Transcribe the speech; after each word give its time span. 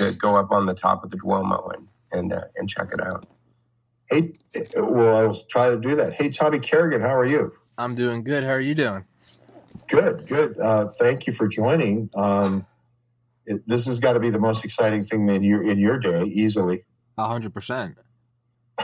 To 0.00 0.12
go 0.12 0.36
up 0.36 0.50
on 0.50 0.64
the 0.64 0.74
top 0.74 1.04
of 1.04 1.10
the 1.10 1.18
Duomo 1.18 1.70
and, 1.74 1.88
and, 2.10 2.32
uh, 2.32 2.44
and 2.56 2.68
check 2.68 2.88
it 2.92 3.00
out. 3.00 3.26
Hey, 4.08 4.32
well, 4.76 5.16
I 5.16 5.24
will 5.24 5.34
try 5.34 5.68
to 5.68 5.78
do 5.78 5.94
that. 5.96 6.14
Hey, 6.14 6.30
Tommy 6.30 6.58
Kerrigan, 6.58 7.02
how 7.02 7.14
are 7.14 7.26
you? 7.26 7.52
I'm 7.76 7.94
doing 7.94 8.24
good. 8.24 8.42
How 8.42 8.52
are 8.52 8.60
you 8.60 8.74
doing? 8.74 9.04
Good, 9.88 10.26
good. 10.26 10.58
Uh, 10.58 10.88
thank 10.98 11.26
you 11.26 11.34
for 11.34 11.48
joining. 11.48 12.08
Um, 12.14 12.64
it, 13.44 13.62
this 13.66 13.86
has 13.86 14.00
got 14.00 14.14
to 14.14 14.20
be 14.20 14.30
the 14.30 14.38
most 14.38 14.64
exciting 14.64 15.04
thing 15.04 15.28
in 15.28 15.42
your 15.42 15.62
in 15.62 15.78
your 15.78 15.98
day, 15.98 16.22
easily. 16.24 16.84
A 17.18 17.26
hundred 17.26 17.52
percent. 17.52 17.98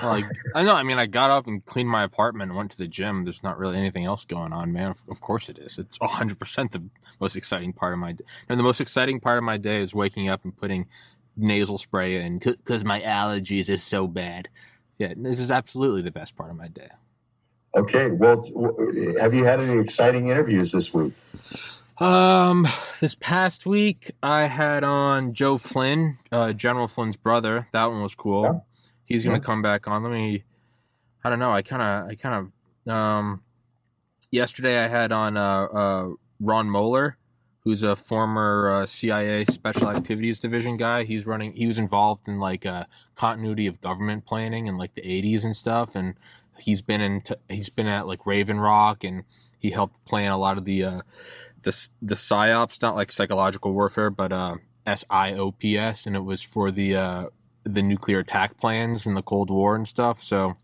Like 0.02 0.24
I 0.54 0.62
know. 0.62 0.74
I 0.74 0.82
mean, 0.82 0.98
I 0.98 1.06
got 1.06 1.30
up 1.30 1.46
and 1.46 1.64
cleaned 1.64 1.88
my 1.88 2.02
apartment 2.02 2.50
and 2.50 2.56
went 2.56 2.70
to 2.72 2.78
the 2.78 2.88
gym. 2.88 3.24
There's 3.24 3.42
not 3.42 3.58
really 3.58 3.78
anything 3.78 4.04
else 4.04 4.24
going 4.24 4.52
on, 4.52 4.72
man. 4.72 4.90
Of, 4.90 5.04
of 5.08 5.20
course 5.20 5.48
it 5.48 5.58
is. 5.58 5.78
It's 5.78 5.96
a 6.00 6.06
hundred 6.06 6.38
percent 6.38 6.72
the 6.72 6.82
most 7.20 7.36
exciting 7.36 7.72
part 7.72 7.92
of 7.92 7.98
my 7.98 8.12
day. 8.12 8.24
And 8.48 8.58
the 8.58 8.64
most 8.64 8.80
exciting 8.80 9.20
part 9.20 9.38
of 9.38 9.44
my 9.44 9.56
day 9.56 9.80
is 9.80 9.94
waking 9.94 10.28
up 10.28 10.44
and 10.44 10.56
putting 10.56 10.86
nasal 11.36 11.78
spray 11.78 12.20
in 12.20 12.38
because 12.38 12.84
my 12.84 13.00
allergies 13.00 13.68
is 13.68 13.82
so 13.82 14.06
bad. 14.06 14.48
Yeah, 14.98 15.14
this 15.16 15.38
is 15.38 15.50
absolutely 15.50 16.02
the 16.02 16.10
best 16.10 16.36
part 16.36 16.50
of 16.50 16.56
my 16.56 16.68
day. 16.68 16.88
Okay. 17.76 18.10
Well, 18.12 18.42
have 19.20 19.34
you 19.34 19.44
had 19.44 19.60
any 19.60 19.78
exciting 19.78 20.28
interviews 20.28 20.72
this 20.72 20.94
week? 20.94 21.12
Um, 21.98 22.66
this 23.00 23.14
past 23.14 23.66
week 23.66 24.12
I 24.22 24.42
had 24.42 24.84
on 24.84 25.34
Joe 25.34 25.58
Flynn, 25.58 26.18
uh, 26.32 26.52
General 26.52 26.88
Flynn's 26.88 27.16
brother. 27.16 27.68
That 27.72 27.86
one 27.86 28.02
was 28.02 28.14
cool. 28.14 28.42
Yeah. 28.42 28.60
He's 29.04 29.24
gonna 29.24 29.36
yeah. 29.36 29.42
come 29.42 29.62
back 29.62 29.86
on. 29.86 30.02
Let 30.02 30.12
me. 30.12 30.44
I 31.22 31.30
don't 31.30 31.38
know. 31.38 31.52
I 31.52 31.62
kind 31.62 31.82
of. 31.82 32.10
I 32.10 32.14
kind 32.14 32.50
of. 32.86 32.92
Um, 32.92 33.42
yesterday 34.30 34.82
I 34.82 34.88
had 34.88 35.12
on 35.12 35.36
uh, 35.36 35.64
uh, 35.64 36.08
Ron 36.40 36.70
Moeller, 36.70 37.16
who's 37.66 37.82
a 37.82 37.96
former 37.96 38.70
uh, 38.70 38.86
CIA 38.86 39.44
Special 39.44 39.90
Activities 39.90 40.38
Division 40.38 40.76
guy. 40.76 41.02
He's 41.02 41.26
running. 41.26 41.52
He 41.54 41.66
was 41.66 41.78
involved 41.78 42.28
in 42.28 42.38
like 42.38 42.64
uh, 42.64 42.84
continuity 43.16 43.66
of 43.66 43.80
government 43.80 44.24
planning 44.24 44.68
in 44.68 44.78
like 44.78 44.94
the 44.94 45.02
'80s 45.02 45.42
and 45.42 45.56
stuff, 45.56 45.96
and 45.96 46.14
he's 46.60 46.80
been 46.80 47.00
in. 47.00 47.22
T- 47.22 47.34
he's 47.48 47.68
been 47.68 47.88
at 47.88 48.06
like 48.06 48.24
Raven 48.24 48.60
Rock, 48.60 49.02
and 49.02 49.24
he 49.58 49.70
helped 49.72 50.04
plan 50.04 50.30
a 50.30 50.38
lot 50.38 50.58
of 50.58 50.64
the 50.64 50.84
uh, 50.84 51.00
the 51.62 51.88
the 52.00 52.14
psyops, 52.14 52.80
not 52.80 52.94
like 52.94 53.10
psychological 53.10 53.72
warfare, 53.72 54.10
but 54.10 54.30
uh, 54.30 54.58
SIOPS, 54.86 56.06
and 56.06 56.14
it 56.14 56.24
was 56.24 56.42
for 56.42 56.70
the 56.70 56.94
uh, 56.94 57.26
the 57.64 57.82
nuclear 57.82 58.20
attack 58.20 58.58
plans 58.58 59.08
in 59.08 59.14
the 59.14 59.22
Cold 59.22 59.50
War 59.50 59.74
and 59.74 59.88
stuff. 59.88 60.22
So 60.22 60.56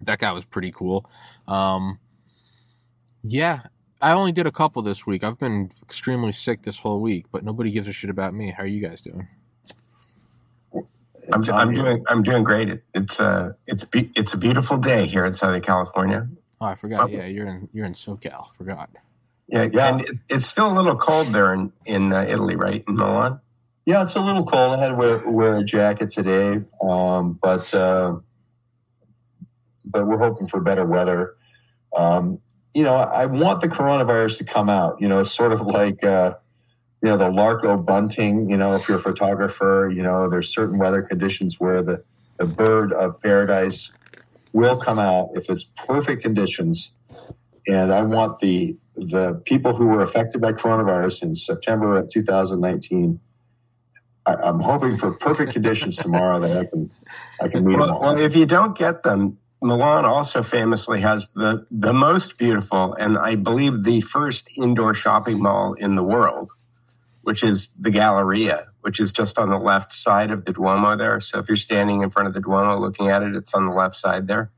that 0.00 0.20
guy 0.20 0.30
was 0.30 0.44
pretty 0.44 0.70
cool. 0.70 1.10
Um, 1.48 1.98
yeah, 3.24 3.62
I 4.00 4.12
only 4.12 4.32
did 4.32 4.46
a 4.46 4.50
couple 4.52 4.82
this 4.82 5.06
week. 5.06 5.22
I've 5.22 5.38
been 5.38 5.70
extremely 5.82 6.32
sick 6.32 6.62
this 6.62 6.80
whole 6.80 7.00
week, 7.00 7.26
but 7.30 7.44
nobody 7.44 7.70
gives 7.70 7.86
a 7.86 7.92
shit 7.92 8.10
about 8.10 8.34
me. 8.34 8.50
How 8.50 8.62
are 8.62 8.66
you 8.66 8.80
guys 8.80 9.00
doing? 9.00 9.28
I'm, 11.32 11.42
I'm 11.50 11.74
doing 11.74 12.04
I'm 12.08 12.22
doing 12.22 12.42
great. 12.42 12.70
It, 12.70 12.84
it's 12.94 13.20
a 13.20 13.24
uh, 13.24 13.52
it's 13.66 13.84
be, 13.84 14.10
it's 14.16 14.32
a 14.32 14.38
beautiful 14.38 14.78
day 14.78 15.06
here 15.06 15.26
in 15.26 15.34
Southern 15.34 15.60
California. 15.60 16.28
Oh, 16.60 16.66
I 16.66 16.74
forgot. 16.74 17.10
yeah, 17.10 17.26
you're 17.26 17.46
in 17.46 17.68
you're 17.72 17.84
in 17.84 17.92
SoCal. 17.92 18.54
Forgot. 18.54 18.90
Yeah, 19.46 19.68
yeah. 19.70 19.92
And 19.92 20.00
it's, 20.00 20.20
it's 20.30 20.46
still 20.46 20.72
a 20.72 20.74
little 20.74 20.96
cold 20.96 21.28
there 21.28 21.52
in 21.52 21.72
in 21.84 22.12
uh, 22.12 22.22
Italy, 22.22 22.56
right? 22.56 22.82
In 22.88 22.96
Milan. 22.96 23.40
Yeah, 23.84 24.02
it's 24.02 24.14
a 24.14 24.20
little 24.20 24.44
cold. 24.44 24.74
I 24.74 24.80
had 24.80 24.88
to 24.88 24.94
wear, 24.94 25.22
wear 25.26 25.56
a 25.56 25.64
jacket 25.64 26.10
today, 26.10 26.62
um, 26.88 27.38
but 27.42 27.72
uh, 27.74 28.16
but 29.84 30.06
we're 30.06 30.18
hoping 30.18 30.46
for 30.46 30.60
better 30.60 30.86
weather. 30.86 31.34
Um, 31.96 32.40
you 32.74 32.84
know, 32.84 32.94
I 32.94 33.26
want 33.26 33.60
the 33.60 33.68
coronavirus 33.68 34.38
to 34.38 34.44
come 34.44 34.68
out. 34.68 35.00
You 35.00 35.08
know, 35.08 35.20
it's 35.20 35.32
sort 35.32 35.52
of 35.52 35.62
like, 35.62 36.04
uh, 36.04 36.34
you 37.02 37.08
know, 37.08 37.16
the 37.16 37.28
Larco 37.28 37.84
bunting. 37.84 38.48
You 38.48 38.56
know, 38.56 38.74
if 38.74 38.88
you're 38.88 38.98
a 38.98 39.02
photographer, 39.02 39.90
you 39.92 40.02
know, 40.02 40.28
there's 40.28 40.52
certain 40.52 40.78
weather 40.78 41.02
conditions 41.02 41.58
where 41.58 41.82
the, 41.82 42.02
the 42.36 42.46
bird 42.46 42.92
of 42.92 43.20
paradise 43.20 43.92
will 44.52 44.76
come 44.76 44.98
out 44.98 45.30
if 45.32 45.48
it's 45.48 45.64
perfect 45.64 46.22
conditions. 46.22 46.92
And 47.66 47.92
I 47.92 48.02
want 48.02 48.40
the 48.40 48.76
the 48.94 49.40
people 49.44 49.74
who 49.74 49.86
were 49.86 50.02
affected 50.02 50.40
by 50.40 50.52
coronavirus 50.52 51.22
in 51.22 51.34
September 51.34 51.96
of 51.96 52.10
2019. 52.10 53.20
I, 54.26 54.48
am 54.48 54.60
hoping 54.60 54.96
for 54.96 55.12
perfect 55.12 55.52
conditions 55.52 55.96
tomorrow 55.96 56.38
that 56.40 56.56
I 56.56 56.66
can 56.66 56.90
I 57.42 57.48
can 57.48 57.64
meet 57.64 57.78
well, 57.78 57.86
them 57.86 57.96
all. 57.96 58.02
Well, 58.02 58.18
if 58.18 58.36
you 58.36 58.46
don't 58.46 58.76
get 58.76 59.02
them, 59.02 59.38
Milan 59.62 60.06
also 60.06 60.42
famously 60.42 61.00
has 61.02 61.28
the, 61.34 61.66
the 61.70 61.92
most 61.92 62.38
beautiful 62.38 62.94
and 62.94 63.18
I 63.18 63.34
believe 63.34 63.82
the 63.82 64.00
first 64.00 64.50
indoor 64.56 64.94
shopping 64.94 65.40
mall 65.42 65.74
in 65.74 65.96
the 65.96 66.02
world, 66.02 66.52
which 67.22 67.42
is 67.42 67.68
the 67.78 67.90
Galleria, 67.90 68.68
which 68.80 68.98
is 68.98 69.12
just 69.12 69.38
on 69.38 69.50
the 69.50 69.58
left 69.58 69.92
side 69.92 70.30
of 70.30 70.46
the 70.46 70.54
Duomo 70.54 70.96
there. 70.96 71.20
So 71.20 71.38
if 71.38 71.48
you're 71.48 71.56
standing 71.56 72.02
in 72.02 72.08
front 72.08 72.28
of 72.28 72.34
the 72.34 72.40
Duomo 72.40 72.78
looking 72.78 73.08
at 73.08 73.22
it, 73.22 73.36
it's 73.36 73.52
on 73.52 73.66
the 73.66 73.72
left 73.72 73.96
side 73.96 74.28
there. 74.28 74.50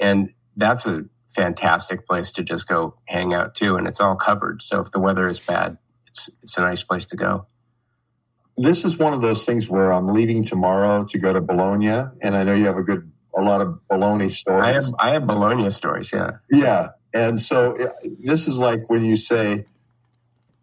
And 0.00 0.30
that's 0.56 0.86
a 0.86 1.04
fantastic 1.28 2.04
place 2.04 2.32
to 2.32 2.42
just 2.42 2.66
go 2.66 2.96
hang 3.04 3.32
out 3.32 3.54
too. 3.54 3.76
And 3.76 3.86
it's 3.86 4.00
all 4.00 4.16
covered. 4.16 4.62
So 4.62 4.80
if 4.80 4.90
the 4.90 4.98
weather 4.98 5.28
is 5.28 5.38
bad, 5.38 5.78
it's, 6.08 6.28
it's 6.42 6.58
a 6.58 6.62
nice 6.62 6.82
place 6.82 7.06
to 7.06 7.16
go. 7.16 7.46
This 8.56 8.84
is 8.84 8.98
one 8.98 9.14
of 9.14 9.20
those 9.22 9.46
things 9.46 9.68
where 9.68 9.92
I'm 9.92 10.08
leaving 10.08 10.44
tomorrow 10.44 11.04
to 11.04 11.18
go 11.18 11.32
to 11.32 11.40
Bologna. 11.40 12.10
And 12.20 12.36
I 12.36 12.42
know 12.42 12.52
you 12.52 12.66
have 12.66 12.76
a 12.76 12.82
good 12.82 13.11
a 13.36 13.42
lot 13.42 13.60
of 13.60 13.78
baloney 13.90 14.30
stories. 14.30 14.62
I 14.62 14.72
have 14.72 14.84
I 14.98 15.10
have 15.12 15.26
Bologna 15.26 15.70
stories. 15.70 16.12
Yeah, 16.12 16.32
yeah. 16.50 16.88
And 17.14 17.40
so 17.40 17.76
this 18.20 18.48
is 18.48 18.58
like 18.58 18.88
when 18.88 19.04
you 19.04 19.16
say, 19.16 19.66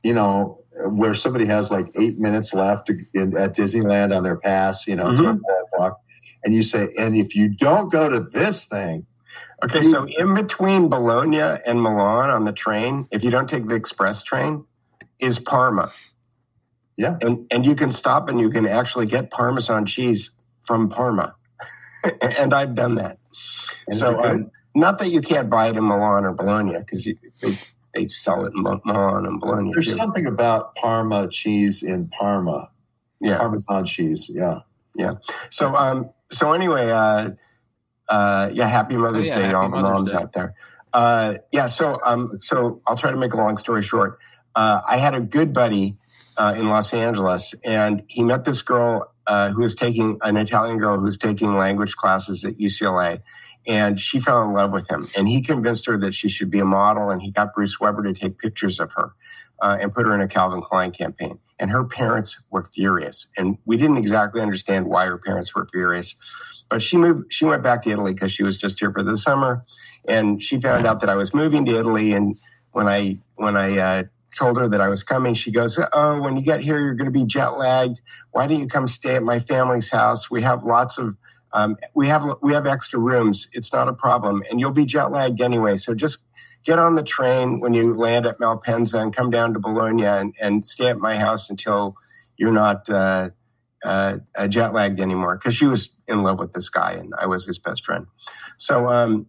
you 0.04 0.14
know, 0.14 0.60
where 0.88 1.14
somebody 1.14 1.46
has 1.46 1.72
like 1.72 1.92
eight 1.96 2.18
minutes 2.18 2.54
left 2.54 2.90
in, 2.90 3.38
at 3.38 3.56
Disneyland 3.56 4.16
on 4.16 4.24
their 4.24 4.38
pass, 4.38 4.88
you 4.88 4.96
know, 4.96 5.12
mm-hmm. 5.12 5.42
o'clock, 5.74 6.00
and 6.44 6.54
you 6.54 6.64
say, 6.64 6.90
and 6.98 7.16
if 7.16 7.36
you 7.36 7.50
don't 7.50 7.92
go 7.92 8.10
to 8.10 8.22
this 8.22 8.66
thing. 8.66 9.06
Okay, 9.62 9.82
so 9.82 10.08
in 10.18 10.36
between 10.36 10.88
Bologna 10.88 11.42
and 11.42 11.82
Milan 11.82 12.30
on 12.30 12.46
the 12.46 12.54
train, 12.54 13.10
if 13.12 13.26
you 13.26 13.30
don't 13.30 13.50
take 13.50 13.68
the 13.68 13.76
express 13.76 14.24
train, 14.24 14.66
is 15.20 15.38
Parma. 15.38 15.92
Yeah. 16.98 17.18
And 17.22 17.46
and 17.52 17.66
you 17.66 17.76
can 17.76 17.92
stop 17.92 18.30
and 18.30 18.40
you 18.40 18.50
can 18.50 18.66
actually 18.66 19.06
get 19.06 19.32
Parmesan 19.32 19.86
cheese 19.86 20.32
from 20.62 20.90
Parma. 20.90 21.36
And 22.22 22.54
I've 22.54 22.76
done 22.76 22.96
that. 22.96 23.20
And 23.88 23.96
so, 23.96 24.20
um, 24.20 24.52
not 24.76 25.00
that 25.00 25.10
you 25.10 25.22
can't 25.22 25.50
buy 25.50 25.68
it 25.68 25.78
in 25.78 25.84
Milan 25.84 26.26
or 26.26 26.34
Bologna 26.34 26.78
because 26.80 27.06
they, 27.06 27.52
they 27.94 28.08
sell 28.08 28.46
it 28.46 28.54
in 28.56 28.62
Milan 28.62 29.26
and 29.26 29.40
Bologna. 29.40 29.72
There's 29.74 29.88
too. 29.88 29.94
something 29.94 30.26
about 30.26 30.76
Parma 30.76 31.28
cheese 31.30 31.84
in 31.84 32.08
Parma. 32.08 32.72
Yeah, 33.20 33.38
Parmesan 33.38 33.86
cheese. 33.86 34.30
Yeah, 34.34 34.60
yeah. 34.96 35.14
So, 35.50 35.76
um, 35.76 36.12
so 36.30 36.54
anyway, 36.54 36.90
uh, 36.90 37.32
uh, 38.08 38.50
yeah. 38.54 38.68
Happy 38.68 38.96
Mother's 38.96 39.30
oh, 39.30 39.34
yeah, 39.34 39.42
Day 39.42 39.50
to 39.50 39.58
all 39.58 39.70
the 39.70 39.78
moms 39.78 40.12
Day. 40.12 40.18
out 40.18 40.34
there. 40.34 40.56
Uh, 40.94 41.36
yeah. 41.52 41.66
So, 41.66 42.00
um, 42.06 42.32
so 42.40 42.82
I'll 42.88 42.96
try 42.96 43.12
to 43.12 43.18
make 43.18 43.34
a 43.34 43.38
long 43.38 43.58
story 43.58 43.84
short. 43.84 44.20
Uh, 44.56 44.82
I 44.88 44.98
had 44.98 45.14
a 45.14 45.20
good 45.20 45.54
buddy 45.54 45.98
uh, 46.38 46.56
in 46.58 46.70
Los 46.70 46.94
Angeles, 46.94 47.54
and 47.66 48.04
he 48.08 48.24
met 48.24 48.46
this 48.46 48.62
girl 48.62 49.14
uh, 49.30 49.52
who 49.52 49.62
was 49.62 49.76
taking 49.76 50.18
an 50.24 50.38
Italian 50.38 50.80
girl 50.80 50.98
who 50.98 51.06
was 51.06 51.18
taking 51.18 51.56
language 51.56 51.96
classes 51.96 52.44
at 52.44 52.56
UCLA. 52.56 53.22
And 53.68 54.00
she 54.00 54.20
fell 54.20 54.42
in 54.42 54.54
love 54.54 54.72
with 54.72 54.90
him. 54.90 55.08
And 55.16 55.28
he 55.28 55.42
convinced 55.42 55.86
her 55.86 55.98
that 56.00 56.16
she 56.16 56.30
should 56.30 56.50
be 56.50 56.60
a 56.60 56.66
model. 56.66 57.12
And 57.12 57.22
he 57.22 57.30
got 57.30 57.54
Bruce 57.54 57.80
Weber 57.80 58.02
to 58.04 58.14
take 58.14 58.40
pictures 58.40 58.80
of 58.80 58.92
her 58.94 59.12
uh, 59.62 59.78
and 59.80 59.94
put 59.94 60.08
her 60.08 60.16
in 60.16 60.22
a 60.22 60.28
Calvin 60.28 60.62
Klein 60.62 60.90
campaign. 60.92 61.38
And 61.60 61.70
her 61.70 61.84
parents 61.84 62.40
were 62.50 62.64
furious. 62.64 63.28
And 63.38 63.60
we 63.66 63.78
didn't 63.78 63.98
exactly 63.98 64.42
understand 64.42 64.88
why 64.88 65.06
her 65.06 65.20
parents 65.20 65.54
were 65.54 65.68
furious. 65.72 66.16
But 66.68 66.82
she 66.82 66.98
moved, 66.98 67.32
she 67.32 67.46
went 67.46 67.62
back 67.62 67.84
to 67.84 67.92
Italy 67.92 68.16
because 68.16 68.32
she 68.32 68.44
was 68.44 68.58
just 68.58 68.80
here 68.80 68.92
for 68.92 69.04
the 69.04 69.18
summer. 69.18 69.64
And 70.08 70.42
she 70.42 70.60
found 70.60 70.88
out 70.88 71.02
that 71.02 71.10
I 71.10 71.16
was 71.16 71.36
moving 71.36 71.66
to 71.66 71.78
Italy. 71.78 72.14
And 72.14 72.40
when 72.72 72.88
I, 72.88 73.20
when 73.36 73.56
I, 73.56 73.78
uh, 73.78 74.04
told 74.38 74.58
her 74.58 74.68
that 74.70 74.82
I 74.82 74.88
was 74.90 75.04
coming. 75.04 75.34
She 75.34 75.52
goes, 75.52 75.80
Oh, 75.94 76.22
when 76.22 76.38
you 76.38 76.44
get 76.44 76.62
here, 76.62 76.80
you're 76.80 76.96
going 76.96 77.12
to 77.12 77.20
be 77.20 77.26
jet 77.26 77.58
lagged. 77.58 78.02
Why 78.32 78.48
don't 78.48 78.60
you 78.60 78.68
come 78.68 78.88
stay 78.88 79.16
at 79.16 79.24
my 79.24 79.40
family's 79.40 79.90
house? 79.90 80.30
We 80.30 80.42
have 80.44 80.64
lots 80.64 80.98
of, 80.98 81.18
um, 81.54 81.78
we 81.96 82.08
have, 82.08 82.26
we 82.42 82.54
have 82.54 82.68
extra 82.68 83.00
rooms. 83.00 83.48
It's 83.54 83.74
not 83.74 83.88
a 83.88 83.94
problem. 83.94 84.44
And 84.50 84.60
you'll 84.60 84.72
be 84.72 84.86
jet 84.86 85.12
lagged 85.12 85.42
anyway. 85.42 85.78
So 85.78 85.94
just 85.96 86.20
get 86.66 86.80
on 86.80 86.96
the 86.96 87.04
train 87.04 87.60
when 87.60 87.74
you 87.74 87.94
land 87.94 88.26
at 88.26 88.40
Malpensa 88.40 89.02
and 89.02 89.16
come 89.16 89.32
down 89.32 89.54
to 89.54 89.60
Bologna 89.60 90.06
and, 90.06 90.36
and 90.42 90.68
stay 90.68 90.88
at 90.88 91.00
my 91.00 91.18
house 91.18 91.50
until 91.50 91.96
you're 92.38 92.52
not, 92.52 92.90
uh, 92.90 93.30
uh, 93.84 94.18
jet 94.50 94.74
lagged 94.74 95.00
anymore 95.00 95.38
because 95.38 95.56
she 95.56 95.66
was 95.66 95.92
in 96.08 96.24
love 96.24 96.40
with 96.40 96.54
this 96.54 96.70
guy 96.70 96.94
and 96.94 97.14
I 97.18 97.28
was 97.28 97.46
his 97.46 97.60
best 97.60 97.86
friend. 97.86 98.08
So 98.58 98.90
um, 98.90 99.28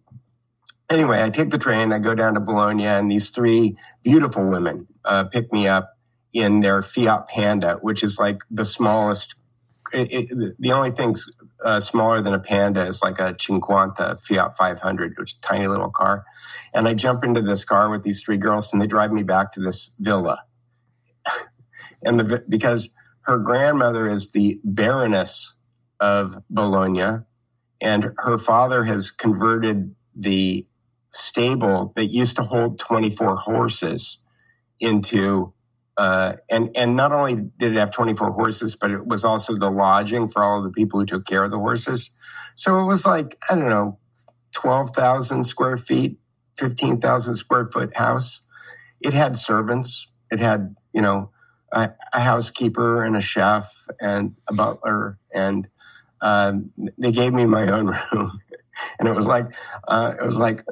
anyway, 0.91 1.23
I 1.23 1.29
take 1.29 1.49
the 1.49 1.57
train, 1.57 1.93
I 1.93 1.99
go 1.99 2.13
down 2.13 2.33
to 2.35 2.39
Bologna, 2.39 2.85
and 2.85 3.11
these 3.11 3.29
three 3.29 3.77
beautiful 4.03 4.45
women 4.47 4.87
uh, 5.05 5.25
pick 5.25 5.51
me 5.51 5.67
up 5.67 5.97
in 6.33 6.59
their 6.59 6.81
Fiat 6.81 7.27
Panda, 7.27 7.77
which 7.81 8.03
is 8.03 8.19
like 8.19 8.39
the 8.49 8.65
smallest. 8.65 9.35
It, 9.93 10.13
it, 10.13 10.55
the 10.59 10.71
only 10.71 10.91
things 10.91 11.29
uh, 11.63 11.79
smaller 11.79 12.21
than 12.21 12.33
a 12.33 12.39
Panda 12.39 12.85
is 12.85 13.01
like 13.01 13.19
a 13.19 13.33
Cinquanta 13.33 14.21
Fiat 14.21 14.55
500, 14.55 15.15
which 15.17 15.33
is 15.33 15.37
a 15.37 15.47
tiny 15.47 15.67
little 15.67 15.89
car. 15.89 16.23
And 16.73 16.87
I 16.87 16.93
jump 16.93 17.23
into 17.23 17.41
this 17.41 17.65
car 17.65 17.89
with 17.89 18.03
these 18.03 18.21
three 18.21 18.37
girls, 18.37 18.71
and 18.71 18.81
they 18.81 18.87
drive 18.87 19.11
me 19.11 19.23
back 19.23 19.51
to 19.53 19.59
this 19.59 19.91
villa. 19.99 20.43
and 22.03 22.19
the 22.19 22.43
because 22.47 22.89
her 23.23 23.37
grandmother 23.37 24.09
is 24.09 24.31
the 24.31 24.59
Baroness 24.63 25.55
of 25.99 26.37
Bologna, 26.49 27.23
and 27.79 28.13
her 28.17 28.37
father 28.37 28.83
has 28.85 29.11
converted 29.11 29.95
the 30.15 30.65
stable 31.11 31.93
that 31.95 32.07
used 32.07 32.35
to 32.37 32.43
hold 32.43 32.79
24 32.79 33.37
horses 33.37 34.17
into 34.79 35.53
uh, 35.97 36.33
and 36.49 36.71
and 36.75 36.95
not 36.95 37.11
only 37.11 37.35
did 37.35 37.73
it 37.73 37.77
have 37.77 37.91
24 37.91 38.31
horses 38.31 38.75
but 38.75 38.91
it 38.91 39.05
was 39.05 39.23
also 39.25 39.55
the 39.55 39.69
lodging 39.69 40.27
for 40.29 40.43
all 40.43 40.59
of 40.59 40.63
the 40.63 40.71
people 40.71 40.99
who 40.99 41.05
took 41.05 41.25
care 41.25 41.43
of 41.43 41.51
the 41.51 41.59
horses. 41.59 42.11
So 42.55 42.79
it 42.79 42.85
was 42.85 43.05
like 43.05 43.37
i 43.49 43.55
don't 43.55 43.69
know 43.69 43.99
12,000 44.53 45.43
square 45.45 45.77
feet 45.77 46.17
15,000 46.57 47.35
square 47.35 47.65
foot 47.65 47.95
house. 47.97 48.41
It 49.01 49.13
had 49.13 49.37
servants. 49.37 50.07
It 50.31 50.39
had 50.39 50.75
you 50.93 51.01
know 51.01 51.31
a, 51.73 51.91
a 52.13 52.21
housekeeper 52.21 53.03
and 53.03 53.17
a 53.17 53.21
chef 53.21 53.87
and 53.99 54.35
a 54.47 54.53
butler 54.53 55.19
and 55.33 55.67
um, 56.21 56.71
they 56.97 57.11
gave 57.11 57.33
me 57.33 57.45
my 57.45 57.67
own 57.67 57.87
room. 58.13 58.39
And 58.99 59.07
it 59.07 59.15
was 59.15 59.27
like 59.27 59.53
uh, 59.87 60.13
it 60.19 60.25
was 60.25 60.37
like 60.37 60.65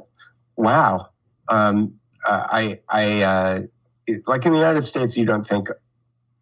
wow, 0.60 1.10
um, 1.48 1.96
uh, 2.28 2.48
I, 2.50 2.80
I, 2.90 3.22
uh, 3.22 3.62
it, 4.06 4.28
like 4.28 4.46
in 4.46 4.52
the 4.52 4.58
United 4.58 4.84
States, 4.84 5.16
you 5.16 5.26
don't 5.26 5.48
think, 5.48 5.70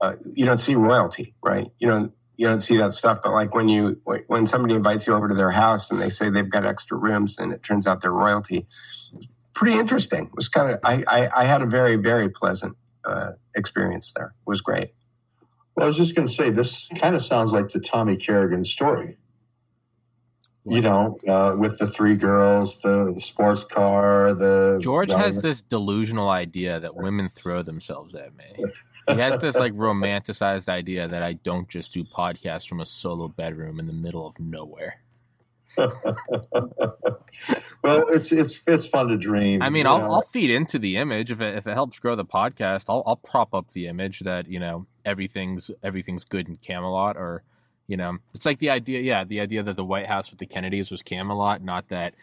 uh, 0.01 0.15
you 0.33 0.43
don't 0.43 0.59
see 0.59 0.75
royalty, 0.75 1.35
right? 1.43 1.67
You 1.77 1.87
don't, 1.87 2.11
you 2.35 2.47
don't 2.47 2.61
see 2.61 2.77
that 2.77 2.93
stuff. 2.93 3.19
But 3.23 3.31
like 3.33 3.53
when 3.53 3.69
you, 3.69 4.01
when 4.27 4.47
somebody 4.47 4.75
invites 4.75 5.07
you 5.07 5.13
over 5.13 5.27
to 5.27 5.35
their 5.35 5.51
house 5.51 5.91
and 5.91 6.01
they 6.01 6.09
say 6.09 6.29
they've 6.29 6.49
got 6.49 6.65
extra 6.65 6.97
rooms 6.97 7.37
and 7.37 7.53
it 7.53 7.61
turns 7.63 7.85
out 7.85 8.01
they're 8.01 8.11
royalty, 8.11 8.65
pretty 9.53 9.77
interesting. 9.77 10.25
It 10.25 10.35
was 10.35 10.49
kind 10.49 10.71
of, 10.71 10.79
I, 10.83 11.03
I, 11.07 11.29
I 11.35 11.43
had 11.45 11.61
a 11.61 11.67
very, 11.67 11.95
very 11.95 12.29
pleasant 12.29 12.75
uh, 13.05 13.31
experience 13.55 14.13
there. 14.15 14.33
It 14.45 14.49
was 14.49 14.61
great. 14.61 14.93
Well, 15.75 15.85
I 15.85 15.87
was 15.87 15.97
just 15.97 16.15
going 16.15 16.27
to 16.27 16.33
say, 16.33 16.49
this 16.49 16.89
kind 16.99 17.15
of 17.15 17.21
sounds 17.21 17.53
like 17.53 17.69
the 17.69 17.79
Tommy 17.79 18.17
Kerrigan 18.17 18.65
story 18.65 19.17
you 20.69 20.81
know, 20.81 21.17
uh, 21.27 21.55
with 21.57 21.77
the 21.79 21.87
three 21.87 22.15
girls, 22.15 22.77
the 22.81 23.15
sports 23.19 23.63
car, 23.63 24.33
the 24.33 24.79
George 24.81 25.11
has 25.11 25.41
this 25.41 25.61
delusional 25.61 26.29
idea 26.29 26.79
that 26.79 26.95
women 26.95 27.29
throw 27.29 27.61
themselves 27.61 28.15
at 28.15 28.35
me. 28.35 28.65
He 29.07 29.19
has 29.19 29.39
this 29.39 29.55
like 29.55 29.73
romanticized 29.73 30.67
idea 30.67 31.07
that 31.07 31.23
I 31.23 31.33
don't 31.33 31.69
just 31.69 31.93
do 31.93 32.03
podcasts 32.03 32.67
from 32.67 32.81
a 32.81 32.85
solo 32.85 33.27
bedroom 33.27 33.79
in 33.79 33.87
the 33.87 33.93
middle 33.93 34.27
of 34.27 34.39
nowhere. 34.39 35.01
well, 35.77 35.93
it's 37.83 38.31
it's 38.31 38.67
it's 38.67 38.87
fun 38.87 39.09
to 39.09 39.17
dream. 39.17 39.61
I 39.61 39.69
mean, 39.69 39.85
I'll, 39.85 40.11
I'll 40.11 40.21
feed 40.23 40.49
into 40.49 40.79
the 40.79 40.97
image 40.97 41.29
if 41.29 41.39
it, 41.39 41.55
if 41.55 41.67
it 41.67 41.75
helps 41.75 41.99
grow 41.99 42.15
the 42.15 42.25
podcast. 42.25 42.85
I'll 42.89 43.03
I'll 43.05 43.15
prop 43.15 43.53
up 43.53 43.71
the 43.71 43.85
image 43.85 44.21
that 44.21 44.47
you 44.47 44.59
know 44.59 44.87
everything's 45.05 45.69
everything's 45.83 46.23
good 46.23 46.49
in 46.49 46.57
Camelot 46.57 47.15
or 47.15 47.43
you 47.87 47.97
know, 47.97 48.17
it's 48.33 48.45
like 48.45 48.59
the 48.59 48.69
idea, 48.69 48.99
yeah, 48.99 49.23
the 49.23 49.39
idea 49.39 49.63
that 49.63 49.75
the 49.75 49.85
White 49.85 50.07
House 50.07 50.29
with 50.29 50.39
the 50.39 50.45
Kennedys 50.45 50.91
was 50.91 51.01
Camelot, 51.01 51.63
not 51.63 51.87
that 51.87 52.13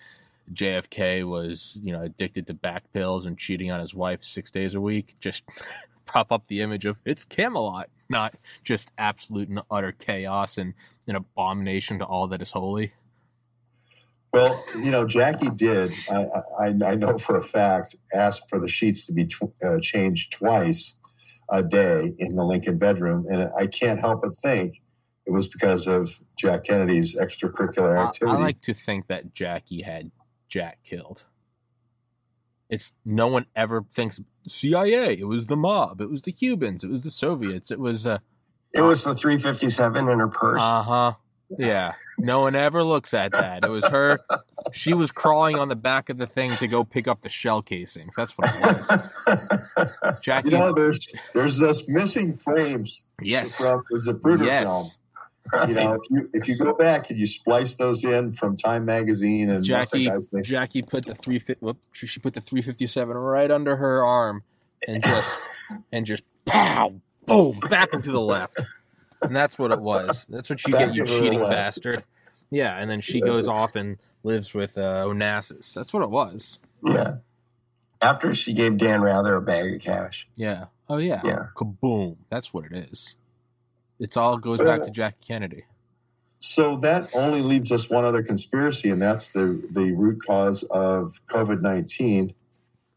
JFK 0.52 1.26
was, 1.26 1.78
you 1.82 1.92
know, 1.92 2.02
addicted 2.02 2.46
to 2.46 2.54
back 2.54 2.92
pills 2.92 3.24
and 3.24 3.38
cheating 3.38 3.70
on 3.70 3.80
his 3.80 3.94
wife 3.94 4.22
six 4.22 4.50
days 4.50 4.74
a 4.74 4.80
week. 4.80 5.14
Just 5.20 5.42
prop 6.04 6.30
up 6.30 6.46
the 6.48 6.60
image 6.60 6.84
of 6.84 6.98
it's 7.06 7.24
Camelot, 7.24 7.88
not 8.10 8.34
just 8.62 8.92
absolute 8.98 9.48
and 9.48 9.60
utter 9.70 9.92
chaos 9.92 10.58
and 10.58 10.74
an 11.06 11.16
abomination 11.16 11.98
to 11.98 12.04
all 12.04 12.26
that 12.28 12.42
is 12.42 12.50
holy. 12.50 12.92
Well, 14.32 14.62
you 14.76 14.90
know, 14.90 15.06
Jackie 15.06 15.50
did. 15.50 15.92
I, 16.10 16.26
I, 16.60 16.66
I 16.84 16.94
know 16.96 17.18
for 17.18 17.36
a 17.36 17.42
fact 17.42 17.94
ask 18.12 18.42
for 18.48 18.58
the 18.58 18.68
sheets 18.68 19.06
to 19.06 19.12
be 19.12 19.26
tw- 19.26 19.54
uh, 19.64 19.78
changed 19.80 20.32
twice 20.32 20.96
a 21.50 21.62
day 21.62 22.12
in 22.18 22.34
the 22.34 22.44
Lincoln 22.44 22.76
bedroom, 22.76 23.26
and 23.28 23.48
I 23.58 23.66
can't 23.66 24.00
help 24.00 24.22
but 24.22 24.36
think 24.38 24.82
it 25.26 25.32
was 25.32 25.48
because 25.48 25.86
of 25.86 26.20
Jack 26.36 26.64
Kennedy's 26.64 27.16
extracurricular 27.16 27.98
activity. 27.98 28.36
I, 28.36 28.38
I 28.38 28.42
like 28.42 28.60
to 28.62 28.74
think 28.74 29.06
that 29.06 29.34
Jackie 29.34 29.82
had 29.82 30.10
Jack 30.48 30.78
killed. 30.84 31.24
It's 32.68 32.92
no 33.04 33.28
one 33.28 33.46
ever 33.56 33.84
thinks 33.90 34.20
CIA. 34.46 35.18
It 35.18 35.28
was 35.28 35.46
the 35.46 35.56
mob. 35.56 36.00
It 36.00 36.10
was 36.10 36.22
the 36.22 36.32
Cubans. 36.32 36.84
It 36.84 36.90
was 36.90 37.02
the 37.02 37.10
Soviets. 37.10 37.70
It 37.70 37.78
was. 37.78 38.06
Uh, 38.06 38.18
it 38.72 38.80
was 38.80 39.04
the 39.04 39.14
357 39.14 40.08
in 40.08 40.18
her 40.18 40.28
purse. 40.28 40.60
Uh 40.60 40.82
huh. 40.82 41.12
Yeah. 41.58 41.92
No 42.18 42.40
one 42.40 42.54
ever 42.54 42.82
looks 42.82 43.14
at 43.14 43.32
that. 43.32 43.64
It 43.64 43.70
was 43.70 43.86
her. 43.86 44.18
She 44.72 44.94
was 44.94 45.12
crawling 45.12 45.56
on 45.58 45.68
the 45.68 45.76
back 45.76 46.08
of 46.08 46.18
the 46.18 46.26
thing 46.26 46.50
to 46.56 46.66
go 46.66 46.84
pick 46.84 47.06
up 47.06 47.22
the 47.22 47.28
shell 47.28 47.62
casings. 47.62 48.14
That's 48.16 48.32
what 48.36 48.50
it 48.50 48.60
was. 49.76 50.20
Jackie. 50.22 50.50
You 50.50 50.58
know, 50.58 50.72
there's 50.72 51.06
there's 51.32 51.58
those 51.58 51.86
missing 51.88 52.36
frames. 52.36 53.04
Yes. 53.22 53.56
From 53.56 53.84
the 53.90 53.98
Zapruder 53.98 54.46
yes. 54.46 54.64
film 54.64 54.86
you 55.68 55.74
know, 55.74 55.94
if 55.94 56.02
you 56.10 56.30
if 56.32 56.48
you 56.48 56.56
go 56.56 56.72
back 56.72 57.10
and 57.10 57.18
you 57.18 57.26
splice 57.26 57.74
those 57.74 58.04
in 58.04 58.32
from 58.32 58.56
Time 58.56 58.84
Magazine 58.84 59.50
and 59.50 59.64
Jackie 59.64 60.08
Jackie 60.42 60.82
put 60.82 61.06
the 61.06 61.14
three 61.14 61.40
whoop, 61.60 61.78
she 61.92 62.20
put 62.20 62.34
the 62.34 62.40
three 62.40 62.62
fifty 62.62 62.86
seven 62.86 63.16
right 63.16 63.50
under 63.50 63.76
her 63.76 64.04
arm 64.04 64.42
and 64.86 65.02
just 65.02 65.34
and 65.92 66.06
just 66.06 66.24
pow 66.46 66.94
boom 67.26 67.58
back 67.70 67.92
into 67.92 68.10
the 68.10 68.20
left, 68.20 68.60
and 69.22 69.36
that's 69.36 69.58
what 69.58 69.70
it 69.70 69.80
was. 69.80 70.26
That's 70.28 70.48
what 70.48 70.66
you 70.66 70.72
back 70.72 70.88
get, 70.88 70.94
you 70.94 71.04
cheating 71.04 71.40
bastard. 71.40 72.02
Yeah, 72.50 72.76
and 72.78 72.90
then 72.90 73.00
she 73.00 73.20
goes 73.20 73.48
off 73.48 73.74
and 73.76 73.98
lives 74.22 74.54
with 74.54 74.78
uh, 74.78 75.04
Onassis. 75.04 75.74
That's 75.74 75.92
what 75.92 76.02
it 76.02 76.10
was. 76.10 76.58
Yeah. 76.84 77.16
After 78.00 78.34
she 78.34 78.52
gave 78.52 78.76
Dan 78.76 79.00
Rather 79.00 79.34
a 79.34 79.42
bag 79.42 79.74
of 79.74 79.80
cash. 79.80 80.28
Yeah. 80.36 80.66
Oh 80.88 80.98
yeah. 80.98 81.20
Yeah. 81.24 81.46
Kaboom. 81.56 82.16
That's 82.30 82.52
what 82.52 82.66
it 82.66 82.72
is. 82.72 83.16
It's 83.98 84.16
all 84.16 84.38
goes 84.38 84.58
back 84.58 84.82
to 84.82 84.90
Jackie 84.90 85.24
Kennedy. 85.26 85.64
So 86.38 86.76
that 86.78 87.08
only 87.14 87.40
leaves 87.40 87.72
us 87.72 87.88
one 87.88 88.04
other 88.04 88.22
conspiracy, 88.22 88.90
and 88.90 89.00
that's 89.00 89.30
the 89.30 89.66
the 89.70 89.94
root 89.96 90.20
cause 90.26 90.62
of 90.64 91.18
COVID 91.26 91.62
nineteen, 91.62 92.34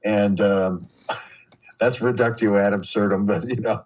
and 0.03 0.41
um, 0.41 0.87
that's 1.79 2.01
reductio 2.01 2.57
ad 2.57 2.73
absurdum. 2.73 3.25
But 3.25 3.47
you 3.49 3.61
know, 3.61 3.85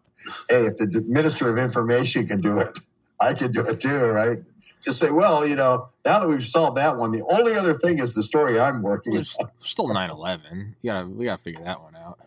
hey, 0.50 0.66
if 0.66 0.78
the 0.78 1.04
Minister 1.08 1.50
of 1.50 1.58
Information 1.58 2.26
can 2.28 2.42
do 2.42 2.58
it, 2.60 2.80
I 3.20 3.34
can 3.34 3.52
do 3.52 3.66
it 3.68 3.80
too, 3.80 4.06
right? 4.08 4.40
Just 4.82 5.00
say, 5.00 5.12
well, 5.12 5.46
you 5.46 5.56
know, 5.56 5.90
now 6.04 6.18
that 6.18 6.28
we've 6.28 6.44
solved 6.44 6.76
that 6.78 6.98
one, 6.98 7.12
the 7.12 7.24
only 7.30 7.54
other 7.54 7.76
thing 7.76 8.00
is 8.00 8.16
the 8.16 8.24
story 8.24 8.60
I'm 8.60 8.82
working. 8.82 9.14
Well, 9.14 9.24
still 9.60 9.90
9-11. 9.90 10.74
You 10.82 10.92
gotta 10.92 11.08
we 11.08 11.26
gotta 11.26 11.42
figure 11.42 11.64
that 11.64 11.82
one 11.82 11.96
out. 11.96 12.20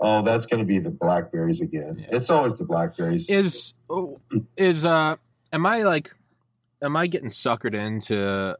Oh, 0.00 0.22
that's 0.22 0.46
going 0.46 0.60
to 0.60 0.66
be 0.66 0.78
the 0.78 0.90
blackberries 0.90 1.60
again. 1.60 1.98
Yeah. 1.98 2.16
It's 2.16 2.30
always 2.30 2.58
the 2.58 2.64
blackberries. 2.64 3.28
Is 3.28 3.74
is 4.56 4.84
uh 4.84 5.16
am 5.52 5.66
I 5.66 5.82
like 5.82 6.14
am 6.82 6.96
I 6.96 7.06
getting 7.06 7.30
suckered 7.30 7.74
into 7.74 8.56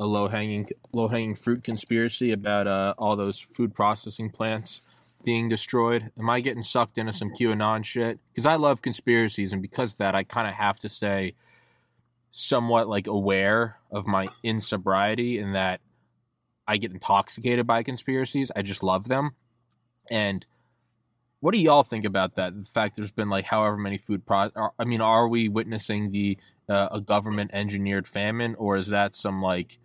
a 0.00 0.06
low 0.06 0.28
hanging 0.28 0.68
low 0.92 1.08
hanging 1.08 1.34
fruit 1.34 1.62
conspiracy 1.62 2.32
about 2.32 2.66
uh 2.66 2.94
all 2.96 3.16
those 3.16 3.38
food 3.38 3.74
processing 3.74 4.30
plants 4.30 4.80
being 5.24 5.48
destroyed? 5.48 6.10
Am 6.18 6.30
I 6.30 6.40
getting 6.40 6.62
sucked 6.62 6.96
into 6.96 7.12
some 7.12 7.30
QAnon 7.30 7.84
shit? 7.84 8.18
Because 8.32 8.46
I 8.46 8.54
love 8.54 8.80
conspiracies, 8.82 9.52
and 9.52 9.60
because 9.60 9.92
of 9.92 9.98
that, 9.98 10.14
I 10.14 10.24
kind 10.24 10.48
of 10.48 10.54
have 10.54 10.78
to 10.80 10.88
stay 10.88 11.34
somewhat 12.30 12.88
like 12.88 13.06
aware 13.06 13.76
of 13.90 14.06
my 14.06 14.28
insobriety 14.44 15.38
in 15.38 15.52
that 15.52 15.80
I 16.66 16.76
get 16.76 16.92
intoxicated 16.92 17.66
by 17.66 17.82
conspiracies. 17.82 18.52
I 18.54 18.62
just 18.62 18.82
love 18.82 19.08
them, 19.08 19.32
and 20.10 20.46
what 21.40 21.54
do 21.54 21.60
y'all 21.60 21.82
think 21.82 22.04
about 22.04 22.34
that? 22.36 22.56
The 22.58 22.64
fact 22.64 22.96
there's 22.96 23.10
been 23.10 23.30
like 23.30 23.44
however 23.44 23.76
many 23.76 23.98
food 23.98 24.26
pro. 24.26 24.50
I 24.78 24.84
mean, 24.84 25.00
are 25.00 25.28
we 25.28 25.48
witnessing 25.48 26.10
the 26.10 26.36
uh, 26.68 26.88
a 26.92 27.00
government 27.00 27.50
engineered 27.54 28.08
famine, 28.08 28.54
or 28.56 28.76
is 28.76 28.88
that 28.88 29.16
some 29.16 29.40
like 29.40 29.78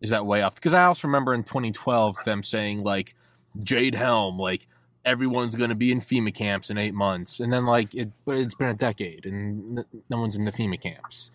is 0.00 0.10
that 0.10 0.26
way 0.26 0.42
off? 0.42 0.54
Because 0.54 0.74
I 0.74 0.84
also 0.84 1.08
remember 1.08 1.34
in 1.34 1.44
2012 1.44 2.24
them 2.24 2.42
saying 2.42 2.82
like 2.82 3.14
Jade 3.62 3.94
Helm, 3.94 4.38
like 4.38 4.68
everyone's 5.04 5.56
going 5.56 5.70
to 5.70 5.76
be 5.76 5.90
in 5.92 6.00
FEMA 6.00 6.34
camps 6.34 6.70
in 6.70 6.76
eight 6.76 6.94
months, 6.94 7.40
and 7.40 7.52
then 7.52 7.64
like 7.64 7.94
it, 7.94 8.10
but 8.24 8.36
it's 8.36 8.54
been 8.54 8.68
a 8.68 8.74
decade 8.74 9.24
and 9.24 9.84
no 10.10 10.20
one's 10.20 10.36
in 10.36 10.44
the 10.44 10.52
FEMA 10.52 10.80
camps. 10.80 11.30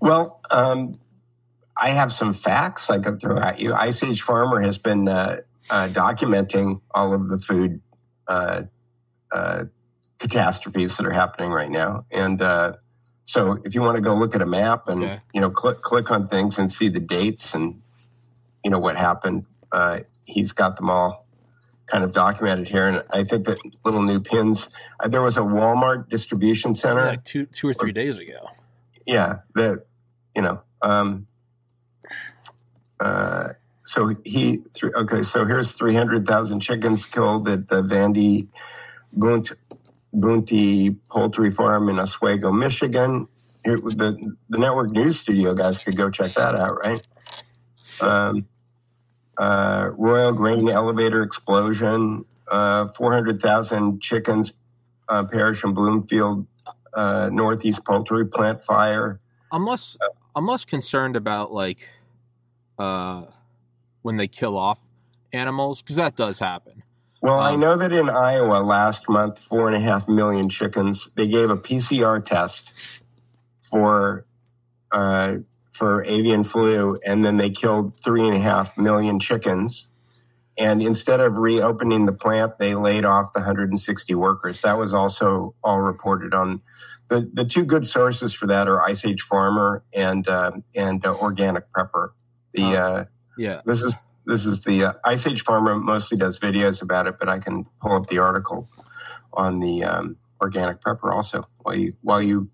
Well, 0.00 0.40
um, 0.50 0.98
I 1.76 1.90
have 1.90 2.12
some 2.12 2.32
facts 2.32 2.90
I 2.90 2.98
could 2.98 3.20
throw 3.20 3.38
at 3.38 3.60
you. 3.60 3.74
Ice 3.74 4.02
Age 4.02 4.22
Farmer 4.22 4.60
has 4.60 4.78
been 4.78 5.08
uh, 5.08 5.40
uh, 5.70 5.88
documenting 5.88 6.80
all 6.92 7.14
of 7.14 7.28
the 7.28 7.38
food 7.38 7.80
uh, 8.28 8.62
uh, 9.32 9.64
catastrophes 10.18 10.96
that 10.96 11.06
are 11.06 11.12
happening 11.12 11.50
right 11.50 11.70
now. 11.70 12.06
And 12.10 12.40
uh, 12.40 12.74
so, 13.24 13.58
if 13.64 13.74
you 13.74 13.80
want 13.80 13.96
to 13.96 14.02
go 14.02 14.14
look 14.14 14.34
at 14.34 14.42
a 14.42 14.46
map 14.46 14.88
and 14.88 15.02
okay. 15.02 15.20
you 15.32 15.40
know 15.40 15.50
click 15.50 15.82
click 15.82 16.10
on 16.10 16.26
things 16.26 16.58
and 16.58 16.70
see 16.70 16.88
the 16.88 17.00
dates 17.00 17.54
and 17.54 17.80
you 18.64 18.70
know 18.70 18.78
what 18.78 18.96
happened, 18.96 19.46
uh, 19.70 20.00
he's 20.26 20.52
got 20.52 20.76
them 20.76 20.90
all 20.90 21.26
kind 21.86 22.04
of 22.04 22.12
documented 22.12 22.68
here. 22.68 22.86
And 22.86 23.02
I 23.10 23.24
think 23.24 23.46
that 23.46 23.58
little 23.84 24.02
new 24.02 24.20
pins. 24.20 24.68
Uh, 24.98 25.08
there 25.08 25.22
was 25.22 25.36
a 25.36 25.40
Walmart 25.40 26.08
distribution 26.08 26.74
center 26.74 27.04
like 27.04 27.24
two 27.24 27.46
two 27.46 27.68
or 27.68 27.74
three 27.74 27.92
days 27.92 28.18
ago. 28.18 28.48
Yeah, 29.06 29.40
that 29.54 29.86
you 30.34 30.42
know. 30.42 30.62
Um, 30.80 31.26
uh, 32.98 33.54
so 33.92 34.14
he 34.24 34.62
okay. 34.82 35.22
So 35.22 35.44
here's 35.44 35.72
three 35.72 35.94
hundred 35.94 36.26
thousand 36.26 36.60
chickens 36.60 37.04
killed 37.04 37.46
at 37.46 37.68
the 37.68 37.82
Vandy 37.82 38.48
Bunt 39.14 39.52
Bunty 40.14 40.90
Poultry 41.10 41.50
Farm 41.50 41.90
in 41.90 41.98
Oswego, 41.98 42.50
Michigan. 42.52 43.28
It 43.64 43.84
the 43.84 44.34
the 44.48 44.58
network 44.58 44.90
news 44.90 45.20
studio 45.20 45.52
guys 45.52 45.78
could 45.78 45.96
go 45.96 46.08
check 46.10 46.32
that 46.34 46.54
out, 46.54 46.78
right? 46.82 47.06
Um, 48.00 48.46
uh, 49.36 49.90
Royal 49.92 50.32
Grain 50.32 50.68
Elevator 50.70 51.22
explosion. 51.22 52.24
Uh, 52.50 52.86
Four 52.88 53.12
hundred 53.12 53.42
thousand 53.42 54.00
chickens 54.00 54.54
uh, 55.08 55.24
perish 55.24 55.64
in 55.64 55.74
Bloomfield 55.74 56.46
uh, 56.94 57.28
Northeast 57.30 57.84
poultry 57.84 58.26
plant 58.26 58.62
fire. 58.62 59.20
I'm 59.50 59.66
less 59.66 59.98
I'm 60.34 60.46
less 60.46 60.64
concerned 60.64 61.14
about 61.14 61.52
like 61.52 61.88
uh, 62.78 63.24
when 64.02 64.16
they 64.16 64.28
kill 64.28 64.56
off 64.58 64.78
animals 65.32 65.82
because 65.82 65.96
that 65.96 66.16
does 66.16 66.38
happen. 66.38 66.82
Well, 67.22 67.38
um, 67.38 67.54
I 67.54 67.56
know 67.56 67.76
that 67.76 67.92
in 67.92 68.10
Iowa 68.10 68.62
last 68.62 69.08
month, 69.08 69.38
four 69.38 69.68
and 69.68 69.76
a 69.76 69.80
half 69.80 70.08
million 70.08 70.48
chickens. 70.48 71.08
They 71.14 71.28
gave 71.28 71.50
a 71.50 71.56
PCR 71.56 72.24
test 72.24 72.72
for 73.60 74.26
uh, 74.90 75.36
for 75.70 76.04
avian 76.04 76.44
flu, 76.44 76.98
and 77.06 77.24
then 77.24 77.38
they 77.38 77.48
killed 77.48 77.98
three 77.98 78.26
and 78.26 78.36
a 78.36 78.40
half 78.40 78.76
million 78.76 79.18
chickens. 79.20 79.86
And 80.58 80.82
instead 80.82 81.20
of 81.20 81.38
reopening 81.38 82.04
the 82.04 82.12
plant, 82.12 82.58
they 82.58 82.74
laid 82.74 83.06
off 83.06 83.32
the 83.32 83.40
160 83.40 84.14
workers. 84.16 84.60
That 84.60 84.78
was 84.78 84.92
also 84.92 85.54
all 85.64 85.80
reported 85.80 86.34
on. 86.34 86.60
The, 87.08 87.28
the 87.32 87.44
two 87.44 87.64
good 87.64 87.86
sources 87.86 88.34
for 88.34 88.46
that 88.46 88.68
are 88.68 88.82
Ice 88.82 89.04
Age 89.04 89.22
Farmer 89.22 89.82
and 89.94 90.28
uh, 90.28 90.52
and 90.74 91.04
uh, 91.06 91.14
Organic 91.14 91.72
Prepper. 91.72 92.10
The 92.52 92.76
uh, 92.76 93.04
yeah, 93.42 93.60
this 93.64 93.82
is 93.82 93.96
this 94.24 94.46
is 94.46 94.62
the 94.62 94.84
uh, 94.84 94.92
Ice 95.04 95.26
Age 95.26 95.42
Farmer 95.42 95.74
mostly 95.74 96.16
does 96.16 96.38
videos 96.38 96.80
about 96.80 97.08
it, 97.08 97.16
but 97.18 97.28
I 97.28 97.40
can 97.40 97.66
pull 97.80 97.90
up 97.92 98.06
the 98.06 98.18
article 98.18 98.68
on 99.32 99.58
the 99.58 99.82
um, 99.82 100.16
organic 100.40 100.80
prepper 100.80 101.12
also 101.12 101.42
while 101.62 101.74
you 101.74 101.94
while 102.02 102.22
you 102.22 102.50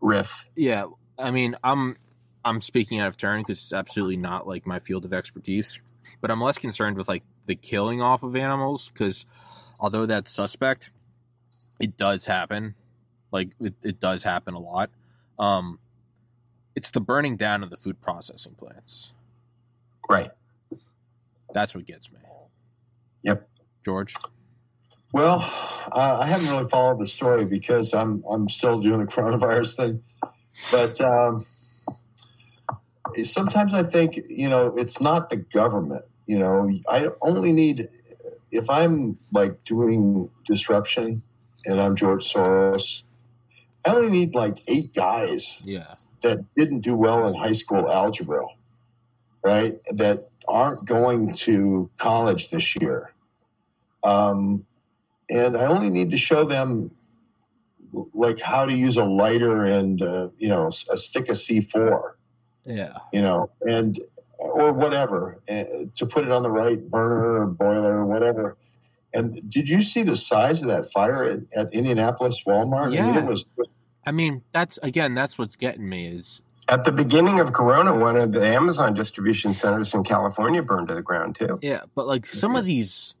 riff. 0.00 0.50
Yeah, 0.56 0.86
I 1.16 1.30
mean, 1.30 1.54
I'm 1.62 1.96
I'm 2.44 2.60
speaking 2.60 2.98
out 2.98 3.06
of 3.06 3.16
turn 3.16 3.42
because 3.42 3.58
it's 3.58 3.72
absolutely 3.72 4.16
not 4.16 4.44
like 4.44 4.66
my 4.66 4.80
field 4.80 5.04
of 5.04 5.12
expertise, 5.12 5.80
but 6.20 6.32
I'm 6.32 6.40
less 6.40 6.58
concerned 6.58 6.96
with 6.96 7.08
like 7.08 7.22
the 7.46 7.54
killing 7.54 8.02
off 8.02 8.24
of 8.24 8.34
animals 8.34 8.90
because 8.92 9.26
although 9.78 10.04
that's 10.04 10.32
suspect, 10.32 10.90
it 11.78 11.96
does 11.96 12.26
happen. 12.26 12.74
Like 13.30 13.50
it, 13.60 13.74
it 13.84 14.00
does 14.00 14.24
happen 14.24 14.54
a 14.54 14.58
lot. 14.58 14.90
Um, 15.38 15.78
it's 16.74 16.90
the 16.90 17.00
burning 17.00 17.36
down 17.36 17.62
of 17.62 17.70
the 17.70 17.76
food 17.76 18.00
processing 18.00 18.54
plants. 18.54 19.12
Right. 20.08 20.30
That's 21.52 21.74
what 21.74 21.86
gets 21.86 22.10
me. 22.12 22.18
Yep. 23.22 23.48
George. 23.84 24.14
Well, 25.12 25.38
uh, 25.92 26.18
I 26.20 26.26
haven't 26.26 26.48
really 26.48 26.68
followed 26.68 27.00
the 27.00 27.06
story 27.06 27.46
because 27.46 27.94
I'm 27.94 28.24
I'm 28.28 28.48
still 28.48 28.80
doing 28.80 28.98
the 28.98 29.06
coronavirus 29.12 29.76
thing, 29.76 30.02
but 30.72 31.00
um, 31.00 31.46
sometimes 33.22 33.72
I 33.74 33.84
think 33.84 34.18
you 34.28 34.48
know 34.48 34.74
it's 34.76 35.00
not 35.00 35.30
the 35.30 35.36
government. 35.36 36.04
You 36.26 36.38
know, 36.38 36.68
I 36.88 37.10
only 37.22 37.52
need 37.52 37.88
if 38.50 38.68
I'm 38.68 39.18
like 39.32 39.62
doing 39.64 40.30
disruption 40.44 41.22
and 41.66 41.80
I'm 41.80 41.94
George 41.96 42.24
Soros. 42.24 43.02
I 43.86 43.94
only 43.94 44.10
need 44.10 44.34
like 44.34 44.62
eight 44.68 44.94
guys. 44.94 45.62
Yeah. 45.64 45.86
That 46.22 46.42
didn't 46.56 46.80
do 46.80 46.96
well 46.96 47.28
in 47.28 47.34
high 47.34 47.52
school 47.52 47.90
algebra, 47.90 48.42
right? 49.44 49.78
That 49.92 50.28
aren't 50.48 50.84
going 50.84 51.34
to 51.34 51.90
college 51.96 52.50
this 52.50 52.74
year. 52.76 53.12
Um, 54.02 54.66
and 55.30 55.56
I 55.56 55.66
only 55.66 55.90
need 55.90 56.10
to 56.10 56.18
show 56.18 56.44
them 56.44 56.90
like 58.12 58.40
how 58.40 58.66
to 58.66 58.74
use 58.74 58.96
a 58.96 59.04
lighter 59.04 59.64
and 59.64 60.02
uh, 60.02 60.28
you 60.38 60.48
know 60.48 60.68
a 60.68 60.96
stick 60.96 61.28
of 61.28 61.36
C4. 61.36 62.12
Yeah. 62.64 62.98
You 63.12 63.22
know, 63.22 63.50
and 63.60 64.00
or 64.38 64.72
whatever 64.72 65.40
uh, 65.48 65.64
to 65.94 66.06
put 66.06 66.24
it 66.24 66.32
on 66.32 66.42
the 66.42 66.50
right 66.50 66.90
burner 66.90 67.40
or 67.40 67.46
boiler 67.46 67.98
or 67.98 68.06
whatever. 68.06 68.56
And 69.12 69.48
did 69.48 69.68
you 69.68 69.82
see 69.82 70.02
the 70.02 70.16
size 70.16 70.60
of 70.60 70.68
that 70.68 70.90
fire 70.90 71.22
at, 71.24 71.40
at 71.54 71.72
Indianapolis 71.72 72.42
Walmart? 72.44 72.92
Yeah. 72.92 73.08
I 73.08 73.12
mean, 73.12 73.26
was, 73.26 73.50
I 74.04 74.12
mean, 74.12 74.42
that's 74.52 74.78
again, 74.82 75.14
that's 75.14 75.38
what's 75.38 75.56
getting 75.56 75.88
me 75.88 76.08
is 76.08 76.42
at 76.68 76.84
the 76.84 76.92
beginning 76.92 77.40
of 77.40 77.52
Corona, 77.52 77.96
one 77.96 78.16
of 78.16 78.32
the 78.32 78.46
Amazon 78.46 78.94
distribution 78.94 79.52
centers 79.52 79.94
in 79.94 80.04
California 80.04 80.62
burned 80.62 80.88
to 80.88 80.94
the 80.94 81.02
ground 81.02 81.36
too. 81.36 81.58
Yeah, 81.62 81.82
but 81.94 82.06
like 82.06 82.26
some 82.26 82.56
of 82.56 82.64
these, 82.64 83.14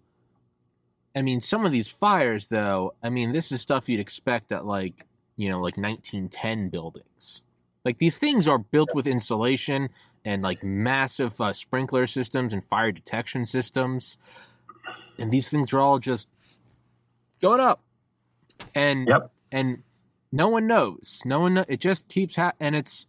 I 1.14 1.22
mean, 1.22 1.40
some 1.40 1.66
of 1.66 1.72
these 1.72 1.88
fires, 1.88 2.48
though, 2.48 2.94
I 3.02 3.10
mean, 3.10 3.32
this 3.32 3.52
is 3.52 3.60
stuff 3.60 3.88
you'd 3.88 4.00
expect 4.00 4.52
at 4.52 4.64
like 4.64 5.06
you 5.36 5.48
know, 5.48 5.56
like 5.56 5.76
1910 5.76 6.68
buildings. 6.68 7.42
Like 7.84 7.98
these 7.98 8.18
things 8.18 8.48
are 8.48 8.58
built 8.58 8.94
with 8.94 9.06
insulation 9.06 9.90
and 10.24 10.42
like 10.42 10.62
massive 10.62 11.40
uh, 11.40 11.52
sprinkler 11.52 12.06
systems 12.06 12.52
and 12.52 12.64
fire 12.64 12.92
detection 12.92 13.44
systems, 13.44 14.16
and 15.18 15.30
these 15.30 15.50
things 15.50 15.72
are 15.72 15.80
all 15.80 15.98
just 15.98 16.28
going 17.42 17.60
up, 17.60 17.82
and 18.74 19.08
yep. 19.08 19.30
and 19.52 19.82
no 20.32 20.48
one 20.48 20.66
knows. 20.66 21.20
No 21.24 21.40
one. 21.40 21.64
It 21.68 21.80
just 21.80 22.08
keeps 22.08 22.36
ha- 22.36 22.52
and 22.58 22.74
it's 22.74 23.06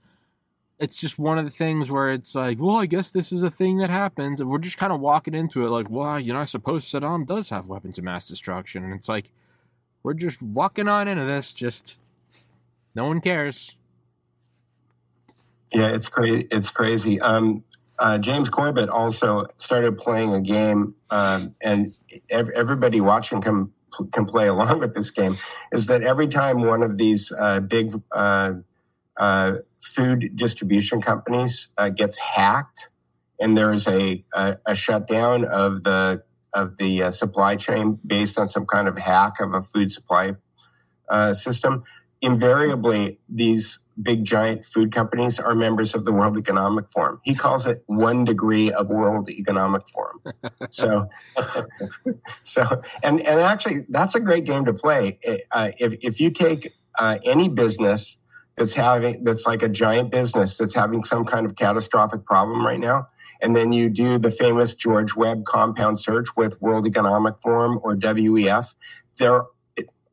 it's 0.79 0.99
just 0.99 1.17
one 1.17 1.37
of 1.37 1.45
the 1.45 1.51
things 1.51 1.89
where 1.89 2.11
it's 2.11 2.35
like, 2.35 2.59
well, 2.59 2.77
I 2.77 2.85
guess 2.85 3.11
this 3.11 3.31
is 3.31 3.43
a 3.43 3.49
thing 3.49 3.77
that 3.77 3.89
happens, 3.89 4.41
and 4.41 4.49
we're 4.49 4.59
just 4.59 4.77
kind 4.77 4.91
of 4.91 4.99
walking 4.99 5.33
into 5.33 5.65
it 5.65 5.69
like, 5.69 5.89
well, 5.89 6.19
you 6.19 6.33
know, 6.33 6.39
I 6.39 6.45
suppose 6.45 6.85
Saddam 6.85 7.25
does 7.25 7.49
have 7.49 7.67
weapons 7.67 7.97
of 7.97 8.03
mass 8.03 8.27
destruction, 8.27 8.83
and 8.83 8.93
it's 8.93 9.07
like, 9.07 9.31
we're 10.03 10.13
just 10.13 10.41
walking 10.41 10.87
on 10.87 11.07
into 11.07 11.23
this, 11.23 11.53
just 11.53 11.97
no 12.93 13.05
one 13.05 13.21
cares. 13.21 13.75
Yeah, 15.73 15.87
it's 15.87 16.09
crazy. 16.09 16.47
It's 16.51 16.69
crazy. 16.69 17.19
Um, 17.19 17.63
uh, 17.97 18.17
James 18.17 18.49
Corbett 18.49 18.89
also 18.89 19.45
started 19.57 19.97
playing 19.97 20.33
a 20.33 20.41
game, 20.41 20.95
um, 21.09 21.55
and 21.61 21.95
ev- 22.29 22.49
everybody 22.49 23.01
watching 23.01 23.41
can 23.41 23.71
can 24.11 24.25
play 24.25 24.47
along 24.47 24.79
with 24.79 24.93
this 24.93 25.09
game. 25.09 25.35
Is 25.71 25.87
that 25.87 26.01
every 26.03 26.27
time 26.27 26.63
one 26.63 26.83
of 26.83 26.97
these 26.97 27.31
uh, 27.31 27.61
big 27.61 27.99
uh, 28.11 28.53
uh 29.17 29.55
food 29.85 30.35
distribution 30.35 31.01
companies 31.01 31.67
uh, 31.77 31.89
gets 31.89 32.19
hacked, 32.19 32.89
and 33.39 33.57
there 33.57 33.71
is 33.71 33.87
a, 33.87 34.23
a, 34.33 34.57
a 34.65 34.75
shutdown 34.75 35.45
of 35.45 35.83
the 35.83 36.23
of 36.53 36.77
the 36.77 37.03
uh, 37.03 37.11
supply 37.11 37.55
chain 37.55 37.99
based 38.05 38.39
on 38.39 38.47
some 38.47 38.65
kind 38.65 38.87
of 38.87 38.97
hack 38.97 39.39
of 39.41 39.53
a 39.53 39.61
food 39.61 39.91
supply 39.91 40.33
uh, 41.09 41.33
system. 41.33 41.83
Invariably, 42.21 43.19
these 43.27 43.79
big 44.01 44.23
giant 44.23 44.65
food 44.65 44.93
companies 44.93 45.37
are 45.37 45.53
members 45.53 45.93
of 45.93 46.05
the 46.05 46.13
World 46.13 46.37
Economic 46.37 46.89
Forum. 46.89 47.19
He 47.23 47.35
calls 47.35 47.65
it 47.65 47.83
one 47.87 48.23
degree 48.23 48.71
of 48.71 48.87
World 48.87 49.29
Economic 49.29 49.87
Forum. 49.87 50.21
so, 50.69 51.09
so, 52.43 52.81
and 53.03 53.19
and 53.19 53.39
actually, 53.39 53.85
that's 53.89 54.15
a 54.15 54.19
great 54.19 54.45
game 54.45 54.65
to 54.65 54.73
play. 54.73 55.19
Uh, 55.51 55.71
if 55.77 55.97
if 56.01 56.19
you 56.19 56.31
take 56.31 56.73
uh, 56.97 57.17
any 57.23 57.49
business 57.49 58.17
that's 58.55 58.73
having 58.73 59.23
that's 59.23 59.45
like 59.45 59.61
a 59.61 59.69
giant 59.69 60.11
business 60.11 60.57
that's 60.57 60.73
having 60.73 61.03
some 61.03 61.25
kind 61.25 61.45
of 61.45 61.55
catastrophic 61.55 62.25
problem 62.25 62.65
right 62.65 62.79
now. 62.79 63.07
And 63.41 63.55
then 63.55 63.73
you 63.73 63.89
do 63.89 64.17
the 64.17 64.31
famous 64.31 64.73
george 64.73 65.15
webb 65.15 65.45
compound 65.45 65.99
search 65.99 66.35
with 66.35 66.61
world 66.61 66.87
economic 66.87 67.35
forum 67.41 67.79
or 67.83 67.95
wef 67.95 68.73
they're 69.17 69.43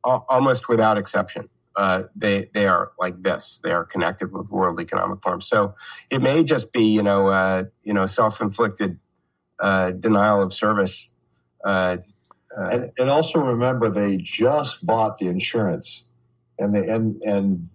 almost 0.05 0.69
without 0.69 0.99
exception 0.99 1.49
uh, 1.77 2.05
they 2.15 2.49
they 2.53 2.67
are 2.67 2.93
like 2.99 3.23
this. 3.23 3.61
They 3.63 3.73
are 3.73 3.85
connected 3.85 4.33
with 4.33 4.51
world 4.51 4.81
economic 4.81 5.23
forum. 5.23 5.41
So 5.41 5.75
it 6.11 6.21
may 6.21 6.45
just 6.45 6.73
be 6.73 6.85
you 6.85 7.03
know 7.03 7.29
uh, 7.29 7.65
you 7.83 7.95
know 7.95 8.07
self-inflicted 8.07 8.99
uh, 9.59 9.93
denial 9.93 10.43
of 10.43 10.53
service 10.53 11.11
uh, 11.65 11.99
uh, 12.57 12.69
and, 12.71 12.93
and 12.99 13.11
also 13.11 13.41
remember 13.41 13.89
they 13.89 14.17
just 14.17 14.85
bought 14.85 15.19
the 15.19 15.29
insurance 15.29 16.05
and 16.59 16.75
they 16.75 16.89
and 16.89 17.23
and 17.23 17.69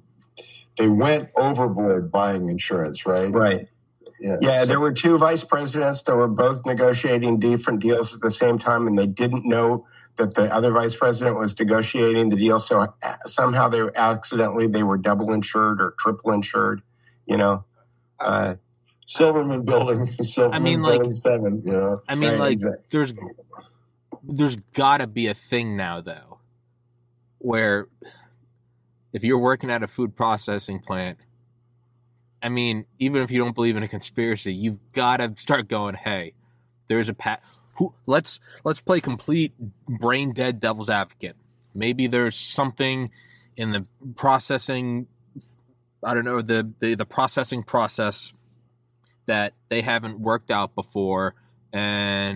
they 0.78 0.90
went 0.90 1.30
overboard 1.36 2.12
buying 2.12 2.50
insurance, 2.50 3.06
right? 3.06 3.32
Right. 3.32 3.68
Yeah, 4.20 4.38
yeah 4.42 4.60
so. 4.62 4.66
there 4.66 4.80
were 4.80 4.94
two 4.94 5.18
vice 5.18 5.44
presidents 5.44 6.02
that 6.04 6.16
were 6.16 6.28
both 6.28 6.66
negotiating 6.66 7.40
different 7.40 7.82
deals 7.82 8.14
at 8.14 8.22
the 8.22 8.32
same 8.32 8.58
time, 8.58 8.88
and 8.88 8.98
they 8.98 9.08
didn't 9.08 9.46
know 9.46 9.86
that 10.18 10.34
the 10.34 10.54
other 10.54 10.72
vice 10.72 10.96
president 10.96 11.38
was 11.38 11.58
negotiating 11.58 12.30
the 12.30 12.36
deal. 12.36 12.60
So 12.60 12.94
somehow 13.26 13.70
they 13.70 13.82
were 13.82 13.96
accidentally 13.96 14.68
they 14.68 14.84
were 14.84 14.98
double 14.98 15.32
insured 15.32 15.82
or 15.82 15.94
triple 16.00 16.32
insured. 16.32 16.82
You 17.28 17.38
know, 17.38 17.66
uh, 18.20 18.56
Silverman 19.06 19.64
Building, 19.64 20.06
Silverman 20.22 20.62
I 20.62 20.64
mean, 20.64 20.82
Building 20.82 21.04
like, 21.04 21.14
Seven. 21.14 21.62
You 21.66 21.74
know, 21.74 22.02
I 22.08 22.16
mean, 22.16 22.32
right, 22.32 22.40
like 22.40 22.54
exactly. 22.54 22.84
there's 22.92 23.14
there's 24.24 24.56
got 24.74 25.00
to 25.00 25.08
be 25.08 25.28
a 25.28 25.34
thing 25.34 25.78
now 25.78 26.02
though, 26.02 26.40
where 27.38 27.88
if 29.14 29.24
you're 29.24 29.38
working 29.38 29.70
at 29.70 29.84
a 29.84 29.88
food 29.88 30.16
processing 30.16 30.80
plant. 30.80 31.18
I 32.42 32.50
mean, 32.50 32.86
even 33.00 33.24
if 33.24 33.32
you 33.32 33.44
don't 33.44 33.56
believe 33.56 33.76
in 33.76 33.84
a 33.84 33.88
conspiracy, 33.88 34.54
you've 34.54 34.80
got 34.94 35.18
to 35.18 35.34
start 35.38 35.68
going, 35.68 35.96
"Hey, 35.96 36.34
there's 36.88 37.10
a 37.10 37.14
pat 37.14 37.42
who 37.78 37.94
let's 38.06 38.40
let's 38.64 38.82
play 38.82 39.02
complete 39.02 39.54
brain 39.88 40.34
dead 40.34 40.60
devil's 40.60 40.90
advocate. 40.90 41.36
Maybe 41.74 42.08
there's 42.08 42.36
something 42.36 43.12
in 43.56 43.72
the 43.72 43.86
processing 44.16 45.08
I 46.04 46.14
don't 46.14 46.26
know 46.26 46.42
the, 46.42 46.72
the 46.80 46.96
the 46.96 47.06
processing 47.06 47.64
process 47.64 48.34
that 49.26 49.54
they 49.70 49.82
haven't 49.82 50.20
worked 50.20 50.52
out 50.52 50.76
before 50.76 51.36
and 51.74 52.36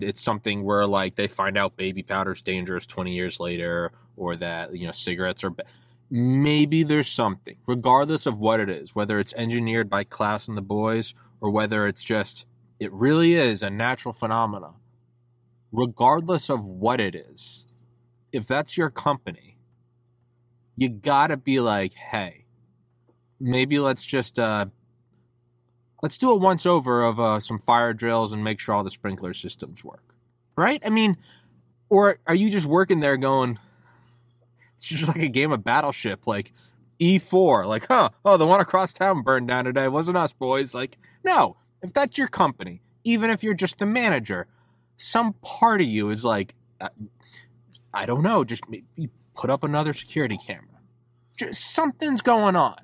it's 0.00 0.20
something 0.22 0.62
where 0.64 0.86
like 0.86 1.16
they 1.16 1.26
find 1.26 1.56
out 1.56 1.76
baby 1.76 2.02
powder 2.02 2.32
is 2.32 2.42
dangerous 2.42 2.86
20 2.86 3.12
years 3.12 3.40
later 3.40 3.92
or 4.16 4.36
that 4.36 4.76
you 4.76 4.86
know 4.86 4.92
cigarettes 4.92 5.44
are 5.44 5.50
ba- 5.50 5.64
maybe 6.10 6.82
there's 6.82 7.08
something 7.08 7.56
regardless 7.66 8.26
of 8.26 8.38
what 8.38 8.60
it 8.60 8.70
is 8.70 8.94
whether 8.94 9.18
it's 9.18 9.34
engineered 9.34 9.90
by 9.90 10.04
Klaus 10.04 10.48
and 10.48 10.56
the 10.56 10.62
boys 10.62 11.14
or 11.40 11.50
whether 11.50 11.86
it's 11.86 12.04
just 12.04 12.46
it 12.80 12.92
really 12.92 13.34
is 13.34 13.62
a 13.62 13.70
natural 13.70 14.12
phenomena. 14.12 14.74
Regardless 15.72 16.48
of 16.48 16.64
what 16.64 17.00
it 17.00 17.14
is 17.14 17.66
if 18.32 18.46
that's 18.46 18.76
your 18.76 18.90
company 18.90 19.58
you 20.76 20.88
gotta 20.88 21.36
be 21.36 21.60
like 21.60 21.94
hey 21.94 22.44
maybe 23.40 23.78
let's 23.78 24.04
just 24.04 24.38
uh 24.38 24.66
let's 26.02 26.18
do 26.18 26.30
a 26.30 26.36
once 26.36 26.66
over 26.66 27.02
of 27.02 27.18
uh, 27.18 27.40
some 27.40 27.58
fire 27.58 27.92
drills 27.92 28.32
and 28.32 28.44
make 28.44 28.60
sure 28.60 28.74
all 28.74 28.84
the 28.84 28.90
sprinkler 28.90 29.32
systems 29.32 29.84
work. 29.84 30.14
Right? 30.56 30.82
I 30.84 30.90
mean, 30.90 31.16
or 31.88 32.18
are 32.26 32.34
you 32.34 32.50
just 32.50 32.66
working 32.66 33.00
there 33.00 33.16
going, 33.16 33.58
it's 34.76 34.88
just 34.88 35.08
like 35.08 35.22
a 35.22 35.28
game 35.28 35.52
of 35.52 35.64
battleship, 35.64 36.26
like 36.26 36.52
E4, 37.00 37.66
like, 37.66 37.86
huh, 37.86 38.10
oh, 38.24 38.36
the 38.36 38.46
one 38.46 38.60
across 38.60 38.92
town 38.92 39.22
burned 39.22 39.48
down 39.48 39.64
today. 39.64 39.88
Wasn't 39.88 40.16
us, 40.16 40.32
boys. 40.32 40.74
Like, 40.74 40.98
no, 41.24 41.56
if 41.82 41.92
that's 41.92 42.18
your 42.18 42.28
company, 42.28 42.82
even 43.04 43.30
if 43.30 43.42
you're 43.42 43.54
just 43.54 43.78
the 43.78 43.86
manager, 43.86 44.46
some 44.96 45.34
part 45.34 45.80
of 45.80 45.86
you 45.86 46.10
is 46.10 46.24
like, 46.24 46.54
uh, 46.80 46.88
I 47.94 48.04
don't 48.04 48.22
know, 48.22 48.44
just 48.44 48.64
put 49.34 49.50
up 49.50 49.62
another 49.62 49.92
security 49.92 50.36
camera. 50.36 50.80
Just 51.36 51.72
something's 51.72 52.20
going 52.20 52.56
on. 52.56 52.78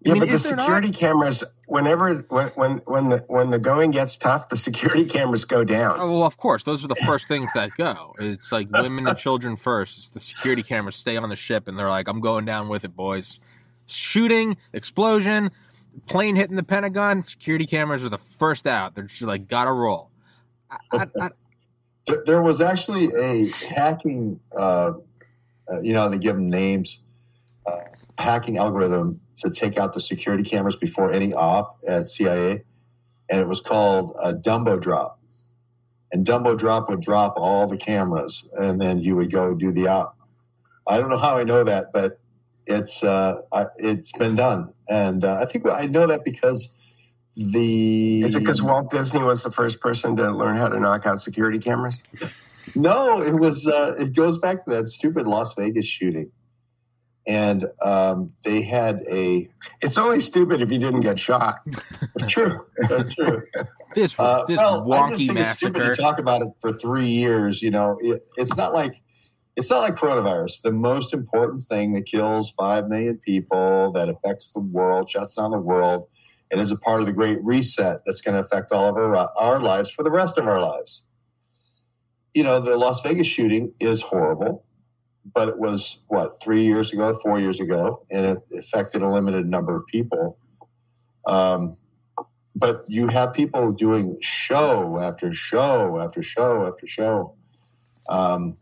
Yeah, 0.00 0.12
I 0.12 0.14
mean, 0.14 0.20
but 0.20 0.30
the 0.30 0.38
security 0.38 0.90
not? 0.90 0.96
cameras, 0.96 1.44
whenever 1.66 2.14
when 2.28 2.48
when 2.48 2.78
when 2.86 3.08
the 3.08 3.24
when 3.26 3.50
the 3.50 3.58
going 3.58 3.90
gets 3.90 4.16
tough, 4.16 4.48
the 4.48 4.56
security 4.56 5.04
cameras 5.04 5.44
go 5.44 5.64
down. 5.64 5.96
Oh, 5.98 6.18
well, 6.18 6.22
of 6.22 6.36
course, 6.36 6.62
those 6.62 6.84
are 6.84 6.88
the 6.88 6.94
first 6.94 7.26
things 7.26 7.52
that 7.54 7.70
go. 7.76 8.12
It's 8.20 8.52
like 8.52 8.68
women 8.70 9.08
and 9.08 9.18
children 9.18 9.56
first. 9.56 9.98
It's 9.98 10.08
the 10.10 10.20
security 10.20 10.62
cameras 10.62 10.94
stay 10.94 11.16
on 11.16 11.28
the 11.28 11.36
ship, 11.36 11.66
and 11.66 11.76
they're 11.76 11.88
like, 11.88 12.06
"I'm 12.06 12.20
going 12.20 12.44
down 12.44 12.68
with 12.68 12.84
it, 12.84 12.94
boys." 12.94 13.40
Shooting, 13.86 14.56
explosion, 14.72 15.50
plane 16.06 16.36
hitting 16.36 16.56
the 16.56 16.62
Pentagon. 16.62 17.22
Security 17.24 17.66
cameras 17.66 18.04
are 18.04 18.08
the 18.08 18.18
first 18.18 18.68
out. 18.68 18.94
They're 18.94 19.04
just 19.04 19.22
like, 19.22 19.48
"Gotta 19.48 19.72
roll." 19.72 20.10
I, 20.92 21.08
I, 21.20 21.30
there 22.24 22.42
was 22.42 22.60
actually 22.60 23.08
a 23.20 23.48
hacking. 23.74 24.38
Uh, 24.56 24.92
uh, 25.68 25.80
you 25.82 25.92
know, 25.92 26.08
they 26.08 26.18
give 26.18 26.36
them 26.36 26.48
names. 26.48 27.02
Uh, 27.66 27.80
hacking 28.16 28.58
algorithm 28.58 29.20
to 29.38 29.50
take 29.50 29.78
out 29.78 29.94
the 29.94 30.00
security 30.00 30.42
cameras 30.42 30.76
before 30.76 31.10
any 31.10 31.32
op 31.32 31.78
at 31.86 32.08
CIA, 32.08 32.64
and 33.30 33.40
it 33.40 33.46
was 33.46 33.60
called 33.60 34.14
a 34.22 34.34
Dumbo 34.34 34.80
Drop. 34.80 35.20
And 36.10 36.26
Dumbo 36.26 36.56
Drop 36.56 36.88
would 36.88 37.00
drop 37.00 37.34
all 37.36 37.66
the 37.66 37.76
cameras, 37.76 38.48
and 38.52 38.80
then 38.80 39.00
you 39.00 39.16
would 39.16 39.30
go 39.30 39.54
do 39.54 39.72
the 39.72 39.88
op. 39.88 40.16
I 40.86 40.98
don't 40.98 41.10
know 41.10 41.18
how 41.18 41.36
I 41.36 41.44
know 41.44 41.64
that, 41.64 41.92
but 41.92 42.18
it's 42.66 43.04
uh, 43.04 43.40
it's 43.76 44.12
been 44.12 44.34
done, 44.34 44.72
and 44.88 45.24
uh, 45.24 45.38
I 45.40 45.44
think 45.44 45.66
I 45.68 45.86
know 45.86 46.06
that 46.06 46.24
because 46.24 46.70
the 47.34 48.22
is 48.22 48.34
it 48.34 48.40
because 48.40 48.62
Walt 48.62 48.90
Disney 48.90 49.22
was 49.22 49.42
the 49.42 49.50
first 49.50 49.80
person 49.80 50.16
to 50.16 50.30
learn 50.30 50.56
how 50.56 50.68
to 50.68 50.80
knock 50.80 51.06
out 51.06 51.20
security 51.20 51.58
cameras? 51.58 51.96
no, 52.74 53.20
it 53.20 53.38
was. 53.38 53.66
Uh, 53.66 53.94
it 53.98 54.14
goes 54.14 54.38
back 54.38 54.64
to 54.64 54.70
that 54.72 54.88
stupid 54.88 55.26
Las 55.26 55.54
Vegas 55.54 55.86
shooting 55.86 56.32
and 57.28 57.66
um, 57.82 58.32
they 58.42 58.62
had 58.62 59.02
a. 59.08 59.46
It's 59.82 59.98
only 59.98 60.20
stupid 60.20 60.62
if 60.62 60.72
you 60.72 60.78
didn't 60.78 61.00
get 61.00 61.20
shot. 61.20 61.60
true, 62.26 62.66
That's 62.88 63.14
true. 63.14 63.42
This 63.94 64.18
uh, 64.18 64.44
this 64.46 64.56
well, 64.56 64.84
wonky 64.84 65.02
I 65.02 65.10
just 65.10 65.18
think 65.18 65.34
massacre. 65.34 65.48
It's 65.50 65.58
stupid 65.58 65.96
to 65.96 66.02
talk 66.02 66.18
about 66.18 66.40
it 66.40 66.48
for 66.58 66.72
three 66.72 67.06
years. 67.06 67.60
You 67.60 67.70
know, 67.70 67.98
it, 68.00 68.26
it's 68.36 68.56
not 68.56 68.72
like 68.72 69.02
it's 69.56 69.68
not 69.68 69.80
like 69.80 69.94
coronavirus. 69.94 70.62
The 70.62 70.72
most 70.72 71.12
important 71.12 71.64
thing 71.64 71.92
that 71.92 72.06
kills 72.06 72.50
five 72.52 72.88
million 72.88 73.18
people, 73.18 73.92
that 73.92 74.08
affects 74.08 74.52
the 74.52 74.60
world, 74.60 75.10
shuts 75.10 75.34
down 75.34 75.50
the 75.50 75.58
world, 75.58 76.08
and 76.50 76.62
is 76.62 76.72
a 76.72 76.78
part 76.78 77.00
of 77.00 77.06
the 77.06 77.12
Great 77.12 77.44
Reset 77.44 78.00
that's 78.06 78.22
going 78.22 78.34
to 78.34 78.40
affect 78.40 78.72
all 78.72 78.88
of 78.88 78.96
our 78.96 79.28
our 79.36 79.60
lives 79.60 79.90
for 79.90 80.02
the 80.02 80.10
rest 80.10 80.38
of 80.38 80.48
our 80.48 80.62
lives. 80.62 81.02
You 82.32 82.42
know, 82.42 82.58
the 82.58 82.78
Las 82.78 83.02
Vegas 83.02 83.26
shooting 83.26 83.74
is 83.80 84.00
horrible 84.00 84.64
but 85.34 85.48
it 85.48 85.58
was 85.58 86.00
what 86.08 86.40
three 86.42 86.64
years 86.64 86.92
ago, 86.92 87.14
four 87.14 87.38
years 87.38 87.60
ago, 87.60 88.04
and 88.10 88.26
it 88.26 88.38
affected 88.58 89.02
a 89.02 89.08
limited 89.08 89.46
number 89.46 89.76
of 89.76 89.86
people. 89.86 90.38
Um, 91.26 91.76
but 92.54 92.84
you 92.88 93.08
have 93.08 93.34
people 93.34 93.72
doing 93.72 94.16
show 94.20 94.98
after 95.00 95.32
show 95.32 95.98
after 96.00 96.22
show 96.22 96.66
after 96.66 96.86
show. 96.86 97.34
Um, 98.08 98.56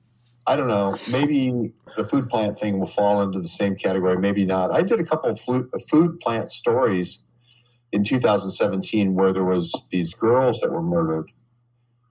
I 0.46 0.54
don't 0.54 0.68
know. 0.68 0.96
Maybe 1.10 1.72
the 1.96 2.06
food 2.06 2.28
plant 2.28 2.58
thing 2.58 2.78
will 2.78 2.86
fall 2.86 3.22
into 3.22 3.40
the 3.40 3.48
same 3.48 3.74
category. 3.74 4.18
Maybe 4.18 4.44
not. 4.44 4.72
I 4.72 4.82
did 4.82 5.00
a 5.00 5.04
couple 5.04 5.30
of 5.30 5.40
food 5.40 6.20
plant 6.20 6.50
stories 6.50 7.20
in 7.92 8.04
2017 8.04 9.14
where 9.14 9.32
there 9.32 9.44
was 9.44 9.74
these 9.90 10.14
girls 10.14 10.60
that 10.60 10.70
were 10.70 10.82
murdered 10.82 11.30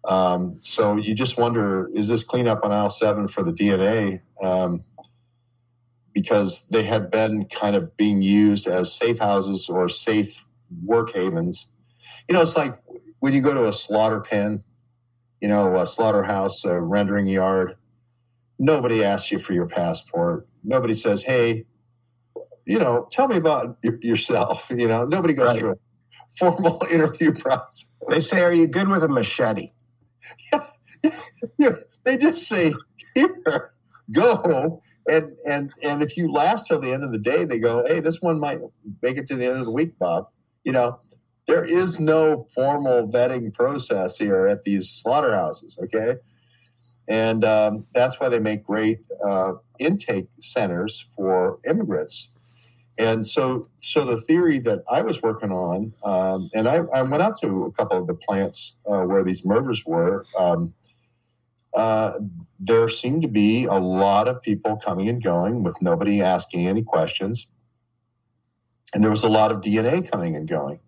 um, 0.08 0.60
so 0.62 0.96
you 0.96 1.16
just 1.16 1.38
wonder, 1.38 1.90
is 1.94 2.08
this 2.08 2.24
cleanup 2.24 2.64
on 2.64 2.72
aisle 2.72 2.90
seven 2.90 3.28
for 3.28 3.44
the 3.44 3.52
DNA? 3.52 4.22
Um, 4.42 4.84
because 6.14 6.66
they 6.70 6.84
had 6.84 7.12
been 7.12 7.46
kind 7.46 7.76
of 7.76 7.96
being 7.98 8.22
used 8.22 8.68
as 8.68 8.94
safe 8.94 9.20
houses 9.20 9.68
or 9.68 9.90
safe 9.90 10.46
work 10.84 11.14
havens. 11.14 11.68
You 12.30 12.34
know, 12.34 12.42
it's 12.42 12.56
like 12.56 12.76
when 13.20 13.34
you 13.34 13.42
go 13.42 13.54
to 13.54 13.68
a 13.68 13.74
slaughter 13.74 14.22
pen, 14.22 14.64
you 15.42 15.50
know, 15.50 15.76
a 15.76 15.86
slaughterhouse, 15.86 16.64
a 16.64 16.82
rendering 16.82 17.28
yard, 17.28 17.76
nobody 18.58 19.04
asks 19.04 19.32
you 19.32 19.40
for 19.40 19.54
your 19.54 19.68
passport. 19.68 20.48
Nobody 20.64 20.96
says, 20.96 21.24
hey, 21.24 21.66
you 22.66 22.80
know, 22.80 23.08
tell 23.12 23.28
me 23.28 23.36
about 23.36 23.78
yourself. 24.02 24.72
You 24.76 24.88
know, 24.88 25.06
nobody 25.06 25.34
goes 25.34 25.50
right. 25.50 25.60
through 25.60 25.72
a 25.72 25.78
formal 26.38 26.82
interview 26.92 27.34
process. 27.34 27.86
They 28.08 28.22
say, 28.22 28.42
are 28.42 28.54
you 28.54 28.68
good 28.68 28.88
with 28.88 29.04
a 29.04 29.10
machete? 29.10 29.72
they 32.04 32.18
just 32.18 32.48
say, 32.48 32.74
here, 33.14 33.74
go. 34.12 34.82
And 35.08 35.34
and 35.48 35.72
and 35.84 36.02
if 36.02 36.18
you 36.18 36.32
last 36.32 36.68
till 36.68 36.80
the 36.80 36.92
end 36.92 37.04
of 37.04 37.12
the 37.12 37.20
day, 37.20 37.46
they 37.46 37.60
go, 37.60 37.84
hey, 37.86 38.00
this 38.00 38.22
one 38.22 38.40
might 38.40 38.60
make 39.02 39.18
it 39.18 39.28
to 39.28 39.36
the 39.36 39.46
end 39.46 39.58
of 39.58 39.66
the 39.66 39.72
week, 39.72 39.98
Bob. 40.00 40.28
You 40.64 40.72
know, 40.72 41.00
there 41.48 41.64
is 41.64 42.00
no 42.00 42.46
formal 42.56 43.08
vetting 43.08 43.54
process 43.54 44.18
here 44.18 44.48
at 44.48 44.64
these 44.64 44.90
slaughterhouses. 44.90 45.78
Okay, 45.84 46.16
and 47.08 47.46
um, 47.46 47.86
that's 47.94 48.20
why 48.20 48.30
they 48.30 48.40
make 48.40 48.64
great 48.64 49.00
uh, 49.24 49.54
intake 49.78 50.28
centers 50.40 51.06
for 51.16 51.60
immigrants. 51.70 52.32
And 52.98 53.28
so, 53.28 53.68
so 53.78 54.06
the 54.06 54.20
theory 54.22 54.60
that 54.60 54.84
I 54.90 55.02
was 55.02 55.22
working 55.22 55.52
on, 55.52 55.94
um, 56.04 56.50
and 56.54 56.68
I, 56.68 56.78
I, 56.94 57.02
went 57.02 57.22
out 57.22 57.38
to 57.42 57.66
a 57.66 57.72
couple 57.72 57.98
of 57.98 58.08
the 58.08 58.14
plants 58.14 58.78
uh, 58.88 59.02
where 59.02 59.24
these 59.24 59.44
murders 59.44 59.86
were. 59.86 60.26
Um, 60.40 60.74
uh, 61.76 62.14
there 62.58 62.88
seemed 62.88 63.22
to 63.24 63.28
be 63.28 63.66
a 63.66 63.74
lot 63.74 64.30
of 64.30 64.42
people 64.42 64.78
coming 64.78 65.10
and 65.10 65.22
going 65.22 65.62
with 65.62 65.82
nobody 65.82 66.22
asking 66.22 66.68
any 66.68 66.84
questions. 66.84 67.48
And 68.94 69.04
there 69.04 69.12
was 69.12 69.26
a 69.26 69.30
lot 69.30 69.52
of 69.52 69.60
DNA 69.60 70.10
coming 70.10 70.38
and 70.38 70.48
going. 70.48 70.80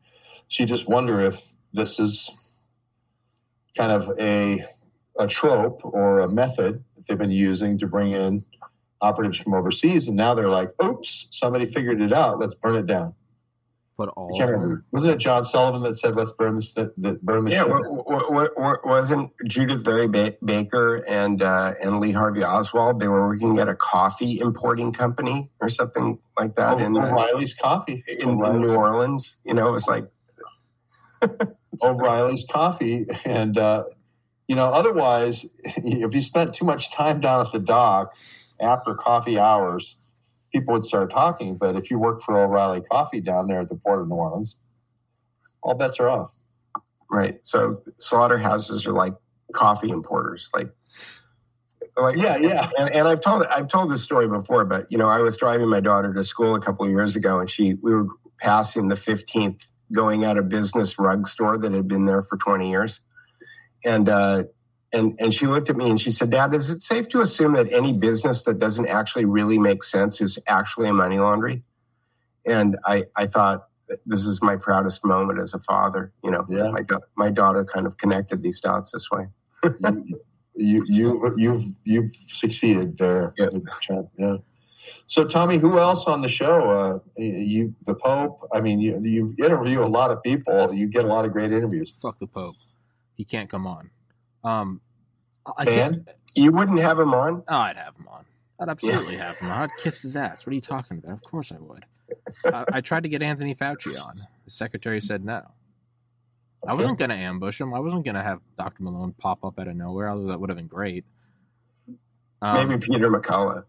So 0.48 0.64
you 0.64 0.68
just 0.68 0.88
wonder 0.88 1.20
if 1.20 1.54
this 1.74 2.00
is 2.00 2.32
kind 3.78 3.92
of 3.92 4.10
a, 4.18 4.64
a 5.20 5.28
trope 5.28 5.82
or 5.84 6.22
a 6.22 6.30
method 6.30 6.86
that 6.96 7.06
they've 7.06 7.18
been 7.18 7.32
using 7.32 7.78
to 7.80 7.88
bring 7.88 8.14
in 8.14 8.46
operatives 9.02 9.38
from 9.38 9.54
overseas. 9.54 10.08
And 10.08 10.18
now 10.18 10.34
they're 10.34 10.50
like, 10.50 10.70
oops, 10.84 11.28
somebody 11.32 11.66
figured 11.66 12.02
it 12.02 12.14
out. 12.14 12.40
Let's 12.40 12.56
burn 12.56 12.76
it 12.76 12.86
down. 12.86 13.14
But 13.98 14.10
all 14.10 14.34
I 14.34 14.38
can't 14.38 14.52
remember. 14.52 14.86
Wasn't 14.92 15.12
it 15.12 15.18
John 15.18 15.44
Sullivan 15.44 15.82
that 15.82 15.96
said, 15.96 16.16
"Let's 16.16 16.32
burn 16.32 16.56
this, 16.56 16.72
the, 16.76 16.94
the 16.98 17.20
burn 17.24 17.46
the 17.46 17.52
yeah, 17.52 17.64
w- 17.64 17.84
w- 17.84 18.50
w- 18.56 18.78
wasn't 18.86 19.32
Judith 19.48 19.84
Vary 19.84 20.08
ba- 20.08 20.38
Baker 20.46 21.04
and 21.10 21.42
uh, 21.42 21.74
and 21.84 22.00
Lee 22.00 22.12
Harvey 22.12 22.44
Oswald? 22.44 23.00
They 23.00 23.08
were 23.08 23.28
working 23.28 23.58
at 23.58 23.68
a 23.68 23.74
coffee 23.74 24.40
importing 24.40 24.94
company 24.94 25.50
or 25.60 25.70
something 25.70 26.20
like 26.40 26.56
that 26.58 26.76
oh, 26.76 26.78
in 26.78 26.96
O'Reilly's 26.96 27.56
Coffee 27.56 28.04
in, 28.22 28.30
in, 28.30 28.62
New 28.62 28.76
Orleans. 28.76 29.36
You 29.44 29.56
know, 29.56 29.68
it 29.68 29.72
was 29.72 29.88
like 29.88 30.06
O'Reilly's 31.84 32.46
Coffee, 32.48 33.08
and 33.26 33.58
uh, 33.58 33.86
you 34.48 34.56
know, 34.56 34.66
otherwise, 34.66 35.48
if 35.64 36.14
you 36.14 36.22
spent 36.22 36.54
too 36.54 36.66
much 36.66 36.92
time 36.92 37.20
down 37.20 37.44
at 37.44 37.52
the 37.52 37.60
dock 37.60 38.14
after 38.60 38.94
coffee 38.94 39.40
hours 39.40 39.98
people 40.52 40.74
would 40.74 40.86
start 40.86 41.10
talking. 41.10 41.58
But 41.58 41.76
if 41.76 41.92
you 41.92 42.00
work 42.00 42.22
for 42.22 42.38
O'Reilly 42.38 42.82
Coffee 42.82 43.22
down 43.22 43.48
there 43.48 43.62
at 43.62 43.70
the 43.70 43.76
Port 43.76 44.02
of 44.02 44.08
New 44.08 44.16
Orleans, 44.16 44.56
all 45.62 45.76
bets 45.76 46.00
are 46.00 46.10
off. 46.10 46.34
Right. 47.10 47.40
So 47.44 47.82
slaughterhouses 48.00 48.86
are 48.86 48.94
like 48.94 49.14
coffee 49.54 49.90
importers, 49.90 50.50
like 50.54 50.70
like 51.96 52.18
yeah, 52.18 52.38
yeah. 52.38 52.70
And, 52.78 52.90
and, 52.90 53.08
I've 53.08 53.22
told 53.22 53.46
I've 53.46 53.68
told 53.68 53.90
this 53.90 54.04
story 54.04 54.28
before, 54.28 54.66
but 54.66 54.92
you 54.92 54.98
know, 54.98 55.08
I 55.08 55.22
was 55.22 55.38
driving 55.38 55.70
my 55.70 55.80
daughter 55.80 56.14
to 56.14 56.24
school 56.24 56.54
a 56.54 56.60
couple 56.60 56.86
of 56.86 56.92
years 56.92 57.16
ago, 57.16 57.40
and 57.40 57.50
she 57.50 57.76
we 57.76 57.94
were 57.94 58.08
passing 58.40 58.88
the 58.88 58.96
15th 58.96 59.68
going 59.92 60.26
out 60.26 60.38
of 60.38 60.50
business 60.50 61.00
rug 61.00 61.28
store 61.28 61.58
that 61.58 61.72
had 61.72 61.88
been 61.88 62.06
there 62.06 62.22
for 62.22 62.38
20 62.38 62.70
years, 62.70 63.00
and 63.86 64.10
uh, 64.10 64.44
and 64.94 65.16
and 65.20 65.34
she 65.34 65.46
looked 65.46 65.70
at 65.70 65.76
me 65.76 65.90
and 65.90 66.00
she 66.00 66.12
said, 66.12 66.30
"Dad, 66.30 66.54
is 66.54 66.70
it 66.70 66.82
safe 66.82 67.10
to 67.10 67.22
assume 67.22 67.54
that 67.54 67.72
any 67.72 67.94
business 67.94 68.44
that 68.44 68.58
doesn't 68.60 68.88
actually 68.88 69.26
really 69.26 69.58
make 69.58 69.84
sense 69.84 70.22
is 70.22 70.40
actually 70.48 70.88
a 70.90 70.94
money 70.94 71.20
laundry?" 71.20 71.64
And 72.46 72.78
I 72.86 73.06
I 73.16 73.28
thought 73.28 73.68
this 74.06 74.26
is 74.26 74.42
my 74.42 74.56
proudest 74.56 75.06
moment 75.06 75.40
as 75.40 75.54
a 75.54 75.60
father. 75.60 76.14
You 76.24 76.32
know, 76.32 76.46
yeah. 76.50 76.70
my 76.70 76.84
my 77.16 77.30
daughter 77.30 77.66
kind 77.66 77.86
of 77.86 77.98
connected 77.98 78.44
these 78.44 78.60
dots 78.60 78.92
this 78.92 79.10
way. 79.12 79.28
you 80.56 80.86
you 80.88 81.34
you've 81.38 81.66
you've 81.84 82.16
succeeded 82.28 82.98
there. 82.98 83.34
Yeah. 83.38 83.50
yeah. 84.18 84.38
So 85.08 85.26
Tommy, 85.26 85.58
who 85.58 85.80
else 85.80 86.08
on 86.08 86.22
the 86.22 86.30
show? 86.30 86.70
Uh, 86.70 87.00
you, 87.18 87.76
the 87.86 87.96
Pope. 87.96 88.48
I 88.54 88.62
mean, 88.62 88.80
you, 88.80 89.00
you 89.02 89.36
interview 89.38 89.84
a 89.84 89.88
lot 89.88 90.12
of 90.12 90.24
people. 90.24 90.74
You 90.74 90.88
get 90.88 91.04
a 91.04 91.08
lot 91.08 91.26
of 91.26 91.34
great 91.34 91.52
interviews. 91.52 91.92
Fuck 91.92 92.20
the 92.20 92.28
Pope. 92.28 92.56
He 93.16 93.26
can't 93.26 93.50
come 93.50 93.68
on. 93.68 93.90
Um, 94.48 94.82
I 95.58 95.66
can't. 95.66 96.08
You 96.36 96.52
wouldn't 96.52 96.80
have 96.80 97.00
him 97.00 97.14
on? 97.14 97.44
Oh, 97.48 97.56
I'd 97.56 97.78
have 97.78 97.96
him 97.96 98.08
on. 98.08 98.26
I'd 98.60 98.70
absolutely 98.70 99.16
yeah. 99.16 99.28
have 99.28 99.38
him 99.38 99.50
on. 99.50 99.62
I'd 99.64 99.70
kiss 99.82 100.02
his 100.02 100.16
ass. 100.16 100.46
What 100.46 100.52
are 100.52 100.56
you 100.56 100.62
talking 100.76 100.98
about? 100.98 101.14
Of 101.14 101.22
course 101.22 101.52
I 101.52 101.58
would. 101.60 101.86
I, 102.46 102.66
I, 102.74 102.82
tried 102.82 103.04
to 103.04 103.10
get 103.10 103.22
Anthony 103.22 103.54
Fauci 103.54 104.00
on. 104.02 104.28
The 104.46 104.52
secretary 104.52 105.02
said 105.02 105.26
no. 105.26 105.38
Okay. 105.38 106.72
I 106.72 106.74
wasn't 106.74 107.00
going 107.00 107.10
to 107.10 107.16
ambush 107.16 107.60
him. 107.60 107.74
I 107.74 107.80
wasn't 107.80 108.06
going 108.06 108.16
to 108.16 108.24
have 108.24 108.40
Dr. 108.58 108.84
Malone 108.84 109.14
pop 109.18 109.44
up 109.44 109.60
out 109.60 109.68
of 109.68 109.76
nowhere, 109.76 110.10
although 110.10 110.28
that 110.28 110.40
would 110.40 110.50
have 110.50 110.58
been 110.58 110.68
great. 110.68 111.06
Um, 112.42 112.70
Maybe 112.70 112.86
Peter 112.86 113.10
McCullough. 113.10 113.66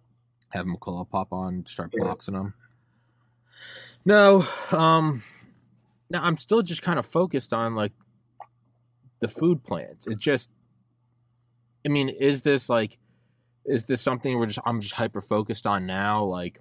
Have 0.50 0.66
McCullough 0.66 1.10
pop 1.10 1.32
on, 1.32 1.66
start 1.66 1.92
yeah. 1.92 2.04
boxing 2.04 2.34
him. 2.34 2.54
No, 4.04 4.46
um, 4.70 5.22
no, 6.08 6.20
I'm 6.20 6.38
still 6.38 6.62
just 6.62 6.82
kind 6.82 6.98
of 6.98 7.04
focused 7.04 7.52
on 7.52 7.74
like 7.74 7.92
the 9.20 9.28
food 9.28 9.64
plants. 9.64 10.06
It 10.06 10.18
just 10.18 10.48
I 11.88 11.90
mean, 11.90 12.10
is 12.10 12.42
this 12.42 12.68
like, 12.68 12.98
is 13.64 13.86
this 13.86 14.02
something 14.02 14.38
we're 14.38 14.46
just 14.46 14.58
I'm 14.66 14.82
just 14.82 14.94
hyper 14.94 15.22
focused 15.22 15.66
on 15.66 15.86
now? 15.86 16.22
Like, 16.22 16.60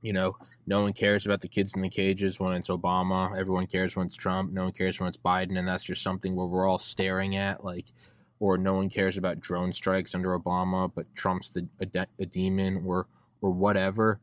you 0.00 0.14
know, 0.14 0.38
no 0.66 0.80
one 0.80 0.94
cares 0.94 1.26
about 1.26 1.42
the 1.42 1.48
kids 1.48 1.74
in 1.76 1.82
the 1.82 1.90
cages 1.90 2.40
when 2.40 2.54
it's 2.54 2.70
Obama. 2.70 3.38
Everyone 3.38 3.66
cares 3.66 3.94
when 3.94 4.06
it's 4.06 4.16
Trump. 4.16 4.50
No 4.50 4.64
one 4.64 4.72
cares 4.72 4.98
when 4.98 5.10
it's 5.10 5.18
Biden, 5.18 5.58
and 5.58 5.68
that's 5.68 5.82
just 5.84 6.02
something 6.02 6.34
where 6.34 6.46
we're 6.46 6.66
all 6.66 6.78
staring 6.78 7.36
at, 7.36 7.64
like, 7.64 7.92
or 8.40 8.56
no 8.56 8.72
one 8.72 8.88
cares 8.88 9.18
about 9.18 9.40
drone 9.40 9.74
strikes 9.74 10.14
under 10.14 10.38
Obama, 10.38 10.90
but 10.94 11.14
Trump's 11.14 11.50
the 11.50 11.68
a, 11.82 12.06
a 12.18 12.24
demon, 12.24 12.82
or 12.86 13.06
or 13.42 13.50
whatever. 13.50 14.20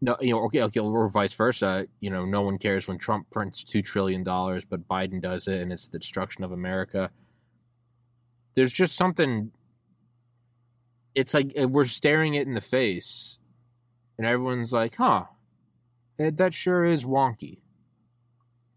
No, 0.00 0.16
you 0.20 0.34
know, 0.34 0.44
okay, 0.44 0.62
okay, 0.62 0.78
or 0.78 1.08
vice 1.08 1.34
versa. 1.34 1.88
You 1.98 2.10
know, 2.10 2.24
no 2.24 2.42
one 2.42 2.58
cares 2.58 2.86
when 2.86 2.98
Trump 2.98 3.28
prints 3.32 3.64
two 3.64 3.82
trillion 3.82 4.22
dollars, 4.22 4.64
but 4.64 4.86
Biden 4.86 5.20
does 5.20 5.48
it, 5.48 5.60
and 5.60 5.72
it's 5.72 5.88
the 5.88 5.98
destruction 5.98 6.44
of 6.44 6.52
America 6.52 7.10
there's 8.54 8.72
just 8.72 8.96
something 8.96 9.50
it's 11.14 11.34
like 11.34 11.52
we're 11.56 11.84
staring 11.84 12.34
it 12.34 12.46
in 12.46 12.54
the 12.54 12.60
face 12.60 13.38
and 14.18 14.26
everyone's 14.26 14.72
like 14.72 14.96
huh 14.96 15.24
that 16.16 16.54
sure 16.54 16.84
is 16.84 17.04
wonky. 17.04 17.58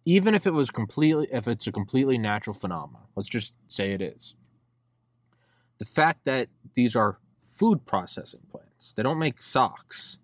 Even 0.05 0.33
if 0.33 0.47
it 0.47 0.53
was 0.53 0.71
completely 0.71 1.27
if 1.31 1.47
it's 1.47 1.67
a 1.67 1.71
completely 1.71 2.17
natural 2.17 2.53
phenomenon 2.53 3.03
let's 3.15 3.29
just 3.29 3.53
say 3.67 3.93
it 3.93 4.01
is. 4.01 4.35
The 5.77 5.85
fact 5.85 6.25
that 6.25 6.49
these 6.73 6.95
are 6.95 7.19
food 7.39 7.85
processing 7.85 8.41
plants 8.51 8.93
they 8.93 9.03
don't 9.03 9.19
make 9.19 9.41
socks 9.41 10.19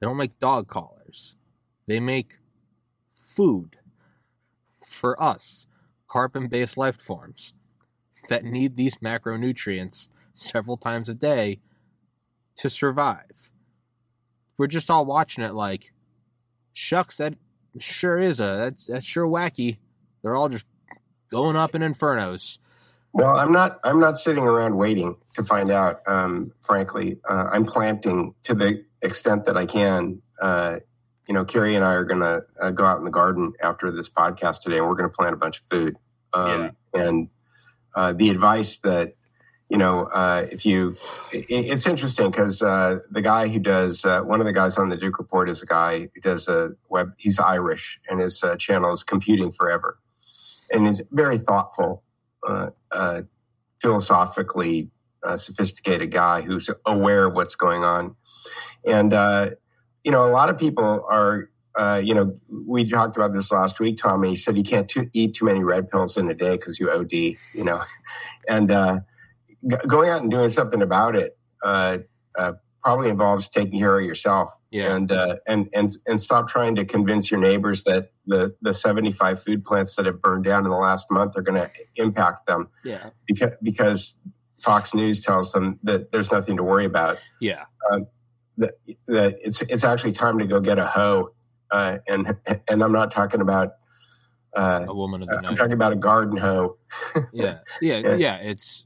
they 0.00 0.06
don't 0.06 0.16
make 0.16 0.38
dog 0.38 0.68
collars 0.68 1.34
they 1.86 2.00
make 2.00 2.38
food 3.10 3.76
for 4.84 5.20
us 5.22 5.66
carbon 6.08 6.46
based 6.46 6.76
life 6.76 6.96
forms 6.96 7.52
that 8.32 8.44
need 8.44 8.76
these 8.76 8.96
macronutrients 8.96 10.08
several 10.32 10.78
times 10.78 11.10
a 11.10 11.14
day 11.14 11.60
to 12.56 12.70
survive. 12.70 13.50
We're 14.56 14.68
just 14.68 14.90
all 14.90 15.04
watching 15.04 15.44
it 15.44 15.52
like, 15.52 15.92
shucks, 16.72 17.18
that 17.18 17.34
sure 17.78 18.18
is 18.18 18.40
a 18.40 18.56
that's 18.70 18.86
that's 18.86 19.04
sure 19.04 19.26
wacky. 19.26 19.76
They're 20.22 20.34
all 20.34 20.48
just 20.48 20.64
going 21.30 21.56
up 21.56 21.74
in 21.74 21.82
infernos. 21.82 22.56
Well, 23.12 23.36
I'm 23.36 23.52
not. 23.52 23.78
I'm 23.84 24.00
not 24.00 24.16
sitting 24.16 24.44
around 24.44 24.78
waiting 24.78 25.16
to 25.34 25.44
find 25.44 25.70
out. 25.70 26.00
Um, 26.06 26.52
frankly, 26.62 27.18
uh, 27.28 27.50
I'm 27.52 27.66
planting 27.66 28.34
to 28.44 28.54
the 28.54 28.82
extent 29.02 29.44
that 29.44 29.58
I 29.58 29.66
can. 29.66 30.22
Uh, 30.40 30.78
you 31.28 31.34
know, 31.34 31.44
Carrie 31.44 31.74
and 31.74 31.84
I 31.84 31.92
are 31.92 32.04
going 32.04 32.20
to 32.20 32.44
uh, 32.58 32.70
go 32.70 32.86
out 32.86 32.98
in 32.98 33.04
the 33.04 33.10
garden 33.10 33.52
after 33.62 33.90
this 33.90 34.08
podcast 34.08 34.62
today, 34.62 34.78
and 34.78 34.88
we're 34.88 34.94
going 34.94 35.10
to 35.10 35.14
plant 35.14 35.34
a 35.34 35.36
bunch 35.36 35.58
of 35.58 35.64
food. 35.68 35.96
Um, 36.32 36.70
yeah. 36.94 37.02
And 37.02 37.28
uh, 37.94 38.12
the 38.12 38.30
advice 38.30 38.78
that 38.78 39.14
you 39.68 39.78
know 39.78 40.04
uh, 40.04 40.46
if 40.50 40.66
you 40.66 40.96
it, 41.32 41.46
it's 41.48 41.86
interesting 41.86 42.30
because 42.30 42.62
uh, 42.62 42.98
the 43.10 43.22
guy 43.22 43.48
who 43.48 43.58
does 43.58 44.04
uh, 44.04 44.20
one 44.22 44.40
of 44.40 44.46
the 44.46 44.52
guys 44.52 44.76
on 44.76 44.88
the 44.88 44.96
duke 44.96 45.18
report 45.18 45.48
is 45.48 45.62
a 45.62 45.66
guy 45.66 46.00
who 46.00 46.20
does 46.20 46.48
a 46.48 46.72
web 46.88 47.12
he's 47.18 47.38
irish 47.38 48.00
and 48.08 48.20
his 48.20 48.42
channel 48.58 48.92
is 48.92 49.02
computing 49.02 49.52
forever. 49.52 49.98
And 50.70 50.86
he's 50.86 51.02
very 51.10 51.36
thoughtful 51.36 52.02
philosophically 53.80 54.90
sophisticated 55.36 56.10
guy 56.10 56.40
who's 56.40 56.70
aware 56.86 57.26
of 57.26 57.34
what's 57.34 57.54
going 57.54 57.84
on. 57.84 58.16
And 58.86 59.12
you 60.04 60.10
know 60.10 60.24
a 60.24 60.32
lot 60.32 60.48
of 60.50 60.58
people 60.58 61.04
are 61.08 61.50
uh, 61.74 62.00
you 62.02 62.14
know, 62.14 62.34
we 62.66 62.84
talked 62.84 63.16
about 63.16 63.32
this 63.32 63.50
last 63.50 63.80
week, 63.80 63.98
Tommy. 63.98 64.30
He 64.30 64.36
said 64.36 64.56
you 64.56 64.62
can't 64.62 64.88
too, 64.88 65.08
eat 65.12 65.34
too 65.34 65.46
many 65.46 65.64
red 65.64 65.90
pills 65.90 66.16
in 66.16 66.30
a 66.30 66.34
day 66.34 66.56
because 66.56 66.78
you 66.78 66.90
OD, 66.90 67.12
you 67.12 67.64
know. 67.64 67.82
and 68.48 68.70
uh, 68.70 69.00
g- 69.68 69.76
going 69.86 70.10
out 70.10 70.22
and 70.22 70.30
doing 70.30 70.50
something 70.50 70.82
about 70.82 71.16
it 71.16 71.38
uh, 71.62 71.98
uh 72.36 72.52
probably 72.82 73.08
involves 73.08 73.48
taking 73.48 73.78
care 73.78 73.98
of 73.98 74.04
yourself. 74.04 74.58
Yeah. 74.70 74.94
And, 74.94 75.12
uh, 75.12 75.36
and, 75.46 75.68
and, 75.72 75.88
and 76.04 76.20
stop 76.20 76.48
trying 76.48 76.74
to 76.74 76.84
convince 76.84 77.30
your 77.30 77.38
neighbors 77.38 77.84
that 77.84 78.10
the, 78.26 78.56
the 78.60 78.74
75 78.74 79.40
food 79.40 79.64
plants 79.64 79.94
that 79.94 80.06
have 80.06 80.20
burned 80.20 80.42
down 80.42 80.64
in 80.64 80.70
the 80.70 80.76
last 80.76 81.06
month 81.08 81.36
are 81.36 81.42
going 81.42 81.62
to 81.62 81.70
impact 81.94 82.46
them. 82.46 82.70
Yeah. 82.84 83.10
Because, 83.28 83.56
because 83.62 84.16
Fox 84.58 84.94
News 84.94 85.20
tells 85.20 85.52
them 85.52 85.78
that 85.84 86.10
there's 86.10 86.32
nothing 86.32 86.56
to 86.56 86.64
worry 86.64 86.84
about. 86.84 87.18
Yeah. 87.40 87.66
that, 88.56 88.72
that 89.06 89.38
it's, 89.40 89.62
it's 89.62 89.84
actually 89.84 90.12
time 90.12 90.40
to 90.40 90.46
go 90.46 90.58
get 90.58 90.80
a 90.80 90.86
hoe 90.86 91.30
uh, 91.72 91.98
and 92.06 92.36
and 92.68 92.82
I'm 92.82 92.92
not 92.92 93.10
talking 93.10 93.40
about 93.40 93.74
uh, 94.54 94.84
a 94.88 94.94
woman 94.94 95.22
of 95.22 95.28
the 95.28 95.36
night. 95.36 95.46
I'm 95.46 95.56
talking 95.56 95.72
about 95.72 95.92
a 95.92 95.96
garden 95.96 96.36
hoe. 96.36 96.76
yeah, 97.32 97.58
yeah, 97.80 98.14
yeah. 98.14 98.36
It's 98.36 98.84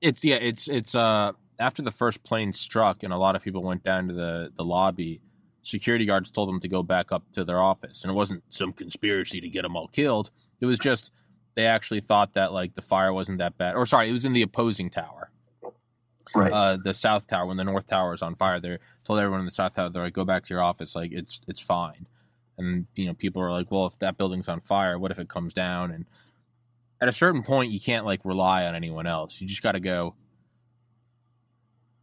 it's 0.00 0.24
yeah, 0.24 0.36
it's 0.36 0.68
it's 0.68 0.94
uh 0.94 1.32
after 1.58 1.82
the 1.82 1.90
first 1.90 2.22
plane 2.22 2.52
struck 2.52 3.02
and 3.02 3.12
a 3.12 3.16
lot 3.16 3.36
of 3.36 3.42
people 3.42 3.62
went 3.62 3.82
down 3.82 4.08
to 4.08 4.14
the 4.14 4.52
the 4.56 4.64
lobby. 4.64 5.20
Security 5.64 6.04
guards 6.04 6.30
told 6.30 6.48
them 6.48 6.58
to 6.58 6.68
go 6.68 6.82
back 6.82 7.12
up 7.12 7.22
to 7.34 7.44
their 7.44 7.60
office, 7.60 8.02
and 8.02 8.10
it 8.10 8.14
wasn't 8.14 8.42
some 8.50 8.72
conspiracy 8.72 9.40
to 9.40 9.48
get 9.48 9.62
them 9.62 9.76
all 9.76 9.86
killed. 9.88 10.30
It 10.60 10.66
was 10.66 10.78
just 10.78 11.12
they 11.54 11.66
actually 11.66 12.00
thought 12.00 12.34
that 12.34 12.52
like 12.52 12.74
the 12.74 12.82
fire 12.82 13.12
wasn't 13.12 13.38
that 13.38 13.58
bad. 13.58 13.76
Or 13.76 13.86
sorry, 13.86 14.08
it 14.08 14.12
was 14.12 14.24
in 14.24 14.32
the 14.32 14.42
opposing 14.42 14.90
tower. 14.90 15.30
Right. 16.34 16.52
Uh, 16.52 16.78
the 16.82 16.94
south 16.94 17.26
tower 17.26 17.46
when 17.46 17.58
the 17.58 17.64
north 17.64 17.86
tower 17.86 18.14
is 18.14 18.22
on 18.22 18.34
fire, 18.34 18.58
they 18.58 18.78
told 19.04 19.18
everyone 19.18 19.40
in 19.40 19.46
the 19.46 19.52
south 19.52 19.74
tower 19.74 19.90
they're 19.90 20.02
like, 20.02 20.14
go 20.14 20.24
back 20.24 20.44
to 20.46 20.54
your 20.54 20.62
office, 20.62 20.94
like 20.94 21.12
it's 21.12 21.40
it's 21.46 21.60
fine. 21.60 22.06
And 22.62 22.86
you 22.94 23.06
know, 23.06 23.14
people 23.14 23.42
are 23.42 23.50
like, 23.50 23.70
well, 23.70 23.86
if 23.86 23.98
that 23.98 24.16
building's 24.16 24.48
on 24.48 24.60
fire, 24.60 24.98
what 24.98 25.10
if 25.10 25.18
it 25.18 25.28
comes 25.28 25.52
down? 25.52 25.90
And 25.90 26.06
at 27.00 27.08
a 27.08 27.12
certain 27.12 27.42
point, 27.42 27.72
you 27.72 27.80
can't 27.80 28.06
like 28.06 28.24
rely 28.24 28.64
on 28.64 28.74
anyone 28.74 29.06
else. 29.06 29.40
You 29.40 29.46
just 29.46 29.62
got 29.62 29.72
to 29.72 29.80
go. 29.80 30.14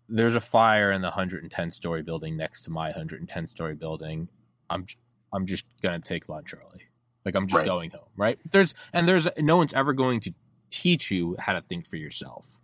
There's 0.07 0.35
a 0.35 0.41
fire 0.41 0.91
in 0.91 1.01
the 1.01 1.09
110 1.09 1.71
story 1.71 2.01
building 2.01 2.35
next 2.35 2.61
to 2.61 2.71
my 2.71 2.87
110 2.87 3.47
story 3.47 3.75
building. 3.75 4.27
I'm 4.69 4.85
I'm 5.31 5.45
just 5.45 5.65
gonna 5.81 5.99
take 5.99 6.27
lunch 6.27 6.53
early. 6.53 6.89
Like 7.25 7.35
I'm 7.35 7.47
just 7.47 7.59
right. 7.59 7.65
going 7.65 7.91
home, 7.91 8.09
right? 8.17 8.39
There's 8.51 8.73
and 8.91 9.07
there's 9.07 9.27
no 9.37 9.57
one's 9.57 9.73
ever 9.73 9.93
going 9.93 10.19
to 10.21 10.33
teach 10.69 11.11
you 11.11 11.35
how 11.39 11.53
to 11.53 11.61
think 11.61 11.87
for 11.87 11.95
yourself. 11.95 12.59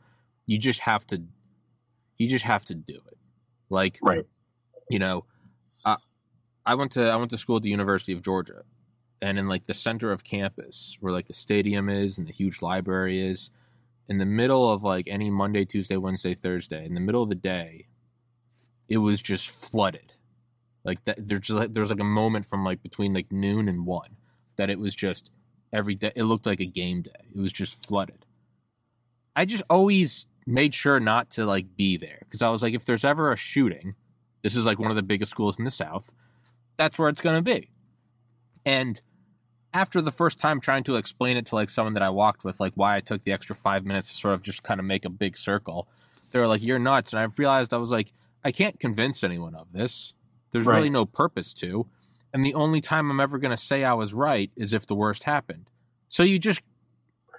You 0.45 0.57
just 0.57 0.81
have 0.81 1.05
to 1.07 1.23
you 2.17 2.27
just 2.27 2.45
have 2.45 2.65
to 2.65 2.75
do 2.75 2.95
it. 2.95 3.17
Like 3.69 3.99
right. 4.01 4.25
you 4.89 4.99
know, 4.99 5.25
I 6.65 6.75
went 6.75 6.91
to 6.93 7.09
I 7.09 7.15
went 7.15 7.31
to 7.31 7.37
school 7.37 7.57
at 7.57 7.63
the 7.63 7.69
University 7.69 8.13
of 8.13 8.21
Georgia. 8.21 8.63
And 9.21 9.39
in 9.39 9.47
like 9.47 9.65
the 9.65 9.73
center 9.73 10.11
of 10.11 10.23
campus 10.23 10.97
where 10.99 11.13
like 11.13 11.27
the 11.27 11.33
stadium 11.33 11.89
is 11.89 12.17
and 12.17 12.27
the 12.27 12.33
huge 12.33 12.61
library 12.61 13.19
is, 13.25 13.49
in 14.07 14.17
the 14.17 14.25
middle 14.25 14.69
of 14.69 14.83
like 14.83 15.07
any 15.07 15.29
Monday, 15.29 15.65
Tuesday, 15.65 15.97
Wednesday, 15.97 16.33
Thursday, 16.33 16.85
in 16.85 16.93
the 16.93 16.99
middle 16.99 17.23
of 17.23 17.29
the 17.29 17.35
day, 17.35 17.87
it 18.89 18.97
was 18.97 19.21
just 19.21 19.49
flooded. 19.49 20.13
Like 20.83 21.03
that 21.05 21.27
there's 21.27 21.41
just 21.41 21.57
like 21.57 21.73
there's 21.73 21.89
like 21.89 21.99
a 21.99 22.03
moment 22.03 22.45
from 22.45 22.63
like 22.63 22.83
between 22.83 23.13
like 23.13 23.31
noon 23.31 23.67
and 23.67 23.85
one 23.85 24.17
that 24.57 24.69
it 24.69 24.79
was 24.79 24.95
just 24.95 25.31
every 25.73 25.95
day. 25.95 26.11
It 26.15 26.23
looked 26.23 26.45
like 26.45 26.59
a 26.59 26.65
game 26.65 27.01
day. 27.01 27.25
It 27.33 27.39
was 27.39 27.53
just 27.53 27.85
flooded. 27.87 28.25
I 29.35 29.45
just 29.45 29.63
always 29.69 30.27
made 30.45 30.75
sure 30.75 30.99
not 30.99 31.31
to 31.31 31.45
like 31.45 31.75
be 31.75 31.97
there 31.97 32.19
because 32.21 32.41
I 32.41 32.49
was 32.49 32.61
like, 32.61 32.73
if 32.73 32.85
there's 32.85 33.03
ever 33.03 33.31
a 33.31 33.37
shooting, 33.37 33.95
this 34.43 34.55
is 34.55 34.65
like 34.65 34.77
one 34.77 34.91
of 34.91 34.95
the 34.95 35.03
biggest 35.03 35.31
schools 35.31 35.57
in 35.57 35.65
the 35.65 35.71
South. 35.71 36.11
That's 36.77 36.97
where 36.99 37.09
it's 37.09 37.21
going 37.21 37.35
to 37.35 37.41
be. 37.41 37.69
And 38.65 39.01
after 39.73 40.01
the 40.01 40.11
first 40.11 40.39
time 40.39 40.59
trying 40.59 40.83
to 40.85 40.95
explain 40.95 41.37
it 41.37 41.45
to 41.47 41.55
like 41.55 41.69
someone 41.69 41.93
that 41.93 42.03
I 42.03 42.09
walked 42.09 42.43
with, 42.43 42.59
like 42.59 42.73
why 42.75 42.95
I 42.95 43.01
took 43.01 43.23
the 43.23 43.31
extra 43.31 43.55
five 43.55 43.85
minutes 43.85 44.09
to 44.09 44.15
sort 44.15 44.33
of 44.33 44.41
just 44.41 44.63
kind 44.63 44.79
of 44.79 44.85
make 44.85 45.05
a 45.05 45.09
big 45.09 45.37
circle, 45.37 45.87
they 46.31 46.39
were 46.39 46.47
like, 46.47 46.61
"You're 46.63 46.79
nuts," 46.79 47.13
and 47.13 47.19
I 47.19 47.27
realized 47.37 47.73
I 47.73 47.77
was 47.77 47.91
like, 47.91 48.11
I 48.43 48.51
can't 48.51 48.79
convince 48.79 49.23
anyone 49.23 49.55
of 49.55 49.71
this. 49.71 50.13
There's 50.51 50.65
right. 50.65 50.77
really 50.77 50.89
no 50.89 51.05
purpose 51.05 51.53
to 51.55 51.87
and 52.35 52.45
the 52.45 52.53
only 52.53 52.81
time 52.81 53.09
I'm 53.09 53.21
ever 53.21 53.37
going 53.37 53.55
to 53.55 53.63
say 53.63 53.85
I 53.85 53.93
was 53.93 54.13
right 54.13 54.51
is 54.57 54.73
if 54.73 54.85
the 54.85 54.93
worst 54.93 55.23
happened. 55.23 55.69
So 56.09 56.21
you 56.21 56.37
just 56.37 56.59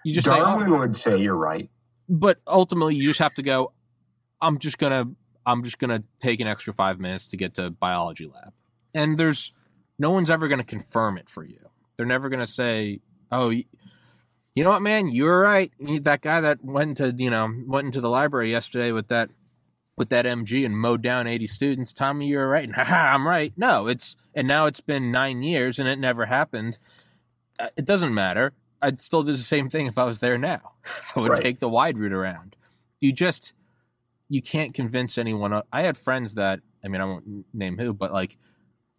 you 0.06 0.14
just 0.14 0.26
Darwin 0.26 0.64
say, 0.64 0.70
oh, 0.70 0.78
would 0.78 0.96
say 0.96 1.18
you're 1.18 1.36
right, 1.36 1.68
but 2.08 2.38
ultimately 2.46 2.94
you 2.94 3.02
just 3.02 3.18
have 3.18 3.34
to 3.34 3.42
go. 3.42 3.74
I'm 4.40 4.58
just 4.58 4.78
gonna 4.78 5.10
I'm 5.44 5.64
just 5.64 5.78
gonna 5.78 6.02
take 6.20 6.40
an 6.40 6.46
extra 6.46 6.72
five 6.72 6.98
minutes 6.98 7.26
to 7.26 7.36
get 7.36 7.56
to 7.56 7.68
biology 7.68 8.24
lab, 8.24 8.54
and 8.96 9.18
there's 9.18 9.52
no 9.98 10.10
one's 10.10 10.30
ever 10.30 10.48
going 10.48 10.58
to 10.58 10.64
confirm 10.64 11.18
it 11.18 11.28
for 11.28 11.44
you. 11.44 11.58
They're 11.96 12.06
never 12.06 12.28
going 12.28 12.40
to 12.40 12.46
say, 12.46 13.00
"Oh, 13.30 13.50
you, 13.50 13.64
you 14.54 14.64
know 14.64 14.70
what, 14.70 14.82
man, 14.82 15.08
you 15.08 15.24
were 15.24 15.40
right." 15.40 15.72
That 15.78 16.22
guy 16.22 16.40
that 16.40 16.64
went 16.64 16.96
to 16.98 17.14
you 17.16 17.30
know 17.30 17.52
went 17.66 17.86
into 17.86 18.00
the 18.00 18.10
library 18.10 18.50
yesterday 18.50 18.92
with 18.92 19.08
that 19.08 19.30
with 19.96 20.10
that 20.10 20.26
MG 20.26 20.64
and 20.64 20.76
mowed 20.76 21.02
down 21.02 21.26
80 21.26 21.46
students. 21.46 21.92
Tommy, 21.92 22.28
you're 22.28 22.48
right. 22.48 22.64
And 22.64 22.74
haha, 22.74 23.14
I'm 23.14 23.26
right. 23.26 23.52
No, 23.56 23.86
it's, 23.86 24.16
and 24.34 24.46
now 24.46 24.66
it's 24.66 24.80
been 24.80 25.10
nine 25.10 25.42
years 25.42 25.78
and 25.78 25.88
it 25.88 25.98
never 25.98 26.26
happened. 26.26 26.78
Uh, 27.58 27.68
it 27.76 27.86
doesn't 27.86 28.12
matter. 28.12 28.52
I'd 28.82 29.00
still 29.00 29.22
do 29.22 29.32
the 29.32 29.38
same 29.38 29.70
thing 29.70 29.86
if 29.86 29.96
I 29.96 30.04
was 30.04 30.18
there 30.18 30.36
now. 30.36 30.72
I 31.16 31.20
would 31.20 31.30
right. 31.32 31.42
take 31.42 31.60
the 31.60 31.68
wide 31.68 31.98
route 31.98 32.12
around. 32.12 32.56
You 33.00 33.12
just, 33.12 33.54
you 34.28 34.42
can't 34.42 34.74
convince 34.74 35.16
anyone. 35.16 35.62
I 35.72 35.82
had 35.82 35.96
friends 35.96 36.34
that, 36.34 36.60
I 36.84 36.88
mean, 36.88 37.00
I 37.00 37.06
won't 37.06 37.46
name 37.54 37.78
who, 37.78 37.94
but 37.94 38.12
like, 38.12 38.36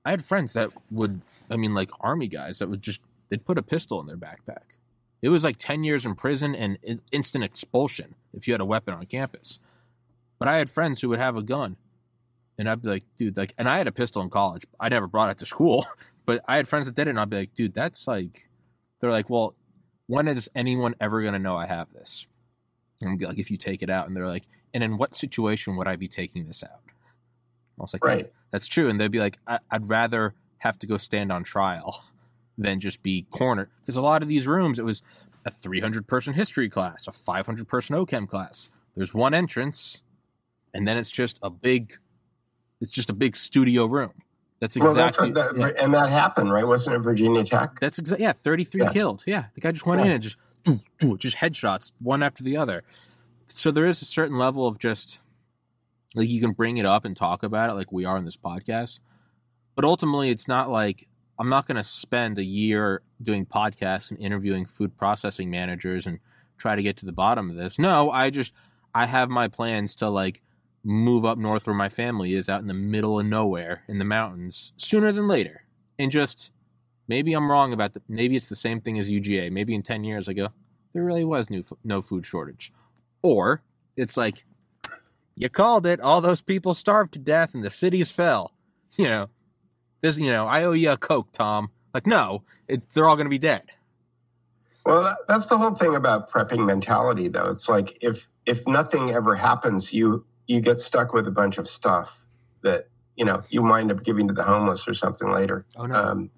I 0.07 0.11
had 0.11 0.23
friends 0.23 0.53
that 0.53 0.69
would, 0.89 1.19
I 1.51 1.57
mean, 1.57 1.73
like 1.73 1.91
army 1.99 2.29
guys 2.29 2.59
that 2.59 2.69
would 2.69 2.81
just, 2.81 3.01
they'd 3.27 3.45
put 3.45 3.57
a 3.57 3.61
pistol 3.61 3.99
in 3.99 4.07
their 4.07 4.15
backpack. 4.15 4.77
It 5.21 5.27
was 5.27 5.43
like 5.43 5.57
10 5.57 5.83
years 5.83 6.05
in 6.05 6.15
prison 6.15 6.55
and 6.55 6.77
instant 7.11 7.43
expulsion 7.43 8.15
if 8.33 8.47
you 8.47 8.53
had 8.53 8.61
a 8.61 8.65
weapon 8.65 8.93
on 8.93 9.05
campus. 9.07 9.59
But 10.39 10.47
I 10.47 10.59
had 10.59 10.69
friends 10.69 11.01
who 11.01 11.09
would 11.09 11.19
have 11.19 11.35
a 11.35 11.43
gun, 11.43 11.75
and 12.57 12.69
I'd 12.69 12.81
be 12.81 12.87
like, 12.87 13.03
dude, 13.17 13.35
like, 13.35 13.53
and 13.57 13.67
I 13.67 13.79
had 13.79 13.87
a 13.89 13.91
pistol 13.91 14.21
in 14.21 14.29
college. 14.29 14.63
I 14.79 14.87
never 14.87 15.07
brought 15.07 15.29
it 15.29 15.39
to 15.39 15.45
school, 15.45 15.85
but 16.25 16.41
I 16.47 16.55
had 16.55 16.69
friends 16.69 16.85
that 16.85 16.95
did 16.95 17.07
it, 17.07 17.09
and 17.09 17.19
I'd 17.19 17.29
be 17.29 17.39
like, 17.39 17.53
dude, 17.53 17.73
that's 17.73 18.07
like, 18.07 18.47
they're 19.01 19.11
like, 19.11 19.29
well, 19.29 19.55
when 20.05 20.29
is 20.29 20.49
anyone 20.55 20.95
ever 21.01 21.21
gonna 21.21 21.37
know 21.37 21.57
I 21.57 21.65
have 21.65 21.91
this? 21.91 22.27
And 23.01 23.11
I'd 23.11 23.19
be 23.19 23.25
like, 23.25 23.39
if 23.39 23.51
you 23.51 23.57
take 23.57 23.83
it 23.83 23.89
out, 23.89 24.07
and 24.07 24.15
they're 24.15 24.25
like, 24.25 24.47
and 24.73 24.85
in 24.85 24.97
what 24.97 25.17
situation 25.17 25.75
would 25.75 25.87
I 25.89 25.97
be 25.97 26.07
taking 26.07 26.47
this 26.47 26.63
out? 26.63 26.79
I 27.77 27.81
was 27.81 27.91
like, 27.93 28.05
oh, 28.05 28.07
right, 28.07 28.31
that's 28.51 28.67
true, 28.67 28.89
and 28.89 28.99
they'd 28.99 29.11
be 29.11 29.19
like, 29.19 29.39
I- 29.47 29.59
I'd 29.69 29.87
rather 29.89 30.35
have 30.59 30.79
to 30.79 30.87
go 30.87 30.97
stand 30.97 31.31
on 31.31 31.43
trial 31.43 32.03
than 32.57 32.79
just 32.79 33.03
be 33.03 33.25
cornered 33.29 33.69
because 33.81 33.95
a 33.95 34.01
lot 34.01 34.21
of 34.21 34.27
these 34.27 34.47
rooms, 34.47 34.79
it 34.79 34.85
was 34.85 35.01
a 35.45 35.51
300 35.51 36.07
person 36.07 36.33
history 36.33 36.69
class, 36.69 37.07
a 37.07 37.11
500 37.11 37.67
person 37.67 37.95
OChem 37.95 38.27
class. 38.27 38.69
There's 38.95 39.13
one 39.13 39.33
entrance 39.33 40.01
and 40.73 40.87
then 40.87 40.97
it's 40.97 41.11
just 41.11 41.39
a 41.41 41.49
big, 41.49 41.97
it's 42.81 42.91
just 42.91 43.09
a 43.09 43.13
big 43.13 43.37
studio 43.37 43.85
room. 43.85 44.13
That's 44.59 44.75
exactly, 44.75 44.95
well, 44.95 45.33
that's 45.33 45.53
that, 45.53 45.75
yeah. 45.77 45.83
and 45.83 45.93
that 45.93 46.09
happened, 46.09 46.51
right? 46.51 46.65
Wasn't 46.65 46.95
it 46.95 46.99
Virginia 46.99 47.43
Tech? 47.43 47.79
That's 47.79 47.99
exactly, 47.99 48.23
yeah, 48.23 48.33
33 48.33 48.81
yeah. 48.81 48.91
killed. 48.91 49.23
Yeah. 49.27 49.45
The 49.53 49.61
guy 49.61 49.71
just 49.71 49.85
went 49.85 50.01
yeah. 50.01 50.07
in 50.07 50.11
and 50.13 50.23
just, 50.23 50.37
just 51.17 51.37
headshots 51.37 51.91
one 51.99 52.23
after 52.23 52.43
the 52.43 52.57
other. 52.57 52.83
So 53.47 53.71
there 53.71 53.85
is 53.85 54.01
a 54.01 54.05
certain 54.05 54.37
level 54.37 54.67
of 54.67 54.79
just, 54.79 55.19
like, 56.17 56.29
you 56.29 56.41
can 56.41 56.51
bring 56.51 56.77
it 56.77 56.85
up 56.85 57.05
and 57.05 57.15
talk 57.15 57.43
about 57.43 57.69
it 57.69 57.73
like 57.73 57.91
we 57.91 58.05
are 58.05 58.17
in 58.17 58.25
this 58.25 58.37
podcast. 58.37 58.99
But 59.75 59.85
ultimately, 59.85 60.29
it's 60.29 60.47
not 60.47 60.69
like 60.69 61.07
I'm 61.39 61.49
not 61.49 61.67
going 61.67 61.77
to 61.77 61.83
spend 61.83 62.37
a 62.37 62.43
year 62.43 63.03
doing 63.21 63.45
podcasts 63.45 64.09
and 64.09 64.19
interviewing 64.19 64.65
food 64.65 64.97
processing 64.97 65.51
managers 65.51 66.07
and 66.07 66.19
try 66.57 66.75
to 66.75 66.81
get 66.81 66.97
to 66.97 67.05
the 67.05 67.11
bottom 67.11 67.49
of 67.49 67.55
this. 67.55 67.77
No, 67.77 68.09
I 68.09 68.31
just, 68.31 68.51
I 68.93 69.05
have 69.05 69.29
my 69.29 69.47
plans 69.47 69.95
to, 69.95 70.09
like, 70.09 70.41
move 70.83 71.25
up 71.25 71.37
north 71.37 71.67
where 71.67 71.75
my 71.75 71.89
family 71.89 72.33
is 72.33 72.49
out 72.49 72.61
in 72.61 72.67
the 72.67 72.73
middle 72.73 73.19
of 73.19 73.25
nowhere 73.25 73.83
in 73.87 73.97
the 73.97 74.05
mountains 74.05 74.73
sooner 74.77 75.11
than 75.11 75.27
later. 75.27 75.63
And 75.99 76.11
just 76.11 76.51
maybe 77.07 77.33
I'm 77.33 77.51
wrong 77.51 77.73
about 77.73 77.93
that. 77.93 78.03
Maybe 78.07 78.37
it's 78.37 78.49
the 78.49 78.55
same 78.55 78.81
thing 78.81 78.97
as 78.97 79.09
UGA. 79.09 79.51
Maybe 79.51 79.75
in 79.75 79.83
10 79.83 80.03
years 80.03 80.29
I 80.29 80.33
go, 80.33 80.49
there 80.93 81.03
really 81.03 81.25
was 81.25 81.49
no, 81.49 81.61
no 81.83 82.01
food 82.01 82.25
shortage. 82.25 82.71
Or 83.21 83.61
it's 83.95 84.17
like, 84.17 84.45
you 85.37 85.49
called 85.49 85.85
it. 85.85 86.01
All 86.01 86.19
those 86.19 86.41
people 86.41 86.73
starved 86.73 87.13
to 87.13 87.19
death 87.19 87.53
and 87.53 87.63
the 87.63 87.69
cities 87.69 88.11
fell. 88.11 88.53
You 88.97 89.09
know, 89.09 89.29
this, 90.01 90.17
you 90.17 90.31
know, 90.31 90.47
I 90.47 90.63
owe 90.63 90.71
you 90.71 90.89
a 90.89 90.97
Coke, 90.97 91.31
Tom. 91.31 91.69
Like, 91.93 92.07
no, 92.07 92.43
it, 92.67 92.89
they're 92.89 93.07
all 93.07 93.15
going 93.15 93.27
to 93.27 93.29
be 93.29 93.37
dead. 93.37 93.63
Well, 94.87 95.03
that, 95.03 95.17
that's 95.27 95.45
the 95.45 95.57
whole 95.57 95.75
thing 95.75 95.95
about 95.95 96.31
prepping 96.31 96.65
mentality, 96.65 97.27
though. 97.27 97.45
It's 97.51 97.69
like 97.69 98.01
if 98.01 98.27
if 98.47 98.67
nothing 98.67 99.11
ever 99.11 99.35
happens, 99.35 99.93
you 99.93 100.25
you 100.47 100.61
get 100.61 100.79
stuck 100.79 101.13
with 101.13 101.27
a 101.27 101.31
bunch 101.31 101.59
of 101.59 101.67
stuff 101.67 102.25
that 102.63 102.87
you 103.15 103.25
know 103.25 103.43
you 103.49 103.61
wind 103.61 103.91
up 103.91 104.03
giving 104.03 104.27
to 104.29 104.33
the 104.33 104.43
homeless 104.43 104.87
or 104.87 104.95
something 104.95 105.29
later. 105.29 105.65
Oh 105.75 105.85
no! 105.85 105.95
Um, 105.95 106.31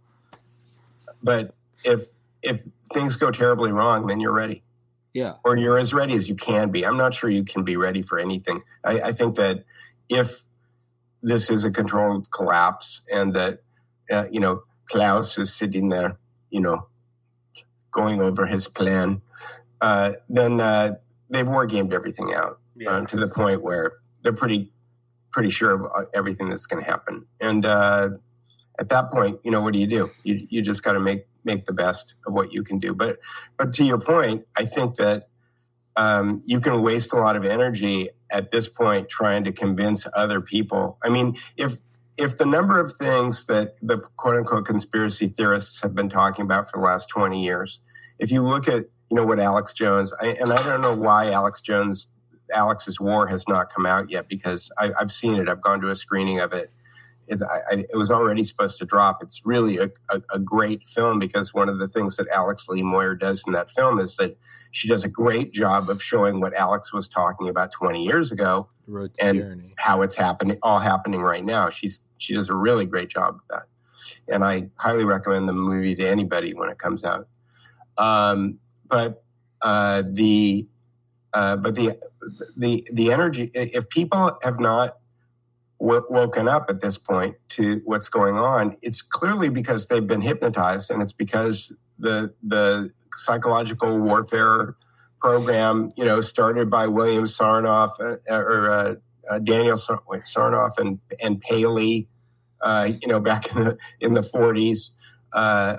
but 1.24 1.54
if 1.86 2.08
if 2.42 2.64
things 2.94 3.16
go 3.16 3.32
terribly 3.32 3.72
wrong, 3.72 4.08
then 4.08 4.20
you're 4.20 4.34
ready. 4.34 4.64
Yeah. 5.13 5.34
Or 5.43 5.58
you're 5.58 5.78
as 5.78 5.93
ready 5.93 6.13
as 6.13 6.30
you 6.30 6.36
can 6.36 6.72
be. 6.72 6.86
I'm 6.86 6.98
not 6.98 7.13
sure 7.13 7.30
you 7.30 7.43
can 7.43 7.63
be 7.63 7.78
ready 7.78 8.02
for 8.02 8.19
anything. 8.19 8.62
I, 8.84 9.02
I 9.02 9.12
think 9.12 9.36
that 9.36 9.63
if 10.08 10.43
this 11.22 11.50
is 11.50 11.63
a 11.63 11.72
controlled 11.72 12.30
collapse 12.32 13.02
and 13.12 13.34
that 13.34 13.60
uh, 14.12 14.26
you 14.32 14.39
know 14.39 14.62
Klaus 14.86 15.38
is 15.38 15.54
sitting 15.54 15.89
there, 15.89 16.17
you 16.50 16.62
know, 16.62 16.88
going 17.91 18.22
over 18.22 18.45
his 18.45 18.67
plan, 18.67 19.22
uh, 19.82 20.13
then 20.30 20.60
uh, 20.60 20.95
they've 21.30 21.48
war 21.48 21.65
gamed 21.65 21.93
everything 21.93 22.34
out 22.34 22.60
yeah. 22.76 22.91
um, 22.91 23.06
to 23.08 23.17
the 23.17 23.28
point 23.28 23.62
where 23.62 23.93
they're 24.22 24.34
pretty 24.34 24.72
pretty 25.32 25.50
sure 25.50 25.72
of 25.72 25.91
uh, 25.95 26.06
everything 26.13 26.50
that's 26.50 26.65
going 26.65 26.84
to 26.84 26.89
happen. 26.89 27.26
And 27.39 27.65
uh, 27.65 28.10
at 28.80 28.89
that 28.89 29.12
point, 29.12 29.39
you 29.43 29.52
know, 29.52 29.62
what 29.62 29.74
do 29.74 29.80
you 29.80 29.88
do? 29.88 30.10
You 30.24 30.48
you 30.50 30.62
just 30.62 30.84
got 30.84 30.93
to 30.93 31.00
make 31.00 31.26
make 31.43 31.65
the 31.65 31.73
best 31.73 32.15
of 32.25 32.34
what 32.34 32.54
you 32.54 32.63
can 32.63 32.80
do. 32.80 32.93
But 32.93 33.19
but 33.58 33.73
to 33.75 33.84
your 33.84 33.99
point, 33.99 34.45
I 34.56 34.65
think 34.65 34.95
that 34.95 35.30
um, 35.95 36.41
you 36.45 36.60
can 36.60 36.82
waste 36.82 37.13
a 37.13 37.17
lot 37.17 37.36
of 37.36 37.45
energy 37.45 38.10
at 38.32 38.52
this 38.52 38.69
point 38.69 39.10
trying 39.10 39.43
to 39.45 39.52
convince 39.52 40.08
other 40.13 40.41
people. 40.41 40.97
I 41.04 41.10
mean, 41.10 41.36
if 41.58 41.75
if 42.17 42.38
the 42.38 42.45
number 42.45 42.80
of 42.80 42.93
things 42.93 43.45
that 43.45 43.78
the 43.82 43.99
quote 44.17 44.38
unquote 44.38 44.65
conspiracy 44.65 45.28
theorists 45.28 45.82
have 45.82 45.95
been 45.95 46.10
talking 46.10 46.43
about 46.45 46.69
for 46.69 46.80
the 46.80 46.86
last 46.86 47.10
20 47.10 47.43
years, 47.43 47.80
if 48.17 48.32
you 48.32 48.43
look 48.43 48.67
at 48.67 48.86
you 49.10 49.15
know 49.15 49.25
what 49.25 49.39
Alex 49.39 49.73
Jones, 49.73 50.13
I, 50.21 50.28
and 50.39 50.54
I 50.54 50.62
don't 50.63 50.82
know 50.82 50.93
why 50.93 51.32
Alex 51.32 51.62
Jones 51.62 52.08
Alex's 52.54 52.99
War 52.99 53.28
has 53.28 53.47
not 53.47 53.71
come 53.71 53.86
out 53.86 54.10
yet 54.10 54.28
because 54.28 54.71
I, 54.78 54.91
have 54.99 55.12
seen 55.12 55.36
it. 55.36 55.49
I've 55.49 55.62
gone 55.62 55.82
to 55.82 55.89
a 55.89 55.95
screening 55.95 56.39
of 56.39 56.54
it. 56.54 56.71
It, 57.30 57.42
I, 57.42 57.86
it 57.92 57.96
was 57.96 58.12
already 58.12 58.44
supposed 58.44 58.78
to 58.80 58.86
drop. 58.86 59.22
It's 59.22 59.46
really 59.46 59.78
a, 59.78 59.89
a, 60.10 60.22
a, 60.34 60.39
great 60.39 60.88
film 60.88 61.20
because 61.20 61.54
one 61.54 61.70
of 61.70 61.80
the 61.80 61.88
things 61.88 62.15
that 62.15 62.28
Alex 62.30 62.68
Lee 62.68 62.84
Moyer 62.84 63.15
does 63.15 63.44
in 63.46 63.54
that 63.54 63.70
film 63.70 64.00
is 64.00 64.15
that 64.18 64.38
she 64.72 64.88
does 64.88 65.04
a 65.04 65.10
great 65.10 65.54
job 65.54 65.89
of 65.89 66.02
showing 66.02 66.39
what 66.39 66.54
Alex 66.54 66.92
was 66.92 67.08
talking 67.08 67.48
about 67.48 67.72
20 67.72 68.04
years 68.04 68.32
ago 68.32 68.70
and 69.20 69.38
tyranny. 69.39 69.74
how 69.78 70.02
it's 70.02 70.15
happening, 70.15 70.58
all 70.63 70.80
happening 70.80 71.22
right 71.22 71.46
now. 71.46 71.70
She's 71.70 72.00
she 72.18 72.34
does 72.34 72.50
a 72.50 72.56
really 72.56 72.86
great 72.86 73.10
job 73.10 73.36
of 73.36 73.42
that, 73.50 73.63
and 74.28 74.44
I 74.44 74.70
highly 74.76 75.06
recommend 75.06 75.48
the 75.48 75.54
movie 75.54 75.96
to 75.96 76.08
anybody 76.08 76.54
when 76.54 76.70
it 76.70 76.78
comes 76.78 77.04
out. 77.04 77.28
Um, 77.98 78.60
but 78.88 79.24
uh, 79.62 80.04
the 80.06 80.68
uh, 81.34 81.58
but 81.58 81.76
the 81.76 81.98
the 82.58 82.88
the 82.92 83.12
energy 83.12 83.52
if 83.54 83.89
people 83.89 84.38
have 84.44 84.60
not 84.60 84.98
w- 85.80 86.06
woken 86.10 86.48
up 86.48 86.70
at 86.70 86.82
this 86.82 86.98
point 86.98 87.36
to 87.50 87.82
what's 87.86 88.10
going 88.10 88.36
on 88.36 88.76
it's 88.82 89.02
clearly 89.02 89.50
because 89.50 89.88
they've 89.88 90.08
been 90.08 90.22
hypnotized 90.22 90.92
and 90.92 91.02
it's 91.02 91.13
because 91.13 91.76
the 91.98 92.34
the 92.44 92.92
psychological 93.15 94.00
warfare 94.00 94.76
program 95.20 95.92
you 95.96 96.06
know 96.06 96.22
started 96.22 96.70
by 96.70 96.88
William 96.88 97.26
Sarnoff 97.26 98.00
uh, 98.00 98.34
or 98.34 98.70
uh, 98.70 98.96
uh, 99.30 99.39
Daniel 99.39 99.78
Sarnoff 99.78 100.78
and 100.78 101.00
and 101.22 101.42
Paley 101.42 102.08
uh, 102.62 102.89
you 103.02 103.08
know 103.08 103.20
back 103.20 103.54
in 103.56 103.63
the 103.63 103.78
in 104.00 104.13
the 104.13 104.22
40s 104.22 104.92
uh, 105.34 105.78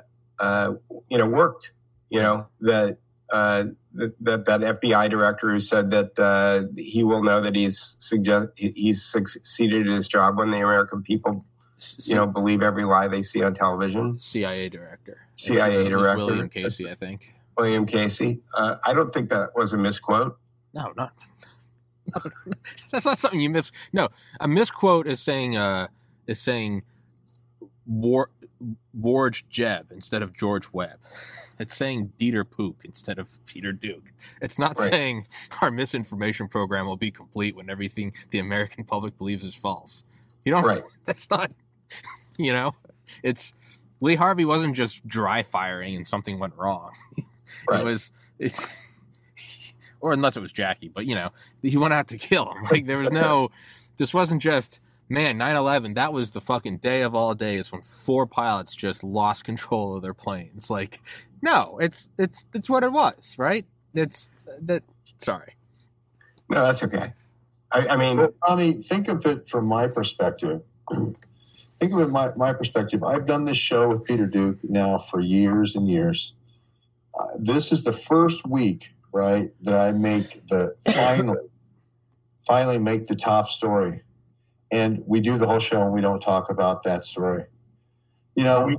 you 1.09 1.19
know 1.19 1.27
worked 1.27 1.73
you 2.11 2.21
know 2.21 2.47
that 2.61 2.99
uh, 3.33 3.65
that, 3.95 4.15
that, 4.21 4.47
that 4.47 4.61
FBI 4.61 5.11
director 5.11 5.51
who 5.51 5.61
said 5.61 5.91
that 5.91 6.19
uh, 6.19 6.65
he 6.77 7.05
will 7.05 7.23
know 7.23 7.41
that 7.41 7.55
he's 7.55 7.97
suggest 7.99 8.49
he's 8.57 9.03
succeeded 9.03 9.89
at 9.89 9.95
his 9.95 10.09
job 10.09 10.39
when 10.39 10.51
the 10.51 10.59
American 10.59 11.03
people, 11.03 11.45
you 12.05 12.15
know, 12.15 12.27
believe 12.27 12.63
every 12.63 12.85
lie 12.85 13.09
they 13.09 13.23
see 13.23 13.43
on 13.43 13.55
television. 13.55 14.19
CIA 14.21 14.69
director. 14.69 15.27
CIA 15.35 15.89
director. 15.89 16.27
William 16.27 16.49
Casey, 16.49 16.89
I 16.89 16.95
think. 16.95 17.35
William 17.57 17.87
Casey. 17.87 18.41
Uh, 18.55 18.77
I 18.85 18.93
don't 18.93 19.13
think 19.13 19.31
that 19.31 19.51
was 19.55 19.73
a 19.73 19.77
misquote. 19.77 20.39
No, 20.73 20.93
not. 20.97 21.13
that's 22.91 23.05
not 23.05 23.19
something 23.19 23.41
you 23.41 23.51
miss. 23.51 23.71
No, 23.93 24.09
a 24.41 24.49
misquote 24.49 25.07
is 25.07 25.21
saying 25.21 25.57
uh, 25.57 25.89
is 26.27 26.41
saying 26.41 26.83
War, 27.87 28.31
George 29.01 29.49
Jeb 29.49 29.91
instead 29.91 30.23
of 30.23 30.37
George 30.37 30.73
Webb. 30.73 30.99
It's 31.59 31.77
saying 31.77 32.13
Dieter 32.19 32.49
Pook 32.49 32.77
instead 32.85 33.19
of 33.19 33.29
Peter 33.47 33.73
Duke. 33.73 34.13
It's 34.41 34.59
not 34.59 34.79
right. 34.79 34.91
saying 34.91 35.27
our 35.61 35.71
misinformation 35.71 36.49
program 36.49 36.87
will 36.87 36.97
be 36.97 37.11
complete 37.11 37.55
when 37.55 37.69
everything 37.69 38.15
the 38.31 38.39
American 38.39 38.85
public 38.85 39.19
believes 39.19 39.45
is 39.45 39.55
false. 39.55 40.05
You 40.45 40.53
know, 40.53 40.63
right. 40.63 40.83
that's 41.05 41.29
not, 41.29 41.53
you 42.39 42.53
know, 42.53 42.75
it's 43.23 43.55
Lee 44.01 44.15
Harvey 44.15 44.45
wasn't 44.45 44.75
just 44.75 45.07
dry 45.07 45.43
firing 45.43 45.97
and 45.97 46.09
something 46.09 46.39
went 46.39 46.57
wrong. 46.57 46.93
Right. 47.69 47.81
It 47.81 47.85
was, 47.85 48.13
it, 48.39 48.57
or 50.01 50.13
unless 50.13 50.37
it 50.37 50.41
was 50.41 50.53
Jackie, 50.53 50.89
but 50.89 51.05
you 51.05 51.17
know, 51.17 51.31
he 51.63 51.77
went 51.77 51.93
out 51.93 52.07
to 52.09 52.17
kill 52.17 52.51
him. 52.53 52.63
Like 52.71 52.87
there 52.87 53.01
was 53.01 53.11
no, 53.11 53.51
this 53.97 54.15
wasn't 54.15 54.41
just, 54.41 54.81
man, 55.11 55.37
9/11, 55.37 55.95
that 55.97 56.13
was 56.13 56.31
the 56.31 56.41
fucking 56.41 56.79
day 56.79 57.03
of 57.03 57.15
all 57.15 57.35
days 57.35 57.71
when 57.71 57.83
four 57.83 58.27
pilots 58.27 58.75
just 58.75 59.05
lost 59.05 59.45
control 59.45 59.97
of 59.97 60.03
their 60.03 60.15
planes. 60.15 60.71
Like 60.71 61.01
no, 61.43 61.79
it's 61.79 62.09
it's 62.17 62.47
it's 62.55 62.71
what 62.71 62.85
it 62.85 62.93
was, 62.93 63.35
right? 63.37 63.67
It's 63.95 64.31
that. 64.61 64.85
Sorry. 65.19 65.57
No, 66.49 66.65
that's 66.65 66.83
okay. 66.83 67.13
I, 67.73 67.89
I 67.89 67.97
mean, 67.97 68.27
Tommy, 68.47 68.75
think 68.83 69.09
of 69.09 69.25
it 69.27 69.49
from 69.49 69.67
my 69.67 69.87
perspective. 69.87 70.63
think 70.91 71.93
of 71.93 72.01
it 72.01 72.09
my 72.09 72.33
my 72.37 72.53
perspective. 72.53 73.03
I've 73.03 73.27
done 73.27 73.45
this 73.45 73.59
show 73.59 73.89
with 73.89 74.05
Peter 74.05 74.27
Duke 74.27 74.59
now 74.65 74.99
for 74.99 75.21
years 75.21 75.77
and 75.77 75.89
years. 75.89 76.35
Uh, 77.19 77.27
this 77.39 77.73
is 77.73 77.83
the 77.85 77.93
first 77.93 78.47
week, 78.47 78.95
right, 79.13 79.51
that 79.63 79.75
I 79.75 79.93
make 79.93 80.47
the 80.47 80.77
finally 80.95 81.39
finally 82.47 82.79
make 82.79 83.07
the 83.07 83.17
top 83.17 83.49
story, 83.49 84.03
and 84.71 85.03
we 85.07 85.21
do 85.21 85.39
the 85.39 85.47
whole 85.47 85.59
show 85.59 85.83
and 85.83 85.93
we 85.93 86.01
don't 86.01 86.21
talk 86.21 86.51
about 86.51 86.83
that 86.85 87.05
story. 87.05 87.45
You 88.35 88.45
know, 88.45 88.77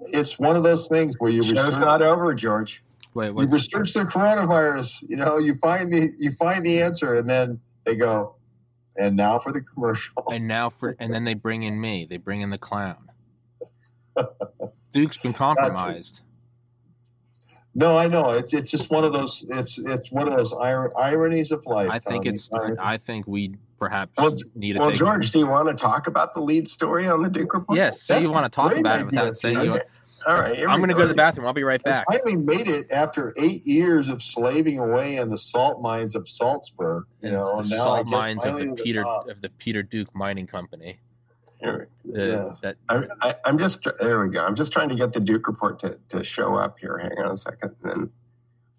it's 0.00 0.38
one 0.38 0.56
of 0.56 0.62
those 0.62 0.88
things 0.88 1.16
where 1.18 1.30
you 1.30 1.42
show's 1.42 1.66
research, 1.66 1.80
not 1.80 2.02
over, 2.02 2.34
George. 2.34 2.82
Wait, 3.14 3.28
you 3.28 3.46
research 3.46 3.92
the 3.92 4.00
coronavirus. 4.00 5.04
You 5.08 5.16
know, 5.16 5.38
you 5.38 5.54
find 5.56 5.92
the 5.92 6.10
you 6.18 6.32
find 6.32 6.64
the 6.64 6.82
answer, 6.82 7.14
and 7.14 7.28
then 7.28 7.60
they 7.84 7.96
go, 7.96 8.36
and 8.96 9.16
now 9.16 9.38
for 9.38 9.52
the 9.52 9.60
commercial, 9.60 10.22
and 10.30 10.48
now 10.48 10.70
for 10.70 10.96
and 10.98 11.14
then 11.14 11.24
they 11.24 11.34
bring 11.34 11.62
in 11.62 11.80
me. 11.80 12.06
They 12.08 12.16
bring 12.16 12.40
in 12.40 12.50
the 12.50 12.58
clown. 12.58 13.10
Duke's 14.92 15.18
been 15.18 15.32
compromised. 15.32 16.22
No, 17.74 17.98
I 17.98 18.06
know. 18.06 18.30
It's 18.30 18.54
it's 18.54 18.70
just 18.70 18.90
one 18.90 19.04
of 19.04 19.12
those. 19.12 19.44
It's 19.50 19.78
it's 19.78 20.10
one 20.10 20.26
of 20.26 20.34
those 20.34 20.52
ir- 20.52 20.98
ironies 20.98 21.52
of 21.52 21.64
life. 21.66 21.90
I 21.90 21.98
think 21.98 22.24
Tommy. 22.24 22.34
it's. 22.34 22.50
I 22.78 22.96
think 22.96 23.26
we 23.26 23.56
perhaps 23.78 24.12
well, 24.16 24.36
need. 24.54 24.78
Well, 24.78 24.90
George, 24.90 25.30
do 25.30 25.38
you 25.38 25.46
want 25.46 25.68
to 25.68 25.74
talk 25.74 26.06
about 26.06 26.34
the 26.34 26.40
lead 26.40 26.68
story 26.68 27.06
on 27.06 27.22
the 27.22 27.28
Duke 27.28 27.54
report? 27.54 27.76
Yes. 27.76 28.02
So 28.02 28.18
you 28.18 28.30
want 28.30 28.50
to 28.50 28.54
talk 28.54 28.76
about 28.76 29.00
it 29.00 29.06
without 29.06 29.36
saying 29.36 29.60
you. 29.64 29.80
All 30.26 30.34
right, 30.34 30.58
I'm 30.68 30.78
going 30.78 30.88
to 30.88 30.94
go 30.94 31.02
to 31.02 31.06
the 31.06 31.14
bathroom. 31.14 31.46
I'll 31.46 31.52
be 31.52 31.62
right 31.62 31.82
back. 31.82 32.04
I 32.10 32.18
finally 32.18 32.36
made 32.36 32.66
it 32.66 32.90
after 32.90 33.32
eight 33.38 33.64
years 33.64 34.08
of 34.08 34.20
slaving 34.20 34.80
away 34.80 35.18
in 35.18 35.28
the 35.28 35.38
salt 35.38 35.80
mines 35.80 36.16
of 36.16 36.28
Salzburg. 36.28 37.04
You 37.22 37.30
know, 37.30 37.58
the 37.58 37.68
salt 37.68 38.08
mines 38.08 38.44
of 38.44 38.58
the 38.58 38.72
Peter 38.72 39.02
the 39.02 39.30
of 39.30 39.40
the 39.40 39.50
Peter 39.50 39.84
Duke 39.84 40.12
Mining 40.16 40.48
Company. 40.48 40.98
The, 41.60 41.86
yeah. 42.04 42.54
that, 42.60 42.76
I, 42.88 43.34
am 43.44 43.56
just 43.58 43.86
there. 44.00 44.20
We 44.20 44.28
go. 44.28 44.44
I'm 44.44 44.56
just 44.56 44.72
trying 44.72 44.88
to 44.88 44.94
get 44.94 45.12
the 45.12 45.20
Duke 45.20 45.46
report 45.46 45.80
to, 45.80 45.98
to 46.08 46.24
show 46.24 46.56
up 46.56 46.78
here. 46.80 46.98
Hang 46.98 47.12
on 47.24 47.32
a 47.32 47.36
second, 47.36 47.76
then 47.82 48.10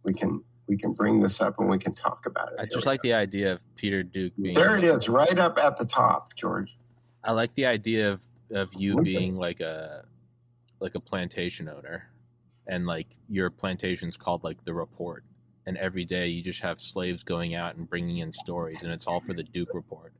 we 0.03 0.13
can 0.13 0.43
we 0.67 0.77
can 0.77 0.91
bring 0.91 1.21
this 1.21 1.41
up 1.41 1.60
and 1.60 1.69
we 1.69 1.77
can 1.77 1.93
talk 1.93 2.25
about 2.25 2.51
it. 2.51 2.56
I 2.60 2.65
just 2.65 2.86
like 2.86 3.01
go. 3.01 3.10
the 3.10 3.13
idea 3.13 3.53
of 3.53 3.75
Peter 3.75 4.03
Duke 4.03 4.34
being 4.39 4.56
there. 4.56 4.77
It 4.77 4.84
is 4.84 5.08
right 5.10 5.38
up 5.39 5.58
at 5.58 5.77
the 5.77 5.86
top, 5.86 6.36
George. 6.36 6.77
I 7.23 7.32
like 7.32 7.56
the 7.56 7.65
idea 7.65 8.12
of 8.12 8.21
of 8.51 8.73
you 8.75 9.01
being 9.01 9.36
like 9.36 9.60
a 9.60 10.06
like 10.80 10.95
a 10.95 10.99
plantation 10.99 11.67
owner, 11.67 12.10
and 12.67 12.86
like 12.86 13.08
your 13.30 13.49
plantation's 13.49 14.17
called 14.17 14.43
like 14.43 14.63
the 14.65 14.73
report, 14.73 15.23
and 15.65 15.77
every 15.77 16.06
day 16.06 16.27
you 16.27 16.41
just 16.41 16.62
have 16.62 16.80
slaves 16.80 17.23
going 17.23 17.56
out 17.56 17.75
and 17.75 17.89
bringing 17.89 18.17
in 18.17 18.32
stories, 18.32 18.84
and 18.84 18.91
it's 18.91 19.08
all 19.08 19.19
for 19.19 19.34
the 19.34 19.43
Duke 19.43 19.73
report. 19.73 20.13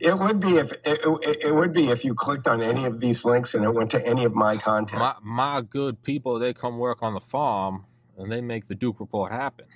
It 0.00 0.18
would 0.18 0.40
be 0.40 0.56
if 0.56 0.72
it, 0.84 1.00
it, 1.44 1.54
would 1.54 1.72
be 1.72 1.88
if 1.88 2.04
you 2.04 2.14
clicked 2.14 2.46
on 2.46 2.60
any 2.60 2.84
of 2.84 3.00
these 3.00 3.24
links 3.24 3.54
and 3.54 3.64
it 3.64 3.72
went 3.72 3.90
to 3.92 4.06
any 4.06 4.24
of 4.24 4.34
my 4.34 4.56
content. 4.56 5.00
My, 5.00 5.14
my 5.22 5.60
good 5.62 6.02
people, 6.02 6.38
they 6.38 6.52
come 6.52 6.78
work 6.78 7.02
on 7.02 7.14
the 7.14 7.20
farm 7.20 7.86
and 8.22 8.32
they 8.32 8.40
make 8.40 8.68
the 8.68 8.74
Duke 8.74 9.00
report 9.00 9.32
happen. 9.32 9.66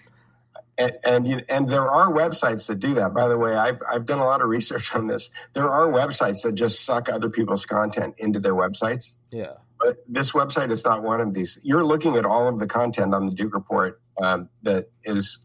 And 0.78 0.92
and, 1.04 1.44
and 1.48 1.68
there 1.68 1.90
are 1.90 2.12
websites 2.12 2.66
that 2.68 2.78
do 2.78 2.94
that. 2.94 3.12
By 3.14 3.28
the 3.28 3.36
way, 3.36 3.54
I've 3.54 3.80
I've 3.90 4.06
done 4.06 4.18
a 4.18 4.24
lot 4.24 4.40
of 4.40 4.48
research 4.48 4.94
on 4.94 5.06
this. 5.06 5.30
There 5.52 5.68
are 5.68 5.86
websites 5.86 6.42
that 6.42 6.52
just 6.54 6.84
suck 6.84 7.08
other 7.08 7.28
people's 7.28 7.66
content 7.66 8.14
into 8.18 8.40
their 8.40 8.54
websites. 8.54 9.14
Yeah. 9.30 9.54
But 9.78 9.98
this 10.08 10.32
website 10.32 10.70
is 10.70 10.84
not 10.84 11.02
one 11.02 11.20
of 11.20 11.34
these. 11.34 11.58
You're 11.62 11.84
looking 11.84 12.16
at 12.16 12.24
all 12.24 12.48
of 12.48 12.58
the 12.58 12.66
content 12.66 13.14
on 13.14 13.26
the 13.26 13.32
Duke 13.32 13.54
report 13.54 14.00
um, 14.22 14.48
that 14.62 14.90
is 15.04 15.38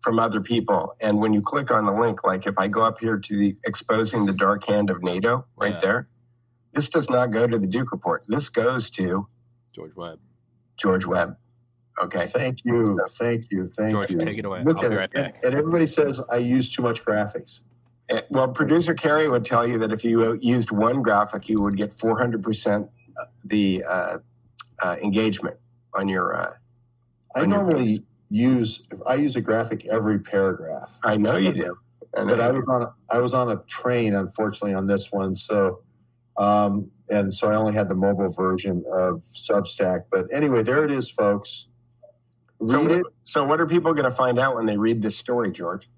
from 0.00 0.18
other 0.18 0.40
people. 0.40 0.94
And 1.00 1.18
when 1.18 1.34
you 1.34 1.42
click 1.42 1.70
on 1.70 1.84
the 1.86 1.92
link, 1.92 2.24
like 2.24 2.46
if 2.46 2.54
I 2.58 2.68
go 2.68 2.82
up 2.82 3.00
here 3.00 3.18
to 3.18 3.36
the 3.36 3.56
exposing 3.64 4.26
the 4.26 4.32
dark 4.32 4.66
hand 4.66 4.90
of 4.90 5.02
NATO 5.02 5.46
right 5.56 5.74
yeah. 5.74 5.80
there, 5.80 6.08
this 6.72 6.88
does 6.88 7.10
not 7.10 7.30
go 7.30 7.46
to 7.46 7.58
the 7.58 7.66
Duke 7.66 7.92
report. 7.92 8.24
This 8.26 8.48
goes 8.48 8.90
to 8.90 9.26
George 9.72 9.94
Webb. 9.96 10.20
George 10.76 11.06
Webb. 11.06 11.36
Okay. 12.02 12.26
Thank 12.26 12.64
you. 12.64 12.98
Thank 13.10 13.46
you. 13.50 13.66
Thank 13.66 13.92
George, 13.92 14.10
you. 14.10 14.18
Take 14.18 14.38
it 14.38 14.44
away. 14.44 14.62
Look 14.64 14.82
I'll 14.82 14.90
be 14.90 14.96
right 14.96 15.10
back. 15.10 15.36
And, 15.36 15.44
and 15.44 15.54
everybody 15.54 15.86
says 15.86 16.20
I 16.30 16.36
use 16.36 16.70
too 16.70 16.82
much 16.82 17.04
graphics. 17.04 17.62
Eh, 18.10 18.20
well, 18.30 18.48
producer 18.48 18.94
Kerry 18.94 19.28
would 19.28 19.44
tell 19.44 19.66
you 19.66 19.78
that 19.78 19.92
if 19.92 20.04
you 20.04 20.38
used 20.42 20.70
one 20.70 21.02
graphic, 21.02 21.48
you 21.48 21.60
would 21.62 21.76
get 21.76 21.90
400% 21.90 22.88
the 23.44 23.84
uh, 23.88 24.18
uh, 24.82 24.96
engagement 25.02 25.56
on 25.94 26.08
your. 26.08 26.34
Uh, 26.34 26.54
on 27.36 27.42
I 27.42 27.46
normally 27.46 27.90
your 27.90 28.00
use 28.30 28.82
I 29.06 29.14
use 29.14 29.36
a 29.36 29.40
graphic 29.40 29.86
every 29.86 30.18
paragraph. 30.18 30.98
I 31.04 31.16
know 31.16 31.36
you 31.36 31.52
do. 31.52 31.76
I 32.16 32.24
know 32.24 32.36
but 32.36 32.40
I 32.40 32.50
was 32.50 32.64
on 32.68 32.82
a, 32.82 32.94
I 33.10 33.18
was 33.18 33.34
on 33.34 33.50
a 33.50 33.56
train, 33.68 34.14
unfortunately, 34.14 34.74
on 34.74 34.86
this 34.86 35.12
one. 35.12 35.34
So 35.34 35.82
um, 36.36 36.90
and 37.10 37.34
so 37.34 37.48
I 37.48 37.54
only 37.54 37.72
had 37.72 37.88
the 37.88 37.94
mobile 37.94 38.30
version 38.30 38.84
of 38.98 39.20
Substack. 39.20 40.02
But 40.10 40.26
anyway, 40.32 40.62
there 40.62 40.84
it 40.84 40.90
is, 40.90 41.10
folks. 41.10 41.68
Read 42.64 42.90
so, 42.90 43.00
it. 43.00 43.06
So, 43.22 43.44
what 43.44 43.60
are 43.60 43.66
people 43.66 43.92
going 43.94 44.08
to 44.08 44.14
find 44.14 44.38
out 44.38 44.56
when 44.56 44.66
they 44.66 44.76
read 44.76 45.02
this 45.02 45.16
story, 45.16 45.52
George? 45.52 45.88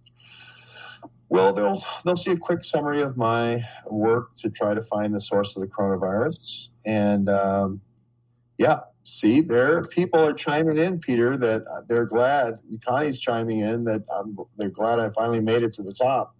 Well, 1.28 1.52
they'll 1.52 1.82
they'll 2.04 2.16
see 2.16 2.32
a 2.32 2.36
quick 2.36 2.64
summary 2.64 3.02
of 3.02 3.16
my 3.16 3.64
work 3.90 4.36
to 4.36 4.50
try 4.50 4.74
to 4.74 4.82
find 4.82 5.14
the 5.14 5.20
source 5.20 5.56
of 5.56 5.62
the 5.62 5.68
coronavirus, 5.68 6.70
and 6.84 7.28
um, 7.28 7.80
yeah, 8.58 8.80
see, 9.04 9.40
there 9.40 9.82
people 9.82 10.20
are 10.20 10.32
chiming 10.32 10.78
in, 10.78 10.98
Peter, 10.98 11.36
that 11.36 11.84
they're 11.88 12.06
glad. 12.06 12.60
Connie's 12.84 13.20
chiming 13.20 13.60
in 13.60 13.84
that 13.84 14.02
I'm, 14.16 14.36
they're 14.56 14.68
glad 14.68 14.98
I 14.98 15.10
finally 15.10 15.40
made 15.40 15.62
it 15.62 15.72
to 15.74 15.82
the 15.82 15.92
top. 15.92 16.34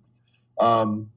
Um, 0.59 1.11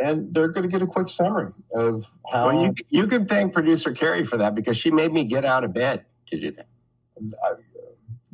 and 0.00 0.34
they're 0.34 0.48
going 0.48 0.62
to 0.62 0.68
get 0.68 0.82
a 0.82 0.86
quick 0.86 1.08
summary 1.08 1.52
of 1.74 2.04
how. 2.32 2.48
Well, 2.48 2.64
you, 2.64 2.74
you 2.88 3.06
can 3.06 3.26
thank 3.26 3.52
producer 3.52 3.92
Carrie 3.92 4.24
for 4.24 4.36
that 4.38 4.54
because 4.54 4.76
she 4.76 4.90
made 4.90 5.12
me 5.12 5.24
get 5.24 5.44
out 5.44 5.64
of 5.64 5.72
bed 5.72 6.04
to 6.30 6.40
do 6.40 6.50
that. 6.52 6.66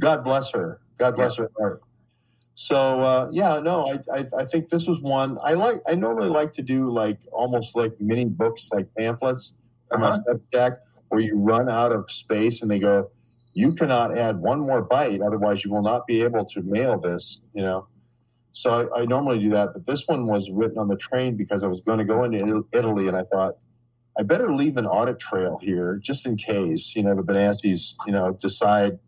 God 0.01 0.25
bless 0.25 0.51
her. 0.53 0.81
God 0.99 1.15
bless 1.15 1.37
her 1.37 1.51
heart. 1.59 1.83
So 2.55 3.01
uh, 3.01 3.29
yeah, 3.33 3.59
no, 3.61 3.87
I, 3.87 4.19
I, 4.19 4.25
I 4.41 4.45
think 4.45 4.69
this 4.69 4.87
was 4.87 5.01
one 5.01 5.39
I 5.43 5.55
like. 5.55 5.81
I 5.87 5.95
normally 5.95 6.29
like 6.29 6.53
to 6.53 6.63
do 6.63 6.91
like 6.91 7.21
almost 7.33 7.77
like 7.77 7.93
mini 8.01 8.25
books, 8.25 8.69
like 8.73 8.89
pamphlets 8.99 9.55
on 9.91 10.03
uh-huh. 10.03 10.19
my 10.27 10.35
Substack, 10.35 10.79
where 11.09 11.21
you 11.21 11.37
run 11.39 11.71
out 11.71 11.93
of 11.93 12.11
space 12.11 12.63
and 12.63 12.71
they 12.71 12.79
go, 12.79 13.11
you 13.55 13.73
cannot 13.73 14.17
add 14.17 14.39
one 14.39 14.61
more 14.61 14.87
byte, 14.87 15.25
otherwise 15.25 15.65
you 15.65 15.71
will 15.71 15.83
not 15.83 16.07
be 16.07 16.23
able 16.23 16.45
to 16.47 16.63
mail 16.63 16.99
this. 16.99 17.41
You 17.55 17.63
know, 17.63 17.87
so 18.53 18.91
I, 18.95 19.03
I 19.03 19.05
normally 19.07 19.39
do 19.39 19.51
that, 19.51 19.71
but 19.73 19.87
this 19.87 20.07
one 20.07 20.27
was 20.27 20.51
written 20.51 20.79
on 20.79 20.89
the 20.89 20.97
train 20.97 21.37
because 21.37 21.63
I 21.63 21.67
was 21.67 21.81
going 21.81 21.99
to 21.99 22.05
go 22.05 22.25
into 22.25 22.67
Italy, 22.73 23.09
and 23.09 23.17
I 23.17 23.23
thought 23.23 23.55
I 24.19 24.23
better 24.23 24.55
leave 24.55 24.77
an 24.77 24.87
audit 24.87 25.19
trail 25.19 25.59
here 25.63 25.99
just 26.03 26.27
in 26.27 26.37
case 26.37 26.95
you 26.95 27.03
know 27.03 27.15
the 27.15 27.23
Benassis 27.23 27.95
you 28.07 28.13
know 28.13 28.33
decide 28.33 28.99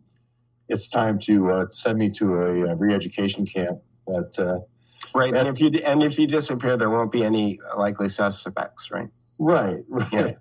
it's 0.69 0.87
time 0.87 1.19
to 1.19 1.51
uh, 1.51 1.65
send 1.71 1.99
me 1.99 2.09
to 2.11 2.33
a, 2.33 2.71
a 2.71 2.75
re-education 2.75 3.45
camp. 3.45 3.79
But 4.07 4.37
uh, 4.39 4.59
right, 5.13 5.35
and 5.35 5.47
if 5.47 5.59
you 5.59 5.69
and 5.85 6.03
if 6.03 6.17
you 6.17 6.27
disappear, 6.27 6.77
there 6.77 6.89
won't 6.89 7.11
be 7.11 7.23
any 7.23 7.59
likely 7.77 8.09
suspects, 8.09 8.91
right? 8.91 9.09
Right, 9.39 9.83
right. 9.89 10.11
Yeah. 10.11 10.31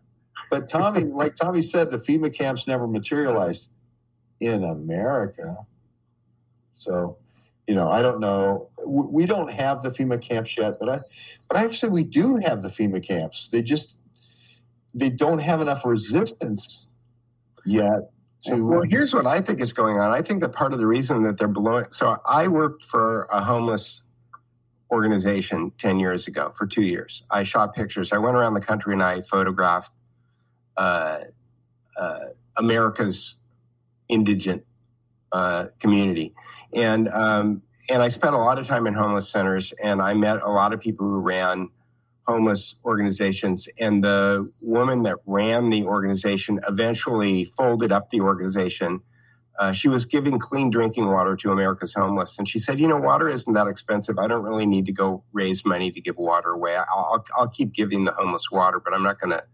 But 0.51 0.69
Tommy, 0.69 1.05
like 1.05 1.35
Tommy 1.35 1.63
said, 1.63 1.91
the 1.91 1.99
FEMA 1.99 2.35
camps 2.35 2.67
never 2.67 2.87
materialized 2.87 3.71
in 4.41 4.65
America. 4.65 5.57
So, 6.73 7.17
you 7.67 7.75
know, 7.75 7.91
I 7.91 8.03
don't 8.03 8.21
know. 8.21 8.71
We 8.85 9.27
don't 9.27 9.53
have 9.53 9.83
the 9.83 9.91
FEMA 9.91 10.21
camps 10.21 10.57
yet, 10.59 10.75
but 10.81 10.89
I, 10.89 10.99
but 11.49 11.59
I 11.59 11.65
actually, 11.65 11.91
we 11.91 12.05
do 12.05 12.37
have 12.37 12.63
the 12.63 12.69
FEMA 12.69 13.07
camps. 13.07 13.49
They 13.49 13.63
just 13.63 13.99
they 14.95 15.11
don't 15.11 15.39
have 15.39 15.61
enough 15.61 15.85
resistance 15.85 16.89
yet 17.65 18.12
to, 18.43 18.65
well, 18.65 18.83
here's 18.89 19.15
what 19.15 19.27
I 19.27 19.41
think 19.41 19.61
is 19.61 19.73
going 19.73 19.99
on. 19.99 20.11
I 20.11 20.23
think 20.23 20.41
that 20.41 20.51
part 20.51 20.73
of 20.73 20.79
the 20.79 20.87
reason 20.87 21.23
that 21.25 21.39
they're 21.39 21.49
blowing. 21.49 21.87
So 21.91 22.17
I 22.27 22.49
worked 22.49 22.85
for 22.85 23.25
a 23.33 23.43
homeless 23.43 24.03
organization 24.91 25.73
10 25.79 25.99
years 25.99 26.27
ago 26.27 26.53
for 26.57 26.67
two 26.67 26.83
years. 26.83 27.23
I 27.31 27.45
shot 27.45 27.75
pictures. 27.75 28.13
I 28.13 28.19
went 28.19 28.37
around 28.37 28.55
the 28.55 28.61
country 28.61 28.93
and 28.93 29.03
I 29.03 29.23
photographed 29.23 29.91
uh, 30.77 31.21
uh, 31.97 32.19
America's 32.57 33.37
indigent 34.09 34.65
uh, 35.33 35.69
community. 35.81 36.35
And, 36.75 37.09
um, 37.09 37.63
and 37.89 38.03
I 38.03 38.09
spent 38.09 38.35
a 38.35 38.39
lot 38.39 38.59
of 38.59 38.67
time 38.67 38.87
in 38.87 38.95
homeless 38.95 39.29
centers 39.29 39.73
and 39.83 40.03
I 40.03 40.15
met 40.15 40.43
a 40.43 40.51
lot 40.51 40.75
of 40.75 40.81
people 40.81 41.07
who 41.07 41.21
ran 41.21 41.71
homeless 42.27 42.77
organizations. 42.85 43.69
And 43.79 44.03
the 44.03 44.51
woman 44.61 45.03
that 45.05 45.17
ran 45.27 45.71
the 45.71 45.85
organization 45.85 46.61
eventually 46.69 47.45
folded 47.45 47.93
up 47.93 48.11
the 48.11 48.21
organization. 48.21 49.01
Uh, 49.59 49.73
she 49.73 49.89
was 49.89 50.07
giving 50.07 50.39
clean 50.39 50.71
drinking 50.71 51.07
water 51.07 51.37
to 51.37 51.53
America's 51.53 51.95
homeless. 51.95 52.39
And 52.39 52.49
she 52.49 52.59
said, 52.59 52.79
You 52.79 52.89
know, 52.89 52.97
water 52.97 53.29
isn't 53.29 53.53
that 53.53 53.67
expensive. 53.67 54.19
I 54.19 54.27
don't 54.27 54.43
really 54.43 54.67
need 54.67 54.87
to 54.87 54.93
go 54.93 55.25
raise 55.33 55.65
money 55.65 55.91
to 55.91 56.01
give 56.01 56.17
water 56.17 56.51
away. 56.51 56.77
I'll, 56.77 57.25
I'll 57.37 57.49
keep 57.49 57.73
giving 57.73 58.05
the 58.05 58.13
homeless 58.13 58.51
water, 58.51 58.81
but 58.81 58.95
I'm 58.95 59.03
not 59.03 59.19
going 59.19 59.31
to 59.31 59.45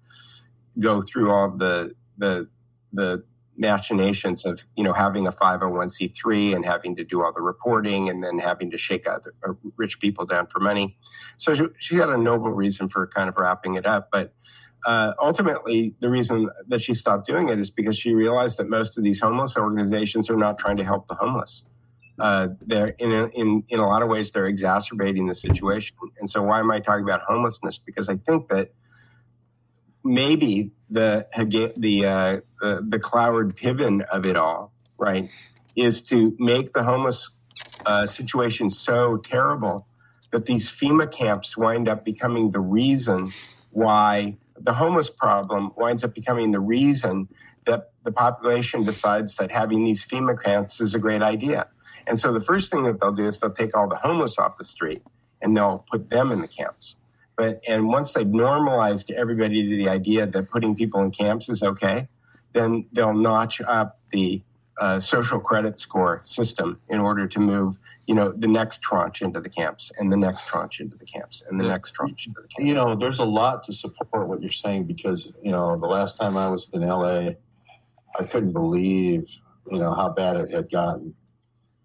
go 0.78 1.02
through 1.02 1.30
all 1.32 1.50
the, 1.50 1.94
the, 2.16 2.48
the 2.92 3.24
machinations 3.58 4.46
of 4.46 4.64
you 4.76 4.84
know 4.84 4.92
having 4.92 5.26
a 5.26 5.32
501c3 5.32 6.54
and 6.54 6.64
having 6.64 6.96
to 6.96 7.04
do 7.04 7.22
all 7.22 7.32
the 7.32 7.42
reporting 7.42 8.08
and 8.08 8.22
then 8.22 8.38
having 8.38 8.70
to 8.70 8.78
shake 8.78 9.06
other 9.08 9.34
uh, 9.46 9.52
rich 9.76 10.00
people 10.00 10.24
down 10.24 10.46
for 10.46 10.60
money. 10.60 10.96
So 11.36 11.54
she, 11.54 11.64
she, 11.78 11.96
had 11.96 12.08
a 12.08 12.16
noble 12.16 12.50
reason 12.50 12.88
for 12.88 13.06
kind 13.06 13.28
of 13.28 13.36
wrapping 13.36 13.74
it 13.74 13.84
up 13.84 14.10
but 14.12 14.32
uh, 14.86 15.12
ultimately 15.20 15.94
the 16.00 16.08
reason 16.08 16.48
that 16.68 16.80
she 16.80 16.94
stopped 16.94 17.26
doing 17.26 17.48
it 17.48 17.58
is 17.58 17.70
because 17.70 17.98
she 17.98 18.14
realized 18.14 18.58
that 18.58 18.68
most 18.68 18.96
of 18.96 19.02
these 19.02 19.20
homeless 19.20 19.56
organizations 19.56 20.30
are 20.30 20.36
not 20.36 20.58
trying 20.58 20.76
to 20.76 20.84
help 20.84 21.08
the 21.08 21.14
homeless. 21.14 21.64
Uh, 22.20 22.48
they're 22.60 22.94
in, 22.98 23.30
in 23.34 23.64
in 23.68 23.78
a 23.78 23.86
lot 23.86 24.02
of 24.02 24.08
ways 24.08 24.30
they're 24.30 24.46
exacerbating 24.46 25.26
the 25.26 25.34
situation. 25.34 25.96
And 26.18 26.30
so 26.30 26.42
why 26.42 26.60
am 26.60 26.70
i 26.70 26.80
talking 26.80 27.04
about 27.04 27.22
homelessness? 27.22 27.78
Because 27.78 28.08
i 28.08 28.16
think 28.16 28.48
that 28.48 28.70
maybe 30.04 30.70
the 30.90 31.26
the 31.76 32.06
uh, 32.06 32.40
the, 32.60 32.98
Cloward 32.98 33.56
Piven 33.56 34.02
of 34.06 34.24
it 34.24 34.36
all, 34.36 34.72
right, 34.96 35.28
is 35.76 36.00
to 36.02 36.34
make 36.38 36.72
the 36.72 36.84
homeless 36.84 37.30
uh, 37.86 38.06
situation 38.06 38.70
so 38.70 39.16
terrible 39.18 39.86
that 40.30 40.46
these 40.46 40.70
FEMA 40.70 41.10
camps 41.10 41.56
wind 41.56 41.88
up 41.88 42.04
becoming 42.04 42.50
the 42.50 42.60
reason 42.60 43.30
why 43.70 44.36
the 44.56 44.74
homeless 44.74 45.08
problem 45.08 45.72
winds 45.76 46.04
up 46.04 46.14
becoming 46.14 46.50
the 46.50 46.60
reason 46.60 47.28
that 47.64 47.92
the 48.04 48.12
population 48.12 48.82
decides 48.82 49.36
that 49.36 49.50
having 49.50 49.84
these 49.84 50.04
FEMA 50.04 50.40
camps 50.42 50.80
is 50.80 50.94
a 50.94 50.98
great 50.98 51.22
idea. 51.22 51.68
And 52.06 52.18
so 52.18 52.32
the 52.32 52.40
first 52.40 52.70
thing 52.70 52.84
that 52.84 53.00
they'll 53.00 53.12
do 53.12 53.26
is 53.26 53.38
they'll 53.38 53.50
take 53.50 53.76
all 53.76 53.88
the 53.88 53.96
homeless 53.96 54.38
off 54.38 54.56
the 54.56 54.64
street 54.64 55.02
and 55.42 55.56
they'll 55.56 55.84
put 55.90 56.10
them 56.10 56.32
in 56.32 56.40
the 56.40 56.48
camps. 56.48 56.96
But 57.38 57.62
and 57.68 57.86
once 57.86 58.12
they've 58.12 58.26
normalized 58.26 59.12
everybody 59.12 59.62
to 59.62 59.76
the 59.76 59.88
idea 59.88 60.26
that 60.26 60.50
putting 60.50 60.74
people 60.74 61.00
in 61.02 61.12
camps 61.12 61.48
is 61.48 61.62
okay, 61.62 62.08
then 62.52 62.86
they'll 62.92 63.14
notch 63.14 63.60
up 63.60 64.00
the 64.10 64.42
uh, 64.80 64.98
social 64.98 65.38
credit 65.38 65.78
score 65.78 66.20
system 66.24 66.80
in 66.88 66.98
order 66.98 67.28
to 67.28 67.38
move, 67.38 67.78
you 68.08 68.14
know, 68.14 68.32
the 68.32 68.48
next 68.48 68.82
tranche 68.82 69.22
into 69.22 69.40
the 69.40 69.48
camps 69.48 69.92
and 69.98 70.10
the 70.10 70.16
next 70.16 70.48
tranche 70.48 70.80
into 70.80 70.96
the 70.96 71.04
camps 71.04 71.44
and 71.48 71.60
the 71.60 71.64
next 71.64 71.92
tranche 71.92 72.26
into 72.26 72.40
the 72.40 72.48
camps. 72.48 72.64
You 72.64 72.74
know, 72.74 72.96
there's 72.96 73.20
a 73.20 73.24
lot 73.24 73.62
to 73.64 73.72
support 73.72 74.26
what 74.26 74.42
you're 74.42 74.50
saying 74.50 74.84
because, 74.84 75.32
you 75.40 75.52
know, 75.52 75.76
the 75.76 75.86
last 75.86 76.18
time 76.18 76.36
I 76.36 76.48
was 76.48 76.66
in 76.72 76.80
LA, 76.80 77.30
I 78.18 78.24
couldn't 78.24 78.52
believe, 78.52 79.28
you 79.70 79.78
know, 79.78 79.94
how 79.94 80.08
bad 80.08 80.36
it 80.36 80.50
had 80.50 80.70
gotten. 80.70 81.14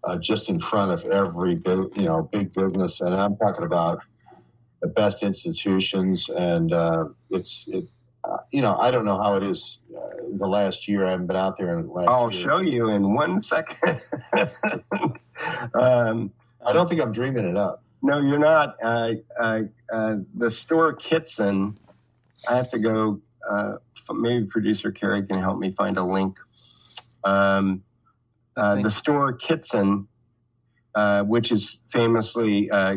Uh, 0.02 0.18
just 0.18 0.50
in 0.50 0.58
front 0.58 0.90
of 0.90 1.02
every 1.06 1.54
big, 1.54 1.78
you 1.96 2.02
know, 2.02 2.22
big 2.30 2.52
business, 2.52 3.00
and 3.00 3.14
I'm 3.14 3.38
talking 3.38 3.64
about 3.64 4.02
the 4.84 4.90
best 4.90 5.22
institutions, 5.22 6.28
and 6.28 6.72
uh, 6.72 7.06
it's 7.30 7.64
it. 7.68 7.88
Uh, 8.22 8.36
you 8.52 8.60
know, 8.62 8.74
I 8.76 8.90
don't 8.90 9.04
know 9.06 9.16
how 9.16 9.34
it 9.34 9.42
is. 9.42 9.80
Uh, 9.94 10.00
the 10.38 10.46
last 10.46 10.86
year, 10.88 11.06
I 11.06 11.10
haven't 11.10 11.26
been 11.26 11.36
out 11.36 11.56
there. 11.56 11.78
In 11.78 11.86
the 11.86 11.92
last 11.92 12.08
I'll 12.08 12.30
year. 12.30 12.42
show 12.42 12.58
you 12.58 12.90
in 12.90 13.14
one 13.14 13.40
second. 13.40 14.00
um, 15.74 16.30
I 16.64 16.72
don't 16.74 16.88
think 16.88 17.00
I'm 17.00 17.12
dreaming 17.12 17.46
it 17.46 17.56
up. 17.56 17.82
No, 18.02 18.18
you're 18.20 18.38
not. 18.38 18.76
Uh, 18.82 19.12
uh, 19.40 19.62
uh, 19.90 20.16
the 20.34 20.50
store 20.50 20.92
Kitson. 20.92 21.78
I 22.46 22.56
have 22.56 22.68
to 22.70 22.78
go. 22.78 23.20
maybe 24.12 24.46
producer 24.46 24.92
Carrie 24.92 25.26
can 25.26 25.38
help 25.38 25.58
me 25.58 25.70
find 25.70 25.96
a 25.96 26.04
link. 26.04 26.38
Um, 27.24 27.84
the 28.54 28.90
store 28.90 29.32
Kitson 29.32 30.08
uh, 30.94 31.22
which 31.22 31.50
is 31.50 31.78
famously 31.88 32.70
uh, 32.70 32.96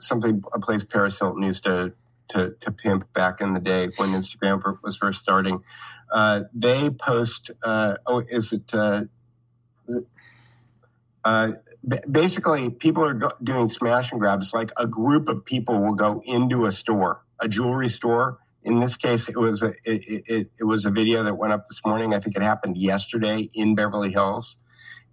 something 0.00 0.42
a 0.52 0.58
place 0.58 0.84
Paris 0.84 1.18
Hilton 1.18 1.42
used 1.42 1.64
to, 1.64 1.92
to, 2.28 2.54
to 2.60 2.70
pimp 2.70 3.12
back 3.12 3.40
in 3.40 3.52
the 3.52 3.60
day 3.60 3.88
when 3.96 4.10
Instagram 4.10 4.62
was 4.82 4.96
first 4.96 5.20
starting. 5.20 5.62
Uh, 6.10 6.42
they 6.54 6.90
post. 6.90 7.50
Uh, 7.62 7.96
oh, 8.06 8.22
is 8.28 8.52
it? 8.52 8.72
Uh, 11.24 11.50
basically, 12.08 12.70
people 12.70 13.04
are 13.04 13.14
go- 13.14 13.32
doing 13.42 13.66
smash 13.66 14.12
and 14.12 14.20
grabs. 14.20 14.54
Like 14.54 14.70
a 14.76 14.86
group 14.86 15.28
of 15.28 15.44
people 15.44 15.82
will 15.82 15.94
go 15.94 16.22
into 16.24 16.66
a 16.66 16.72
store, 16.72 17.22
a 17.40 17.48
jewelry 17.48 17.88
store. 17.88 18.38
In 18.62 18.78
this 18.78 18.96
case, 18.96 19.28
it 19.28 19.36
was 19.36 19.60
a 19.62 19.70
it, 19.84 20.24
it, 20.26 20.50
it 20.60 20.64
was 20.64 20.84
a 20.84 20.90
video 20.90 21.24
that 21.24 21.36
went 21.36 21.52
up 21.52 21.66
this 21.66 21.80
morning. 21.84 22.14
I 22.14 22.20
think 22.20 22.36
it 22.36 22.42
happened 22.42 22.76
yesterday 22.76 23.48
in 23.54 23.74
Beverly 23.74 24.12
Hills 24.12 24.56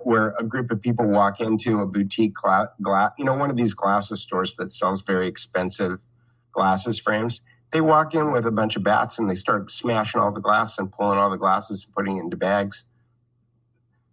where 0.06 0.36
a 0.39 0.43
group 0.43 0.72
of 0.72 0.82
people 0.82 1.08
walk 1.08 1.39
into 1.39 1.80
a 1.80 1.86
boutique 1.86 2.34
glass, 2.34 2.68
gla- 2.82 3.14
you 3.18 3.26
know, 3.26 3.36
one 3.36 3.49
of 3.49 3.58
these 3.58 3.74
glasses 3.74 4.22
stores 4.22 4.56
that 4.58 4.72
sells 4.72 5.01
very 5.01 5.28
expensive 5.28 6.04
glasses 6.51 6.99
frames. 6.99 7.41
They 7.72 7.82
walk 7.82 8.14
in 8.14 8.32
with 8.32 8.45
a 8.45 8.51
bunch 8.51 8.76
of 8.76 8.84
bats 8.84 9.18
and 9.18 9.30
they 9.30 9.36
start 9.36 9.72
smashing 9.72 10.22
all 10.22 10.32
the 10.32 10.39
glass 10.39 10.78
and 10.78 10.91
pulling 10.91 11.18
all 11.18 11.30
the 11.30 11.38
glasses 11.38 11.84
and 11.86 11.93
putting 11.93 12.18
it 12.18 12.22
into 12.22 12.38
bags. 12.38 12.86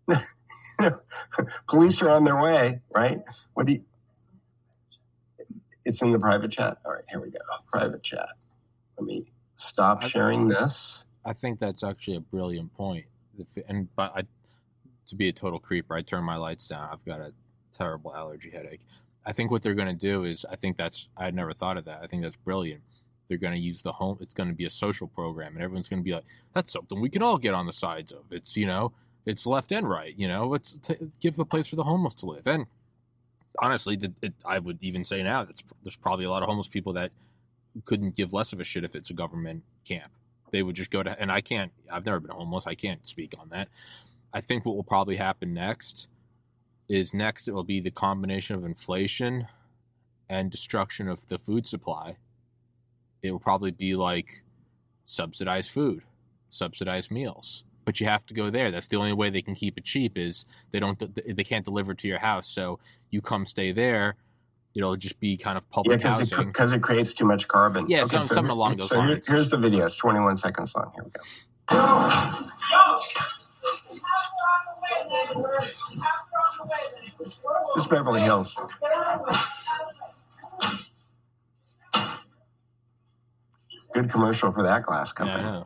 Police 1.68 2.00
are 2.02 2.10
on 2.10 2.24
their 2.24 2.40
way, 2.40 2.80
right? 2.94 3.20
What 3.54 3.66
do 3.66 3.74
you? 3.74 3.84
It's 5.84 6.00
in 6.02 6.12
the 6.12 6.18
private 6.18 6.52
chat. 6.52 6.78
All 6.84 6.92
right, 6.92 7.04
here 7.08 7.20
we 7.20 7.30
go. 7.30 7.38
Private 7.70 8.02
chat. 8.02 8.28
Let 8.98 9.06
me 9.06 9.26
stop 9.56 10.02
sharing 10.02 10.48
this. 10.48 11.04
I 11.24 11.32
think 11.32 11.60
that's 11.60 11.84
actually 11.84 12.16
a 12.16 12.20
brilliant 12.20 12.74
point. 12.74 13.06
And 13.68 13.88
but 13.94 14.12
I 14.14 14.22
to 15.10 15.16
be 15.16 15.28
a 15.28 15.32
total 15.32 15.58
creeper, 15.58 15.94
I 15.94 16.02
turn 16.02 16.24
my 16.24 16.36
lights 16.36 16.66
down. 16.66 16.88
I've 16.90 17.04
got 17.04 17.20
a 17.20 17.32
terrible 17.76 18.14
allergy 18.14 18.50
headache. 18.50 18.80
I 19.24 19.32
think 19.32 19.50
what 19.50 19.62
they're 19.62 19.74
going 19.74 19.94
to 19.94 20.06
do 20.06 20.24
is, 20.24 20.46
I 20.50 20.56
think 20.56 20.76
that's, 20.76 21.08
I 21.16 21.24
had 21.24 21.34
never 21.34 21.52
thought 21.52 21.76
of 21.76 21.84
that. 21.84 22.00
I 22.02 22.06
think 22.06 22.22
that's 22.22 22.36
brilliant. 22.36 22.82
They're 23.28 23.38
going 23.38 23.54
to 23.54 23.60
use 23.60 23.82
the 23.82 23.92
home, 23.92 24.18
it's 24.20 24.34
going 24.34 24.48
to 24.48 24.54
be 24.54 24.64
a 24.64 24.70
social 24.70 25.06
program, 25.06 25.54
and 25.54 25.62
everyone's 25.62 25.88
going 25.88 26.00
to 26.00 26.04
be 26.04 26.12
like, 26.12 26.24
that's 26.54 26.72
something 26.72 27.00
we 27.00 27.10
can 27.10 27.22
all 27.22 27.38
get 27.38 27.54
on 27.54 27.66
the 27.66 27.72
sides 27.72 28.10
of. 28.10 28.24
It's, 28.30 28.56
you 28.56 28.66
know, 28.66 28.92
it's 29.24 29.46
left 29.46 29.70
and 29.70 29.88
right, 29.88 30.14
you 30.16 30.26
know, 30.26 30.48
let's 30.48 30.76
t- 30.82 30.96
give 31.20 31.38
a 31.38 31.44
place 31.44 31.68
for 31.68 31.76
the 31.76 31.84
homeless 31.84 32.14
to 32.14 32.26
live. 32.26 32.46
And 32.46 32.66
honestly, 33.58 33.94
the, 33.94 34.12
it, 34.22 34.32
I 34.44 34.58
would 34.58 34.78
even 34.80 35.04
say 35.04 35.22
now 35.22 35.44
that 35.44 35.62
there's 35.84 35.96
probably 35.96 36.24
a 36.24 36.30
lot 36.30 36.42
of 36.42 36.48
homeless 36.48 36.66
people 36.66 36.92
that 36.94 37.12
couldn't 37.84 38.16
give 38.16 38.32
less 38.32 38.52
of 38.52 38.58
a 38.58 38.64
shit 38.64 38.82
if 38.82 38.96
it's 38.96 39.10
a 39.10 39.14
government 39.14 39.62
camp. 39.84 40.10
They 40.50 40.64
would 40.64 40.74
just 40.74 40.90
go 40.90 41.04
to, 41.04 41.20
and 41.20 41.30
I 41.30 41.40
can't, 41.40 41.70
I've 41.88 42.04
never 42.04 42.18
been 42.18 42.32
homeless. 42.32 42.66
I 42.66 42.74
can't 42.74 43.06
speak 43.06 43.34
on 43.38 43.50
that. 43.50 43.68
I 44.32 44.40
think 44.40 44.64
what 44.64 44.76
will 44.76 44.84
probably 44.84 45.16
happen 45.16 45.52
next 45.54 46.08
is 46.88 47.14
next 47.14 47.48
it 47.48 47.54
will 47.54 47.64
be 47.64 47.80
the 47.80 47.90
combination 47.90 48.56
of 48.56 48.64
inflation 48.64 49.46
and 50.28 50.50
destruction 50.50 51.08
of 51.08 51.28
the 51.28 51.38
food 51.38 51.66
supply. 51.66 52.16
It 53.22 53.32
will 53.32 53.40
probably 53.40 53.70
be 53.70 53.94
like 53.94 54.42
subsidized 55.04 55.70
food, 55.70 56.02
subsidized 56.50 57.10
meals. 57.10 57.64
But 57.84 57.98
you 58.00 58.06
have 58.06 58.24
to 58.26 58.34
go 58.34 58.50
there. 58.50 58.70
That's 58.70 58.88
the 58.88 58.96
only 58.96 59.12
way 59.12 59.30
they 59.30 59.42
can 59.42 59.54
keep 59.54 59.76
it 59.76 59.84
cheap 59.84 60.16
is 60.16 60.44
they 60.70 60.78
don't 60.78 60.98
they 61.36 61.44
can't 61.44 61.64
deliver 61.64 61.94
to 61.94 62.08
your 62.08 62.18
house. 62.18 62.48
So 62.48 62.78
you 63.10 63.20
come 63.20 63.46
stay 63.46 63.72
there 63.72 64.16
it'll 64.74 64.96
just 64.96 65.18
be 65.20 65.36
kind 65.36 65.58
of 65.58 65.68
public 65.70 66.00
yeah, 66.00 66.08
housing 66.08 66.46
because 66.46 66.72
it, 66.72 66.76
it, 66.76 66.82
creates 66.82 67.12
too 67.12 67.24
much 67.24 67.48
carbon. 67.48 67.88
Yeah, 67.88 68.02
okay, 68.02 68.10
some, 68.10 68.28
so 68.28 68.34
something 68.34 68.50
along 68.50 68.76
those 68.76 68.88
so 68.88 68.98
lines. 68.98 69.26
Here, 69.26 69.36
here's 69.36 69.48
the 69.50 69.58
video. 69.58 69.86
It's 69.86 69.96
21 69.96 70.36
seconds 70.36 70.74
long. 70.74 70.92
Here 70.94 71.04
we 71.04 71.10
go. 71.10 71.20
This 72.98 73.39
is 77.76 77.86
Beverly 77.86 78.20
Hills. 78.20 78.56
Good 83.92 84.10
commercial 84.10 84.50
for 84.50 84.62
that 84.62 84.84
glass 84.84 85.12
company. 85.12 85.42
Yeah, 85.42 85.62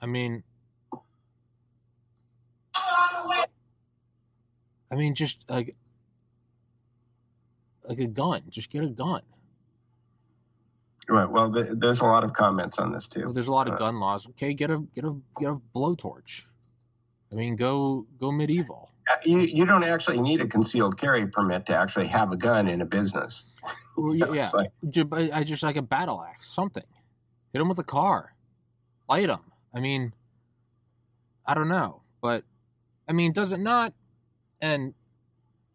I 0.00 0.06
mean, 0.06 0.42
I 4.90 4.94
mean, 4.94 5.14
just 5.14 5.44
like 5.48 5.76
like 7.92 8.08
a 8.08 8.10
gun. 8.10 8.42
Just 8.48 8.70
get 8.70 8.82
a 8.82 8.88
gun. 8.88 9.22
Right. 11.08 11.28
Well, 11.28 11.50
there's 11.50 12.00
a 12.00 12.04
lot 12.04 12.24
of 12.24 12.32
comments 12.32 12.78
on 12.78 12.92
this 12.92 13.08
too. 13.08 13.24
Well, 13.24 13.32
there's 13.32 13.48
a 13.48 13.52
lot 13.52 13.68
of 13.68 13.74
uh, 13.74 13.78
gun 13.78 14.00
laws. 14.00 14.26
Okay, 14.30 14.54
get 14.54 14.70
a 14.70 14.78
get 14.94 15.04
a 15.04 15.16
get 15.38 15.50
a 15.50 15.58
blowtorch. 15.74 16.44
I 17.30 17.34
mean, 17.34 17.56
go 17.56 18.06
go 18.20 18.30
medieval. 18.30 18.90
Uh, 19.10 19.16
you 19.24 19.40
you 19.40 19.66
don't 19.66 19.84
actually 19.84 20.20
need 20.20 20.40
a 20.40 20.46
concealed 20.46 20.96
carry 20.96 21.26
permit 21.26 21.66
to 21.66 21.76
actually 21.76 22.06
have 22.06 22.30
a 22.32 22.36
gun 22.36 22.68
in 22.68 22.80
a 22.80 22.86
business. 22.86 23.44
Well, 23.94 24.14
yeah, 24.14 24.50
like, 24.54 24.70
I 25.34 25.44
just 25.44 25.62
like 25.62 25.76
a 25.76 25.82
battle 25.82 26.24
axe, 26.24 26.50
something. 26.50 26.82
Hit 27.52 27.58
them 27.58 27.68
with 27.68 27.78
a 27.78 27.84
car. 27.84 28.34
Light 29.06 29.26
them. 29.26 29.42
I 29.74 29.80
mean, 29.80 30.14
I 31.44 31.52
don't 31.52 31.68
know, 31.68 32.00
but 32.22 32.42
I 33.06 33.12
mean, 33.12 33.32
does 33.32 33.52
it 33.52 33.60
not? 33.60 33.92
And 34.62 34.94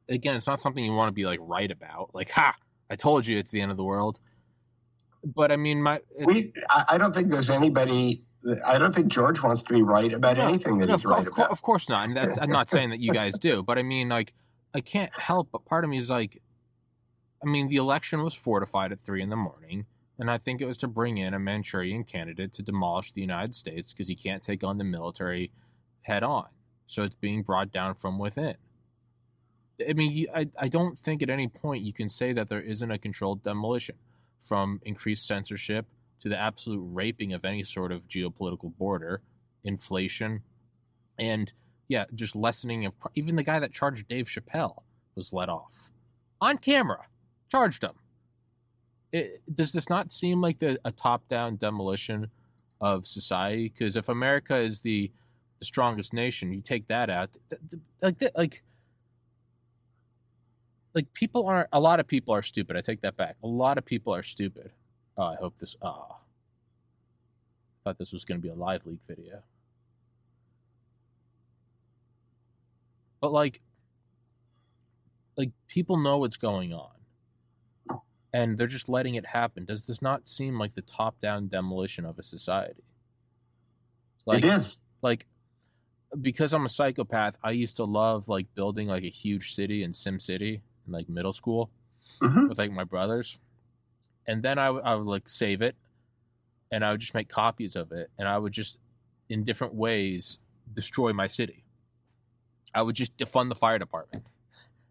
again, 0.10 0.36
it's 0.36 0.48
not 0.48 0.60
something 0.60 0.84
you 0.84 0.94
want 0.94 1.10
to 1.10 1.14
be 1.14 1.26
like 1.26 1.40
right 1.42 1.70
about. 1.70 2.12
Like, 2.14 2.32
ha! 2.32 2.56
I 2.90 2.96
told 2.96 3.28
you 3.28 3.38
it's 3.38 3.52
the 3.52 3.62
end 3.62 3.72
of 3.72 3.78
the 3.78 3.84
world. 3.84 4.22
But 5.24 5.52
I 5.52 5.58
mean, 5.58 5.82
my 5.82 6.02
we. 6.20 6.54
I 6.90 6.98
don't 6.98 7.14
think 7.14 7.30
there's 7.30 7.50
anybody. 7.50 8.24
I 8.66 8.78
don't 8.78 8.94
think 8.94 9.08
George 9.08 9.42
wants 9.42 9.64
to 9.64 9.74
be 9.74 9.82
right 9.82 10.14
about 10.14 10.38
no, 10.38 10.48
anything 10.48 10.78
that 10.78 10.86
no, 10.88 10.96
he's 10.96 11.06
of, 11.06 11.12
right 11.12 11.28
of, 11.28 11.34
about. 11.34 11.52
Of 11.52 11.62
course 11.62 11.90
not. 11.90 12.06
And 12.08 12.16
that's, 12.16 12.38
I'm 12.38 12.52
not 12.52 12.70
saying 12.70 12.92
that 12.92 13.00
you 13.00 13.12
guys 13.12 13.38
do, 13.38 13.62
but 13.68 13.78
I 13.78 13.84
mean, 13.84 14.10
like, 14.10 14.34
I 14.74 14.80
can't 14.80 15.14
help. 15.14 15.50
But 15.52 15.66
part 15.66 15.84
of 15.84 15.90
me 15.90 15.98
is 15.98 16.10
like, 16.10 16.42
I 17.44 17.50
mean, 17.50 17.68
the 17.68 17.78
election 17.78 18.24
was 18.24 18.34
fortified 18.34 18.92
at 18.92 19.02
three 19.02 19.22
in 19.22 19.30
the 19.30 19.36
morning. 19.36 19.86
And 20.20 20.32
I 20.32 20.38
think 20.38 20.62
it 20.62 20.66
was 20.66 20.78
to 20.78 20.88
bring 20.88 21.18
in 21.18 21.34
a 21.34 21.40
Manchurian 21.40 22.04
candidate 22.04 22.54
to 22.54 22.64
demolish 22.64 23.12
the 23.12 23.22
United 23.22 23.56
States 23.56 23.92
because 23.92 24.08
he 24.08 24.16
can't 24.16 24.42
take 24.42 24.64
on 24.64 24.78
the 24.78 24.84
military 24.84 25.52
head 26.02 26.24
on. 26.24 26.48
So 26.88 27.04
it's 27.04 27.16
being 27.16 27.44
brought 27.44 27.72
down 27.72 27.96
from 27.96 28.18
within. 28.18 28.56
I 29.88 29.94
mean, 29.94 30.26
I, 30.34 30.48
I 30.58 30.68
don't 30.68 30.98
think 30.98 31.22
at 31.22 31.30
any 31.30 31.48
point 31.48 31.84
you 31.84 31.94
can 31.94 32.10
say 32.10 32.34
that 32.34 32.50
there 32.50 32.62
isn't 32.62 32.90
a 32.90 32.98
controlled 32.98 33.44
demolition 33.44 33.96
from 34.44 34.82
increased 34.84 35.28
censorship 35.28 35.86
to 36.22 36.30
the 36.30 36.38
absolute 36.38 36.82
raping 36.94 37.34
of 37.34 37.46
any 37.46 37.64
sort 37.64 37.92
of 37.92 38.08
geopolitical 38.08 38.76
border, 38.76 39.22
inflation, 39.64 40.42
and 41.20 41.54
yeah, 41.88 42.06
just 42.16 42.36
lessening 42.36 42.86
of 42.86 42.96
even 43.16 43.36
the 43.36 43.44
guy 43.44 43.60
that 43.60 43.72
charged 43.72 44.08
Dave 44.08 44.28
Chappelle 44.28 44.84
was 45.16 45.32
let 45.32 45.50
off 45.50 45.92
on 46.42 46.58
camera, 46.58 47.08
charged 47.50 47.84
him 47.84 47.94
it, 49.12 49.42
does 49.54 49.72
this 49.72 49.90
not 49.90 50.12
seem 50.12 50.42
like 50.42 50.60
the, 50.60 50.80
a 50.84 50.92
top-down 50.92 51.56
demolition 51.58 52.30
of 52.82 53.06
society? 53.06 53.72
Because 53.76 53.96
if 53.96 54.10
America 54.10 54.58
is 54.58 54.82
the 54.82 55.12
the 55.60 55.66
strongest 55.66 56.14
nation, 56.14 56.54
you 56.54 56.62
take 56.62 56.88
that 56.88 57.10
out, 57.10 57.32
like 58.00 58.24
like 58.36 58.64
like 60.98 61.14
people 61.14 61.48
aren't 61.48 61.70
a 61.72 61.80
lot 61.80 62.00
of 62.00 62.08
people 62.08 62.34
are 62.34 62.42
stupid. 62.42 62.76
I 62.76 62.82
take 62.82 63.02
that 63.02 63.16
back. 63.16 63.36
A 63.44 63.48
lot 63.48 63.78
of 63.78 63.86
people 63.86 64.16
are 64.16 64.24
stupid. 64.24 64.72
Oh, 65.16 65.26
I 65.26 65.36
hope 65.36 65.60
this. 65.60 65.76
Oh, 65.80 66.18
thought 67.84 68.00
this 68.00 68.12
was 68.12 68.26
going 68.26 68.40
to 68.40 68.42
be 68.42 68.50
a 68.50 68.56
live 68.56 68.82
leak 68.88 69.02
video. 69.08 69.44
But 73.22 73.32
like, 73.32 73.62
like 75.38 75.52
people 75.68 75.98
know 75.98 76.18
what's 76.18 76.38
going 76.38 76.74
on 76.74 76.90
and 78.34 78.58
they're 78.58 78.66
just 78.66 78.90
letting 78.90 79.14
it 79.14 79.28
happen. 79.28 79.66
Does 79.66 79.86
this 79.86 80.02
not 80.02 80.28
seem 80.28 80.58
like 80.58 80.74
the 80.74 80.82
top 80.82 81.22
down 81.22 81.48
demolition 81.48 82.06
of 82.06 82.18
a 82.18 82.24
society? 82.24 82.84
Like, 84.26 84.40
it 84.40 84.46
is. 84.46 84.80
Like, 85.04 85.28
because 86.20 86.54
I'm 86.54 86.66
a 86.66 86.70
psychopath, 86.70 87.38
I 87.44 87.52
used 87.52 87.76
to 87.76 87.84
love 87.84 88.28
like 88.28 88.48
building 88.56 88.88
like 88.88 89.04
a 89.04 89.10
huge 89.10 89.54
city 89.54 89.84
in 89.84 89.94
Sim 89.94 90.20
City 90.20 90.64
in 90.88 90.94
like 90.94 91.10
middle 91.10 91.34
school 91.34 91.70
mm-hmm. 92.22 92.48
with 92.48 92.58
like 92.58 92.72
my 92.72 92.84
brothers. 92.84 93.38
And 94.26 94.44
then 94.44 94.58
I, 94.58 94.68
w- 94.68 94.84
I 94.84 94.96
would 94.96 95.08
like 95.08 95.30
save 95.30 95.62
it 95.62 95.76
and 96.72 96.84
I 96.84 96.92
would 96.92 97.02
just 97.02 97.14
make 97.14 97.30
copies 97.30 97.76
of 97.76 97.92
it 97.92 98.10
and 98.18 98.28
I 98.28 98.38
would 98.38 98.54
just 98.54 98.80
in 99.30 99.44
different 99.44 99.74
ways 99.74 100.40
destroy 100.74 101.14
my 101.14 101.28
city. 101.28 101.64
I 102.74 102.82
would 102.82 102.96
just 102.96 103.16
defund 103.18 103.50
the 103.50 103.56
fire 103.56 103.80
department. 103.80 104.26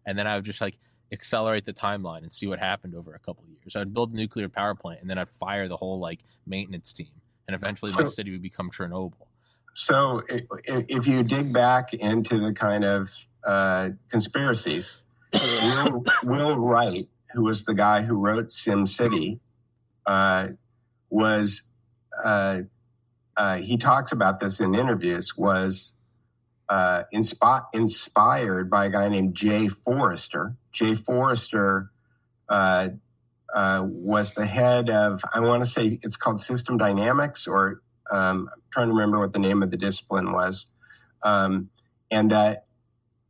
And 0.05 0.17
then 0.17 0.27
I 0.27 0.35
would 0.35 0.45
just 0.45 0.61
like 0.61 0.77
accelerate 1.11 1.65
the 1.65 1.73
timeline 1.73 2.23
and 2.23 2.33
see 2.33 2.47
what 2.47 2.59
happened 2.59 2.95
over 2.95 3.13
a 3.13 3.19
couple 3.19 3.43
of 3.43 3.49
years. 3.49 3.75
I'd 3.75 3.93
build 3.93 4.13
a 4.13 4.15
nuclear 4.15 4.49
power 4.49 4.75
plant 4.75 5.01
and 5.01 5.09
then 5.09 5.17
I'd 5.17 5.29
fire 5.29 5.67
the 5.67 5.77
whole 5.77 5.99
like 5.99 6.19
maintenance 6.45 6.93
team, 6.93 7.11
and 7.47 7.55
eventually 7.55 7.91
so, 7.91 8.03
my 8.03 8.09
city 8.09 8.31
would 8.31 8.41
become 8.41 8.71
Chernobyl. 8.71 9.27
So, 9.73 10.23
if 10.27 11.07
you 11.07 11.23
dig 11.23 11.53
back 11.53 11.93
into 11.93 12.39
the 12.39 12.53
kind 12.53 12.83
of 12.83 13.11
uh, 13.45 13.91
conspiracies, 14.09 15.03
Will, 15.41 16.03
Will, 16.23 16.57
Wright, 16.57 17.07
who 17.33 17.43
was 17.43 17.65
the 17.65 17.73
guy 17.73 18.01
who 18.01 18.15
wrote 18.15 18.51
Sim 18.51 18.85
City, 18.85 19.39
uh, 20.05 20.49
was 21.09 21.63
uh, 22.23 22.61
uh 23.35 23.57
he 23.57 23.77
talks 23.77 24.11
about 24.11 24.39
this 24.39 24.59
in 24.59 24.75
interviews. 24.75 25.37
Was 25.37 25.95
uh, 26.69 27.03
inspi- 27.13 27.65
inspired 27.73 28.69
by 28.69 28.85
a 28.85 28.89
guy 28.89 29.07
named 29.07 29.35
Jay 29.35 29.67
Forrester. 29.67 30.55
Jay 30.71 30.95
Forrester 30.95 31.91
uh, 32.49 32.89
uh, 33.53 33.83
was 33.85 34.33
the 34.33 34.45
head 34.45 34.89
of, 34.89 35.23
I 35.33 35.39
want 35.39 35.63
to 35.63 35.69
say 35.69 35.99
it's 36.03 36.17
called 36.17 36.39
System 36.39 36.77
Dynamics, 36.77 37.47
or 37.47 37.81
um, 38.11 38.49
I'm 38.53 38.61
trying 38.71 38.87
to 38.87 38.93
remember 38.93 39.19
what 39.19 39.33
the 39.33 39.39
name 39.39 39.63
of 39.63 39.71
the 39.71 39.77
discipline 39.77 40.31
was. 40.31 40.65
Um, 41.23 41.69
and 42.11 42.31
that 42.31 42.66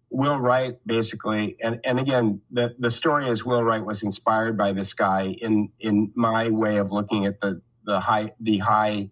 Will 0.09 0.39
Wright 0.39 0.77
basically, 0.85 1.57
and, 1.61 1.79
and 1.83 1.99
again, 1.99 2.41
the, 2.49 2.75
the 2.79 2.91
story 2.91 3.25
is 3.27 3.45
Will 3.45 3.63
Wright 3.63 3.83
was 3.83 4.03
inspired 4.03 4.57
by 4.57 4.71
this 4.71 4.93
guy 4.93 5.35
in, 5.41 5.69
in 5.79 6.11
my 6.15 6.49
way 6.49 6.77
of 6.77 6.91
looking 6.91 7.25
at 7.25 7.41
the, 7.41 7.61
the 7.83 7.99
high, 7.99 8.31
the 8.39 8.59
high 8.59 9.11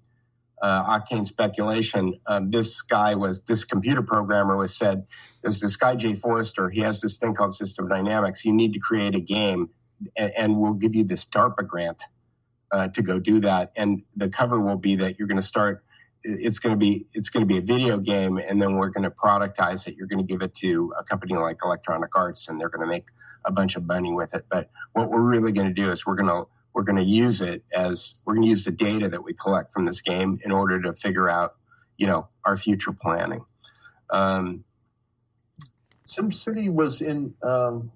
uh, 0.62 1.00
octane 1.00 1.26
speculation. 1.26 2.20
Um, 2.26 2.50
this 2.50 2.82
guy 2.82 3.16
was 3.16 3.42
this 3.42 3.64
computer 3.66 4.02
programmer 4.02 4.58
was 4.58 4.76
said 4.76 5.06
there's 5.42 5.60
this 5.60 5.76
guy 5.76 5.96
Jay 5.96 6.16
Forrester. 6.16 6.70
He 6.70 6.82
has 6.82 7.02
this 7.02 7.18
thing 7.18 7.36
called 7.36 7.54
System 7.54 7.88
Dynamics. 7.88 8.44
You 8.46 8.54
need 8.54 8.74
to 8.74 8.80
create 8.80 9.16
a 9.16 9.20
game, 9.20 9.70
and, 10.16 10.32
and 10.36 10.58
we'll 10.58 10.74
give 10.74 10.96
you 10.96 11.04
this 11.04 11.26
DARPA 11.26 11.68
grant 11.68 12.04
uh, 12.72 12.88
to 12.90 13.02
go 13.02 13.20
do 13.20 13.40
that. 13.42 13.72
And 13.76 14.04
the 14.16 14.30
cover 14.30 14.60
will 14.60 14.78
be 14.78 14.96
that 14.96 15.20
you're 15.20 15.28
going 15.28 15.40
to 15.40 15.46
start. 15.46 15.85
It's 16.28 16.58
going 16.58 16.74
to 16.74 16.78
be 16.78 17.06
it's 17.14 17.30
going 17.30 17.42
to 17.42 17.48
be 17.48 17.58
a 17.58 17.62
video 17.62 18.00
game, 18.00 18.38
and 18.38 18.60
then 18.60 18.76
we're 18.76 18.90
going 18.90 19.04
to 19.04 19.12
productize 19.12 19.88
it. 19.88 19.96
You're 19.96 20.08
going 20.08 20.26
to 20.26 20.26
give 20.26 20.42
it 20.42 20.56
to 20.56 20.92
a 20.98 21.04
company 21.04 21.36
like 21.36 21.60
Electronic 21.64 22.16
Arts, 22.16 22.48
and 22.48 22.60
they're 22.60 22.70
going 22.70 22.86
to 22.88 22.92
make 22.92 23.08
a 23.46 23.52
bunch 23.52 23.76
of 23.76 23.86
money 23.86 24.12
with 24.12 24.34
it. 24.34 24.46
But 24.50 24.72
what 24.94 25.10
we're 25.10 25.22
really 25.22 25.52
going 25.52 25.68
to 25.68 25.74
do 25.74 25.92
is 25.92 26.06
we're 26.06 26.16
going 26.16 26.30
to 26.30 26.48
we're 26.74 26.84
going 26.84 26.98
to 26.98 27.04
use 27.04 27.42
it 27.42 27.64
as 27.74 28.16
we're 28.26 28.34
going 28.34 28.44
to 28.44 28.50
use 28.50 28.66
the 28.66 28.72
data 28.72 29.08
that 29.08 29.24
we 29.24 29.34
collect 29.34 29.72
from 29.72 29.86
this 29.86 30.02
game 30.02 30.40
in 30.44 30.52
order 30.52 30.82
to 30.82 30.94
figure 30.94 31.30
out, 31.30 31.56
you 31.98 32.08
know, 32.08 32.28
our 32.44 32.58
future 32.58 32.92
planning. 32.92 33.46
Um, 34.10 34.66
SimCity 36.06 36.70
was 36.72 37.02
in 37.02 37.34
um, 37.44 37.92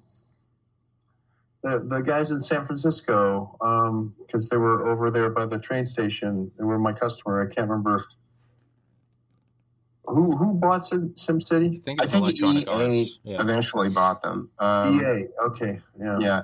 the 1.63 1.83
the 1.85 2.01
guys 2.01 2.31
in 2.31 2.41
San 2.41 2.65
Francisco 2.65 3.55
because 4.19 4.43
um, 4.43 4.47
they 4.51 4.57
were 4.57 4.87
over 4.87 5.11
there 5.11 5.29
by 5.29 5.45
the 5.45 5.59
train 5.59 5.85
station. 5.85 6.51
They 6.57 6.63
were 6.63 6.79
my 6.79 6.93
customer. 6.93 7.41
I 7.41 7.53
can't 7.53 7.69
remember 7.69 8.05
who 10.09 10.35
who 10.35 10.53
bought 10.53 10.85
Sim, 10.85 11.13
Sim 11.15 11.41
City? 11.41 11.79
I 11.81 11.83
think, 11.83 12.03
I 12.03 12.07
think 12.07 12.41
EA 12.41 13.07
yeah. 13.23 13.41
eventually 13.41 13.89
bought 13.89 14.21
them. 14.21 14.49
Um, 14.59 14.99
EA, 14.99 15.25
okay, 15.47 15.81
yeah, 15.99 16.19
yeah. 16.19 16.41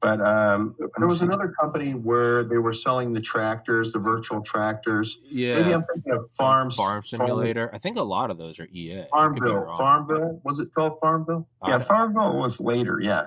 But 0.00 0.20
um, 0.20 0.76
there 0.96 1.08
was 1.08 1.22
another 1.22 1.52
company 1.60 1.90
where 1.90 2.44
they 2.44 2.58
were 2.58 2.72
selling 2.72 3.12
the 3.12 3.20
tractors, 3.20 3.90
the 3.90 3.98
virtual 3.98 4.40
tractors. 4.40 5.18
Yeah, 5.28 5.54
maybe 5.54 5.74
I'm 5.74 5.82
thinking 5.92 6.12
of 6.12 6.30
Farms 6.30 6.76
Farm 6.76 7.02
Simulator. 7.02 7.66
Farm, 7.66 7.74
I 7.74 7.78
think 7.78 7.96
a 7.96 8.02
lot 8.02 8.30
of 8.30 8.38
those 8.38 8.60
are 8.60 8.68
EA. 8.70 9.06
Farmville, 9.10 9.74
Farmville 9.76 10.40
was 10.44 10.60
it 10.60 10.72
called 10.72 10.98
Farmville? 11.00 11.48
Yeah, 11.66 11.80
Farmville 11.80 12.38
was 12.38 12.60
later. 12.60 13.00
Yeah. 13.02 13.26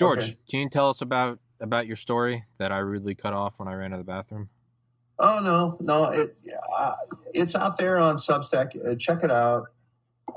George, 0.00 0.20
okay. 0.20 0.36
can 0.50 0.60
you 0.60 0.70
tell 0.70 0.88
us 0.88 1.02
about 1.02 1.40
about 1.60 1.86
your 1.86 1.96
story 1.96 2.44
that 2.56 2.72
I 2.72 2.78
rudely 2.78 3.14
cut 3.14 3.34
off 3.34 3.58
when 3.58 3.68
I 3.68 3.74
ran 3.74 3.90
to 3.90 3.98
the 3.98 4.02
bathroom? 4.02 4.48
Oh 5.18 5.40
no, 5.44 5.76
no, 5.80 6.04
it 6.10 6.38
uh, 6.78 6.94
it's 7.34 7.54
out 7.54 7.76
there 7.76 7.98
on 7.98 8.16
Substack. 8.16 8.74
Uh, 8.82 8.94
check 8.96 9.22
it 9.22 9.30
out. 9.30 9.64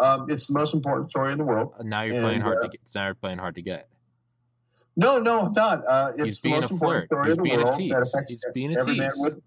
Um, 0.02 0.26
it's 0.28 0.48
the 0.48 0.54
most 0.54 0.74
important 0.74 1.10
story 1.12 1.32
in 1.32 1.38
the 1.38 1.46
world. 1.46 1.76
Uh, 1.80 1.84
now 1.84 2.02
you're 2.02 2.16
and, 2.16 2.26
playing 2.26 2.42
hard 2.42 2.64
to 2.64 2.68
get. 2.68 2.82
Now 2.94 3.06
you're 3.06 3.16
playing 3.16 3.38
hard 3.38 3.56
to 3.56 3.62
get. 3.62 3.88
No, 4.98 5.20
no, 5.20 5.46
I'm 5.46 5.54
not. 5.54 5.84
Uh, 5.88 6.12
it's 6.18 6.26
He's 6.26 6.42
the 6.42 6.50
most 6.50 6.70
important 6.70 7.06
story 7.06 7.30
He's 7.30 7.38
in 7.38 7.44
the 7.44 7.56
world 7.56 7.78
that 7.78 8.02
affects 8.02 8.44
every 8.78 8.98
man. 8.98 9.12
Would, 9.16 9.42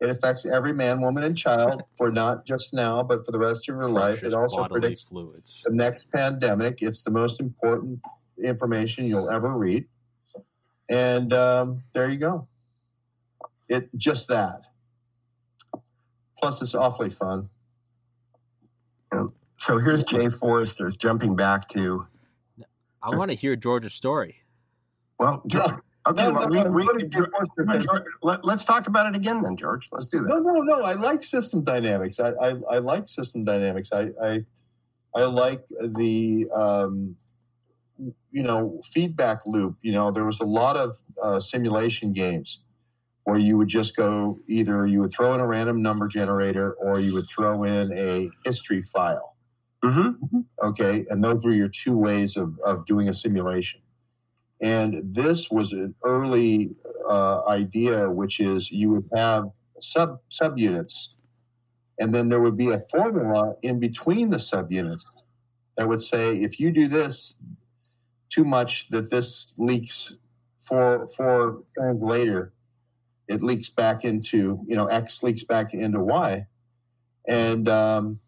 it 0.00 0.10
affects 0.10 0.44
every 0.44 0.72
man, 0.72 1.00
woman, 1.00 1.22
and 1.22 1.38
child 1.38 1.84
for 1.96 2.10
not 2.10 2.46
just 2.46 2.74
now, 2.74 3.04
but 3.04 3.24
for 3.24 3.30
the 3.30 3.38
rest 3.38 3.68
of 3.68 3.76
your 3.76 3.88
life. 3.88 4.24
It 4.24 4.34
also 4.34 4.66
predicts 4.66 5.04
fluids. 5.04 5.62
the 5.64 5.72
next 5.72 6.10
pandemic. 6.10 6.82
It's 6.82 7.02
the 7.02 7.12
most 7.12 7.40
important 7.40 8.00
information 8.42 9.06
you'll 9.06 9.30
ever 9.30 9.56
read. 9.56 9.86
And 10.88 11.32
um, 11.32 11.82
there 11.94 12.08
you 12.08 12.18
go. 12.18 12.48
It 13.68 13.88
just 13.96 14.28
that. 14.28 14.62
Plus, 16.38 16.62
it's 16.62 16.74
awfully 16.74 17.08
fun. 17.08 17.48
So 19.58 19.78
here's 19.78 20.04
Jay 20.04 20.28
Forrester 20.28 20.90
jumping 20.90 21.34
back 21.34 21.68
to. 21.70 22.06
I 23.02 23.16
want 23.16 23.30
to 23.30 23.36
hear 23.36 23.56
George's 23.56 23.94
story. 23.94 24.42
Well, 25.18 25.42
George, 25.46 25.72
okay, 26.06 26.24
no, 26.24 26.32
well, 26.32 26.48
no, 26.48 26.64
we, 26.70 26.86
we, 26.94 27.08
George, 27.08 27.28
let, 28.22 28.44
us 28.44 28.64
talk 28.64 28.86
about 28.86 29.06
it 29.06 29.16
again, 29.16 29.40
then, 29.42 29.56
George. 29.56 29.88
Let's 29.90 30.08
do 30.08 30.20
that. 30.20 30.28
No, 30.28 30.38
no, 30.38 30.60
no. 30.60 30.82
I 30.82 30.92
like 30.92 31.22
system 31.22 31.64
dynamics. 31.64 32.20
I, 32.20 32.30
I, 32.32 32.54
I 32.70 32.78
like 32.78 33.08
system 33.08 33.44
dynamics. 33.44 33.92
I, 33.92 34.10
I, 34.22 34.44
I 35.14 35.22
like 35.22 35.66
the 35.80 36.48
um, 36.54 37.16
you 37.98 38.42
know 38.42 38.80
feedback 38.84 39.46
loop. 39.46 39.76
You 39.82 39.92
know, 39.92 40.10
there 40.10 40.24
was 40.24 40.40
a 40.40 40.44
lot 40.44 40.76
of 40.76 40.96
uh, 41.22 41.40
simulation 41.40 42.12
games 42.12 42.60
where 43.24 43.38
you 43.38 43.56
would 43.58 43.68
just 43.68 43.96
go 43.96 44.38
either 44.46 44.86
you 44.86 45.00
would 45.00 45.12
throw 45.12 45.34
in 45.34 45.40
a 45.40 45.46
random 45.46 45.82
number 45.82 46.06
generator 46.06 46.74
or 46.74 47.00
you 47.00 47.12
would 47.12 47.28
throw 47.28 47.64
in 47.64 47.92
a 47.92 48.30
history 48.44 48.82
file. 48.82 49.34
Mm-hmm. 49.84 50.40
Okay, 50.62 51.04
and 51.10 51.22
those 51.22 51.44
were 51.44 51.52
your 51.52 51.68
two 51.68 51.98
ways 51.98 52.36
of, 52.36 52.58
of 52.64 52.86
doing 52.86 53.08
a 53.08 53.14
simulation. 53.14 53.80
And 54.62 55.02
this 55.04 55.50
was 55.50 55.72
an 55.72 55.94
early 56.04 56.70
uh, 57.08 57.44
idea, 57.46 58.10
which 58.10 58.40
is 58.40 58.70
you 58.70 58.90
would 58.90 59.08
have 59.14 59.50
sub 59.80 60.20
subunits, 60.30 61.08
and 61.98 62.14
then 62.14 62.28
there 62.28 62.40
would 62.40 62.56
be 62.56 62.70
a 62.70 62.80
formula 62.90 63.54
in 63.62 63.80
between 63.80 64.30
the 64.30 64.38
subunits 64.38 65.02
that 65.76 65.88
would 65.88 66.02
say 66.02 66.36
if 66.36 66.58
you 66.58 66.70
do 66.70 66.88
this 66.88 67.38
too 68.28 68.44
much, 68.44 68.88
that 68.88 69.10
this 69.10 69.54
leaks 69.58 70.16
for 70.56 71.08
for 71.16 71.62
turns 71.78 72.02
later, 72.02 72.52
it 73.28 73.42
leaks 73.42 73.68
back 73.68 74.04
into 74.04 74.60
you 74.66 74.76
know 74.76 74.86
X 74.86 75.22
leaks 75.22 75.44
back 75.44 75.74
into 75.74 76.00
Y, 76.00 76.46
and 77.26 77.68
um, 77.68 78.20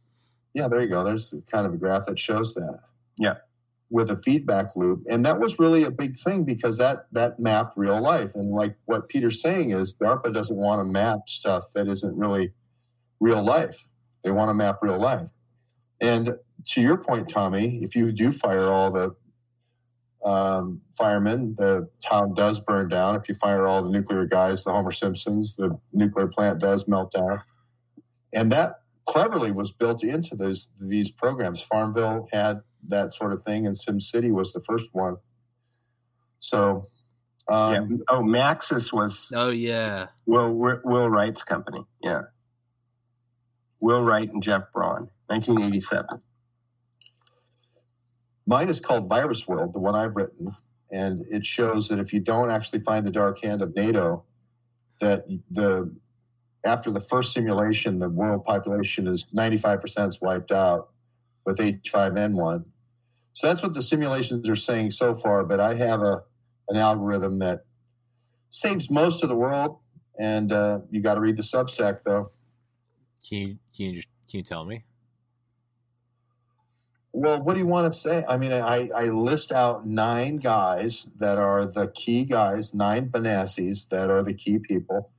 yeah, 0.55 0.69
there 0.69 0.81
you 0.81 0.89
go. 0.89 1.05
There's 1.05 1.35
kind 1.51 1.67
of 1.67 1.73
a 1.73 1.77
graph 1.77 2.07
that 2.07 2.19
shows 2.19 2.55
that. 2.55 2.81
Yeah. 3.17 3.35
With 3.91 4.11
a 4.11 4.17
feedback 4.17 4.77
loop. 4.77 5.05
And 5.09 5.25
that 5.25 5.39
was 5.39 5.59
really 5.59 5.85
a 5.85 5.91
big 5.91 6.17
thing 6.17 6.45
because 6.45 6.77
that 6.79 7.07
that 7.13 7.39
mapped 7.39 7.77
real 7.77 8.01
life. 8.03 8.35
And 8.35 8.51
like 8.51 8.77
what 8.85 9.09
peter's 9.09 9.41
saying 9.41 9.71
is 9.71 9.95
darpa 9.95 10.33
doesn't 10.33 10.57
want 10.57 10.81
to 10.81 10.85
map 10.85 11.21
stuff 11.29 11.65
that 11.75 11.89
isn't 11.89 12.17
really 12.17 12.53
real 13.21 13.43
life. 13.43 13.89
They 14.25 14.31
want 14.31 14.51
to 14.51 14.55
map 14.55 14.79
real 14.83 15.01
life. 15.01 15.31
And 16.01 16.35
to 16.67 16.81
your 16.81 16.99
point 16.99 17.29
tommy 17.29 17.79
if 17.83 17.95
you 17.95 18.13
do 18.13 18.33
fire 18.33 18.67
all 18.67 18.91
the 18.91 19.15
um, 20.25 20.81
firemen 20.97 21.55
the 21.57 21.89
town 22.01 22.35
does 22.35 22.61
burn 22.61 22.89
down 22.89 23.15
if 23.15 23.29
you 23.29 23.35
fire 23.35 23.67
all 23.67 23.83
the 23.83 23.91
nuclear 23.91 24.27
guys 24.27 24.65
the 24.65 24.73
homer 24.73 24.91
simpsons 24.91 25.55
the 25.57 25.79
nuclear 25.93 26.27
plant 26.27 26.59
does 26.59 26.89
melt 26.89 27.13
down 27.13 27.41
and 28.33 28.51
that 28.51 28.81
cleverly 29.07 29.53
was 29.53 29.71
built 29.71 30.03
into 30.03 30.35
those 30.35 30.69
these 30.81 31.11
programs 31.11 31.63
farmville 31.63 32.29
had 32.33 32.61
that 32.87 33.15
sort 33.15 33.33
of 33.33 33.43
thing. 33.43 33.67
And 33.67 33.77
SimCity 33.77 34.31
was 34.31 34.53
the 34.53 34.61
first 34.61 34.89
one. 34.93 35.17
So, 36.39 36.87
um, 37.49 37.73
yeah. 37.73 37.97
oh, 38.09 38.23
Maxis 38.23 38.93
was. 38.93 39.31
Oh 39.33 39.51
yeah. 39.51 40.09
Will 40.27 40.53
Will 40.53 41.09
Wright's 41.09 41.43
company. 41.43 41.85
Yeah. 42.03 42.23
Will 43.81 44.03
Wright 44.03 44.31
and 44.31 44.43
Jeff 44.43 44.73
Braun, 44.73 45.09
1987. 45.29 46.21
Mine 48.49 48.71
is 48.71 48.81
called 48.81 49.11
Virus 49.11 49.47
World, 49.47 49.75
the 49.75 49.79
one 49.79 49.95
I've 49.95 50.17
written, 50.17 50.53
and 50.91 51.27
it 51.29 51.45
shows 51.45 51.87
that 51.89 51.99
if 51.99 52.15
you 52.15 52.21
don't 52.21 52.51
actually 52.51 52.81
find 52.81 53.07
the 53.07 53.11
dark 53.11 53.45
hand 53.45 53.61
of 53.61 53.77
NATO, 53.77 54.25
that 55.01 55.27
the 55.51 55.95
after 56.65 56.91
the 56.91 57.01
first 57.01 57.35
simulation, 57.35 57.99
the 57.99 58.09
world 58.09 58.47
population 58.47 59.07
is 59.07 59.27
95% 59.37 60.23
wiped 60.23 60.51
out 60.51 60.89
with 61.45 61.59
H5N1. 61.59 62.65
So 63.35 63.47
that's 63.47 63.63
what 63.63 63.75
the 63.75 63.83
simulations 63.83 64.49
are 64.49 64.57
saying 64.57 64.93
so 64.93 65.13
far. 65.13 65.45
But 65.45 65.61
I 65.61 65.75
have 65.75 66.01
a 66.01 66.23
an 66.71 66.79
algorithm 66.79 67.41
that 67.41 67.67
saves 68.49 68.91
most 68.91 69.23
of 69.23 69.29
the 69.29 69.37
world, 69.37 69.77
and 70.19 70.55
uh, 70.55 70.81
you 70.91 71.03
got 71.03 71.15
to 71.15 71.21
read 71.21 71.37
the 71.37 71.43
Substack 71.43 71.99
though. 72.03 72.31
Can 73.29 73.39
you 73.39 73.59
can 73.77 73.87
you 73.93 74.03
can 74.31 74.39
you 74.39 74.43
tell 74.43 74.65
me? 74.65 74.85
Well, 77.13 77.43
what 77.43 77.55
do 77.55 77.61
you 77.61 77.67
want 77.67 77.93
to 77.93 77.99
say? 77.99 78.25
I 78.29 78.37
mean, 78.37 78.53
I, 78.53 78.91
I 78.95 79.05
list 79.07 79.51
out 79.51 79.87
nine 79.87 80.37
guys 80.37 81.07
that 81.19 81.39
are 81.39 81.67
the 81.67 81.89
key 81.89 82.25
guys, 82.25 82.75
nine 82.75 83.09
Benassis 83.09 83.89
that 83.89 84.11
are 84.11 84.23
the 84.23 84.35
key 84.35 84.59
people. 84.59 85.11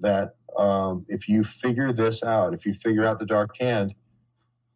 That 0.00 0.36
um, 0.58 1.06
if 1.08 1.28
you 1.28 1.44
figure 1.44 1.92
this 1.92 2.22
out, 2.22 2.54
if 2.54 2.66
you 2.66 2.74
figure 2.74 3.04
out 3.04 3.18
the 3.18 3.26
dark 3.26 3.56
hand, 3.58 3.94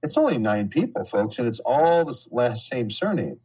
it's 0.02 0.16
only 0.16 0.38
nine 0.38 0.68
people, 0.68 1.04
folks, 1.04 1.38
and 1.38 1.46
it's 1.48 1.60
all 1.60 2.04
the 2.04 2.18
last 2.30 2.66
same 2.68 2.90
surname. 2.90 3.40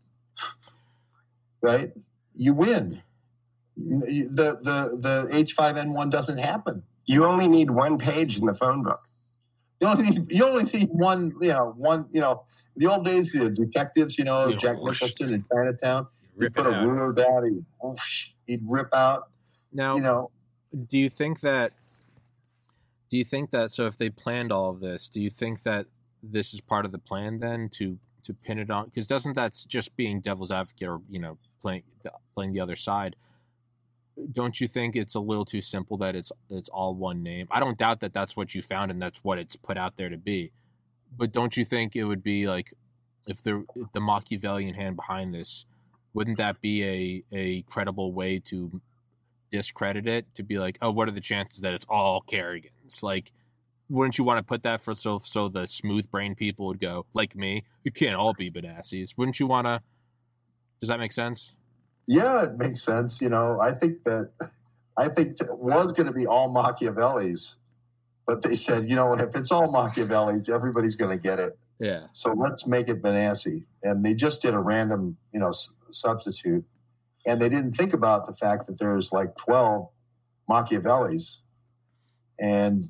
right? 1.61 1.91
You 2.33 2.53
win. 2.53 3.01
The 3.75 4.59
the 4.61 4.97
the 4.99 5.29
H 5.35 5.53
five 5.53 5.77
N 5.77 5.93
one 5.93 6.09
doesn't 6.09 6.37
happen. 6.37 6.83
You 7.05 7.25
only 7.25 7.47
need 7.47 7.71
one 7.71 7.97
page 7.97 8.37
in 8.37 8.45
the 8.45 8.53
phone 8.53 8.83
book. 8.83 9.01
You 9.83 9.89
only 9.89 10.09
need, 10.09 10.31
you 10.31 10.45
only 10.45 10.63
need 10.63 10.89
one. 10.91 11.33
You 11.41 11.49
know, 11.49 11.73
one. 11.75 12.05
You 12.11 12.21
know, 12.21 12.43
the 12.77 12.87
old 12.87 13.03
days, 13.03 13.33
the 13.33 13.49
detectives. 13.49 14.17
You 14.17 14.23
know, 14.23 14.53
Jack 14.55 14.77
Nicholson 14.81 15.33
in 15.33 15.43
Chinatown. 15.51 16.07
He 16.39 16.47
put 16.47 16.65
a 16.65 16.69
ruler 16.69 17.11
down. 17.11 17.45
He 17.45 17.59
whoosh, 17.81 18.29
he'd 18.47 18.61
rip 18.65 18.93
out. 18.95 19.29
Now, 19.73 19.95
you 19.95 20.01
know, 20.01 20.31
do 20.87 20.97
you 20.97 21.09
think 21.09 21.41
that? 21.41 21.73
Do 23.09 23.17
you 23.17 23.25
think 23.25 23.51
that? 23.51 23.71
So, 23.71 23.85
if 23.85 23.97
they 23.97 24.09
planned 24.09 24.53
all 24.53 24.69
of 24.69 24.79
this, 24.79 25.09
do 25.09 25.19
you 25.19 25.29
think 25.29 25.63
that 25.63 25.87
this 26.23 26.53
is 26.53 26.61
part 26.61 26.85
of 26.85 26.93
the 26.93 26.97
plan 26.97 27.39
then 27.39 27.67
to 27.69 27.99
to 28.23 28.33
pin 28.33 28.57
it 28.57 28.71
on 28.71 28.85
because 28.85 29.05
doesn't 29.05 29.33
that's 29.33 29.65
just 29.65 29.97
being 29.97 30.21
devil's 30.21 30.49
advocate 30.49 30.87
or 30.87 31.01
you 31.09 31.19
know 31.19 31.37
playing 31.61 31.83
playing 32.33 32.53
the 32.53 32.59
other 32.61 32.77
side 32.77 33.17
don't 34.31 34.61
you 34.61 34.67
think 34.67 34.95
it's 34.95 35.15
a 35.15 35.19
little 35.19 35.45
too 35.45 35.61
simple 35.61 35.97
that 35.97 36.15
it's 36.15 36.31
it's 36.49 36.69
all 36.69 36.93
one 36.93 37.23
name 37.23 37.47
i 37.51 37.59
don't 37.59 37.77
doubt 37.77 37.99
that 37.99 38.13
that's 38.13 38.37
what 38.37 38.53
you 38.53 38.61
found 38.61 38.91
and 38.91 39.01
that's 39.01 39.23
what 39.23 39.39
it's 39.39 39.55
put 39.55 39.77
out 39.77 39.97
there 39.97 40.09
to 40.09 40.17
be 40.17 40.51
but 41.15 41.31
don't 41.31 41.57
you 41.57 41.65
think 41.65 41.95
it 41.95 42.03
would 42.03 42.23
be 42.23 42.47
like 42.47 42.73
if 43.27 43.41
the 43.43 43.65
if 43.75 43.91
the 43.93 44.01
machiavellian 44.01 44.75
hand 44.75 44.95
behind 44.95 45.33
this 45.33 45.65
wouldn't 46.13 46.37
that 46.37 46.61
be 46.61 46.83
a 46.83 47.23
a 47.35 47.61
credible 47.63 48.13
way 48.13 48.39
to 48.39 48.81
discredit 49.51 50.07
it 50.07 50.25
to 50.35 50.43
be 50.43 50.59
like 50.59 50.77
oh 50.81 50.91
what 50.91 51.07
are 51.07 51.11
the 51.11 51.21
chances 51.21 51.61
that 51.61 51.73
it's 51.73 51.85
all 51.89 52.21
kerrigan's 52.21 53.01
like 53.01 53.31
wouldn't 53.89 54.17
you 54.17 54.23
want 54.23 54.39
to 54.39 54.43
put 54.43 54.63
that 54.63 54.81
for 54.81 54.95
so 54.95 55.19
so 55.19 55.47
the 55.47 55.67
smooth 55.67 56.09
brain 56.09 56.35
people 56.35 56.65
would 56.65 56.79
go 56.79 57.05
like 57.13 57.35
me? 57.35 57.63
You 57.83 57.91
can't 57.91 58.15
all 58.15 58.33
be 58.33 58.49
Benassis. 58.49 59.13
Wouldn't 59.17 59.39
you 59.39 59.47
want 59.47 59.67
to? 59.67 59.81
Does 60.79 60.89
that 60.89 60.99
make 60.99 61.13
sense? 61.13 61.55
Yeah, 62.07 62.43
it 62.43 62.57
makes 62.57 62.81
sense. 62.81 63.21
You 63.21 63.29
know, 63.29 63.59
I 63.59 63.71
think 63.71 64.03
that 64.03 64.31
I 64.97 65.07
think 65.07 65.39
it 65.41 65.57
was 65.57 65.91
going 65.91 66.07
to 66.07 66.13
be 66.13 66.27
all 66.27 66.51
Machiavelli's, 66.51 67.57
but 68.27 68.41
they 68.41 68.55
said, 68.55 68.89
you 68.89 68.95
know, 68.95 69.13
if 69.13 69.35
it's 69.35 69.51
all 69.51 69.71
Machiavelli's, 69.71 70.49
everybody's 70.49 70.95
going 70.95 71.11
to 71.11 71.21
get 71.21 71.39
it. 71.39 71.57
Yeah. 71.79 72.07
So 72.11 72.33
let's 72.33 72.67
make 72.67 72.87
it 72.89 73.01
Benassi, 73.01 73.65
and 73.81 74.05
they 74.05 74.13
just 74.13 74.41
did 74.41 74.53
a 74.53 74.59
random, 74.59 75.17
you 75.33 75.39
know, 75.39 75.49
s- 75.49 75.71
substitute, 75.91 76.63
and 77.25 77.41
they 77.41 77.49
didn't 77.49 77.73
think 77.73 77.93
about 77.93 78.25
the 78.25 78.33
fact 78.33 78.67
that 78.67 78.79
there's 78.79 79.11
like 79.11 79.35
twelve 79.35 79.89
Machiavellis, 80.49 81.39
and 82.39 82.89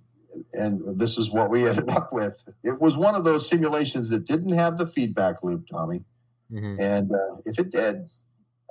and 0.54 1.00
this 1.00 1.18
is 1.18 1.32
what 1.32 1.50
we 1.50 1.68
ended 1.70 1.90
up 1.90 2.12
with. 2.12 2.44
It 2.64 2.82
was 2.82 2.98
one 2.98 3.16
of 3.16 3.24
those 3.24 3.48
simulations 3.48 4.10
that 4.10 4.26
didn't 4.26 4.54
have 4.54 4.78
the 4.78 4.88
feedback 4.88 5.44
loop, 5.44 5.68
Tommy. 5.68 6.04
Mm-hmm. 6.52 6.80
And 6.80 7.12
uh, 7.12 7.38
if 7.46 7.58
it 7.58 7.72
did, 7.72 8.10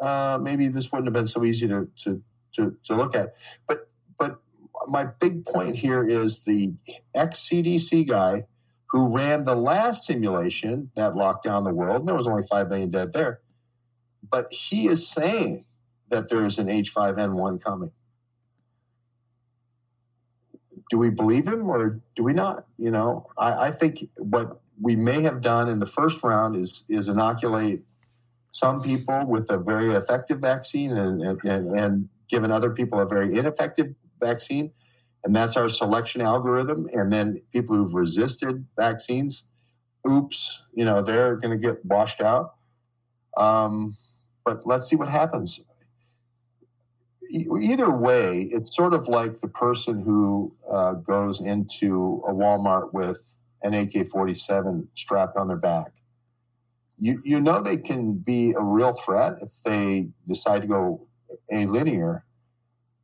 uh, 0.02 0.38
maybe 0.40 0.68
this 0.68 0.90
wouldn't 0.90 1.06
have 1.06 1.14
been 1.14 1.26
so 1.26 1.44
easy 1.44 1.68
to, 1.68 1.88
to 2.04 2.22
to 2.52 2.76
to 2.84 2.94
look 2.94 3.14
at. 3.14 3.34
But 3.66 3.88
but 4.18 4.40
my 4.88 5.06
big 5.20 5.44
point 5.44 5.76
here 5.76 6.02
is 6.02 6.40
the 6.40 6.74
ex 7.14 7.48
CDC 7.48 8.08
guy 8.08 8.44
who 8.90 9.14
ran 9.14 9.44
the 9.44 9.56
last 9.56 10.04
simulation 10.04 10.90
that 10.96 11.16
locked 11.16 11.44
down 11.44 11.64
the 11.64 11.72
world. 11.72 12.00
And 12.00 12.08
there 12.08 12.14
was 12.14 12.26
only 12.26 12.42
five 12.42 12.68
million 12.68 12.90
dead 12.90 13.12
there, 13.14 13.40
but 14.28 14.52
he 14.52 14.86
is 14.86 15.08
saying 15.08 15.64
that 16.08 16.28
there 16.28 16.44
is 16.44 16.58
an 16.58 16.66
H5N1 16.66 17.62
coming 17.62 17.92
do 20.92 20.98
we 20.98 21.08
believe 21.08 21.46
him 21.46 21.70
or 21.70 22.02
do 22.14 22.22
we 22.22 22.34
not? 22.34 22.66
You 22.76 22.90
know, 22.90 23.26
I, 23.38 23.68
I, 23.68 23.70
think 23.70 24.10
what 24.18 24.60
we 24.78 24.94
may 24.94 25.22
have 25.22 25.40
done 25.40 25.70
in 25.70 25.78
the 25.78 25.86
first 25.86 26.22
round 26.22 26.54
is 26.54 26.84
is 26.86 27.08
inoculate 27.08 27.82
some 28.52 28.80
people 28.80 29.26
with 29.26 29.50
a 29.50 29.58
very 29.58 29.90
effective 29.90 30.38
vaccine 30.38 30.92
and, 30.92 31.22
and, 31.44 31.76
and 31.76 32.08
given 32.28 32.52
other 32.52 32.70
people 32.70 33.00
a 33.00 33.06
very 33.06 33.36
ineffective 33.36 33.94
vaccine. 34.20 34.70
And 35.24 35.34
that's 35.34 35.56
our 35.56 35.68
selection 35.68 36.20
algorithm. 36.20 36.88
And 36.92 37.12
then 37.12 37.42
people 37.52 37.76
who've 37.76 37.94
resisted 37.94 38.64
vaccines, 38.76 39.44
oops, 40.08 40.62
you 40.72 40.84
know, 40.84 41.02
they're 41.02 41.36
going 41.36 41.52
to 41.52 41.58
get 41.58 41.84
washed 41.84 42.20
out. 42.20 42.54
Um, 43.36 43.96
but 44.44 44.66
let's 44.66 44.88
see 44.88 44.96
what 44.96 45.08
happens 45.08 45.60
either 47.32 47.90
way, 47.90 48.48
it's 48.50 48.74
sort 48.74 48.94
of 48.94 49.08
like 49.08 49.40
the 49.40 49.48
person 49.48 50.00
who 50.00 50.54
uh, 50.70 50.94
goes 50.94 51.40
into 51.40 52.22
a 52.26 52.32
Walmart 52.32 52.92
with 52.92 53.38
an 53.62 53.74
AK 53.74 54.08
47 54.08 54.88
strapped 54.94 55.36
on 55.36 55.48
their 55.48 55.56
back. 55.56 55.92
You, 56.98 57.20
you 57.24 57.40
know 57.40 57.60
they 57.60 57.76
can 57.76 58.14
be 58.14 58.52
a 58.52 58.62
real 58.62 58.92
threat 58.92 59.34
if 59.42 59.62
they 59.64 60.08
decide 60.26 60.62
to 60.62 60.68
go 60.68 61.08
a 61.50 61.66
linear. 61.66 62.24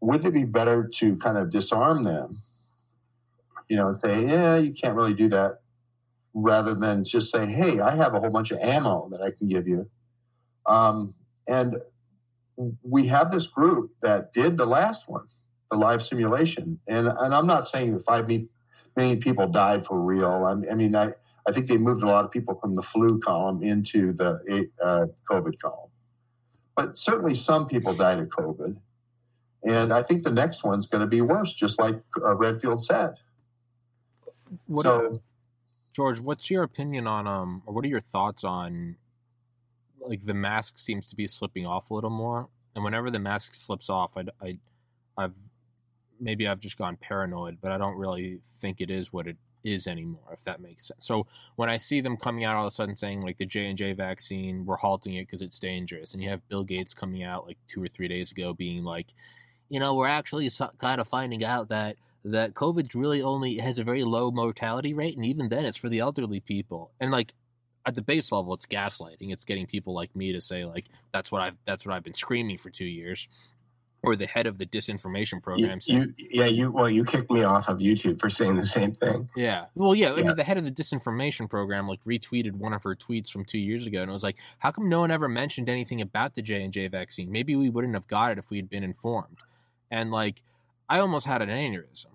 Wouldn't 0.01 0.26
it 0.26 0.32
be 0.32 0.45
better 0.45 0.89
to 0.97 1.16
kind 1.16 1.36
of 1.36 1.51
disarm 1.51 2.05
them? 2.05 2.43
You 3.68 3.76
know, 3.76 3.93
say, 3.93 4.24
yeah, 4.24 4.57
you 4.57 4.72
can't 4.72 4.95
really 4.95 5.14
do 5.14 5.28
that, 5.28 5.61
rather 6.32 6.74
than 6.74 7.05
just 7.05 7.32
say, 7.32 7.47
hey, 7.47 7.80
I 7.80 7.97
have 7.97 8.14
a 8.14 8.20
whole 8.20 8.30
bunch 8.30 8.51
of 8.51 8.59
ammo 8.61 9.09
that 9.11 9.20
I 9.20 9.30
can 9.30 9.49
give 9.49 9.66
you. 9.66 9.91
Um, 10.66 11.14
and 11.49 11.76
we 12.82 13.07
have 13.07 13.30
this 13.30 13.47
group 13.47 13.93
that 14.03 14.32
did 14.32 14.57
the 14.57 14.66
last 14.66 15.09
one, 15.09 15.26
the 15.70 15.76
live 15.76 16.03
simulation, 16.03 16.78
and 16.86 17.09
and 17.09 17.34
I'm 17.34 17.47
not 17.47 17.66
saying 17.66 17.93
that 17.93 18.05
five 18.05 18.28
million 18.97 19.20
people 19.20 19.47
died 19.49 19.84
for 19.84 20.01
real. 20.01 20.45
I, 20.47 20.72
I 20.72 20.74
mean, 20.74 20.95
I 20.95 21.12
I 21.49 21.53
think 21.53 21.66
they 21.66 21.78
moved 21.78 22.03
a 22.03 22.07
lot 22.07 22.24
of 22.26 22.30
people 22.30 22.55
from 22.61 22.74
the 22.74 22.82
flu 22.82 23.18
column 23.20 23.62
into 23.62 24.12
the 24.12 24.68
uh, 24.82 25.07
COVID 25.30 25.59
column, 25.59 25.90
but 26.76 26.99
certainly 26.99 27.34
some 27.34 27.66
people 27.66 27.94
died 27.94 28.18
of 28.18 28.28
COVID, 28.28 28.76
and 29.64 29.92
I 29.92 30.03
think 30.03 30.24
the 30.24 30.30
next 30.30 30.62
one's 30.62 30.86
going 30.86 31.01
to 31.01 31.07
be 31.07 31.22
worse, 31.22 31.55
just 31.55 31.80
like 31.80 32.01
uh, 32.22 32.34
Redfield 32.34 32.84
said. 32.84 33.14
What 34.66 34.82
so, 34.82 34.99
are, 34.99 35.11
George, 35.94 36.20
what's 36.20 36.51
your 36.51 36.62
opinion 36.62 37.07
on 37.07 37.26
um, 37.26 37.62
or 37.64 37.72
what 37.72 37.84
are 37.84 37.88
your 37.88 38.01
thoughts 38.01 38.44
on 38.44 38.96
like 40.09 40.24
the 40.24 40.34
mask 40.34 40.78
seems 40.78 41.07
to 41.07 41.16
be 41.16 41.28
slipping 41.28 41.66
off 41.66 41.90
a 41.90 41.94
little 41.94 42.11
more. 42.11 42.49
And 42.74 42.84
whenever 42.84 43.11
the 43.11 43.18
mask 43.18 43.55
slips 43.55 43.90
off, 43.90 44.16
I, 44.16 44.24
I, 44.42 44.59
I've 45.16 45.34
maybe 46.20 46.49
I've 46.49 46.61
just 46.61 46.78
gone 46.78 46.96
paranoid, 46.96 47.59
but 47.61 47.72
I 47.72 47.78
don't 47.78 47.96
really 47.96 48.40
think 48.57 48.80
it 48.80 48.90
is 48.90 49.12
what 49.12 49.26
it 49.26 49.36
is 49.64 49.86
anymore. 49.86 50.30
If 50.32 50.44
that 50.44 50.61
makes 50.61 50.88
sense. 50.88 51.06
So 51.06 51.26
when 51.56 51.68
I 51.68 51.76
see 51.76 52.00
them 52.00 52.16
coming 52.16 52.44
out 52.44 52.56
all 52.56 52.66
of 52.66 52.72
a 52.72 52.74
sudden 52.74 52.96
saying 52.96 53.22
like 53.22 53.38
the 53.38 53.46
J 53.46 53.66
and 53.66 53.78
J 53.78 53.92
vaccine, 53.92 54.64
we're 54.66 54.76
halting 54.76 55.14
it 55.14 55.26
because 55.26 55.42
it's 55.42 55.59
dangerous, 55.59 56.14
and 56.14 56.22
you 56.22 56.30
have 56.30 56.46
Bill 56.48 56.64
Gates 56.64 56.94
coming 56.94 57.22
out 57.22 57.46
like 57.46 57.59
two 57.66 57.82
or 57.82 57.88
three 57.88 58.09
days 58.09 58.32
ago 58.32 58.54
being 58.54 58.84
like, 58.84 59.09
you 59.68 59.80
know, 59.80 59.94
we're 59.94 60.09
actually 60.09 60.50
kind 60.78 61.00
of 61.00 61.09
finding 61.09 61.44
out 61.44 61.68
that 61.68 61.96
that 62.24 62.54
COVID 62.54 62.94
really 62.94 63.22
only 63.22 63.59
has 63.59 63.78
a 63.78 63.84
very 63.84 64.04
low 64.04 64.30
mortality 64.30 64.94
rate, 64.94 65.16
and 65.16 65.24
even 65.24 65.48
then, 65.48 65.64
it's 65.64 65.78
for 65.78 65.88
the 65.88 66.00
elderly 66.00 66.40
people. 66.40 66.90
And 67.00 67.11
like, 67.11 67.32
at 67.86 67.94
the 67.94 68.02
base 68.02 68.30
level, 68.32 68.52
it's 68.54 68.66
gaslighting. 68.66 69.32
It's 69.32 69.44
getting 69.44 69.66
people 69.66 69.94
like 69.94 70.14
me 70.14 70.32
to 70.32 70.40
say 70.40 70.64
like 70.64 70.86
that's 71.12 71.32
what 71.32 71.42
I've 71.42 71.56
that's 71.64 71.86
what 71.86 71.94
I've 71.94 72.04
been 72.04 72.14
screaming 72.14 72.59
for 72.59 72.70
two 72.70 72.84
years. 72.84 73.28
Or 74.01 74.14
the 74.14 74.28
head 74.28 74.46
of 74.46 74.59
the 74.59 74.64
disinformation 74.64 75.42
program. 75.42 75.80
You, 75.84 76.14
you, 76.16 76.28
yeah, 76.30 76.46
you 76.46 76.70
well, 76.70 76.88
you 76.88 77.05
kicked 77.05 77.32
me 77.32 77.42
off 77.42 77.68
of 77.68 77.78
YouTube 77.78 78.20
for 78.20 78.30
saying 78.30 78.55
the 78.55 78.64
same 78.64 78.92
thing. 78.92 79.28
Yeah, 79.34 79.64
well, 79.74 79.92
yeah, 79.92 80.14
yeah. 80.14 80.20
I 80.20 80.22
mean, 80.22 80.36
the 80.36 80.44
head 80.44 80.57
of 80.57 80.64
the 80.64 80.70
disinformation 80.70 81.51
program 81.51 81.88
like 81.88 82.05
retweeted 82.05 82.53
one 82.53 82.72
of 82.72 82.84
her 82.84 82.94
tweets 82.94 83.28
from 83.28 83.44
two 83.44 83.59
years 83.59 83.86
ago, 83.86 84.01
and 84.01 84.09
it 84.09 84.12
was 84.12 84.22
like, 84.22 84.36
how 84.61 84.70
come 84.70 84.88
no 84.88 85.01
one 85.01 85.11
ever 85.11 85.26
mentioned 85.26 85.68
anything 85.68 86.01
about 86.01 86.36
the 86.36 86.42
J 86.42 86.62
and 86.62 86.72
J 86.72 86.86
vaccine? 86.86 87.32
Maybe 87.32 87.57
we 87.57 87.70
wouldn't 87.70 87.94
have 87.94 88.07
got 88.07 88.30
it 88.30 88.38
if 88.38 88.51
we 88.51 88.57
had 88.57 88.70
been 88.70 88.84
informed. 88.84 89.38
And 89.90 90.12
like, 90.12 90.42
I 90.88 91.01
almost 91.01 91.26
had 91.26 91.42
an 91.42 91.49
aneurysm. 91.49 92.07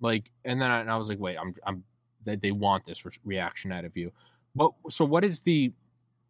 Like, 0.00 0.30
and 0.44 0.62
then 0.62 0.70
I, 0.70 0.80
and 0.80 0.90
I 0.90 0.96
was 0.98 1.08
like, 1.08 1.18
wait, 1.18 1.36
I'm, 1.36 1.52
I'm, 1.66 1.82
they, 2.24 2.36
they 2.36 2.52
want 2.52 2.86
this 2.86 3.04
re- 3.04 3.12
reaction 3.24 3.72
out 3.72 3.84
of 3.84 3.96
you. 3.96 4.12
But 4.54 4.70
so 4.88 5.04
what 5.04 5.24
is 5.24 5.40
the 5.40 5.72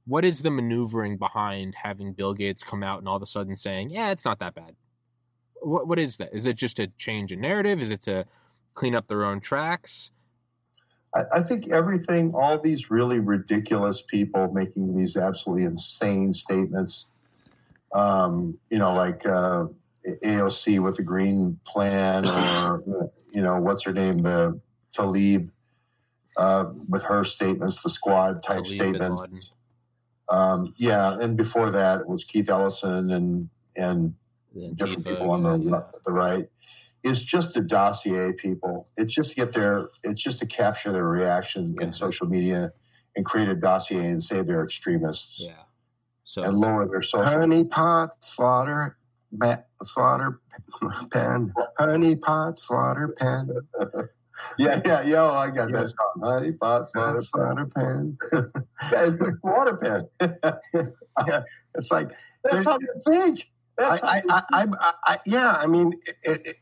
what 0.09 0.25
is 0.25 0.41
the 0.41 0.51
maneuvering 0.51 1.19
behind 1.19 1.75
having 1.83 2.15
Bill 2.15 2.33
Gates 2.33 2.63
come 2.63 2.83
out 2.83 2.99
and 2.99 3.07
all 3.07 3.17
of 3.17 3.23
a 3.23 3.27
sudden 3.27 3.57
saying, 3.57 3.91
"Yeah, 3.91 4.11
it's 4.11 4.25
not 4.25 4.39
that 4.39 4.55
bad"? 4.55 4.75
What 5.61 5.87
what 5.87 5.99
is 5.99 6.17
that? 6.17 6.35
Is 6.35 6.47
it 6.47 6.57
just 6.57 6.79
a 6.79 6.87
change 6.97 7.31
in 7.31 7.43
narrative? 7.43 7.81
Is 7.83 7.91
it 7.91 8.03
to 8.03 8.25
clean 8.73 8.95
up 8.95 9.07
their 9.07 9.25
own 9.25 9.41
tracks? 9.41 10.11
I, 11.15 11.25
I 11.37 11.41
think 11.43 11.71
everything, 11.71 12.33
all 12.35 12.59
these 12.59 12.91
really 12.91 13.21
ridiculous 13.21 14.01
people 14.03 14.51
making 14.53 14.97
these 14.97 15.17
absolutely 15.17 15.65
insane 15.65 16.33
statements. 16.33 17.07
Um, 17.93 18.59
you 18.71 18.79
know, 18.79 18.95
like 18.95 19.27
uh, 19.27 19.67
AOC 20.25 20.79
with 20.81 20.97
the 20.97 21.03
Green 21.03 21.61
Plan, 21.67 22.27
or 22.27 23.11
you 23.35 23.43
know, 23.43 23.61
what's 23.61 23.85
her 23.85 23.93
name, 23.93 24.19
the 24.19 24.59
Tlaib 24.97 25.51
uh, 26.39 26.65
with 26.89 27.03
her 27.03 27.25
statements, 27.25 27.83
the 27.83 27.91
squad 27.91 28.43
type 28.43 28.65
statements. 28.65 29.53
Um, 30.29 30.75
yeah, 30.77 31.19
and 31.19 31.37
before 31.37 31.71
that 31.71 32.01
it 32.01 32.09
was 32.09 32.25
Keith 32.25 32.51
Ellison 32.51 33.11
and 33.11 33.49
and 33.77 34.15
different 34.75 35.07
people 35.07 35.31
on 35.31 35.43
the 35.43 35.59
yeah. 35.59 35.81
the 36.05 36.13
right. 36.13 36.49
It's 37.05 37.23
just 37.23 37.55
to 37.55 37.61
dossier 37.61 38.33
people. 38.33 38.89
It's 38.97 39.15
just 39.15 39.31
to 39.31 39.37
get 39.37 39.53
their. 39.53 39.89
It's 40.03 40.23
just 40.23 40.41
to 40.41 40.47
capture 40.47 40.93
their 40.93 41.07
reaction 41.07 41.77
in 41.81 41.93
social 41.93 42.27
media 42.27 42.73
and 43.17 43.25
create 43.25 43.49
a 43.49 43.55
dossier 43.55 44.07
and 44.07 44.23
say 44.23 44.43
they're 44.43 44.65
extremists. 44.65 45.41
Yeah. 45.41 45.63
So 46.25 46.43
and 46.43 46.59
lower 46.59 46.87
their 46.89 47.01
social. 47.01 47.41
Honey 47.41 47.65
pot 47.65 48.11
slaughter, 48.21 48.99
slaughter 49.83 50.41
pen. 51.11 51.55
Honey 51.79 52.17
pot 52.17 52.59
slaughter 52.59 53.15
pen. 53.19 53.51
yeah, 54.59 54.81
yeah, 54.85 55.03
yo, 55.03 55.31
oh, 55.31 55.35
I 55.35 55.49
got 55.49 55.71
yeah. 55.71 55.79
that 55.79 55.89
song. 55.89 56.21
Honey 56.23 56.53
pot 56.53 56.89
slaughter, 56.89 57.19
slaughter 57.19 57.67
pen. 57.67 58.19
yeah, 58.33 59.07
it's 59.07 59.21
a 59.21 59.33
slaughter 59.41 59.77
pen. 59.77 60.09
yeah, 61.27 61.41
it's 61.75 61.91
like 61.91 62.11
that's 62.45 62.65
how 62.65 62.79
you 62.81 62.95
think. 63.07 63.49
That's 63.77 64.03
I, 64.03 64.23
I, 64.29 64.43
I, 64.53 64.67
I, 65.05 65.17
yeah, 65.25 65.57
I 65.61 65.67
mean, 65.67 65.93
it, 66.25 66.47
it, 66.47 66.57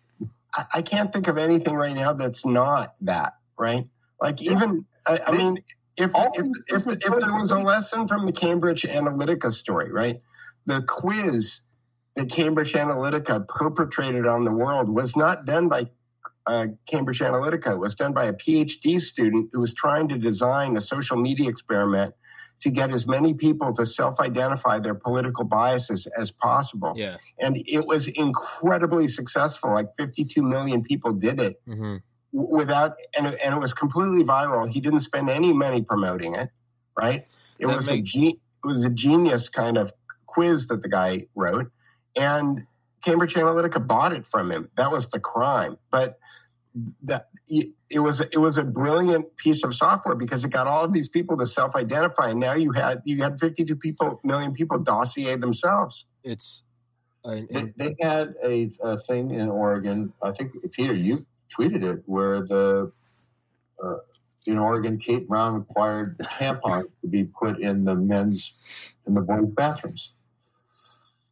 I 0.75 0.83
can't 0.83 1.13
think 1.13 1.29
of 1.29 1.39
anything 1.39 1.75
right 1.75 1.95
now 1.95 2.13
that's 2.13 2.45
not 2.45 2.95
that, 3.03 3.35
right? 3.59 3.85
Like 4.21 4.43
even, 4.43 4.85
I, 5.07 5.19
I 5.27 5.33
mean, 5.33 5.59
if 5.97 6.11
if, 6.15 6.47
if, 6.69 6.87
if 6.87 7.19
there 7.19 7.35
was 7.35 7.51
a 7.51 7.59
lesson 7.59 8.07
from 8.07 8.27
the 8.27 8.33
Cambridge 8.33 8.83
Analytica 8.83 9.53
story, 9.53 9.91
right? 9.91 10.21
The 10.67 10.83
quiz 10.83 11.61
that 12.17 12.31
Cambridge 12.31 12.73
Analytica 12.73 13.47
perpetrated 13.47 14.27
on 14.27 14.45
the 14.45 14.53
world 14.53 14.89
was 14.89 15.17
not 15.17 15.45
done 15.45 15.69
by 15.69 15.89
uh, 16.47 16.69
Cambridge 16.87 17.21
Analytica 17.21 17.79
was 17.79 17.95
done 17.95 18.13
by 18.13 18.25
a 18.27 18.33
PhD 18.33 19.01
student 19.01 19.51
who 19.53 19.61
was 19.61 19.75
trying 19.75 20.09
to 20.09 20.19
design 20.19 20.77
a 20.77 20.81
social 20.81 21.17
media 21.17 21.49
experiment 21.49 22.15
to 22.61 22.71
get 22.71 22.91
as 22.91 23.07
many 23.07 23.35
people 23.35 23.75
to 23.75 23.85
self-identify 23.85 24.79
their 24.79 24.95
political 24.95 25.45
biases 25.45 26.07
as 26.19 26.31
possible. 26.31 26.95
Yeah. 26.97 27.17
And 27.39 27.57
it 27.67 27.87
was 27.87 28.09
incredibly 28.09 29.09
successful. 29.09 29.75
Like 29.75 29.89
52 29.99 30.43
million 30.43 30.83
people 30.83 31.13
did 31.13 31.41
it 31.41 31.61
mm-hmm. 31.69 31.97
without, 32.33 32.93
and, 33.17 33.27
and 33.27 33.55
it 33.55 33.61
was 33.61 33.75
completely 33.75 34.25
viral. 34.25 34.71
He 34.71 34.81
didn't 34.81 35.01
spend 35.01 35.29
any 35.29 35.53
money 35.53 35.83
promoting 35.83 36.35
it, 36.35 36.49
right? 36.99 37.27
It 37.59 37.67
that 37.67 37.77
was 37.77 37.91
makes- 37.91 38.15
a 38.15 38.19
ge- 38.19 38.37
it 38.65 38.69
was 38.69 38.85
a 38.85 38.91
genius 38.91 39.49
kind 39.49 39.77
of 39.77 39.93
quiz 40.27 40.67
that 40.69 40.83
the 40.83 40.89
guy 40.89 41.27
wrote, 41.37 41.71
and 42.17 42.67
Cambridge 43.07 43.35
Analytica 43.35 43.87
bought 43.87 44.13
it 44.13 44.27
from 44.27 44.51
him. 44.51 44.69
That 44.77 44.91
was 44.91 45.09
the 45.11 45.21
crime. 45.21 45.79
But 45.93 46.19
that 47.05 47.29
it 47.49 48.01
was 48.01 48.21
it 48.21 48.39
was 48.39 48.59
a 48.59 48.65
brilliant 48.65 49.37
piece 49.37 49.63
of 49.63 49.75
software 49.75 50.17
because 50.17 50.45
it 50.45 50.51
got 50.51 50.67
all 50.67 50.85
of 50.85 50.93
these 50.93 51.09
people 51.09 51.37
to 51.39 51.47
self-identify, 51.47 52.31
and 52.31 52.41
now 52.41 52.55
you 52.55 52.73
had 52.73 53.03
you 53.05 53.23
had 53.23 53.39
52 53.39 53.77
people 53.77 54.21
million 54.25 54.53
people 54.53 54.79
dossier 54.79 55.37
themselves. 55.37 56.07
It's 56.25 56.65
uh, 57.25 57.41
they, 57.49 57.73
they, 57.77 57.95
had 58.01 58.35
a, 58.45 58.71
a, 58.83 58.99
thing 58.99 59.31
in 59.31 59.49
Oregon. 59.49 60.13
I 60.23 60.33
think 60.33 60.53
Peter, 60.73 60.93
you 60.93 61.27
tweeted 61.59 61.83
it, 61.83 62.03
where 62.07 62.41
the 62.41 62.93
uh, 63.83 63.97
in 64.47 64.59
Oregon, 64.59 64.99
Kate 64.99 65.27
Brown 65.27 65.55
required 65.55 66.19
tampons 66.19 66.91
to 67.01 67.09
be 67.09 67.25
put 67.25 67.59
in 67.61 67.85
the 67.85 67.97
men's 67.97 68.53
in 69.07 69.15
the 69.15 69.21
boys' 69.21 69.47
bathrooms. 69.55 70.13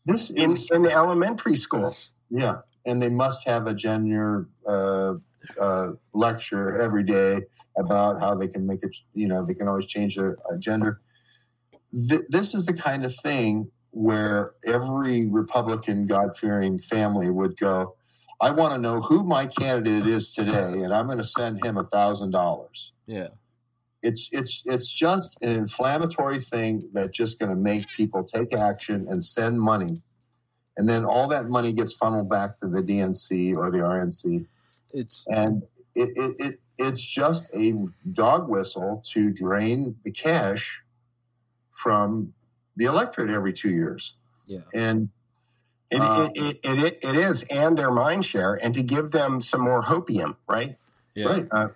This 0.06 0.30
in, 0.30 0.56
in 0.72 0.86
elementary 0.86 1.56
schools. 1.56 2.10
Yeah, 2.30 2.56
and 2.84 3.00
they 3.00 3.08
must 3.08 3.46
have 3.46 3.66
a 3.66 3.74
gender 3.74 4.48
uh, 4.68 5.14
uh, 5.60 5.88
lecture 6.12 6.80
every 6.80 7.04
day 7.04 7.42
about 7.78 8.20
how 8.20 8.34
they 8.34 8.48
can 8.48 8.66
make 8.66 8.82
it. 8.82 8.94
You 9.14 9.28
know, 9.28 9.44
they 9.44 9.54
can 9.54 9.68
always 9.68 9.86
change 9.86 10.16
their 10.16 10.36
uh, 10.50 10.56
gender. 10.58 11.00
Th- 12.08 12.22
this 12.28 12.54
is 12.54 12.66
the 12.66 12.74
kind 12.74 13.04
of 13.04 13.14
thing 13.16 13.70
where 13.90 14.52
every 14.66 15.28
Republican 15.28 16.06
God 16.06 16.36
fearing 16.36 16.78
family 16.80 17.30
would 17.30 17.56
go. 17.56 17.96
I 18.40 18.50
want 18.50 18.74
to 18.74 18.78
know 18.78 19.00
who 19.00 19.24
my 19.24 19.46
candidate 19.46 20.06
is 20.06 20.34
today, 20.34 20.82
and 20.82 20.92
I'm 20.92 21.06
going 21.06 21.18
to 21.18 21.24
send 21.24 21.64
him 21.64 21.78
a 21.78 21.84
thousand 21.84 22.32
dollars. 22.32 22.92
Yeah, 23.06 23.28
it's 24.04 24.28
it's 24.32 24.62
it's 24.66 24.92
just 24.92 25.42
an 25.42 25.48
inflammatory 25.48 26.38
thing 26.38 26.88
that's 26.92 27.16
just 27.16 27.38
going 27.38 27.48
to 27.48 27.56
make 27.56 27.88
people 27.88 28.22
take 28.22 28.54
action 28.54 29.06
and 29.08 29.24
send 29.24 29.58
money, 29.58 30.02
and 30.76 30.86
then 30.86 31.06
all 31.06 31.26
that 31.28 31.48
money 31.48 31.72
gets 31.72 31.94
funneled 31.94 32.28
back 32.28 32.58
to 32.58 32.68
the 32.68 32.82
DNC 32.82 33.56
or 33.56 33.70
the 33.70 33.78
RNC. 33.78 34.46
It's 34.92 35.24
and 35.28 35.62
it, 35.94 36.10
it, 36.16 36.34
it 36.38 36.60
it's 36.76 37.02
just 37.02 37.48
a 37.54 37.72
dog 38.12 38.48
whistle 38.48 39.02
to 39.12 39.32
drain 39.32 39.96
the 40.04 40.10
cash 40.10 40.82
from 41.72 42.34
the 42.76 42.84
electorate 42.84 43.30
every 43.30 43.54
two 43.54 43.70
years. 43.70 44.16
Yeah. 44.46 44.60
And 44.74 45.08
it, 45.90 46.00
uh, 46.00 46.28
it, 46.34 46.60
it, 46.62 46.78
it, 46.78 46.98
it 47.02 47.16
is, 47.16 47.44
and 47.44 47.78
their 47.78 47.90
mind 47.90 48.26
share, 48.26 48.54
and 48.54 48.74
to 48.74 48.82
give 48.82 49.12
them 49.12 49.40
some 49.40 49.62
more 49.62 49.82
hopium, 49.82 50.36
right? 50.46 50.76
Yeah. 51.14 51.26
Right. 51.26 51.48
Uh, 51.50 51.68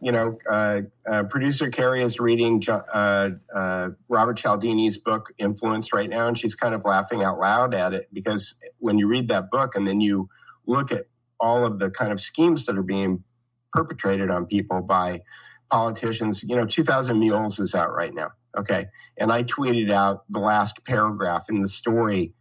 you 0.00 0.12
know, 0.12 0.38
uh, 0.48 0.82
uh, 1.08 1.24
producer 1.24 1.70
Carrie 1.70 2.02
is 2.02 2.20
reading 2.20 2.62
uh, 2.68 3.30
uh, 3.54 3.90
Robert 4.08 4.38
Cialdini's 4.38 4.98
book 4.98 5.32
Influence 5.38 5.92
right 5.92 6.08
now, 6.08 6.28
and 6.28 6.38
she's 6.38 6.54
kind 6.54 6.74
of 6.74 6.84
laughing 6.84 7.22
out 7.22 7.38
loud 7.38 7.74
at 7.74 7.94
it 7.94 8.08
because 8.12 8.54
when 8.78 8.98
you 8.98 9.08
read 9.08 9.28
that 9.28 9.50
book 9.50 9.74
and 9.74 9.86
then 9.86 10.00
you 10.00 10.28
look 10.66 10.92
at 10.92 11.06
all 11.40 11.64
of 11.64 11.78
the 11.78 11.90
kind 11.90 12.12
of 12.12 12.20
schemes 12.20 12.66
that 12.66 12.76
are 12.76 12.82
being 12.82 13.24
perpetrated 13.72 14.30
on 14.30 14.46
people 14.46 14.82
by 14.82 15.20
politicians, 15.70 16.42
you 16.42 16.56
know, 16.56 16.66
2000 16.66 17.18
Mules 17.18 17.58
is 17.58 17.74
out 17.74 17.94
right 17.94 18.14
now. 18.14 18.30
Okay. 18.56 18.86
And 19.18 19.32
I 19.32 19.42
tweeted 19.42 19.90
out 19.90 20.24
the 20.30 20.38
last 20.38 20.84
paragraph 20.84 21.48
in 21.48 21.60
the 21.60 21.68
story 21.68 22.32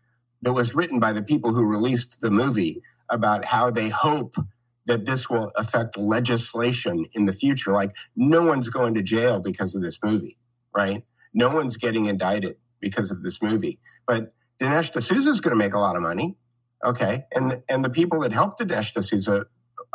that 0.42 0.54
was 0.54 0.76
written 0.76 1.00
by 1.00 1.12
the 1.12 1.24
people 1.24 1.54
who 1.54 1.64
released 1.64 2.22
the 2.22 2.32
movie 2.32 2.82
about 3.10 3.46
how 3.46 3.70
they 3.70 3.90
hope 3.90 4.38
that 4.86 5.06
this 5.06 5.30
will 5.30 5.52
affect 5.56 5.98
legislation 5.98 7.06
in 7.14 7.26
the 7.26 7.34
future. 7.34 7.72
Like, 7.72 7.96
no 8.16 8.44
one's 8.44 8.70
going 8.70 8.94
to 8.96 9.02
jail 9.02 9.40
because 9.40 9.76
of 9.76 9.82
this 9.82 9.98
movie, 10.04 10.38
right? 10.76 11.04
No 11.34 11.50
one's 11.50 11.78
getting 11.78 12.06
indicted 12.06 12.58
because 12.80 13.12
of 13.12 13.24
this 13.24 13.42
movie. 13.42 13.80
But 14.08 14.32
Dinesh 14.60 14.92
D'Souza 14.92 15.30
is 15.30 15.42
going 15.42 15.58
to 15.58 15.58
make 15.58 15.74
a 15.74 15.80
lot 15.80 15.96
of 15.96 16.02
money. 16.02 16.38
Okay. 16.84 17.26
And, 17.34 17.64
and 17.68 17.84
the 17.84 17.90
people 17.90 18.20
that 18.22 18.32
helped 18.32 18.60
Dinesh 18.60 18.94
D'Souza 18.94 19.46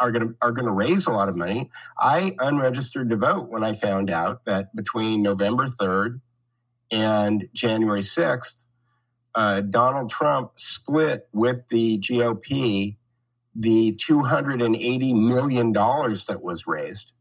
are 0.00 0.10
going 0.10 0.28
to 0.28 0.34
are 0.40 0.52
going 0.52 0.66
to 0.66 0.72
raise 0.72 1.06
a 1.06 1.10
lot 1.10 1.28
of 1.28 1.36
money. 1.36 1.70
I 1.98 2.32
unregistered 2.38 3.10
to 3.10 3.16
vote 3.16 3.50
when 3.50 3.62
I 3.62 3.74
found 3.74 4.10
out 4.10 4.44
that 4.46 4.74
between 4.74 5.22
November 5.22 5.66
3rd 5.66 6.20
and 6.90 7.48
January 7.52 8.00
6th, 8.00 8.64
uh, 9.34 9.60
Donald 9.60 10.10
Trump 10.10 10.52
split 10.56 11.28
with 11.32 11.68
the 11.68 11.98
GOP 11.98 12.96
the 13.60 13.92
$280 13.92 15.14
million 15.14 15.72
that 15.72 16.38
was 16.40 16.66
raised 16.66 17.12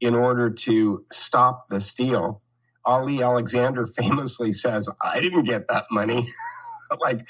in 0.00 0.14
order 0.14 0.48
to 0.48 1.04
stop 1.12 1.68
the 1.68 1.80
steal. 1.80 2.40
Ali 2.86 3.22
Alexander 3.22 3.86
famously 3.98 4.54
says, 4.54 4.88
I 5.02 5.20
didn't 5.20 5.42
get 5.44 5.68
that 5.68 5.84
money. 5.90 6.26
like, 7.00 7.28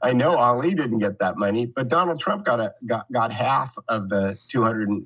I 0.00 0.12
know 0.12 0.36
Ali 0.36 0.74
didn't 0.74 0.98
get 0.98 1.18
that 1.18 1.36
money, 1.36 1.66
but 1.66 1.88
Donald 1.88 2.20
Trump 2.20 2.44
got, 2.44 2.60
a, 2.60 2.72
got, 2.86 3.10
got 3.10 3.32
half 3.32 3.74
of 3.88 4.08
the 4.08 4.38
$280 4.54 5.02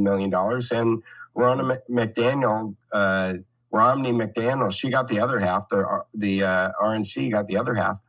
million. 0.00 0.34
And 0.34 1.02
Ronna 1.36 1.78
McDaniel, 1.88 2.74
uh, 2.92 3.34
Romney 3.70 4.10
McDaniel, 4.10 4.72
she 4.72 4.90
got 4.90 5.06
the 5.06 5.20
other 5.20 5.38
half. 5.38 5.68
The, 5.68 6.02
the 6.12 6.42
uh, 6.42 6.72
RNC 6.82 7.30
got 7.30 7.46
the 7.46 7.56
other 7.56 7.74
half. 7.74 8.00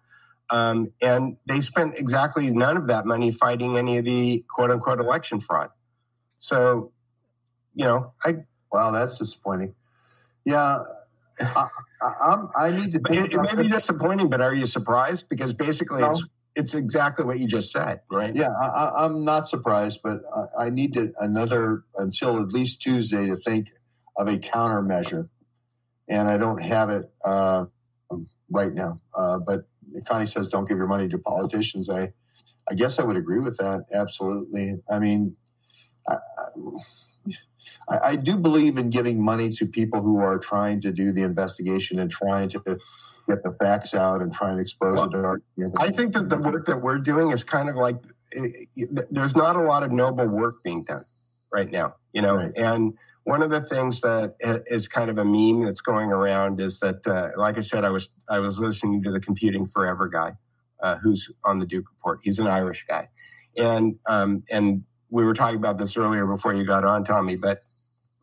Um, 0.51 0.91
and 1.01 1.37
they 1.47 1.61
spent 1.61 1.97
exactly 1.97 2.49
none 2.49 2.77
of 2.77 2.87
that 2.87 3.05
money 3.05 3.31
fighting 3.31 3.77
any 3.77 3.97
of 3.97 4.05
the 4.05 4.43
quote 4.49 4.71
unquote 4.71 4.99
election 4.99 5.39
fraud. 5.39 5.69
So, 6.39 6.91
you 7.75 7.85
know, 7.85 8.13
I. 8.23 8.35
Wow, 8.71 8.91
that's 8.91 9.17
disappointing. 9.17 9.73
Yeah. 10.45 10.83
I, 11.41 11.67
I, 12.01 12.37
I 12.57 12.71
need 12.71 12.91
to. 12.93 13.01
It, 13.09 13.33
it, 13.33 13.39
may 13.41 13.63
be 13.63 13.69
disappointing, 13.69 14.29
but 14.29 14.41
are 14.41 14.53
you 14.53 14.65
surprised? 14.65 15.29
Because 15.29 15.53
basically, 15.53 16.01
no. 16.01 16.09
it's 16.09 16.23
it's 16.55 16.73
exactly 16.73 17.25
what 17.25 17.39
you 17.39 17.47
just 17.47 17.71
said, 17.71 18.01
right? 18.11 18.35
Yeah, 18.35 18.49
I, 18.49 19.05
am 19.05 19.23
not 19.23 19.47
surprised, 19.47 20.01
but 20.03 20.19
I, 20.35 20.65
I 20.65 20.69
need 20.69 20.93
to 20.93 21.13
another 21.19 21.83
until 21.95 22.41
at 22.41 22.49
least 22.49 22.81
Tuesday 22.81 23.27
to 23.27 23.37
think 23.37 23.71
of 24.17 24.27
a 24.27 24.37
countermeasure, 24.37 25.29
and 26.09 26.27
I 26.27 26.37
don't 26.37 26.61
have 26.61 26.89
it 26.89 27.09
uh, 27.23 27.65
right 28.51 28.73
now. 28.73 28.99
Uh, 29.15 29.39
but 29.39 29.68
Connie 30.05 30.25
says 30.25 30.49
don't 30.49 30.67
give 30.67 30.77
your 30.77 30.87
money 30.87 31.07
to 31.09 31.17
politicians. 31.17 31.89
I, 31.89 32.11
I 32.69 32.75
guess 32.75 32.99
I 32.99 33.03
would 33.03 33.17
agree 33.17 33.39
with 33.39 33.57
that. 33.57 33.85
Absolutely. 33.93 34.75
I 34.89 34.99
mean, 34.99 35.35
I, 36.07 36.17
I, 37.89 37.97
I 38.03 38.15
do 38.15 38.37
believe 38.37 38.77
in 38.77 38.89
giving 38.89 39.23
money 39.23 39.49
to 39.49 39.65
people 39.65 40.01
who 40.01 40.19
are 40.19 40.37
trying 40.37 40.81
to 40.81 40.91
do 40.91 41.11
the 41.11 41.23
investigation 41.23 41.99
and 41.99 42.11
trying 42.11 42.49
to 42.49 42.59
get 43.27 43.43
the 43.43 43.55
facts 43.59 43.93
out 43.93 44.21
and 44.21 44.33
try 44.33 44.51
and 44.51 44.59
expose 44.59 44.95
well, 44.95 45.35
it. 45.57 45.71
I 45.77 45.89
think 45.89 46.13
that 46.13 46.29
the 46.29 46.37
work 46.37 46.65
that 46.65 46.81
we're 46.81 46.97
doing 46.97 47.31
is 47.31 47.43
kind 47.43 47.69
of 47.69 47.75
like 47.75 47.97
eh, 48.35 48.47
eh, 48.77 49.01
there's 49.11 49.35
not 49.35 49.55
a 49.55 49.61
lot 49.61 49.83
of 49.83 49.91
noble 49.91 50.27
work 50.27 50.63
being 50.63 50.83
done 50.83 51.05
right 51.51 51.71
now, 51.71 51.95
you 52.13 52.21
know, 52.21 52.35
right. 52.35 52.51
and 52.55 52.93
one 53.29 53.43
of 53.43 53.51
the 53.51 53.61
things 53.61 54.01
that 54.01 54.33
is 54.65 54.87
kind 54.87 55.11
of 55.11 55.19
a 55.19 55.23
meme 55.23 55.61
that's 55.61 55.81
going 55.81 56.11
around 56.11 56.59
is 56.59 56.79
that, 56.79 57.05
uh, 57.05 57.29
like 57.39 57.59
I 57.59 57.61
said, 57.61 57.85
I 57.85 57.91
was 57.91 58.09
I 58.27 58.39
was 58.39 58.59
listening 58.59 59.03
to 59.03 59.11
the 59.11 59.19
Computing 59.19 59.67
Forever 59.67 60.07
guy, 60.07 60.31
uh, 60.81 60.97
who's 61.03 61.29
on 61.45 61.59
the 61.59 61.67
Duke 61.67 61.85
Report. 61.91 62.21
He's 62.23 62.39
an 62.39 62.47
Irish 62.47 62.85
guy, 62.87 63.09
and 63.55 63.99
um, 64.07 64.41
and 64.49 64.83
we 65.11 65.23
were 65.23 65.35
talking 65.35 65.57
about 65.57 65.77
this 65.77 65.95
earlier 65.95 66.25
before 66.25 66.55
you 66.55 66.63
got 66.63 66.83
on, 66.83 67.03
Tommy. 67.03 67.35
But 67.35 67.61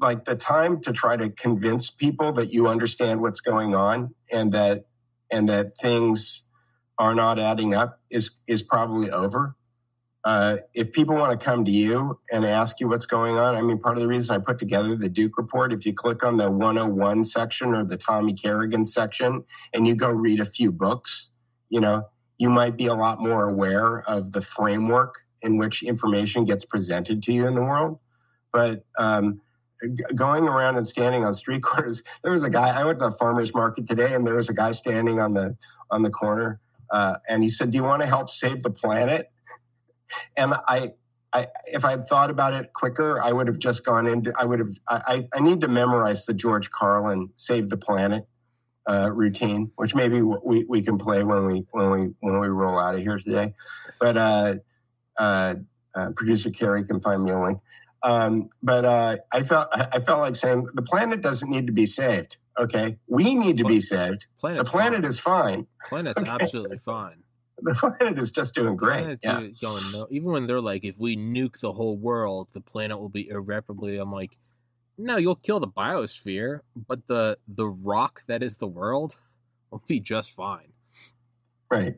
like 0.00 0.24
the 0.24 0.34
time 0.34 0.82
to 0.82 0.92
try 0.92 1.16
to 1.16 1.30
convince 1.30 1.88
people 1.88 2.32
that 2.32 2.52
you 2.52 2.66
understand 2.66 3.20
what's 3.20 3.40
going 3.40 3.76
on 3.76 4.12
and 4.32 4.50
that 4.54 4.86
and 5.30 5.48
that 5.48 5.76
things 5.76 6.42
are 6.98 7.14
not 7.14 7.38
adding 7.38 7.74
up 7.74 8.00
is 8.10 8.32
is 8.48 8.60
probably 8.60 9.08
over. 9.12 9.54
Uh, 10.26 10.56
if 10.74 10.90
people 10.90 11.14
want 11.14 11.38
to 11.38 11.44
come 11.44 11.64
to 11.64 11.70
you 11.70 12.18
and 12.32 12.44
ask 12.44 12.80
you 12.80 12.88
what's 12.88 13.06
going 13.06 13.38
on, 13.38 13.54
I 13.54 13.62
mean, 13.62 13.78
part 13.78 13.96
of 13.96 14.02
the 14.02 14.08
reason 14.08 14.34
I 14.34 14.38
put 14.38 14.58
together 14.58 14.96
the 14.96 15.08
Duke 15.08 15.38
report, 15.38 15.72
if 15.72 15.86
you 15.86 15.94
click 15.94 16.24
on 16.24 16.36
the 16.36 16.50
101 16.50 17.22
section 17.22 17.72
or 17.72 17.84
the 17.84 17.96
Tommy 17.96 18.34
Kerrigan 18.34 18.86
section 18.86 19.44
and 19.72 19.86
you 19.86 19.94
go 19.94 20.10
read 20.10 20.40
a 20.40 20.44
few 20.44 20.72
books, 20.72 21.30
you 21.68 21.78
know, 21.78 22.08
you 22.38 22.50
might 22.50 22.76
be 22.76 22.86
a 22.86 22.94
lot 22.94 23.20
more 23.20 23.48
aware 23.48 24.00
of 24.00 24.32
the 24.32 24.40
framework 24.40 25.14
in 25.42 25.58
which 25.58 25.84
information 25.84 26.44
gets 26.44 26.64
presented 26.64 27.22
to 27.22 27.32
you 27.32 27.46
in 27.46 27.54
the 27.54 27.62
world. 27.62 28.00
But 28.52 28.84
um, 28.98 29.42
going 30.16 30.48
around 30.48 30.76
and 30.76 30.88
standing 30.88 31.24
on 31.24 31.34
street 31.34 31.62
corners, 31.62 32.02
there 32.24 32.32
was 32.32 32.42
a 32.42 32.50
guy. 32.50 32.76
I 32.76 32.82
went 32.82 32.98
to 32.98 33.04
the 33.04 33.12
farmers 33.12 33.54
market 33.54 33.86
today, 33.86 34.12
and 34.12 34.26
there 34.26 34.34
was 34.34 34.48
a 34.48 34.54
guy 34.54 34.72
standing 34.72 35.20
on 35.20 35.34
the 35.34 35.56
on 35.88 36.02
the 36.02 36.10
corner, 36.10 36.58
uh, 36.90 37.18
and 37.28 37.44
he 37.44 37.48
said, 37.48 37.70
"Do 37.70 37.76
you 37.78 37.84
want 37.84 38.02
to 38.02 38.08
help 38.08 38.28
save 38.28 38.64
the 38.64 38.70
planet?" 38.70 39.30
And 40.36 40.54
I, 40.68 40.92
I, 41.32 41.48
if 41.66 41.84
I 41.84 41.90
had 41.90 42.08
thought 42.08 42.30
about 42.30 42.54
it 42.54 42.72
quicker, 42.72 43.20
I 43.20 43.32
would 43.32 43.46
have 43.46 43.58
just 43.58 43.84
gone 43.84 44.06
into. 44.06 44.32
I 44.38 44.44
would 44.44 44.58
have. 44.58 44.70
I, 44.88 45.26
I 45.34 45.40
need 45.40 45.60
to 45.60 45.68
memorize 45.68 46.24
the 46.24 46.32
George 46.32 46.70
Carlin 46.70 47.30
"Save 47.34 47.68
the 47.68 47.76
Planet" 47.76 48.26
uh, 48.88 49.10
routine, 49.12 49.70
which 49.76 49.94
maybe 49.94 50.22
we, 50.22 50.64
we 50.64 50.82
can 50.82 50.96
play 50.96 51.24
when 51.24 51.46
we 51.46 51.66
when 51.72 51.90
we 51.90 52.14
when 52.20 52.40
we 52.40 52.48
roll 52.48 52.78
out 52.78 52.94
of 52.94 53.02
here 53.02 53.18
today. 53.18 53.54
But 54.00 54.16
uh, 54.16 54.54
uh, 55.18 55.54
uh 55.94 56.10
producer 56.16 56.50
Carrie 56.50 56.84
can 56.84 57.00
find 57.00 57.24
me 57.24 57.32
a 57.32 57.40
link. 57.40 57.60
Um, 58.02 58.50
but 58.62 58.84
uh, 58.84 59.16
I 59.32 59.42
felt 59.42 59.68
I 59.74 60.00
felt 60.00 60.20
like 60.20 60.36
saying 60.36 60.68
the 60.74 60.82
planet 60.82 61.20
doesn't 61.20 61.50
need 61.50 61.66
to 61.66 61.72
be 61.72 61.86
saved. 61.86 62.38
Okay, 62.58 62.96
we 63.06 63.34
need 63.34 63.58
to 63.58 63.64
be 63.64 63.82
saved. 63.82 64.26
Planet's 64.38 64.62
the 64.62 64.70
planet 64.70 65.00
fine. 65.02 65.10
is 65.10 65.18
fine. 65.18 65.66
Planet's 65.88 66.18
okay? 66.22 66.30
absolutely 66.30 66.78
fine 66.78 67.24
the 67.58 67.74
planet 67.74 68.18
is 68.18 68.30
just 68.30 68.54
doing 68.54 68.76
great. 68.76 69.18
Yeah. 69.22 69.46
Going 69.60 69.82
no, 69.92 70.06
even 70.10 70.30
when 70.30 70.46
they're 70.46 70.60
like, 70.60 70.84
if 70.84 70.98
we 70.98 71.16
nuke 71.16 71.60
the 71.60 71.72
whole 71.72 71.96
world, 71.96 72.48
the 72.52 72.60
planet 72.60 72.98
will 72.98 73.08
be 73.08 73.28
irreparably. 73.28 73.98
I'm 73.98 74.12
like, 74.12 74.38
no, 74.98 75.16
you'll 75.16 75.36
kill 75.36 75.60
the 75.60 75.68
biosphere, 75.68 76.60
but 76.74 77.06
the 77.06 77.38
the 77.48 77.66
rock 77.66 78.22
that 78.26 78.42
is 78.42 78.56
the 78.56 78.66
world 78.66 79.16
will 79.70 79.82
be 79.86 80.00
just 80.00 80.32
fine. 80.32 80.72
Right. 81.70 81.96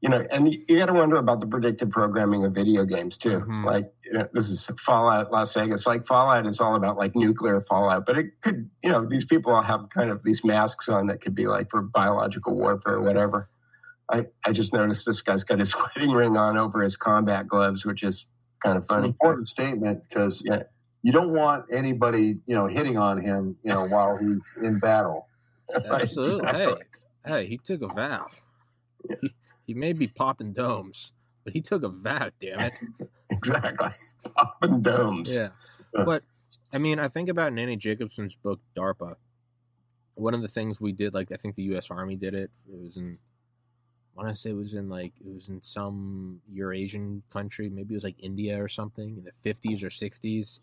you 0.00 0.08
know, 0.08 0.24
and 0.30 0.52
you 0.52 0.78
got 0.78 0.86
to 0.86 0.94
wonder 0.94 1.16
about 1.16 1.40
the 1.40 1.46
predictive 1.46 1.90
programming 1.90 2.44
of 2.44 2.52
video 2.52 2.84
games 2.84 3.18
too. 3.18 3.40
Mm-hmm. 3.40 3.66
Like, 3.66 3.92
you 4.04 4.14
know, 4.14 4.26
this 4.32 4.48
is 4.48 4.70
Fallout 4.78 5.30
Las 5.30 5.52
Vegas. 5.52 5.86
Like, 5.86 6.06
Fallout 6.06 6.46
is 6.46 6.58
all 6.58 6.74
about 6.74 6.96
like 6.96 7.14
nuclear 7.14 7.60
fallout, 7.60 8.06
but 8.06 8.18
it 8.18 8.40
could, 8.40 8.70
you 8.82 8.90
know, 8.90 9.04
these 9.04 9.26
people 9.26 9.52
all 9.52 9.62
have 9.62 9.90
kind 9.90 10.10
of 10.10 10.24
these 10.24 10.42
masks 10.42 10.88
on 10.88 11.06
that 11.08 11.20
could 11.20 11.34
be 11.34 11.46
like 11.46 11.70
for 11.70 11.82
biological 11.82 12.56
warfare 12.56 12.94
or 12.94 13.02
whatever. 13.02 13.48
I, 14.10 14.26
I 14.44 14.52
just 14.52 14.72
noticed 14.72 15.06
this 15.06 15.22
guy's 15.22 15.44
got 15.44 15.58
his 15.58 15.74
wedding 15.96 16.10
ring 16.10 16.36
on 16.36 16.58
over 16.58 16.82
his 16.82 16.96
combat 16.96 17.46
gloves, 17.46 17.84
which 17.84 18.02
is 18.02 18.26
kind 18.60 18.76
of 18.76 18.86
funny. 18.86 19.08
important 19.08 19.48
statement 19.48 20.02
because 20.08 20.42
yeah. 20.44 20.64
you 21.02 21.12
don't 21.12 21.32
want 21.32 21.66
anybody, 21.72 22.36
you 22.46 22.54
know, 22.54 22.66
hitting 22.66 22.98
on 22.98 23.20
him, 23.20 23.56
you 23.62 23.72
know, 23.72 23.86
while 23.86 24.18
he's 24.18 24.58
in 24.62 24.78
battle. 24.78 25.28
Absolutely. 25.90 26.46
Hey, 26.46 26.74
hey, 27.24 27.46
he 27.46 27.58
took 27.58 27.82
a 27.82 27.88
vow. 27.88 28.26
Yeah. 29.08 29.16
He, 29.20 29.34
he 29.68 29.74
may 29.74 29.92
be 29.92 30.08
popping 30.08 30.52
domes, 30.52 31.12
but 31.44 31.52
he 31.52 31.60
took 31.60 31.82
a 31.84 31.88
vow, 31.88 32.30
damn 32.40 32.60
it. 32.60 32.72
exactly. 33.30 33.88
Popping 34.34 34.82
domes. 34.82 35.34
Yeah. 35.34 35.50
But 35.92 36.24
I 36.72 36.78
mean, 36.78 36.98
I 36.98 37.08
think 37.08 37.28
about 37.28 37.56
Annie 37.56 37.76
Jacobsen's 37.76 38.34
book 38.34 38.60
DARPA. 38.76 39.14
One 40.14 40.34
of 40.34 40.42
the 40.42 40.48
things 40.48 40.80
we 40.80 40.92
did, 40.92 41.14
like 41.14 41.32
I 41.32 41.36
think 41.36 41.54
the 41.54 41.62
US 41.74 41.90
Army 41.90 42.16
did 42.16 42.34
it. 42.34 42.50
It 42.68 42.78
was 42.78 42.96
in 42.96 43.18
Say 44.32 44.50
it 44.50 44.54
was 44.54 44.74
in 44.74 44.88
like 44.88 45.12
it 45.20 45.34
was 45.34 45.48
in 45.48 45.62
some 45.62 46.40
Eurasian 46.52 47.22
country, 47.30 47.68
maybe 47.68 47.94
it 47.94 47.96
was 47.98 48.04
like 48.04 48.22
India 48.22 48.62
or 48.62 48.68
something 48.68 49.16
in 49.18 49.24
the 49.24 49.32
fifties 49.32 49.82
or 49.82 49.90
sixties. 49.90 50.60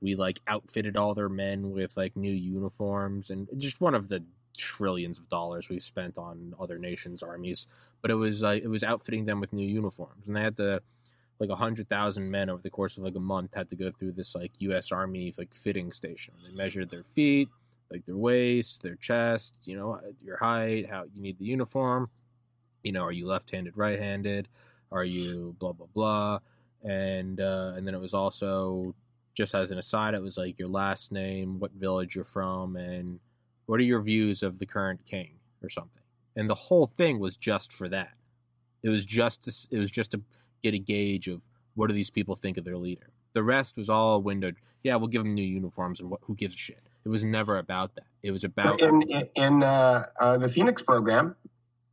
We 0.00 0.14
like 0.16 0.40
outfitted 0.46 0.96
all 0.96 1.14
their 1.14 1.28
men 1.28 1.70
with 1.72 1.96
like 1.96 2.16
new 2.16 2.32
uniforms 2.32 3.30
and 3.30 3.48
just 3.56 3.80
one 3.80 3.94
of 3.94 4.08
the 4.08 4.24
trillions 4.56 5.18
of 5.18 5.28
dollars 5.28 5.68
we've 5.68 5.82
spent 5.82 6.16
on 6.18 6.54
other 6.60 6.78
nations' 6.78 7.22
armies 7.22 7.66
but 8.04 8.10
it 8.10 8.16
was 8.16 8.42
like 8.42 8.62
it 8.62 8.68
was 8.68 8.84
outfitting 8.84 9.24
them 9.24 9.40
with 9.40 9.54
new 9.54 9.66
uniforms, 9.66 10.26
and 10.26 10.36
they 10.36 10.42
had 10.42 10.58
to 10.58 10.82
like 11.40 11.48
a 11.48 11.56
hundred 11.56 11.88
thousand 11.88 12.30
men 12.30 12.50
over 12.50 12.60
the 12.60 12.68
course 12.68 12.98
of 12.98 13.02
like 13.02 13.14
a 13.14 13.20
month 13.20 13.54
had 13.54 13.70
to 13.70 13.76
go 13.76 13.90
through 13.90 14.12
this 14.12 14.34
like 14.34 14.52
U.S. 14.58 14.92
Army 14.92 15.34
like 15.38 15.54
fitting 15.54 15.90
station. 15.90 16.34
They 16.46 16.54
measured 16.54 16.90
their 16.90 17.02
feet, 17.02 17.48
like 17.90 18.04
their 18.04 18.18
waist, 18.18 18.82
their 18.82 18.96
chest, 18.96 19.56
you 19.64 19.74
know, 19.76 19.98
your 20.22 20.36
height, 20.36 20.90
how 20.90 21.04
you 21.14 21.22
need 21.22 21.38
the 21.38 21.46
uniform. 21.46 22.10
You 22.84 22.92
know, 22.92 23.02
are 23.02 23.12
you 23.12 23.26
left-handed, 23.26 23.76
right-handed? 23.76 24.48
Are 24.92 25.04
you 25.04 25.56
blah 25.58 25.72
blah 25.72 25.88
blah? 25.92 26.38
And 26.82 27.40
uh, 27.40 27.72
and 27.76 27.86
then 27.86 27.94
it 27.94 28.00
was 28.00 28.14
also 28.14 28.94
just 29.34 29.54
as 29.54 29.72
an 29.72 29.78
aside, 29.78 30.14
it 30.14 30.22
was 30.22 30.38
like 30.38 30.58
your 30.60 30.68
last 30.68 31.10
name, 31.10 31.58
what 31.58 31.72
village 31.72 32.14
you're 32.14 32.24
from, 32.24 32.76
and 32.76 33.18
what 33.66 33.80
are 33.80 33.84
your 33.84 34.00
views 34.00 34.44
of 34.44 34.60
the 34.60 34.66
current 34.66 35.04
king 35.06 35.40
or 35.60 35.68
something 35.68 36.04
and 36.36 36.50
the 36.50 36.54
whole 36.54 36.86
thing 36.86 37.18
was 37.18 37.36
just 37.36 37.72
for 37.72 37.88
that. 37.88 38.14
It 38.82 38.90
was 38.90 39.06
just 39.06 39.44
to, 39.44 39.74
it 39.74 39.78
was 39.78 39.90
just 39.90 40.10
to 40.12 40.22
get 40.62 40.74
a 40.74 40.78
gauge 40.78 41.28
of 41.28 41.48
what 41.74 41.88
do 41.88 41.94
these 41.94 42.10
people 42.10 42.36
think 42.36 42.56
of 42.56 42.64
their 42.64 42.76
leader. 42.76 43.10
The 43.32 43.42
rest 43.42 43.76
was 43.76 43.88
all 43.88 44.20
windowed. 44.20 44.56
Yeah, 44.82 44.96
we'll 44.96 45.08
give 45.08 45.24
them 45.24 45.34
new 45.34 45.42
uniforms, 45.42 46.00
and 46.00 46.10
what, 46.10 46.20
who 46.24 46.34
gives 46.34 46.54
a 46.54 46.58
shit? 46.58 46.80
It 47.04 47.08
was 47.08 47.24
never 47.24 47.58
about 47.58 47.94
that. 47.96 48.06
It 48.22 48.30
was 48.30 48.44
about 48.44 48.80
in 48.80 49.02
in 49.34 49.62
uh, 49.62 50.06
uh, 50.20 50.38
the 50.38 50.48
Phoenix 50.48 50.82
program 50.82 51.36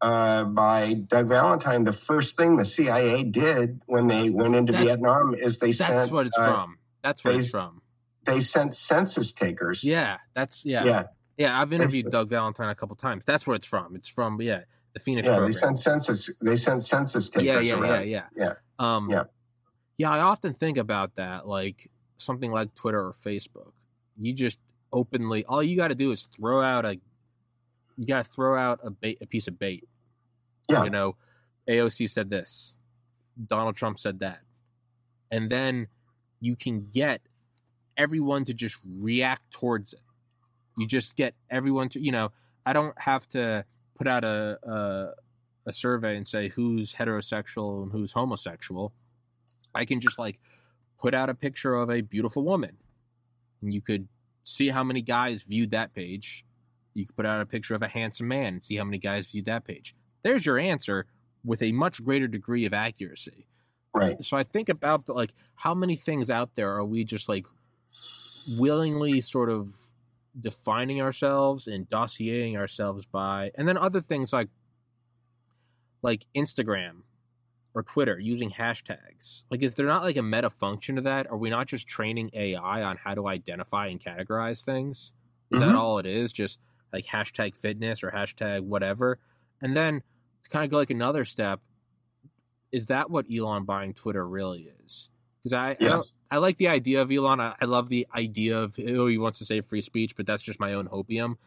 uh, 0.01 0.45
by 0.45 0.93
Doug 0.93 1.27
Valentine. 1.27 1.83
The 1.83 1.93
first 1.93 2.37
thing 2.37 2.57
the 2.57 2.65
CIA 2.65 3.23
did 3.23 3.81
when 3.85 4.07
they 4.07 4.29
went 4.29 4.55
into 4.55 4.73
that, 4.73 4.83
Vietnam 4.83 5.35
is 5.35 5.59
they 5.59 5.67
that's 5.67 5.77
sent. 5.77 5.95
That's 5.95 6.11
what 6.11 6.27
it's 6.27 6.37
uh, 6.37 6.51
from. 6.51 6.77
That's 7.03 7.23
where 7.23 7.33
they, 7.33 7.39
it's 7.39 7.51
from. 7.51 7.81
They 8.25 8.41
sent 8.41 8.75
census 8.75 9.31
takers. 9.31 9.83
Yeah, 9.83 10.17
that's 10.33 10.65
yeah. 10.65 10.85
Yeah, 10.85 11.03
yeah, 11.37 11.59
I've 11.59 11.73
interviewed 11.73 12.11
Doug 12.11 12.29
Valentine 12.29 12.69
a 12.69 12.75
couple 12.75 12.95
times. 12.95 13.25
That's 13.25 13.47
where 13.47 13.55
it's 13.55 13.67
from. 13.67 13.95
It's 13.95 14.07
from 14.07 14.39
yeah, 14.41 14.61
the 14.93 14.99
Phoenix. 14.99 15.25
Yeah, 15.25 15.33
program. 15.33 15.51
they 15.51 15.57
sent 15.57 15.79
census. 15.79 16.29
They 16.41 16.55
sent 16.55 16.83
census 16.83 17.29
takers. 17.29 17.45
Yeah, 17.45 17.59
yeah, 17.59 17.79
around. 17.79 18.07
yeah, 18.07 18.25
yeah, 18.35 18.53
yeah. 18.79 18.95
Um, 18.95 19.09
yeah, 19.09 19.23
yeah. 19.97 20.11
I 20.11 20.19
often 20.19 20.53
think 20.53 20.77
about 20.77 21.15
that, 21.15 21.47
like 21.47 21.89
something 22.17 22.51
like 22.51 22.75
Twitter 22.75 22.99
or 22.99 23.13
Facebook. 23.13 23.71
You 24.17 24.33
just 24.33 24.59
openly, 24.93 25.45
all 25.45 25.63
you 25.63 25.75
got 25.75 25.87
to 25.87 25.95
do 25.95 26.11
is 26.11 26.23
throw 26.23 26.61
out 26.61 26.85
a, 26.85 26.99
you 27.97 28.05
got 28.05 28.25
to 28.25 28.31
throw 28.31 28.57
out 28.57 28.79
a 28.83 28.91
bait, 28.91 29.17
a 29.21 29.25
piece 29.25 29.47
of 29.47 29.57
bait. 29.57 29.87
Yeah. 30.69 30.83
You 30.83 30.89
know, 30.89 31.15
AOC 31.67 32.09
said 32.09 32.29
this, 32.29 32.73
Donald 33.47 33.75
Trump 33.75 33.99
said 33.99 34.19
that, 34.19 34.41
and 35.29 35.49
then 35.49 35.87
you 36.39 36.55
can 36.55 36.87
get 36.91 37.21
everyone 37.97 38.45
to 38.45 38.53
just 38.53 38.77
react 38.85 39.51
towards 39.51 39.93
it. 39.93 39.99
You 40.77 40.87
just 40.87 41.15
get 41.15 41.35
everyone 41.49 41.89
to 41.89 41.99
you 41.99 42.11
know 42.11 42.31
i 42.65 42.73
don't 42.73 42.97
have 42.99 43.27
to 43.27 43.65
put 44.01 44.07
out 44.07 44.23
a, 44.23 44.57
a, 44.63 45.69
a 45.69 45.71
survey 45.71 46.17
and 46.17 46.27
say 46.27 46.47
who's 46.49 46.95
heterosexual 46.95 47.83
and 47.83 47.91
who's 47.91 48.13
homosexual. 48.13 48.93
I 49.75 49.85
can 49.85 49.99
just 49.99 50.17
like 50.17 50.39
put 50.99 51.13
out 51.13 51.29
a 51.29 51.35
picture 51.35 51.75
of 51.75 51.91
a 51.91 52.01
beautiful 52.01 52.43
woman. 52.43 52.77
And 53.61 53.71
you 53.71 53.79
could 53.79 54.07
see 54.43 54.69
how 54.69 54.83
many 54.83 55.03
guys 55.03 55.43
viewed 55.43 55.69
that 55.69 55.93
page. 55.93 56.43
You 56.95 57.05
could 57.05 57.15
put 57.15 57.25
out 57.27 57.41
a 57.41 57.45
picture 57.45 57.75
of 57.75 57.83
a 57.83 57.87
handsome 57.87 58.27
man 58.27 58.55
and 58.55 58.63
see 58.63 58.75
how 58.75 58.85
many 58.85 58.97
guys 58.97 59.27
viewed 59.27 59.45
that 59.45 59.65
page 59.65 59.95
there's 60.23 60.45
your 60.45 60.57
answer 60.57 61.05
with 61.43 61.61
a 61.61 61.71
much 61.71 62.03
greater 62.03 62.27
degree 62.27 62.65
of 62.65 62.73
accuracy 62.73 63.47
right 63.93 64.23
so 64.23 64.37
i 64.37 64.43
think 64.43 64.69
about 64.69 65.05
the, 65.05 65.13
like 65.13 65.33
how 65.55 65.73
many 65.73 65.95
things 65.95 66.29
out 66.29 66.55
there 66.55 66.75
are 66.75 66.85
we 66.85 67.03
just 67.03 67.27
like 67.27 67.45
willingly 68.47 69.21
sort 69.21 69.49
of 69.49 69.75
defining 70.39 71.01
ourselves 71.01 71.67
and 71.67 71.89
dossiering 71.89 72.55
ourselves 72.55 73.05
by 73.05 73.51
and 73.55 73.67
then 73.67 73.77
other 73.77 73.99
things 74.01 74.31
like 74.31 74.47
like 76.01 76.25
Instagram 76.35 77.03
or 77.73 77.83
Twitter 77.83 78.19
using 78.19 78.51
hashtags. 78.51 79.43
Like 79.49 79.61
is 79.61 79.75
there 79.75 79.85
not 79.85 80.03
like 80.03 80.17
a 80.17 80.23
meta 80.23 80.49
function 80.49 80.95
to 80.95 81.01
that? 81.03 81.29
Are 81.29 81.37
we 81.37 81.49
not 81.49 81.67
just 81.67 81.87
training 81.87 82.31
AI 82.33 82.83
on 82.83 82.97
how 82.97 83.15
to 83.15 83.27
identify 83.27 83.87
and 83.87 84.03
categorize 84.03 84.63
things? 84.63 85.11
Is 85.51 85.59
mm-hmm. 85.59 85.69
that 85.69 85.75
all 85.75 85.99
it 85.99 86.05
is? 86.05 86.31
Just 86.31 86.59
like 86.91 87.05
hashtag 87.05 87.55
fitness 87.55 88.03
or 88.03 88.11
hashtag 88.11 88.61
whatever? 88.61 89.19
And 89.61 89.75
then 89.75 90.01
to 90.43 90.49
kind 90.49 90.65
of 90.65 90.71
go 90.71 90.77
like 90.77 90.89
another 90.89 91.25
step, 91.25 91.61
is 92.71 92.87
that 92.87 93.09
what 93.09 93.25
Elon 93.31 93.65
buying 93.65 93.93
Twitter 93.93 94.27
really 94.27 94.71
is? 94.85 95.09
because 95.41 95.53
I 95.53 95.77
yes. 95.79 96.15
I, 96.29 96.35
I, 96.35 96.39
like 96.39 96.57
the 96.57 96.67
idea 96.67 97.01
of 97.01 97.11
Elon. 97.11 97.39
I, 97.39 97.55
I, 97.59 97.65
love 97.65 97.89
the 97.89 98.07
idea 98.13 98.59
of 98.59 98.77
oh 98.79 99.07
he 99.07 99.17
wants 99.17 99.39
to 99.39 99.45
say 99.45 99.61
free 99.61 99.81
speech, 99.81 100.15
but 100.15 100.25
that's 100.25 100.43
just 100.43 100.59
my 100.59 100.73
own 100.73 100.87
hopium. 100.87 101.37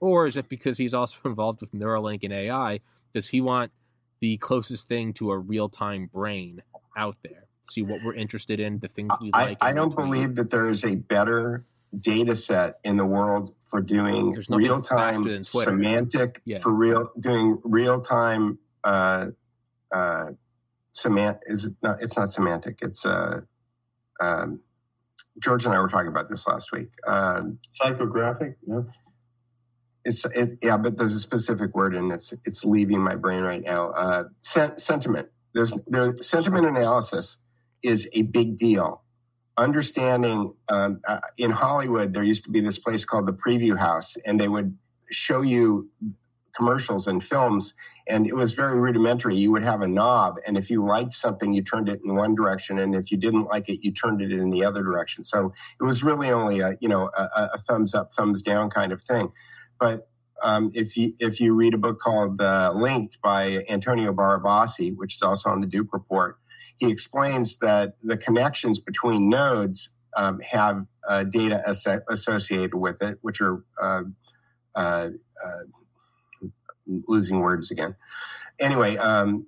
Or 0.00 0.26
is 0.26 0.36
it 0.36 0.48
because 0.48 0.78
he's 0.78 0.94
also 0.94 1.18
involved 1.24 1.60
with 1.60 1.72
Neuralink 1.72 2.24
and 2.24 2.32
AI? 2.32 2.80
Does 3.12 3.28
he 3.28 3.40
want 3.40 3.72
the 4.20 4.36
closest 4.38 4.88
thing 4.88 5.12
to 5.14 5.30
a 5.30 5.38
real 5.38 5.68
time 5.68 6.08
brain 6.12 6.62
out 6.96 7.16
there? 7.22 7.44
See 7.62 7.82
what 7.82 8.02
we're 8.04 8.14
interested 8.14 8.58
in, 8.58 8.80
the 8.80 8.88
things 8.88 9.12
we 9.20 9.30
I, 9.32 9.44
like. 9.44 9.58
I 9.60 9.72
don't 9.72 9.94
believe 9.94 10.34
that 10.36 10.50
there 10.50 10.68
is 10.68 10.84
a 10.84 10.96
better 10.96 11.64
data 11.98 12.34
set 12.34 12.74
in 12.84 12.96
the 12.96 13.04
world 13.04 13.54
for 13.60 13.80
doing 13.80 14.36
real 14.48 14.80
time 14.80 15.44
semantic 15.44 16.40
yeah. 16.44 16.58
for 16.58 16.72
real 16.72 17.10
doing 17.20 17.58
real 17.64 18.00
time 18.00 18.58
uh, 18.84 19.26
uh, 19.92 20.30
semant 20.92 21.38
is 21.46 21.64
it 21.64 21.74
not 21.82 22.02
it's 22.02 22.16
not 22.16 22.30
semantic 22.30 22.78
it's 22.82 23.04
uh 23.04 23.40
um, 24.20 24.60
george 25.38 25.64
and 25.64 25.74
i 25.74 25.78
were 25.78 25.88
talking 25.88 26.08
about 26.08 26.28
this 26.28 26.46
last 26.46 26.72
week 26.72 26.90
um, 27.06 27.58
psychographic? 27.70 28.54
Yeah 28.66 28.82
it's 30.04 30.24
it, 30.36 30.58
yeah 30.62 30.76
but 30.76 30.96
there's 30.96 31.14
a 31.14 31.20
specific 31.20 31.74
word 31.74 31.94
and 31.94 32.12
it's 32.12 32.34
it's 32.44 32.64
leaving 32.64 33.00
my 33.00 33.14
brain 33.14 33.42
right 33.42 33.62
now 33.62 33.90
uh, 33.90 34.24
sen- 34.40 34.78
sentiment. 34.78 35.28
There's 35.54 35.74
there 35.86 36.16
sentiment 36.16 36.66
analysis 36.66 37.36
is 37.82 38.08
a 38.14 38.22
big 38.22 38.56
deal 38.56 39.01
understanding 39.56 40.54
um, 40.68 41.00
uh, 41.06 41.20
in 41.36 41.50
hollywood 41.50 42.12
there 42.14 42.22
used 42.22 42.44
to 42.44 42.50
be 42.50 42.60
this 42.60 42.78
place 42.78 43.04
called 43.04 43.26
the 43.26 43.32
preview 43.32 43.78
house 43.78 44.16
and 44.24 44.40
they 44.40 44.48
would 44.48 44.76
show 45.10 45.42
you 45.42 45.90
commercials 46.54 47.06
and 47.06 47.22
films, 47.22 47.74
and 48.06 48.26
it 48.26 48.34
was 48.34 48.52
very 48.52 48.78
rudimentary. 48.78 49.36
You 49.36 49.52
would 49.52 49.62
have 49.62 49.82
a 49.82 49.88
knob, 49.88 50.36
and 50.46 50.56
if 50.56 50.70
you 50.70 50.84
liked 50.84 51.14
something, 51.14 51.52
you 51.52 51.62
turned 51.62 51.88
it 51.88 52.00
in 52.04 52.14
one 52.14 52.34
direction, 52.34 52.78
and 52.78 52.94
if 52.94 53.10
you 53.10 53.16
didn't 53.16 53.44
like 53.44 53.68
it, 53.68 53.82
you 53.82 53.92
turned 53.92 54.20
it 54.20 54.32
in 54.32 54.50
the 54.50 54.64
other 54.64 54.82
direction. 54.82 55.24
So 55.24 55.52
it 55.80 55.84
was 55.84 56.02
really 56.02 56.30
only 56.30 56.60
a 56.60 56.76
you 56.80 56.88
know 56.88 57.10
a, 57.16 57.50
a 57.54 57.58
thumbs 57.58 57.94
up, 57.94 58.12
thumbs 58.12 58.42
down 58.42 58.70
kind 58.70 58.92
of 58.92 59.02
thing. 59.02 59.32
But 59.78 60.08
um, 60.42 60.70
if 60.74 60.96
you 60.96 61.14
if 61.18 61.40
you 61.40 61.54
read 61.54 61.74
a 61.74 61.78
book 61.78 61.98
called 62.00 62.40
uh, 62.40 62.72
Linked 62.74 63.20
by 63.22 63.64
Antonio 63.68 64.12
Barabasi, 64.12 64.94
which 64.96 65.14
is 65.14 65.22
also 65.22 65.50
on 65.50 65.60
the 65.60 65.66
Duke 65.66 65.92
Report, 65.92 66.38
he 66.82 66.90
explains 66.90 67.58
that 67.58 67.94
the 68.02 68.16
connections 68.16 68.80
between 68.80 69.30
nodes 69.30 69.90
um, 70.16 70.40
have 70.40 70.84
uh, 71.08 71.22
data 71.22 71.62
as- 71.64 71.86
associated 72.08 72.74
with 72.74 73.00
it, 73.00 73.18
which 73.22 73.40
are 73.40 73.62
uh, 73.80 74.02
uh, 74.74 75.10
uh 75.44 75.62
losing 77.06 77.38
words 77.38 77.70
again. 77.70 77.94
Anyway, 78.58 78.96
um, 78.96 79.46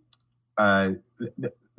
uh, 0.56 0.92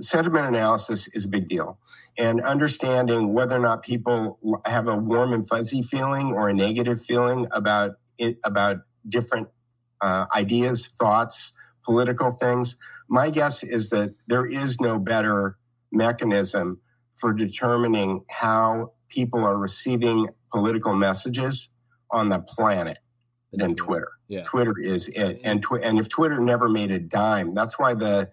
sentiment 0.01 0.45
analysis 0.45 1.07
is 1.13 1.23
a 1.23 1.29
big 1.29 1.47
deal. 1.47 1.79
And 2.17 2.41
understanding 2.41 3.33
whether 3.33 3.55
or 3.55 3.59
not 3.59 3.81
people 3.81 4.37
have 4.65 4.89
a 4.89 4.97
warm 4.97 5.31
and 5.31 5.47
fuzzy 5.47 5.81
feeling 5.81 6.33
or 6.33 6.49
a 6.49 6.53
negative 6.53 7.01
feeling 7.01 7.47
about 7.51 7.91
it, 8.17 8.39
about 8.43 8.79
different 9.07 9.47
uh, 10.01 10.25
ideas, 10.35 10.87
thoughts, 10.87 11.53
political 11.85 12.31
things. 12.31 12.75
My 13.07 13.29
guess 13.29 13.63
is 13.63 13.89
that 13.89 14.15
there 14.27 14.45
is 14.45 14.79
no 14.79 14.99
better 14.99 15.57
mechanism 15.91 16.81
for 17.13 17.33
determining 17.33 18.25
how 18.29 18.93
people 19.09 19.43
are 19.43 19.57
receiving 19.57 20.27
political 20.51 20.93
messages 20.93 21.69
on 22.11 22.29
the 22.29 22.39
planet 22.39 22.97
than 23.53 23.75
Twitter. 23.75 24.09
Yeah. 24.27 24.43
Twitter 24.43 24.73
is 24.81 25.07
it. 25.07 25.39
And, 25.43 25.61
tw- 25.61 25.81
and 25.81 25.99
if 25.99 26.09
Twitter 26.09 26.39
never 26.39 26.67
made 26.67 26.91
a 26.91 26.99
dime, 26.99 27.53
that's 27.53 27.79
why 27.79 27.93
the 27.93 28.29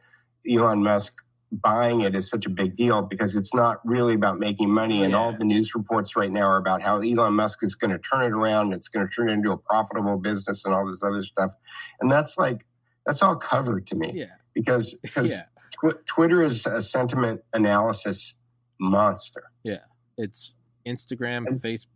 Elon 0.50 0.82
Musk 0.82 1.22
buying 1.52 2.00
it 2.00 2.16
is 2.16 2.28
such 2.28 2.46
a 2.46 2.48
big 2.48 2.76
deal 2.76 3.02
because 3.02 3.36
it's 3.36 3.54
not 3.54 3.78
really 3.84 4.14
about 4.14 4.38
making 4.38 4.72
money. 4.72 5.02
And 5.02 5.12
yeah. 5.12 5.18
all 5.18 5.32
the 5.32 5.44
news 5.44 5.74
reports 5.74 6.16
right 6.16 6.30
now 6.30 6.46
are 6.46 6.56
about 6.56 6.82
how 6.82 7.00
Elon 7.00 7.34
Musk 7.34 7.62
is 7.62 7.74
going 7.74 7.90
to 7.90 7.98
turn 7.98 8.22
it 8.22 8.32
around. 8.32 8.72
It's 8.72 8.88
going 8.88 9.06
to 9.06 9.14
turn 9.14 9.28
it 9.28 9.32
into 9.32 9.52
a 9.52 9.58
profitable 9.58 10.18
business 10.18 10.64
and 10.64 10.74
all 10.74 10.86
this 10.86 11.02
other 11.04 11.22
stuff. 11.22 11.52
And 12.00 12.10
that's 12.10 12.38
like, 12.38 12.64
that's 13.04 13.22
all 13.22 13.36
covered 13.36 13.86
to 13.88 13.96
me. 13.96 14.12
Yeah. 14.14 14.26
Because, 14.54 14.94
because 14.94 15.30
yeah. 15.32 15.90
Tw- 15.90 16.06
Twitter 16.06 16.42
is 16.42 16.66
a 16.66 16.82
sentiment 16.82 17.42
analysis 17.52 18.34
monster. 18.78 19.44
Yeah. 19.62 19.78
It's 20.18 20.54
Instagram, 20.86 21.46
and, 21.46 21.60
Facebook. 21.60 21.86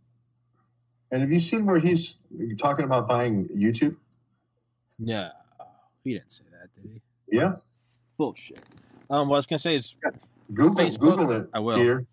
And 1.11 1.21
have 1.21 1.31
you 1.31 1.39
seen 1.39 1.65
where 1.65 1.79
he's 1.79 2.17
talking 2.59 2.85
about 2.85 3.07
buying 3.07 3.47
YouTube? 3.49 3.95
No, 4.99 5.29
he 6.03 6.13
didn't 6.13 6.31
say 6.31 6.43
that, 6.51 6.73
did 6.73 6.91
he? 6.91 7.01
Yeah. 7.37 7.55
Bullshit. 8.17 8.59
Um, 9.09 9.29
what 9.29 9.35
I 9.35 9.39
was 9.39 9.45
gonna 9.45 9.59
say 9.59 9.75
is 9.75 9.95
Google 10.53 10.83
Facebook, 10.83 10.99
Google 10.99 11.31
it. 11.31 11.47
I 11.53 11.59
will. 11.59 11.77
Here. 11.77 12.05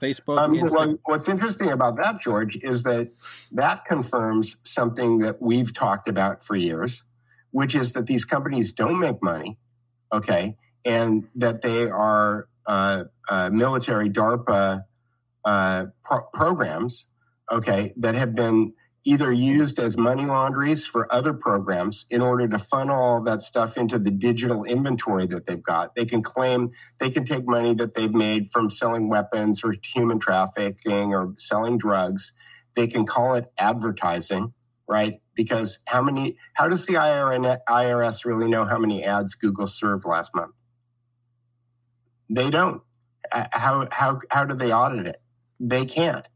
Facebook. 0.00 0.38
Um, 0.38 0.60
well, 0.60 0.98
what's 1.04 1.28
interesting 1.28 1.70
about 1.70 1.96
that, 1.96 2.20
George, 2.20 2.58
is 2.62 2.82
that 2.82 3.10
that 3.52 3.86
confirms 3.86 4.58
something 4.62 5.18
that 5.18 5.40
we've 5.40 5.72
talked 5.72 6.06
about 6.06 6.42
for 6.42 6.54
years, 6.54 7.02
which 7.50 7.74
is 7.74 7.94
that 7.94 8.06
these 8.06 8.26
companies 8.26 8.72
don't 8.72 9.00
make 9.00 9.22
money, 9.22 9.56
okay, 10.12 10.56
and 10.84 11.28
that 11.34 11.62
they 11.62 11.88
are 11.88 12.48
uh, 12.66 13.04
uh, 13.28 13.50
military 13.50 14.08
DARPA 14.08 14.84
uh, 15.44 15.86
pro- 16.04 16.26
programs, 16.32 17.06
okay, 17.50 17.92
that 17.96 18.14
have 18.14 18.34
been 18.34 18.72
either 19.06 19.32
used 19.32 19.78
as 19.78 19.96
money 19.96 20.26
laundries 20.26 20.84
for 20.84 21.10
other 21.12 21.32
programs 21.32 22.04
in 22.10 22.20
order 22.20 22.48
to 22.48 22.58
funnel 22.58 23.00
all 23.00 23.22
that 23.22 23.40
stuff 23.40 23.76
into 23.76 23.98
the 23.98 24.10
digital 24.10 24.64
inventory 24.64 25.26
that 25.26 25.46
they've 25.46 25.62
got. 25.62 25.94
They 25.94 26.04
can 26.04 26.22
claim 26.22 26.72
they 26.98 27.10
can 27.10 27.24
take 27.24 27.46
money 27.46 27.72
that 27.74 27.94
they've 27.94 28.12
made 28.12 28.50
from 28.50 28.68
selling 28.68 29.08
weapons 29.08 29.62
or 29.62 29.74
human 29.94 30.18
trafficking 30.18 31.14
or 31.14 31.34
selling 31.38 31.78
drugs. 31.78 32.32
They 32.74 32.88
can 32.88 33.06
call 33.06 33.34
it 33.34 33.46
advertising, 33.56 34.52
right? 34.88 35.20
Because 35.34 35.78
how 35.86 36.02
many, 36.02 36.36
how 36.54 36.68
does 36.68 36.86
the 36.86 36.94
IRS 36.94 38.24
really 38.24 38.48
know 38.48 38.64
how 38.64 38.78
many 38.78 39.04
ads 39.04 39.34
Google 39.34 39.66
served 39.66 40.04
last 40.04 40.34
month? 40.34 40.54
They 42.28 42.50
don't. 42.50 42.82
Uh, 43.30 43.46
how, 43.52 43.88
how, 43.90 44.20
how 44.30 44.44
do 44.44 44.54
they 44.54 44.72
audit 44.72 45.06
it? 45.06 45.20
They 45.60 45.84
can't. 45.84 46.26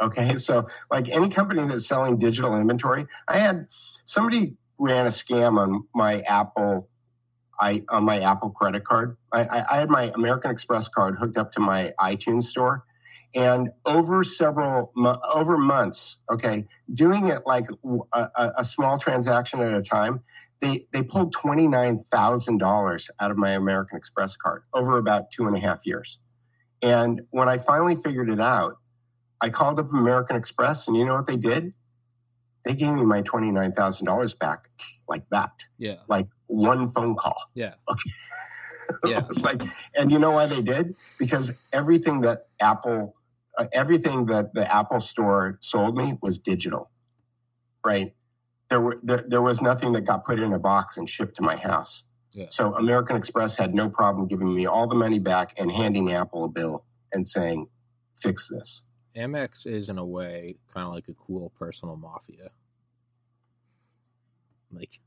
Okay. 0.00 0.34
So, 0.38 0.66
like 0.90 1.08
any 1.08 1.28
company 1.28 1.66
that's 1.66 1.86
selling 1.86 2.18
digital 2.18 2.56
inventory, 2.56 3.06
I 3.28 3.38
had 3.38 3.66
somebody 4.04 4.56
ran 4.78 5.06
a 5.06 5.10
scam 5.10 5.58
on 5.58 5.84
my 5.94 6.20
Apple. 6.20 6.88
I 7.60 7.84
on 7.90 8.04
my 8.04 8.20
Apple 8.20 8.50
credit 8.50 8.84
card. 8.84 9.18
I, 9.32 9.42
I, 9.42 9.64
I 9.70 9.76
had 9.78 9.90
my 9.90 10.10
American 10.14 10.50
Express 10.50 10.88
card 10.88 11.16
hooked 11.20 11.36
up 11.36 11.52
to 11.52 11.60
my 11.60 11.92
iTunes 12.00 12.44
store, 12.44 12.84
and 13.34 13.70
over 13.86 14.24
several 14.24 14.92
over 15.34 15.56
months, 15.56 16.16
okay, 16.30 16.66
doing 16.92 17.26
it 17.26 17.42
like 17.46 17.66
a, 18.12 18.50
a 18.58 18.64
small 18.64 18.98
transaction 18.98 19.60
at 19.60 19.72
a 19.72 19.82
time, 19.82 20.20
they 20.60 20.86
they 20.92 21.02
pulled 21.02 21.32
twenty 21.32 21.68
nine 21.68 22.04
thousand 22.10 22.58
dollars 22.58 23.10
out 23.20 23.30
of 23.30 23.36
my 23.36 23.50
American 23.50 23.96
Express 23.96 24.36
card 24.36 24.62
over 24.74 24.98
about 24.98 25.30
two 25.30 25.46
and 25.46 25.56
a 25.56 25.60
half 25.60 25.86
years. 25.86 26.18
And 26.82 27.22
when 27.30 27.48
I 27.48 27.58
finally 27.58 27.96
figured 27.96 28.30
it 28.30 28.40
out, 28.40 28.78
I 29.40 29.48
called 29.50 29.78
up 29.78 29.92
American 29.92 30.36
Express, 30.36 30.88
and 30.88 30.96
you 30.96 31.04
know 31.04 31.14
what 31.14 31.26
they 31.26 31.36
did? 31.36 31.72
They 32.64 32.74
gave 32.74 32.94
me 32.94 33.04
my 33.04 33.22
twenty 33.22 33.50
nine 33.50 33.72
thousand 33.72 34.06
dollars 34.06 34.34
back 34.34 34.70
like 35.08 35.24
that. 35.30 35.52
Yeah, 35.78 35.96
like 36.08 36.26
one 36.46 36.88
phone 36.88 37.14
call. 37.14 37.50
Yeah. 37.54 37.74
Okay. 37.88 38.10
yeah. 39.04 39.20
it's 39.30 39.44
like, 39.44 39.62
and 39.96 40.10
you 40.10 40.18
know 40.18 40.32
why 40.32 40.46
they 40.46 40.60
did? 40.60 40.96
Because 41.18 41.52
everything 41.72 42.22
that 42.22 42.48
Apple, 42.60 43.14
uh, 43.60 43.66
everything 43.72 44.26
that 44.26 44.54
the 44.54 44.74
Apple 44.74 45.00
Store 45.00 45.58
sold 45.60 45.96
me 45.96 46.16
was 46.22 46.38
digital, 46.38 46.90
right? 47.84 48.14
There 48.70 48.80
were 48.80 48.98
there, 49.02 49.24
there 49.26 49.42
was 49.42 49.60
nothing 49.60 49.92
that 49.92 50.02
got 50.02 50.24
put 50.24 50.40
in 50.40 50.52
a 50.52 50.58
box 50.58 50.96
and 50.96 51.08
shipped 51.08 51.36
to 51.36 51.42
my 51.42 51.56
house. 51.56 52.02
Yeah. 52.32 52.46
So 52.48 52.74
American 52.74 53.16
Express 53.16 53.56
had 53.56 53.74
no 53.74 53.90
problem 53.90 54.28
giving 54.28 54.54
me 54.54 54.64
all 54.66 54.86
the 54.86 54.94
money 54.94 55.18
back 55.18 55.52
and 55.58 55.70
handing 55.70 56.10
Apple 56.10 56.44
a 56.44 56.48
bill 56.48 56.84
and 57.12 57.28
saying, 57.28 57.68
"Fix 58.16 58.48
this." 58.48 58.84
Amex 59.14 59.66
is 59.66 59.88
in 59.90 59.98
a 59.98 60.06
way 60.06 60.56
kind 60.72 60.86
of 60.86 60.94
like 60.94 61.08
a 61.08 61.14
cool 61.14 61.52
personal 61.58 61.96
mafia. 61.96 62.50
Like 64.72 65.00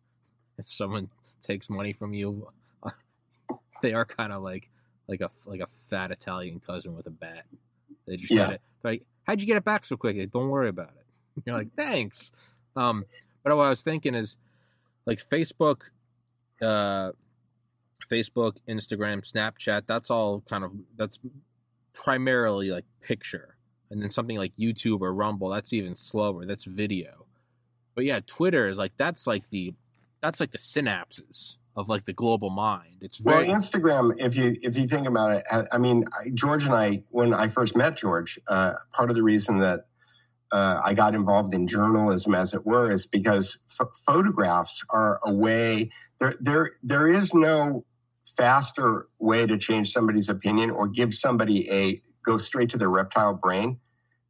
if 0.59 0.69
someone 0.69 1.09
takes 1.41 1.69
money 1.69 1.93
from 1.93 2.13
you, 2.13 2.49
they 3.81 3.93
are 3.93 4.05
kind 4.05 4.31
of 4.31 4.43
like 4.43 4.69
like 5.07 5.21
a 5.21 5.29
like 5.47 5.61
a 5.61 5.67
fat 5.67 6.11
Italian 6.11 6.59
cousin 6.59 6.95
with 6.95 7.07
a 7.07 7.11
bat. 7.11 7.45
They 8.07 8.17
just 8.17 8.31
yeah. 8.31 8.57
like, 8.83 9.03
how'd 9.25 9.39
you 9.39 9.47
get 9.47 9.57
it 9.57 9.63
back 9.63 9.85
so 9.85 9.97
quickly? 9.97 10.25
Don't 10.25 10.49
worry 10.49 10.69
about 10.69 10.89
it. 10.89 11.43
You're 11.45 11.57
like, 11.57 11.73
thanks. 11.77 12.31
Um, 12.75 13.05
but 13.43 13.55
what 13.55 13.65
I 13.65 13.69
was 13.69 13.81
thinking 13.81 14.15
is, 14.15 14.37
like 15.05 15.19
Facebook, 15.19 15.89
uh, 16.61 17.11
Facebook, 18.09 18.57
Instagram, 18.67 19.29
Snapchat. 19.29 19.83
That's 19.87 20.09
all 20.09 20.41
kind 20.49 20.63
of 20.63 20.71
that's 20.95 21.19
primarily 21.93 22.71
like 22.71 22.85
picture 23.01 23.53
and 23.93 24.01
then 24.01 24.09
something 24.09 24.37
like 24.37 24.55
YouTube 24.57 25.01
or 25.01 25.13
Rumble, 25.13 25.49
that's 25.49 25.71
even 25.71 25.95
slower. 25.95 26.45
That's 26.47 26.65
video. 26.65 27.27
But 27.93 28.05
yeah, 28.05 28.21
Twitter 28.25 28.67
is 28.67 28.79
like 28.79 28.93
that's 28.97 29.27
like 29.27 29.49
the 29.51 29.75
that's 30.19 30.39
like 30.39 30.51
the 30.51 30.57
synapses 30.57 31.57
of 31.75 31.89
like 31.89 32.05
the 32.05 32.13
global 32.13 32.49
mind. 32.49 32.97
It's 33.01 33.17
very 33.17 33.47
well 33.47 33.55
Instagram. 33.55 34.13
If 34.17 34.35
you 34.35 34.55
if 34.61 34.77
you 34.77 34.87
think 34.87 35.07
about 35.07 35.31
it, 35.31 35.43
I 35.71 35.77
mean 35.77 36.05
George 36.33 36.65
and 36.65 36.73
I 36.73 37.03
when 37.11 37.33
I 37.33 37.47
first 37.47 37.75
met 37.75 37.97
George, 37.97 38.39
uh, 38.47 38.73
part 38.91 39.09
of 39.09 39.15
the 39.15 39.23
reason 39.23 39.59
that 39.59 39.87
uh, 40.51 40.79
I 40.83 40.93
got 40.93 41.15
involved 41.15 41.53
in 41.53 41.67
journalism, 41.67 42.35
as 42.35 42.53
it 42.53 42.65
were, 42.65 42.91
is 42.91 43.07
because 43.07 43.59
f- 43.79 43.87
photographs 44.05 44.83
are 44.89 45.19
a 45.25 45.33
way. 45.33 45.89
There 46.19 46.35
there 46.39 46.71
there 46.83 47.07
is 47.07 47.33
no 47.33 47.85
faster 48.23 49.07
way 49.19 49.45
to 49.45 49.57
change 49.57 49.91
somebody's 49.91 50.29
opinion 50.29 50.69
or 50.69 50.87
give 50.87 51.13
somebody 51.13 51.69
a 51.71 52.01
go 52.23 52.37
straight 52.37 52.69
to 52.69 52.77
their 52.77 52.89
reptile 52.89 53.33
brain 53.33 53.79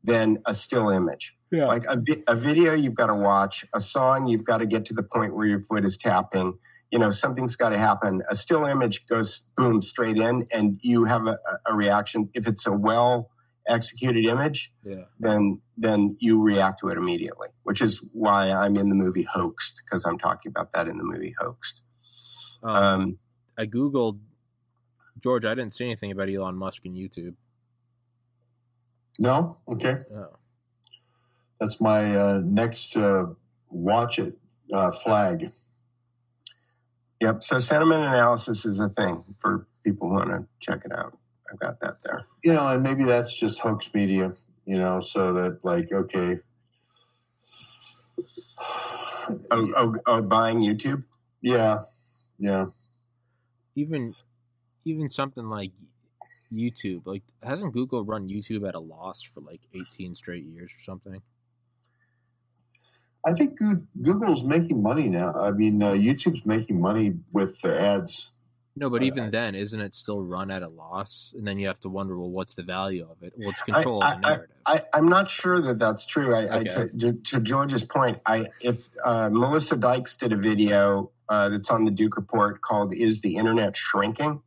than 0.03 0.37
a 0.45 0.53
still 0.53 0.89
image. 0.89 1.35
Yeah. 1.51 1.67
Like 1.67 1.83
a, 1.87 1.97
vi- 1.97 2.23
a 2.27 2.35
video, 2.35 2.73
you've 2.73 2.95
got 2.95 3.07
to 3.07 3.15
watch. 3.15 3.65
A 3.73 3.79
song, 3.79 4.27
you've 4.27 4.43
got 4.43 4.57
to 4.57 4.65
get 4.65 4.85
to 4.85 4.93
the 4.93 5.03
point 5.03 5.35
where 5.35 5.45
your 5.45 5.59
foot 5.59 5.85
is 5.85 5.97
tapping. 5.97 6.57
You 6.93 6.99
know, 6.99 7.09
something's 7.09 7.55
got 7.55 7.69
to 7.69 7.77
happen. 7.79 8.21
A 8.29 8.35
still 8.35 8.65
image 8.65 9.07
goes 9.07 9.41
boom 9.57 9.81
straight 9.81 10.17
in, 10.17 10.45
and 10.53 10.79
you 10.83 11.05
have 11.05 11.27
a, 11.27 11.39
a 11.65 11.73
reaction. 11.73 12.29
If 12.35 12.47
it's 12.47 12.67
a 12.67 12.71
well 12.71 13.31
executed 13.67 14.25
image, 14.25 14.71
yeah. 14.83 15.05
then 15.19 15.59
then 15.75 16.15
you 16.19 16.39
react 16.43 16.81
to 16.81 16.89
it 16.89 16.97
immediately. 16.99 17.47
Which 17.63 17.81
is 17.81 17.99
why 18.13 18.51
I'm 18.51 18.75
in 18.75 18.89
the 18.89 18.95
movie 18.95 19.27
Hoaxed 19.33 19.81
because 19.83 20.05
I'm 20.05 20.19
talking 20.19 20.51
about 20.51 20.71
that 20.73 20.87
in 20.87 20.99
the 20.99 21.03
movie 21.03 21.33
Hoaxed. 21.39 21.81
Um, 22.61 22.75
um, 22.75 23.17
I 23.57 23.65
googled 23.65 24.19
George. 25.19 25.45
I 25.45 25.55
didn't 25.55 25.73
see 25.73 25.85
anything 25.85 26.11
about 26.11 26.29
Elon 26.29 26.55
Musk 26.55 26.85
in 26.85 26.93
YouTube. 26.93 27.33
No? 29.17 29.57
Okay. 29.67 29.97
Oh. 30.13 30.37
That's 31.59 31.81
my 31.81 32.15
uh, 32.15 32.41
next 32.43 32.95
uh, 32.95 33.25
watch 33.69 34.19
it 34.19 34.37
uh, 34.71 34.91
flag. 34.91 35.51
Yep. 37.23 37.41
So 37.41 37.57
sentiment 37.57 38.03
analysis 38.03 38.65
is 38.65 38.81
a 38.81 38.89
thing 38.89 39.23
for 39.39 39.65
people 39.85 40.09
who 40.09 40.15
want 40.15 40.31
to 40.33 40.45
check 40.59 40.81
it 40.83 40.91
out. 40.91 41.17
I've 41.49 41.57
got 41.57 41.79
that 41.79 41.99
there. 42.03 42.21
You 42.43 42.51
know, 42.51 42.67
and 42.67 42.83
maybe 42.83 43.05
that's 43.05 43.33
just 43.33 43.61
hoax 43.61 43.89
media, 43.93 44.33
you 44.65 44.77
know, 44.77 44.99
so 44.99 45.31
that, 45.31 45.63
like, 45.63 45.89
okay. 45.93 46.39
Oh, 48.59 49.71
oh, 49.77 49.95
oh 50.05 50.21
buying 50.21 50.59
YouTube? 50.59 51.05
Yeah. 51.41 51.83
Yeah. 52.39 52.65
Even 53.77 54.15
even 54.83 55.09
something 55.09 55.45
like 55.45 55.71
YouTube. 56.51 57.03
Like, 57.05 57.23
hasn't 57.41 57.73
Google 57.73 58.03
run 58.03 58.27
YouTube 58.27 58.67
at 58.67 58.75
a 58.75 58.81
loss 58.81 59.21
for 59.21 59.39
like 59.39 59.61
18 59.73 60.15
straight 60.15 60.43
years 60.43 60.73
or 60.77 60.83
something? 60.83 61.21
I 63.25 63.33
think 63.33 63.57
Google's 64.01 64.43
making 64.43 64.83
money 64.83 65.07
now. 65.07 65.33
I 65.33 65.51
mean, 65.51 65.81
uh, 65.81 65.91
YouTube's 65.91 66.45
making 66.45 66.81
money 66.81 67.15
with 67.31 67.61
the 67.61 67.79
ads. 67.79 68.31
No, 68.75 68.89
but 68.89 69.01
uh, 69.01 69.05
even 69.05 69.31
then, 69.31 69.55
isn't 69.55 69.79
it 69.79 69.93
still 69.93 70.23
run 70.23 70.49
at 70.49 70.63
a 70.63 70.67
loss? 70.67 71.33
And 71.37 71.47
then 71.47 71.59
you 71.59 71.67
have 71.67 71.79
to 71.81 71.89
wonder, 71.89 72.17
well, 72.17 72.31
what's 72.31 72.55
the 72.55 72.63
value 72.63 73.07
of 73.09 73.21
it? 73.21 73.33
Well, 73.37 73.51
it's 73.51 73.61
control 73.61 74.03
I, 74.03 74.07
of 74.07 74.13
the 74.15 74.27
narrative. 74.27 74.55
I, 74.65 74.79
am 74.93 75.09
not 75.09 75.29
sure 75.29 75.61
that 75.61 75.79
that's 75.79 76.05
true. 76.05 76.35
I, 76.35 76.43
okay. 76.47 76.81
I 76.81 76.87
to, 76.99 77.13
to, 77.13 77.39
George's 77.39 77.83
point, 77.83 78.19
I 78.25 78.47
if 78.61 78.89
uh, 79.05 79.29
Melissa 79.31 79.77
Dykes 79.77 80.15
did 80.15 80.33
a 80.33 80.37
video 80.37 81.11
uh, 81.29 81.49
that's 81.49 81.69
on 81.69 81.85
the 81.85 81.91
Duke 81.91 82.17
Report 82.17 82.61
called 82.61 82.93
"Is 82.93 83.21
the 83.21 83.35
Internet 83.35 83.77
Shrinking?" 83.77 84.41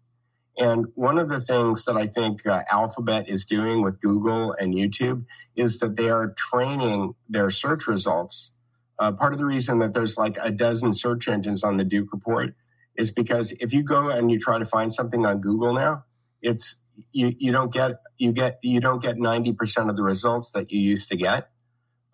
And 0.59 0.87
one 0.95 1.19
of 1.19 1.29
the 1.29 1.41
things 1.41 1.85
that 1.85 1.97
I 1.97 2.07
think 2.07 2.47
uh, 2.47 2.63
Alphabet 2.71 3.29
is 3.29 3.45
doing 3.45 3.83
with 3.83 4.01
Google 4.01 4.53
and 4.53 4.75
YouTube 4.75 5.27
is 5.55 5.81
that 5.81 5.97
they 5.97 6.09
are 6.09 6.33
training 6.33 7.15
their 7.29 7.51
search 7.51 7.87
results. 7.87 8.53
Uh, 8.99 9.13
part 9.13 9.33
of 9.33 9.39
the 9.39 9.45
reason 9.45 9.79
that 9.79 9.95
there's 9.95 10.17
like 10.17 10.37
a 10.43 10.51
dozen 10.51 10.93
search 10.93 11.29
engines 11.29 11.63
on 11.63 11.77
the 11.77 11.85
Duke 11.85 12.13
Report 12.13 12.55
is 12.97 13.11
because 13.11 13.53
if 13.53 13.73
you 13.73 13.83
go 13.83 14.09
and 14.09 14.31
you 14.31 14.39
try 14.39 14.59
to 14.59 14.65
find 14.65 14.93
something 14.93 15.27
on 15.27 15.41
Google 15.41 15.75
now, 15.75 16.05
it's 16.41 16.77
you, 17.13 17.35
you 17.39 17.53
don't 17.53 17.73
get 17.73 18.01
you 18.17 18.33
get 18.33 18.59
you 18.63 18.81
don't 18.81 19.03
get 19.03 19.17
90% 19.17 19.91
of 19.91 19.97
the 19.97 20.03
results 20.03 20.51
that 20.53 20.71
you 20.71 20.81
used 20.81 21.09
to 21.11 21.17
get. 21.17 21.51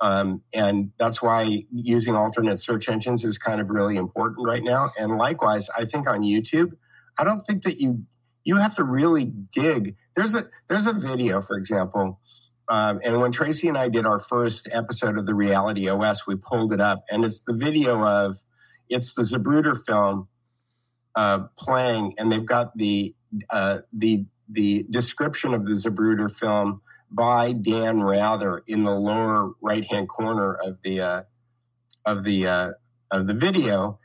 Um, 0.01 0.43
and 0.53 0.91
that's 0.99 1.23
why 1.23 1.63
using 1.71 2.17
alternate 2.17 2.59
search 2.59 2.89
engines 2.89 3.25
is 3.25 3.39
kind 3.39 3.61
of 3.61 3.71
really 3.71 3.97
important 3.97 4.45
right 4.45 4.63
now. 4.63 4.91
And 4.99 5.17
likewise, 5.17 5.71
I 5.79 5.85
think 5.85 6.09
on 6.09 6.23
YouTube, 6.23 6.73
I 7.17 7.23
don't 7.23 7.47
think 7.47 7.63
that 7.63 7.79
you 7.79 8.05
you 8.45 8.57
have 8.57 8.75
to 8.77 8.85
really 8.85 9.25
dig. 9.25 9.97
There's 10.17 10.35
a 10.35 10.49
there's 10.69 10.89
a 10.89 10.93
video, 10.93 11.41
for 11.41 11.57
example, 11.57 12.21
um, 12.73 13.01
and 13.05 13.21
when 13.21 13.33
Tracy 13.33 13.69
and 13.69 13.77
I 13.77 13.91
did 13.91 14.07
our 14.07 14.19
first 14.19 14.67
episode 14.73 15.19
of 15.19 15.27
the 15.27 15.35
Reality 15.35 15.91
OS, 15.91 16.27
we 16.27 16.37
pulled 16.37 16.73
it 16.73 16.81
up, 16.81 17.05
and 17.11 17.23
it's 17.23 17.41
the 17.41 17.53
video 17.53 18.03
of 18.03 18.39
it's 18.89 19.13
the 19.13 19.25
Zapruder 19.25 19.77
film 19.77 20.29
uh, 21.15 21.41
playing, 21.59 22.15
and 22.17 22.33
they've 22.33 22.47
got 22.47 22.75
the 22.79 23.15
uh, 23.51 23.81
the 23.93 24.25
the 24.49 24.87
description 24.89 25.53
of 25.53 25.67
the 25.67 25.75
Zapruder 25.75 26.35
film 26.35 26.81
by 27.11 27.53
Dan 27.53 28.05
Rather 28.05 28.63
in 28.67 28.85
the 28.85 28.95
lower 28.95 29.51
right 29.61 29.85
hand 29.93 30.09
corner 30.09 30.55
of 30.55 30.79
the 30.83 31.03
uh, 31.03 31.23
of 32.07 32.25
the 32.25 32.47
uh, 32.47 32.71
of 33.11 33.27
the 33.27 33.35
video, 33.35 33.99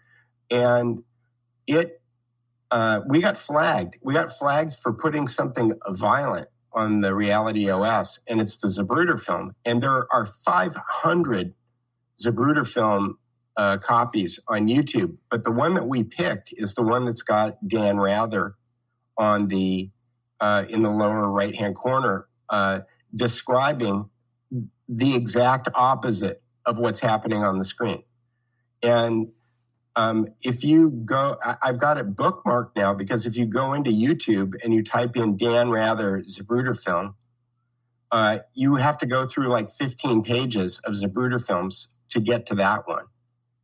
and 0.51 1.03
it 1.67 2.01
uh, 2.69 2.99
we 3.07 3.21
got 3.21 3.37
flagged. 3.37 3.97
We 4.01 4.13
got 4.13 4.29
flagged 4.29 4.75
for 4.75 4.91
putting 4.91 5.29
something 5.29 5.71
violent 5.87 6.49
on 6.77 7.01
the 7.01 7.15
Reality 7.15 7.69
OS, 7.69 8.19
and 8.27 8.39
it's 8.39 8.55
the 8.57 8.67
Zapruder 8.67 9.19
film. 9.19 9.55
And 9.65 9.81
there 9.81 10.05
are 10.13 10.25
500 10.25 11.55
Zapruder 12.23 12.71
film 12.71 13.17
uh, 13.57 13.79
copies 13.79 14.39
on 14.47 14.67
YouTube, 14.67 15.17
but 15.31 15.43
the 15.43 15.51
one 15.51 15.73
that 15.73 15.87
we 15.87 16.03
picked 16.03 16.53
is 16.53 16.75
the 16.75 16.83
one 16.83 17.05
that's 17.05 17.23
got 17.23 17.67
Dan 17.67 17.99
Rather 17.99 18.55
on 19.17 19.47
the 19.47 19.89
uh, 20.39 20.65
in 20.69 20.83
the 20.83 20.91
lower 20.91 21.31
right 21.31 21.55
hand 21.55 21.75
corner, 21.75 22.27
uh, 22.49 22.81
describing 23.15 24.11
the 24.87 25.15
exact 25.15 25.67
opposite 25.73 26.43
of 26.67 26.77
what's 26.77 26.99
happening 26.99 27.43
on 27.43 27.57
the 27.57 27.65
screen. 27.65 28.03
And 28.83 29.29
um, 29.97 30.27
if 30.43 30.63
you 30.63 30.91
go, 30.91 31.37
I, 31.43 31.55
have 31.63 31.79
got 31.79 31.97
it 31.97 32.15
bookmarked 32.15 32.75
now 32.75 32.93
because 32.93 33.25
if 33.25 33.35
you 33.35 33.47
go 33.47 33.73
into 33.73 33.89
YouTube 33.89 34.53
and 34.63 34.71
you 34.71 34.83
type 34.83 35.17
in 35.17 35.37
Dan 35.37 35.71
Rather 35.71 36.21
Zapruder 36.21 36.79
film, 36.79 37.15
uh, 38.11 38.39
you 38.53 38.75
have 38.75 38.99
to 38.99 39.07
go 39.07 39.25
through 39.25 39.47
like 39.47 39.71
15 39.71 40.21
pages 40.21 40.79
of 40.85 40.93
Zapruder 40.93 41.43
films 41.43 41.87
to 42.09 42.19
get 42.19 42.45
to 42.45 42.55
that 42.55 42.87
one. 42.87 43.05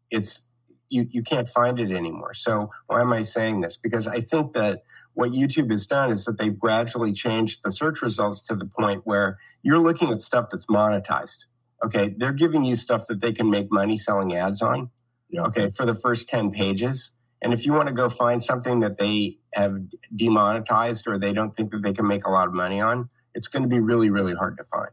It's 0.10 0.42
you, 0.90 1.08
you 1.08 1.22
can't 1.22 1.48
find 1.48 1.80
it 1.80 1.92
anymore. 1.92 2.34
So 2.34 2.72
why 2.88 3.02
am 3.02 3.14
I 3.14 3.22
saying 3.22 3.62
this? 3.62 3.78
Because 3.78 4.08
I 4.08 4.20
think 4.20 4.54
that 4.54 4.82
what 5.14 5.32
YouTube 5.32 5.70
has 5.70 5.86
done 5.86 6.10
is 6.10 6.26
that 6.26 6.40
they've 6.40 6.58
gradually 6.58 7.14
changed 7.14 7.60
the 7.64 7.72
search 7.72 8.02
results 8.02 8.42
to 8.48 8.56
the 8.56 8.66
point 8.66 9.02
where 9.06 9.38
you're 9.62 9.78
looking 9.78 10.10
at 10.10 10.24
stuff 10.24 10.48
that's 10.52 10.66
monetized. 10.66 11.46
Okay, 11.86 12.16
they're 12.18 12.34
giving 12.34 12.66
you 12.66 12.76
stuff 12.76 13.06
that 13.08 13.22
they 13.22 13.34
can 13.34 13.52
make 13.52 13.72
money 13.72 13.98
selling 13.98 14.34
ads 14.34 14.64
on. 14.64 14.90
Okay, 15.38 15.70
for 15.70 15.86
the 15.86 15.96
first 15.96 16.30
10 16.30 16.52
pages. 16.52 17.12
And 17.42 17.54
if 17.54 17.66
you 17.66 17.74
want 17.74 17.90
to 17.90 17.94
go 17.94 18.08
find 18.08 18.42
something 18.42 18.80
that 18.80 18.98
they 18.98 19.38
have 19.54 19.78
demonetized 20.16 21.08
or 21.08 21.18
they 21.18 21.34
don't 21.34 21.56
think 21.56 21.72
that 21.72 21.84
they 21.84 21.92
can 21.92 22.08
make 22.08 22.26
a 22.26 22.30
lot 22.30 22.48
of 22.48 22.54
money 22.54 22.80
on, 22.80 23.10
it's 23.36 23.48
going 23.48 23.64
to 23.64 23.70
be 23.70 23.80
really, 23.80 24.10
really 24.10 24.34
hard 24.34 24.58
to 24.58 24.64
find. 24.64 24.92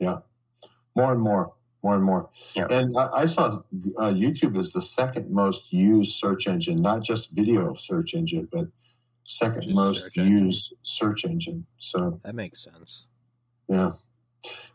Yeah. 0.00 0.16
More 0.96 1.12
and 1.12 1.20
more, 1.20 1.52
more 1.82 1.94
and 1.94 2.02
more. 2.02 2.30
Yeah. 2.54 2.66
And 2.68 2.96
I, 2.98 3.08
I 3.14 3.26
saw 3.26 3.58
uh, 4.00 4.10
YouTube 4.10 4.56
is 4.56 4.72
the 4.72 4.82
second 4.82 5.30
most 5.30 5.72
used 5.72 6.16
search 6.16 6.48
engine, 6.48 6.82
not 6.82 7.02
just 7.02 7.30
video 7.30 7.74
search 7.74 8.14
engine, 8.14 8.48
but 8.52 8.66
second 9.24 9.62
just 9.62 9.74
most 9.74 10.00
search 10.00 10.16
used 10.16 10.72
engine. 10.72 10.78
search 10.82 11.24
engine. 11.24 11.66
So 11.78 12.20
that 12.24 12.34
makes 12.34 12.64
sense. 12.64 13.06
Yeah. 13.68 13.92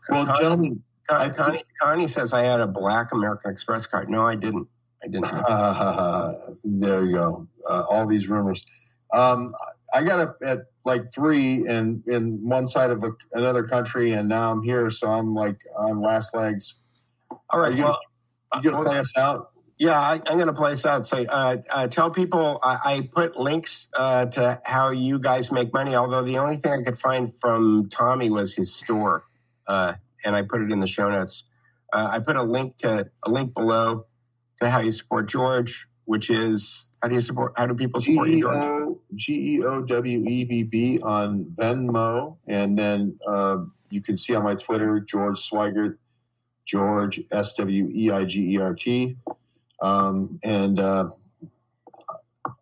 Well, 0.08 0.24
Connie, 0.24 0.40
gentlemen, 0.40 0.82
Connie, 1.06 1.62
Connie 1.80 2.08
says 2.08 2.32
I 2.32 2.42
had 2.42 2.60
a 2.60 2.66
black 2.66 3.12
American 3.12 3.50
Express 3.50 3.86
card. 3.86 4.08
No, 4.08 4.26
I 4.26 4.34
didn't. 4.34 4.68
I 5.02 5.08
didn't. 5.08 5.26
Uh, 5.26 6.34
there 6.64 7.04
you 7.04 7.12
go. 7.12 7.48
Uh, 7.68 7.84
all 7.90 8.06
these 8.06 8.28
rumors. 8.28 8.64
Um, 9.12 9.54
I 9.92 10.04
got 10.04 10.20
up 10.20 10.36
at 10.44 10.58
like 10.84 11.12
three 11.12 11.66
and 11.66 12.02
in 12.06 12.48
one 12.48 12.68
side 12.68 12.90
of 12.90 13.02
a, 13.02 13.10
another 13.32 13.64
country, 13.64 14.12
and 14.12 14.28
now 14.28 14.52
I'm 14.52 14.62
here, 14.62 14.90
so 14.90 15.08
I'm 15.08 15.34
like 15.34 15.60
on 15.78 16.00
last 16.00 16.34
legs. 16.34 16.76
All 17.50 17.60
right. 17.60 17.74
You, 17.74 17.84
well, 17.84 17.98
you 18.56 18.70
gonna 18.70 18.84
play 18.84 18.98
us 18.98 19.16
out? 19.16 19.50
Yeah, 19.80 19.98
I, 19.98 20.16
am 20.16 20.36
going 20.36 20.46
to 20.46 20.52
play 20.52 20.72
us 20.72 20.84
out. 20.84 21.06
Say, 21.06 21.24
uh, 21.24 21.56
uh, 21.70 21.86
tell 21.86 22.10
people 22.10 22.58
I, 22.62 22.78
I 22.84 23.08
put 23.10 23.38
links 23.38 23.88
uh, 23.96 24.26
to 24.26 24.60
how 24.62 24.90
you 24.90 25.18
guys 25.18 25.50
make 25.50 25.72
money. 25.72 25.94
Although 25.94 26.22
the 26.22 26.36
only 26.36 26.56
thing 26.56 26.72
I 26.72 26.82
could 26.82 26.98
find 26.98 27.34
from 27.34 27.88
Tommy 27.88 28.28
was 28.28 28.52
his 28.52 28.74
store, 28.74 29.24
uh, 29.66 29.94
and 30.22 30.36
I 30.36 30.42
put 30.42 30.60
it 30.60 30.70
in 30.70 30.80
the 30.80 30.86
show 30.86 31.08
notes. 31.08 31.44
Uh, 31.94 32.08
I 32.10 32.18
put 32.18 32.36
a 32.36 32.42
link 32.42 32.76
to 32.78 33.10
a 33.22 33.30
link 33.30 33.54
below 33.54 34.04
to 34.60 34.70
how 34.70 34.80
you 34.80 34.92
support 34.92 35.28
George, 35.28 35.88
which 36.04 36.30
is 36.30 36.86
how 37.02 37.08
do 37.08 37.14
you 37.14 37.20
support? 37.20 37.54
How 37.56 37.66
do 37.66 37.74
people 37.74 38.00
support 38.00 38.28
G-E-O, 38.28 38.36
you, 38.36 38.42
George? 38.42 38.96
G 39.14 39.56
E 39.56 39.64
O 39.64 39.82
W 39.82 40.24
E 40.28 40.44
B 40.44 40.62
B 40.62 41.00
on 41.02 41.44
Venmo, 41.56 42.36
and 42.46 42.78
then 42.78 43.18
uh, 43.26 43.58
you 43.88 44.02
can 44.02 44.16
see 44.16 44.34
on 44.34 44.44
my 44.44 44.54
Twitter 44.54 45.00
George 45.00 45.38
Sweigert, 45.38 45.98
George 46.66 47.20
S 47.32 47.54
W 47.54 47.88
E 47.90 48.10
I 48.10 48.24
G 48.24 48.54
E 48.54 48.58
R 48.58 48.74
T, 48.74 49.16
um, 49.80 50.38
and 50.42 50.78
uh, 50.78 51.10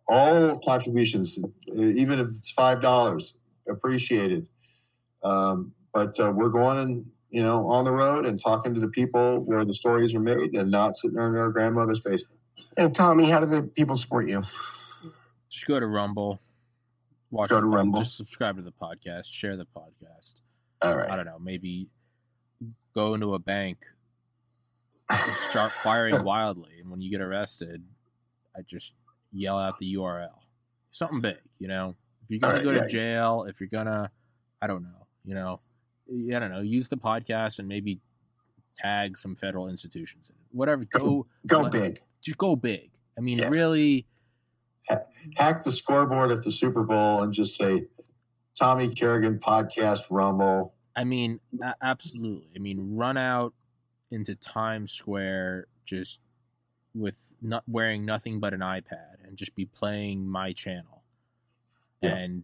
all 0.07 0.59
contributions, 0.59 1.37
even 1.67 2.19
if 2.19 2.27
it's 2.29 2.51
five 2.51 2.81
dollars, 2.81 3.33
appreciated. 3.67 4.47
Um, 5.21 5.73
but 5.93 6.17
uh, 6.19 6.31
we're 6.33 6.49
going 6.49 7.11
you 7.29 7.43
know, 7.43 7.67
on 7.67 7.85
the 7.85 7.91
road 7.91 8.25
and 8.25 8.41
talking 8.41 8.73
to 8.73 8.79
the 8.79 8.89
people 8.89 9.39
where 9.39 9.65
the 9.65 9.73
stories 9.73 10.15
are 10.15 10.19
made 10.19 10.55
and 10.55 10.71
not 10.71 10.95
sitting 10.95 11.17
in 11.17 11.23
our 11.23 11.49
grandmother's 11.49 11.99
basement. 11.99 12.39
And 12.77 12.93
Tommy, 12.93 13.29
how 13.29 13.39
do 13.39 13.45
the 13.45 13.63
people 13.63 13.95
support 13.95 14.27
you? 14.27 14.41
Just 15.49 15.65
go 15.67 15.79
to 15.79 15.87
Rumble. 15.87 16.41
Watch 17.31 17.49
go 17.49 17.59
to 17.59 17.65
Rumble. 17.65 17.99
Just 17.99 18.17
subscribe 18.17 18.55
to 18.57 18.61
the 18.61 18.71
podcast. 18.71 19.25
Share 19.25 19.55
the 19.55 19.65
podcast. 19.65 20.41
All 20.81 20.95
right. 20.95 21.09
I 21.09 21.15
don't 21.15 21.25
know. 21.25 21.39
Maybe 21.39 21.89
go 22.95 23.13
into 23.13 23.33
a 23.35 23.39
bank, 23.39 23.77
start 25.11 25.71
firing 25.71 26.23
wildly, 26.23 26.79
and 26.79 26.89
when 26.89 27.01
you 27.01 27.11
get 27.11 27.21
arrested, 27.21 27.83
I 28.55 28.61
just 28.61 28.93
yell 29.31 29.59
out 29.59 29.77
the 29.79 29.95
URL. 29.95 30.29
Something 30.91 31.21
big, 31.21 31.37
you 31.59 31.67
know. 31.67 31.95
If 32.23 32.29
you're 32.29 32.39
gonna 32.39 32.55
right, 32.55 32.63
go 32.63 32.71
to 32.71 32.79
yeah. 32.79 32.87
jail, 32.87 33.45
if 33.47 33.59
you're 33.59 33.69
gonna, 33.69 34.11
I 34.61 34.67
don't 34.67 34.83
know, 34.83 35.07
you 35.23 35.35
know, 35.35 35.59
I 36.11 36.39
don't 36.39 36.51
know, 36.51 36.61
use 36.61 36.89
the 36.89 36.97
podcast 36.97 37.59
and 37.59 37.67
maybe 37.67 37.99
tag 38.77 39.17
some 39.17 39.35
federal 39.35 39.67
institutions. 39.69 40.31
Whatever, 40.51 40.85
go 40.85 41.27
go, 41.45 41.63
go 41.63 41.69
big. 41.69 41.99
Just 42.21 42.37
go 42.37 42.55
big. 42.55 42.91
I 43.17 43.21
mean, 43.21 43.37
yeah. 43.37 43.49
really 43.49 44.07
hack 45.37 45.63
the 45.63 45.71
scoreboard 45.71 46.31
at 46.31 46.43
the 46.43 46.51
Super 46.51 46.83
Bowl 46.83 47.21
and 47.21 47.33
just 47.33 47.55
say 47.55 47.87
Tommy 48.57 48.87
Kerrigan 48.89 49.39
podcast 49.39 50.07
Rumble. 50.09 50.73
I 50.95 51.03
mean, 51.03 51.39
absolutely. 51.81 52.49
I 52.55 52.59
mean, 52.59 52.95
run 52.95 53.17
out 53.17 53.53
into 54.11 54.35
Times 54.35 54.91
Square 54.91 55.67
just 55.85 56.19
with 56.93 57.17
not 57.41 57.63
wearing 57.67 58.05
nothing 58.05 58.39
but 58.39 58.53
an 58.53 58.61
iPad 58.61 59.25
and 59.25 59.37
just 59.37 59.55
be 59.55 59.65
playing 59.65 60.27
my 60.27 60.51
channel. 60.53 61.03
Yeah. 62.01 62.15
And 62.15 62.43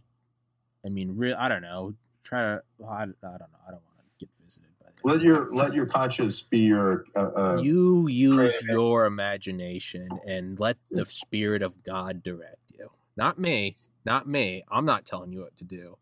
I 0.85 0.89
mean, 0.89 1.17
real 1.17 1.35
I 1.37 1.49
don't 1.49 1.61
know, 1.61 1.95
try 2.25 2.41
to. 2.41 2.61
Well, 2.77 2.89
I, 2.89 3.03
I 3.03 3.03
don't 3.03 3.23
know. 3.23 3.59
I 3.67 3.71
don't 3.71 3.81
want 3.85 3.97
to 3.99 4.03
get 4.19 4.29
visited. 4.43 4.65
But 5.03 5.13
let 5.13 5.21
your 5.21 5.53
let 5.53 5.73
your 5.73 5.85
conscience 5.85 6.41
be 6.41 6.59
your. 6.59 7.05
Uh, 7.15 7.19
uh, 7.19 7.61
you 7.61 8.07
use 8.07 8.53
your 8.63 9.05
imagination 9.05 10.09
and 10.27 10.59
let 10.59 10.77
the 10.91 11.05
spirit 11.05 11.61
of 11.61 11.83
God 11.83 12.23
direct 12.23 12.71
you. 12.77 12.89
Not 13.15 13.39
me. 13.39 13.75
Not 14.03 14.27
me. 14.27 14.63
I'm 14.69 14.85
not 14.85 15.05
telling 15.05 15.31
you 15.31 15.41
what 15.41 15.55
to 15.57 15.63
do. 15.63 15.97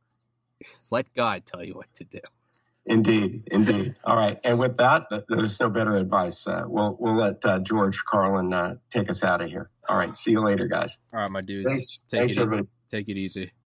Let 0.91 1.13
God 1.13 1.43
tell 1.45 1.63
you 1.63 1.73
what 1.73 1.93
to 1.95 2.03
do. 2.03 2.19
Indeed, 2.85 3.43
indeed. 3.47 3.95
All 4.03 4.17
right, 4.17 4.37
and 4.43 4.59
with 4.59 4.75
that, 4.77 5.05
there's 5.29 5.57
no 5.59 5.69
better 5.69 5.95
advice. 5.95 6.45
Uh, 6.45 6.65
we'll 6.67 6.97
we'll 6.99 7.15
let 7.15 7.43
uh, 7.45 7.59
George 7.59 8.03
Carlin 8.03 8.51
uh, 8.51 8.75
take 8.89 9.09
us 9.09 9.23
out 9.23 9.41
of 9.41 9.49
here. 9.49 9.69
All 9.87 9.97
right, 9.97 10.15
see 10.17 10.31
you 10.31 10.41
later, 10.41 10.67
guys. 10.67 10.97
All 11.13 11.21
right, 11.21 11.31
my 11.31 11.39
dudes. 11.39 11.71
Thanks, 11.71 12.03
Take 12.09 12.19
thanks 12.19 12.35
it 12.35 12.41
everybody. 12.41 12.67
Take 12.91 13.07
it 13.07 13.17
easy. 13.17 13.53